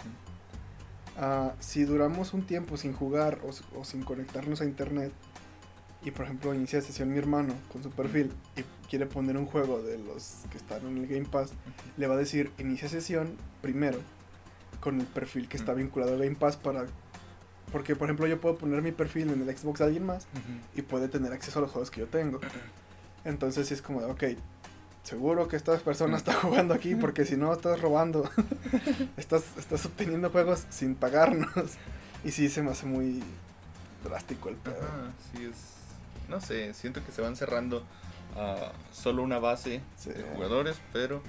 Ah, 1.18 1.52
si 1.58 1.84
duramos 1.84 2.32
un 2.32 2.46
tiempo 2.46 2.76
sin 2.78 2.94
jugar 2.94 3.40
o, 3.44 3.78
o 3.78 3.84
sin 3.84 4.02
conectarnos 4.04 4.62
a 4.62 4.64
internet 4.64 5.12
y 6.02 6.12
por 6.12 6.24
ejemplo 6.24 6.54
inicia 6.54 6.80
sesión 6.80 7.12
mi 7.12 7.18
hermano 7.18 7.52
con 7.70 7.82
su 7.82 7.90
perfil 7.90 8.32
y 8.56 8.62
quiere 8.88 9.04
poner 9.04 9.36
un 9.36 9.44
juego 9.44 9.82
de 9.82 9.98
los 9.98 10.36
que 10.50 10.56
están 10.56 10.86
en 10.86 10.96
el 10.96 11.06
Game 11.06 11.26
Pass, 11.26 11.50
le 11.98 12.06
va 12.06 12.14
a 12.14 12.16
decir 12.16 12.50
inicia 12.58 12.88
sesión 12.88 13.36
primero 13.60 13.98
con 14.80 14.98
el 14.98 15.06
perfil 15.06 15.46
que 15.46 15.58
está 15.58 15.72
Ujú. 15.72 15.80
vinculado 15.80 16.14
al 16.14 16.20
Game 16.20 16.36
Pass 16.36 16.56
para... 16.56 16.86
Porque 17.70 17.94
por 17.96 18.06
ejemplo 18.06 18.26
yo 18.26 18.40
puedo 18.40 18.56
poner 18.56 18.80
mi 18.80 18.92
perfil 18.92 19.28
en 19.30 19.46
el 19.46 19.58
Xbox 19.58 19.80
de 19.80 19.84
alguien 19.86 20.06
más 20.06 20.24
Ujú. 20.32 20.78
y 20.78 20.82
puede 20.82 21.08
tener 21.08 21.32
acceso 21.34 21.58
a 21.58 21.62
los 21.62 21.70
juegos 21.70 21.90
que 21.90 22.00
yo 22.00 22.06
tengo. 22.06 22.40
Entonces 23.26 23.68
sí 23.68 23.74
es 23.74 23.82
como 23.82 24.00
de, 24.00 24.06
ok, 24.06 24.24
seguro 25.02 25.48
que 25.48 25.56
esta 25.56 25.76
persona 25.78 26.16
está 26.16 26.32
jugando 26.42 26.74
aquí 26.74 26.94
porque 26.94 27.24
si 27.24 27.36
no 27.36 27.52
estás 27.52 27.80
robando, 27.80 28.28
estás, 29.16 29.44
estás 29.58 29.84
obteniendo 29.86 30.30
juegos 30.30 30.64
sin 30.70 30.94
pagarnos. 30.94 31.48
Y 32.22 32.32
sí 32.32 32.50
se 32.50 32.62
me 32.62 32.70
hace 32.70 32.84
muy 32.84 33.22
drástico 34.04 34.50
el 34.50 34.56
pedo. 34.56 34.76
Ajá, 34.76 35.10
sí 35.32 35.46
es. 35.50 35.56
No 36.28 36.38
sé, 36.38 36.74
siento 36.74 37.02
que 37.02 37.12
se 37.12 37.22
van 37.22 37.34
cerrando 37.34 37.82
a 38.36 38.72
solo 38.92 39.22
una 39.22 39.38
base 39.38 39.80
Sí. 39.96 40.10
de 40.10 40.22
jugadores, 40.34 40.76
pero 40.92 41.22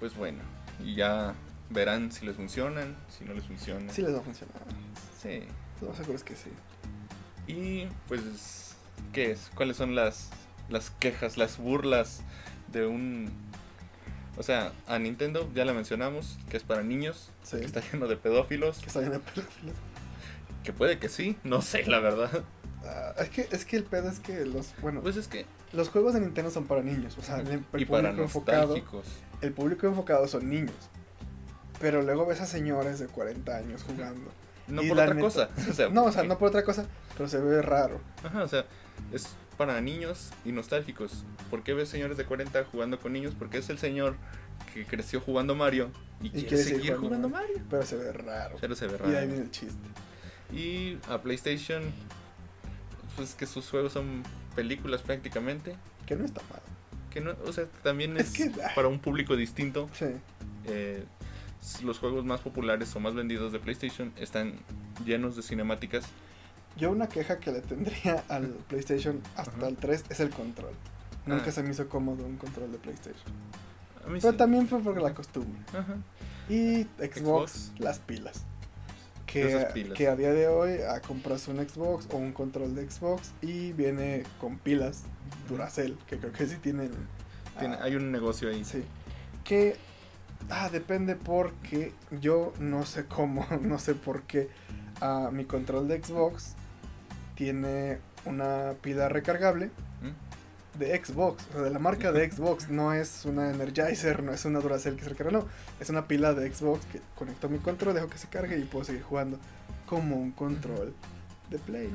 pues 0.00 0.16
bueno, 0.16 0.40
y 0.84 0.96
ya 0.96 1.34
verán 1.70 2.10
si 2.10 2.26
les 2.26 2.34
funcionan, 2.34 2.96
si 3.16 3.24
no 3.24 3.32
les 3.32 3.44
funcionan. 3.44 3.90
Sí 3.94 4.02
les 4.02 4.12
va 4.12 4.18
a 4.18 4.22
funcionar. 4.22 4.56
Sí. 5.22 5.44
Lo 5.80 5.90
más 5.90 5.98
seguro 5.98 6.16
es 6.16 6.24
que 6.24 6.34
sí. 6.34 6.50
Y 7.46 7.86
pues, 8.08 8.74
¿qué 9.12 9.30
es? 9.30 9.52
¿Cuáles 9.54 9.76
son 9.76 9.94
las, 9.94 10.30
las 10.68 10.90
quejas, 10.90 11.36
las 11.36 11.58
burlas 11.58 12.22
de 12.72 12.86
un... 12.86 13.30
O 14.38 14.42
sea, 14.42 14.72
a 14.86 14.98
Nintendo 14.98 15.48
ya 15.54 15.64
la 15.64 15.72
mencionamos, 15.74 16.38
que 16.50 16.56
es 16.56 16.62
para 16.62 16.82
niños, 16.82 17.30
Sí. 17.42 17.58
que 17.58 17.64
está 17.66 17.80
lleno 17.92 18.06
de 18.08 18.16
pedófilos, 18.16 18.78
Que 18.78 18.90
salgan 18.90 19.12
de 19.12 19.18
películas. 19.18 19.74
que 20.64 20.72
puede 20.72 20.98
que 20.98 21.08
sí, 21.08 21.36
no 21.44 21.60
sé, 21.60 21.84
la 21.86 22.00
verdad. 22.00 22.42
Ah, 22.84 23.12
es, 23.18 23.28
que, 23.28 23.46
es 23.52 23.64
que 23.64 23.76
el 23.76 23.84
pedo 23.84 24.08
es 24.08 24.20
que 24.20 24.44
los, 24.46 24.72
bueno, 24.80 25.00
Pues 25.02 25.16
es 25.16 25.28
que... 25.28 25.44
los 25.72 25.88
juegos 25.90 26.14
de 26.14 26.20
Nintendo 26.20 26.50
son 26.50 26.64
para 26.66 26.82
niños. 26.82 27.16
O 27.18 27.22
sea, 27.22 27.36
el, 27.40 27.46
el 27.48 27.54
y 27.58 27.58
público 27.62 27.92
para 27.92 28.10
enfocado. 28.10 28.74
El 29.42 29.52
público 29.52 29.86
enfocado 29.86 30.26
son 30.28 30.48
niños. 30.48 30.74
Pero 31.80 32.00
luego 32.02 32.26
ves 32.26 32.40
a 32.40 32.46
señores 32.46 32.98
de 33.00 33.06
40 33.08 33.56
años 33.56 33.82
jugando. 33.84 34.30
No 34.68 34.82
Y 34.82 34.88
por 34.88 34.98
otra 34.98 35.14
neta- 35.14 35.20
cosa. 35.20 35.48
O 35.68 35.72
sea, 35.74 35.88
No, 35.90 36.04
o 36.04 36.12
sea, 36.12 36.22
no 36.22 36.38
por 36.38 36.48
otra 36.48 36.62
cosa, 36.64 36.86
pero 37.16 37.28
se 37.28 37.38
ve 37.38 37.60
raro. 37.60 38.00
Ajá, 38.24 38.42
o 38.44 38.48
sea, 38.48 38.64
es 39.12 39.26
para 39.52 39.80
niños 39.80 40.30
y 40.44 40.52
nostálgicos. 40.52 41.24
¿Por 41.50 41.62
qué 41.62 41.74
ves 41.74 41.88
señores 41.88 42.16
de 42.16 42.24
40 42.24 42.64
jugando 42.64 42.98
con 42.98 43.12
niños? 43.12 43.34
Porque 43.38 43.58
es 43.58 43.68
el 43.70 43.78
señor 43.78 44.16
que 44.74 44.84
creció 44.86 45.20
jugando 45.20 45.54
Mario 45.54 45.90
y, 46.20 46.30
quiere, 46.30 46.46
quiere 46.48 46.62
seguir 46.62 46.80
seguir 46.80 46.96
jugando 46.96 47.28
jugando 47.28 47.28
Mario. 47.28 47.62
Pero 47.70 47.82
se 47.84 47.96
ve 47.96 48.12
raro. 48.12 48.56
Pero 48.60 48.74
se 48.74 48.86
ve 48.86 48.92
Y 49.00 49.06
ahí 49.06 49.12
raro. 49.14 49.26
viene 49.26 49.42
el 49.42 49.50
chiste. 49.50 49.88
Y 50.52 50.98
a 51.08 51.20
PlayStation, 51.22 51.82
pues 53.16 53.34
que 53.34 53.46
sus 53.46 53.68
juegos 53.68 53.92
son 53.92 54.22
películas 54.54 55.02
prácticamente. 55.02 55.76
Que 56.06 56.16
no 56.16 56.24
está 56.24 56.40
mal. 56.50 56.60
Que 57.10 57.20
no, 57.20 57.34
o 57.46 57.52
sea, 57.52 57.66
también 57.82 58.16
Es 58.16 58.28
es, 58.28 58.32
que- 58.54 58.62
para 58.74 58.88
un 58.88 58.98
público 58.98 59.36
distinto. 59.36 59.88
Sí. 59.92 60.06
Eh, 60.66 61.04
los 61.84 61.98
juegos 61.98 62.24
más 62.24 62.40
populares 62.40 62.94
o 62.96 63.00
más 63.00 63.14
vendidos 63.14 63.52
de 63.52 63.58
PlayStation 63.60 64.12
están 64.16 64.54
llenos 65.04 65.36
de 65.36 65.42
cinemáticas. 65.42 66.04
Yo 66.76 66.90
una 66.90 67.08
queja 67.08 67.38
que 67.38 67.52
le 67.52 67.60
tendría 67.60 68.24
al 68.28 68.48
PlayStation 68.68 69.20
hasta 69.36 69.56
Ajá. 69.56 69.68
el 69.68 69.76
3 69.76 70.04
es 70.10 70.20
el 70.20 70.30
control. 70.30 70.72
Nunca 71.26 71.46
Ah. 71.48 71.52
se 71.52 71.62
me 71.62 71.70
hizo 71.70 71.88
cómodo 71.88 72.24
un 72.24 72.36
control 72.36 72.72
de 72.72 72.78
PlayStation. 72.78 73.32
A 74.04 74.08
mí 74.08 74.18
Pero 74.20 74.32
sí. 74.32 74.38
también 74.38 74.66
fue 74.68 74.80
por 74.80 75.00
la 75.00 75.14
costumbre. 75.14 75.60
Ajá. 75.68 75.96
Y 76.48 76.82
Xbox, 76.98 77.52
Xbox. 77.52 77.72
las 77.78 77.98
pilas. 78.00 78.42
Que, 79.26 79.66
pilas. 79.72 79.96
que 79.96 80.08
a 80.08 80.16
día 80.16 80.32
de 80.32 80.48
hoy 80.48 80.80
a 80.82 81.00
compras 81.00 81.46
un 81.48 81.56
Xbox 81.56 82.06
o 82.12 82.16
un 82.18 82.32
control 82.32 82.74
de 82.74 82.90
Xbox 82.90 83.30
y 83.40 83.72
viene 83.72 84.24
con 84.40 84.58
pilas 84.58 85.04
Duracell, 85.48 85.96
que 86.06 86.18
creo 86.18 86.32
que 86.32 86.46
sí 86.46 86.56
tienen. 86.56 86.90
Tiene- 87.58 87.76
ah, 87.76 87.84
hay 87.84 87.94
un 87.96 88.10
negocio 88.12 88.50
ahí. 88.50 88.64
Sí. 88.64 88.82
Que 89.44 89.76
ah, 90.50 90.68
depende 90.70 91.14
porque 91.16 91.92
yo 92.20 92.52
no 92.58 92.84
sé 92.84 93.06
cómo, 93.06 93.46
no 93.62 93.78
sé 93.78 93.94
por 93.94 94.22
qué 94.24 94.50
ah, 95.00 95.30
mi 95.32 95.44
control 95.44 95.86
de 95.88 96.02
Xbox 96.02 96.54
tiene 97.46 97.98
una 98.24 98.74
pila 98.82 99.08
recargable 99.08 99.66
¿Mm? 100.00 100.78
de 100.78 101.04
Xbox, 101.04 101.44
o 101.50 101.52
sea, 101.54 101.62
de 101.62 101.70
la 101.70 101.80
marca 101.80 102.12
de 102.12 102.30
Xbox, 102.30 102.68
no 102.68 102.92
es 102.92 103.24
una 103.24 103.50
Energizer, 103.50 104.22
no 104.22 104.32
es 104.32 104.44
una 104.44 104.60
Duracell 104.60 104.94
que 104.96 105.02
se 105.02 105.08
recarga, 105.08 105.32
no, 105.32 105.48
es 105.80 105.90
una 105.90 106.06
pila 106.06 106.34
de 106.34 106.52
Xbox 106.54 106.86
que 106.86 107.00
conecto 107.16 107.48
a 107.48 107.50
mi 107.50 107.58
control, 107.58 107.94
dejo 107.94 108.08
que 108.08 108.18
se 108.18 108.28
cargue 108.28 108.56
y 108.58 108.62
puedo 108.64 108.84
seguir 108.84 109.02
jugando 109.02 109.38
como 109.86 110.16
un 110.16 110.30
control 110.30 110.94
de 111.50 111.58
Play. 111.58 111.90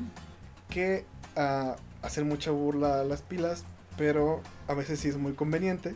Que 0.68 1.06
ah, 1.34 1.76
hacer 2.02 2.24
mucha 2.26 2.50
burla 2.50 3.00
a 3.00 3.04
las 3.04 3.22
pilas, 3.22 3.64
pero 3.96 4.42
a 4.68 4.74
veces 4.74 5.00
sí 5.00 5.08
es 5.08 5.16
muy 5.16 5.32
conveniente. 5.32 5.94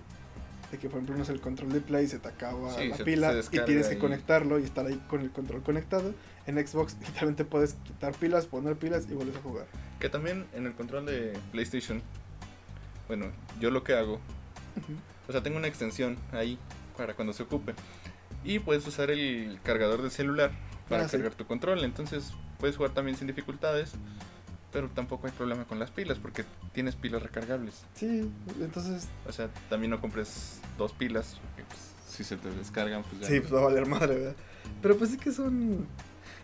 De 0.73 0.79
que 0.79 0.89
por 0.89 0.97
ejemplo 0.97 1.19
no 1.19 1.25
sé, 1.27 1.33
el 1.33 1.43
control 1.43 1.71
de 1.73 1.81
Play 1.83 2.09
se 2.09 2.19
te 2.19 2.29
acaba 2.29 2.75
Sí, 2.75 2.89
la 2.89 2.97
se- 2.97 3.05
pila 3.05 3.43
se 3.43 3.55
y 3.55 3.61
tienes 3.67 3.89
que 3.89 3.95
y- 3.97 3.99
conectarlo 3.99 4.59
y 4.59 4.65
estar 4.65 4.87
ahí 4.87 4.99
con 5.11 5.21
el 5.21 5.31
control 5.31 5.63
conectado. 5.63 6.15
En 6.47 6.67
Xbox 6.67 6.97
literalmente 7.07 7.45
puedes 7.45 7.75
quitar 7.85 8.15
pilas, 8.15 8.47
poner 8.47 8.77
pilas 8.77 9.07
y 9.11 9.15
vuelves 9.15 9.37
a 9.37 9.41
jugar. 9.43 9.67
Que 10.01 10.09
también 10.09 10.47
en 10.55 10.67
el 10.67 10.73
control 10.75 11.07
de 11.07 11.39
PlayStation, 11.53 12.03
bueno, 13.09 13.27
yo 13.61 13.71
lo 13.71 13.85
que 13.85 13.95
hago, 13.95 14.21
o 15.29 15.33
sea, 15.33 15.43
tengo 15.43 15.57
una 15.59 15.69
extensión 15.69 16.17
ahí 16.33 16.59
para 16.97 17.15
cuando 17.15 17.33
se 17.33 17.43
ocupe. 17.45 17.75
Y 18.45 18.59
puedes 18.59 18.85
usar 18.87 19.11
el 19.11 19.61
cargador 19.63 20.03
del 20.03 20.11
celular 20.11 20.51
para 20.89 21.05
Ah, 21.05 21.09
sí. 21.09 21.13
cargar 21.17 21.35
tu 21.35 21.47
control. 21.47 21.85
Entonces 21.85 22.33
puedes 22.59 22.77
jugar 22.77 22.93
también 22.93 23.17
sin 23.17 23.29
dificultades. 23.29 23.93
Pero 24.73 24.89
tampoco 24.89 25.27
hay 25.27 25.33
problema 25.35 25.65
con 25.67 25.79
las 25.79 25.91
pilas 25.91 26.19
porque 26.19 26.45
tienes 26.73 26.97
pilas 26.97 27.23
recargables. 27.23 27.85
Sí, 27.95 28.29
entonces 28.61 29.07
O 29.29 29.33
sea, 29.33 29.49
también 29.69 29.91
no 29.91 30.01
compres 30.01 30.61
dos 30.79 30.93
pilas. 30.93 31.39
Porque, 31.41 31.63
pues, 31.69 31.81
si 32.09 32.25
se 32.25 32.37
te 32.37 32.51
descargan, 32.51 33.03
pues 33.05 33.21
ya. 33.21 33.29
Sí, 33.29 33.39
pues 33.41 33.53
va 33.53 33.61
a 33.61 33.65
valer 33.65 33.87
madre, 33.87 34.15
¿verdad? 34.17 34.35
Pero 34.81 34.97
pues 34.97 35.11
sí 35.11 35.19
que 35.19 35.31
son. 35.31 35.87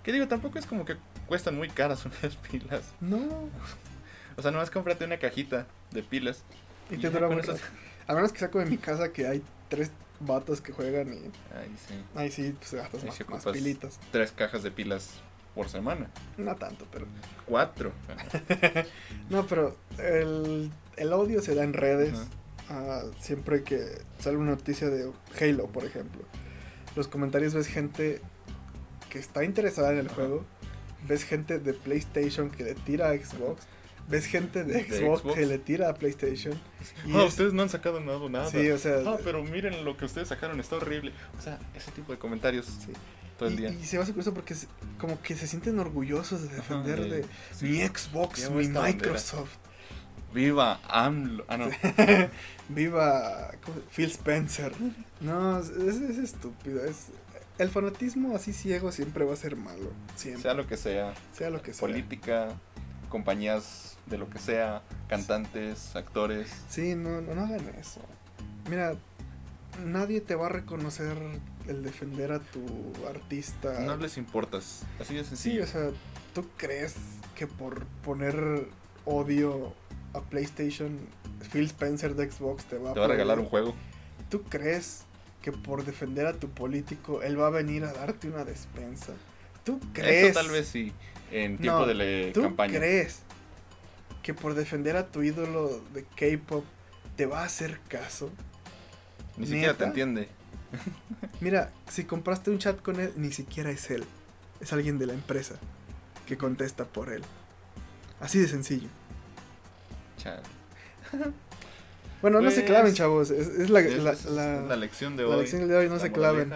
Que 0.08 0.12
digo, 0.14 0.26
tampoco 0.26 0.58
es 0.58 0.64
como 0.64 0.86
que 0.86 0.96
cuestan 1.26 1.54
muy 1.54 1.68
caras 1.68 2.02
unas 2.22 2.34
pilas. 2.36 2.94
No. 2.98 3.18
O 4.38 4.40
sea, 4.40 4.50
nomás 4.50 4.70
cómprate 4.70 5.04
una 5.04 5.18
cajita 5.18 5.66
de 5.90 6.02
pilas. 6.02 6.44
Y 6.90 6.94
Y 6.94 6.98
te 6.98 7.10
dura 7.10 7.28
eso- 7.28 7.52
rato. 7.52 7.62
A 8.06 8.14
menos 8.14 8.32
que 8.32 8.38
saco 8.38 8.58
de 8.58 8.64
mi 8.64 8.78
casa 8.78 9.12
que 9.12 9.26
hay 9.26 9.42
tres 9.68 9.90
vatos 10.20 10.62
que 10.62 10.72
juegan 10.72 11.12
y 11.12 11.16
Ay, 11.54 11.70
sí. 11.86 11.94
ahí 12.14 12.30
sí, 12.30 12.54
pues 12.58 12.72
gastas 12.72 13.02
Ahí 13.02 13.08
más, 13.10 13.20
ocupas. 13.20 13.44
pilitas. 13.52 14.00
Tres 14.10 14.32
cajas 14.32 14.62
de 14.62 14.70
pilas 14.70 15.10
por 15.54 15.68
semana. 15.68 16.08
No 16.38 16.56
tanto, 16.56 16.86
pero. 16.90 17.04
Cuatro. 17.44 17.92
No, 19.28 19.46
pero 19.46 19.76
el, 19.98 20.70
el 20.96 21.12
odio 21.12 21.42
se 21.42 21.54
da 21.54 21.64
en 21.64 21.74
redes. 21.74 22.18
Ah, 22.70 23.02
siempre 23.20 23.62
que 23.62 24.00
sale 24.18 24.38
una 24.38 24.52
noticia 24.52 24.88
de 24.88 25.12
Halo, 25.38 25.66
por 25.66 25.84
ejemplo. 25.84 26.22
Los 26.96 27.08
comentarios 27.08 27.52
ves 27.52 27.66
gente 27.66 28.22
que 29.10 29.18
está 29.18 29.44
interesada 29.44 29.92
en 29.92 29.98
el 29.98 30.08
juego. 30.08 30.44
Ves 31.06 31.24
gente 31.24 31.58
de 31.58 31.72
PlayStation 31.74 32.50
que 32.50 32.64
le 32.64 32.74
tira 32.74 33.10
a 33.10 33.14
Xbox. 33.16 33.66
Ves 34.08 34.26
gente 34.26 34.64
de 34.64 34.72
¿De 34.72 34.84
Xbox, 34.84 35.20
Xbox? 35.22 35.34
que 35.36 35.46
le 35.46 35.58
tira 35.58 35.90
a 35.90 35.94
PlayStation. 35.94 36.58
Y 37.06 37.16
es- 37.16 37.24
ustedes 37.28 37.52
no 37.52 37.62
han 37.62 37.68
sacado 37.68 38.00
nada, 38.00 38.28
nada. 38.28 38.50
Sí, 38.50 38.70
o 38.70 38.78
sea. 38.78 38.98
Ah, 39.06 39.18
pero 39.22 39.44
miren 39.44 39.84
lo 39.84 39.96
que 39.96 40.06
ustedes 40.06 40.28
sacaron, 40.28 40.58
está 40.60 40.76
horrible. 40.76 41.12
O 41.38 41.42
sea, 41.42 41.58
ese 41.74 41.90
tipo 41.92 42.12
de 42.12 42.18
comentarios 42.18 42.66
Sí. 42.66 42.92
todo 43.38 43.48
el 43.50 43.56
día. 43.56 43.70
y 43.70 43.84
se 43.84 43.98
va 43.98 44.04
a 44.04 44.06
curioso 44.06 44.32
porque 44.34 44.56
como 44.98 45.20
que 45.22 45.36
se 45.36 45.46
sienten 45.46 45.78
orgullosos 45.78 46.42
de 46.48 46.56
defender 46.56 46.98
Ajá, 47.00 47.08
de 47.08 47.24
sí. 47.54 47.64
mi 47.66 47.86
Xbox, 47.86 48.50
mi 48.50 48.64
bandera. 48.68 48.82
Microsoft. 48.86 49.56
Viva 50.34 50.80
AMLO. 50.88 51.44
Ah, 51.48 51.56
no. 51.56 51.68
Viva. 52.68 53.50
Phil 53.94 54.10
Spencer. 54.10 54.72
No, 55.20 55.58
es, 55.60 55.68
es 55.70 56.18
estúpido. 56.18 56.84
Es, 56.84 57.06
el 57.58 57.68
fanatismo 57.70 58.34
así 58.36 58.52
ciego 58.52 58.92
siempre 58.92 59.24
va 59.24 59.32
a 59.32 59.36
ser 59.36 59.56
malo. 59.56 59.90
Siempre. 60.16 60.42
sea 60.42 60.54
lo 60.54 60.66
que 60.66 60.76
sea. 60.76 61.14
Sea 61.32 61.50
lo 61.50 61.60
que 61.62 61.72
sea. 61.72 61.80
Política, 61.80 62.48
compañías 63.08 63.96
de 64.06 64.18
lo 64.18 64.28
que 64.30 64.38
sea, 64.38 64.82
cantantes, 65.08 65.94
actores. 65.96 66.48
Sí, 66.68 66.94
no, 66.94 67.20
no, 67.20 67.34
no 67.34 67.42
hagan 67.42 67.68
eso. 67.78 68.00
Mira, 68.70 68.94
nadie 69.84 70.20
te 70.20 70.34
va 70.34 70.46
a 70.46 70.50
reconocer 70.50 71.16
el 71.66 71.82
defender 71.82 72.32
a 72.32 72.38
tu 72.40 72.62
artista. 73.08 73.80
No 73.80 73.96
les 73.96 74.16
importas. 74.16 74.82
Así 75.00 75.14
de 75.14 75.24
Sí, 75.24 75.28
sencillo. 75.30 75.64
o 75.64 75.66
sea, 75.66 75.90
¿tú 76.34 76.46
crees 76.56 76.94
que 77.34 77.46
por 77.46 77.84
poner 78.04 78.66
odio 79.04 79.74
a 80.14 80.20
PlayStation, 80.20 80.98
Phil 81.52 81.64
Spencer 81.66 82.14
de 82.14 82.30
Xbox 82.30 82.64
te 82.64 82.78
va 82.78 82.90
a 82.90 82.94
Te 82.94 83.00
va 83.00 83.06
a 83.06 83.08
regalar 83.08 83.38
aplaudir? 83.38 83.44
un 83.44 83.50
juego. 83.50 83.74
¿Tú 84.30 84.42
crees 84.44 85.02
que 85.42 85.52
por 85.52 85.84
defender 85.84 86.26
a 86.26 86.32
tu 86.34 86.48
político 86.50 87.22
él 87.22 87.38
va 87.40 87.46
a 87.46 87.50
venir 87.50 87.84
a 87.84 87.92
darte 87.92 88.28
una 88.28 88.44
despensa? 88.44 89.12
¿Tú 89.64 89.80
crees? 89.92 90.30
Eso 90.30 90.40
tal 90.40 90.50
vez 90.50 90.68
sí. 90.68 90.92
En 91.30 91.52
No, 91.54 91.58
tiempo 91.60 91.86
de 91.86 91.94
la 91.94 92.32
¿Tú 92.32 92.42
campaña. 92.42 92.78
crees 92.78 93.20
que 94.22 94.34
por 94.34 94.54
defender 94.54 94.96
a 94.96 95.06
tu 95.06 95.22
ídolo 95.22 95.80
de 95.92 96.04
K-pop 96.04 96.64
te 97.16 97.26
va 97.26 97.42
a 97.42 97.44
hacer 97.44 97.80
caso? 97.88 98.30
Ni 99.36 99.46
siquiera 99.46 99.74
te 99.74 99.84
entiende. 99.84 100.28
Mira, 101.40 101.70
si 101.88 102.04
compraste 102.04 102.50
un 102.50 102.58
chat 102.58 102.80
con 102.82 102.98
él, 103.00 103.12
ni 103.16 103.32
siquiera 103.32 103.70
es 103.70 103.90
él. 103.90 104.04
Es 104.60 104.72
alguien 104.72 104.98
de 104.98 105.06
la 105.06 105.12
empresa 105.14 105.54
que 106.26 106.36
contesta 106.36 106.84
por 106.84 107.12
él. 107.12 107.22
Así 108.20 108.38
de 108.38 108.48
sencillo. 108.48 108.88
Chale. 110.18 110.42
Bueno, 112.20 112.40
no 112.40 112.50
se 112.50 112.56
Pues, 112.62 112.66
claven, 112.66 112.94
chavos. 112.94 113.30
Es, 113.30 113.46
es 113.48 113.70
la, 113.70 113.80
Es- 113.80 114.02
la- 114.02 114.14
la- 114.30 114.60
la 114.62 114.76
lección 114.76 115.16
de 115.16 115.22
la 115.22 115.28
hoy. 115.30 115.40
lección 115.40 115.68
de 115.68 115.76
hoy, 115.76 115.88
no 115.88 115.94
la 115.94 116.00
se 116.00 116.12
claven. 116.12 116.52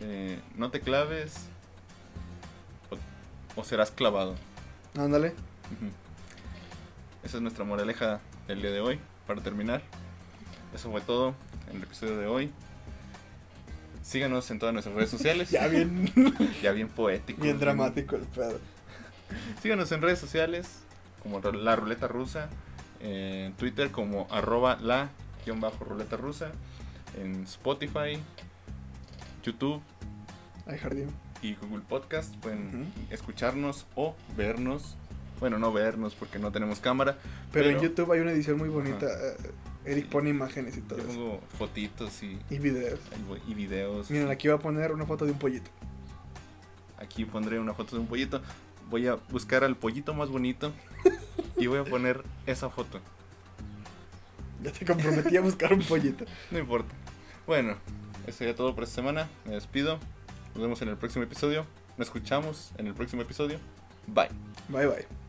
Eh, 0.00 0.38
no 0.56 0.70
te 0.70 0.80
claves 0.80 1.32
o, 2.90 3.60
o 3.60 3.64
serás 3.64 3.90
clavado. 3.90 4.34
Ándale. 4.98 5.32
Esa 7.24 7.36
es 7.36 7.42
nuestra 7.42 7.64
moraleja 7.64 8.20
del 8.48 8.60
día 8.62 8.70
de 8.72 8.80
hoy. 8.80 9.00
Para 9.26 9.40
terminar, 9.40 9.80
eso 10.74 10.90
fue 10.90 11.00
todo 11.00 11.34
en 11.70 11.76
el 11.76 11.82
episodio 11.84 12.18
de 12.18 12.26
hoy. 12.26 12.50
Síganos 14.02 14.50
en 14.50 14.58
todas 14.58 14.72
nuestras 14.74 14.94
redes 14.96 15.10
sociales. 15.10 15.48
Ya 15.52 15.66
bien, 15.68 16.12
Ya 16.62 16.72
bien 16.72 16.88
poético. 16.88 17.40
bien 17.40 17.58
dramático 17.58 18.16
el 18.16 18.22
pedo. 18.22 18.58
Síganos 19.62 19.90
en 19.92 20.02
redes 20.02 20.18
sociales 20.18 20.68
como 21.22 21.40
la 21.40 21.76
ruleta 21.76 22.08
rusa. 22.08 22.48
En 23.02 23.52
Twitter 23.54 23.90
como 23.90 24.26
arroba 24.30 24.76
la 24.80 25.10
guion 25.44 25.60
bajo 25.60 25.84
ruleta 25.84 26.16
rusa. 26.16 26.52
En 27.20 27.42
Spotify, 27.44 28.18
YouTube 29.44 29.82
jardín. 30.80 31.08
y 31.42 31.54
Google 31.54 31.82
Podcast 31.88 32.34
pueden 32.36 32.92
escucharnos 33.10 33.86
o 33.96 34.14
vernos. 34.36 34.96
Bueno, 35.40 35.58
no 35.58 35.72
vernos 35.72 36.14
porque 36.14 36.38
no 36.38 36.52
tenemos 36.52 36.78
cámara. 36.78 37.18
Pero, 37.52 37.68
en 37.68 37.80
YouTube 37.80 38.12
hay 38.12 38.20
una 38.20 38.30
edición 38.30 38.56
muy 38.58 38.68
bonita. 38.68 39.06
Eh, 39.06 39.36
Eric 39.84 40.08
pone 40.08 40.30
imágenes 40.30 40.76
y 40.76 40.80
todo 40.82 40.98
Yo 41.00 41.04
eso. 41.04 41.12
pongo 41.18 41.40
fotitos 41.58 42.22
y, 42.22 42.38
Y 42.48 42.58
videos. 42.58 43.00
y 43.48 43.54
videos. 43.54 44.08
Miren, 44.10 44.30
aquí 44.30 44.46
voy 44.46 44.56
a 44.56 44.60
poner 44.60 44.92
una 44.92 45.04
foto 45.04 45.24
de 45.26 45.32
un 45.32 45.38
pollito. 45.38 45.68
Aquí 46.98 47.24
pondré 47.24 47.58
una 47.58 47.74
foto 47.74 47.96
de 47.96 48.02
un 48.02 48.06
pollito. 48.06 48.40
Voy 48.92 49.06
a 49.06 49.14
buscar 49.14 49.64
al 49.64 49.74
pollito 49.74 50.12
más 50.12 50.28
bonito 50.28 50.70
y 51.56 51.66
voy 51.66 51.78
a 51.78 51.84
poner 51.84 52.22
esa 52.44 52.68
foto. 52.68 53.00
Ya 54.62 54.70
te 54.70 54.84
comprometí 54.84 55.34
a 55.34 55.40
buscar 55.40 55.72
un 55.72 55.80
pollito. 55.80 56.26
No 56.50 56.58
importa. 56.58 56.94
Bueno, 57.46 57.78
eso 58.26 58.36
sería 58.36 58.54
todo 58.54 58.74
por 58.74 58.84
esta 58.84 58.96
semana. 58.96 59.30
Me 59.46 59.54
despido. 59.54 59.98
Nos 60.54 60.62
vemos 60.62 60.82
en 60.82 60.90
el 60.90 60.98
próximo 60.98 61.24
episodio. 61.24 61.64
Nos 61.96 62.08
escuchamos 62.08 62.72
en 62.76 62.86
el 62.86 62.92
próximo 62.92 63.22
episodio. 63.22 63.58
Bye. 64.08 64.28
Bye 64.68 64.86
bye. 64.86 65.21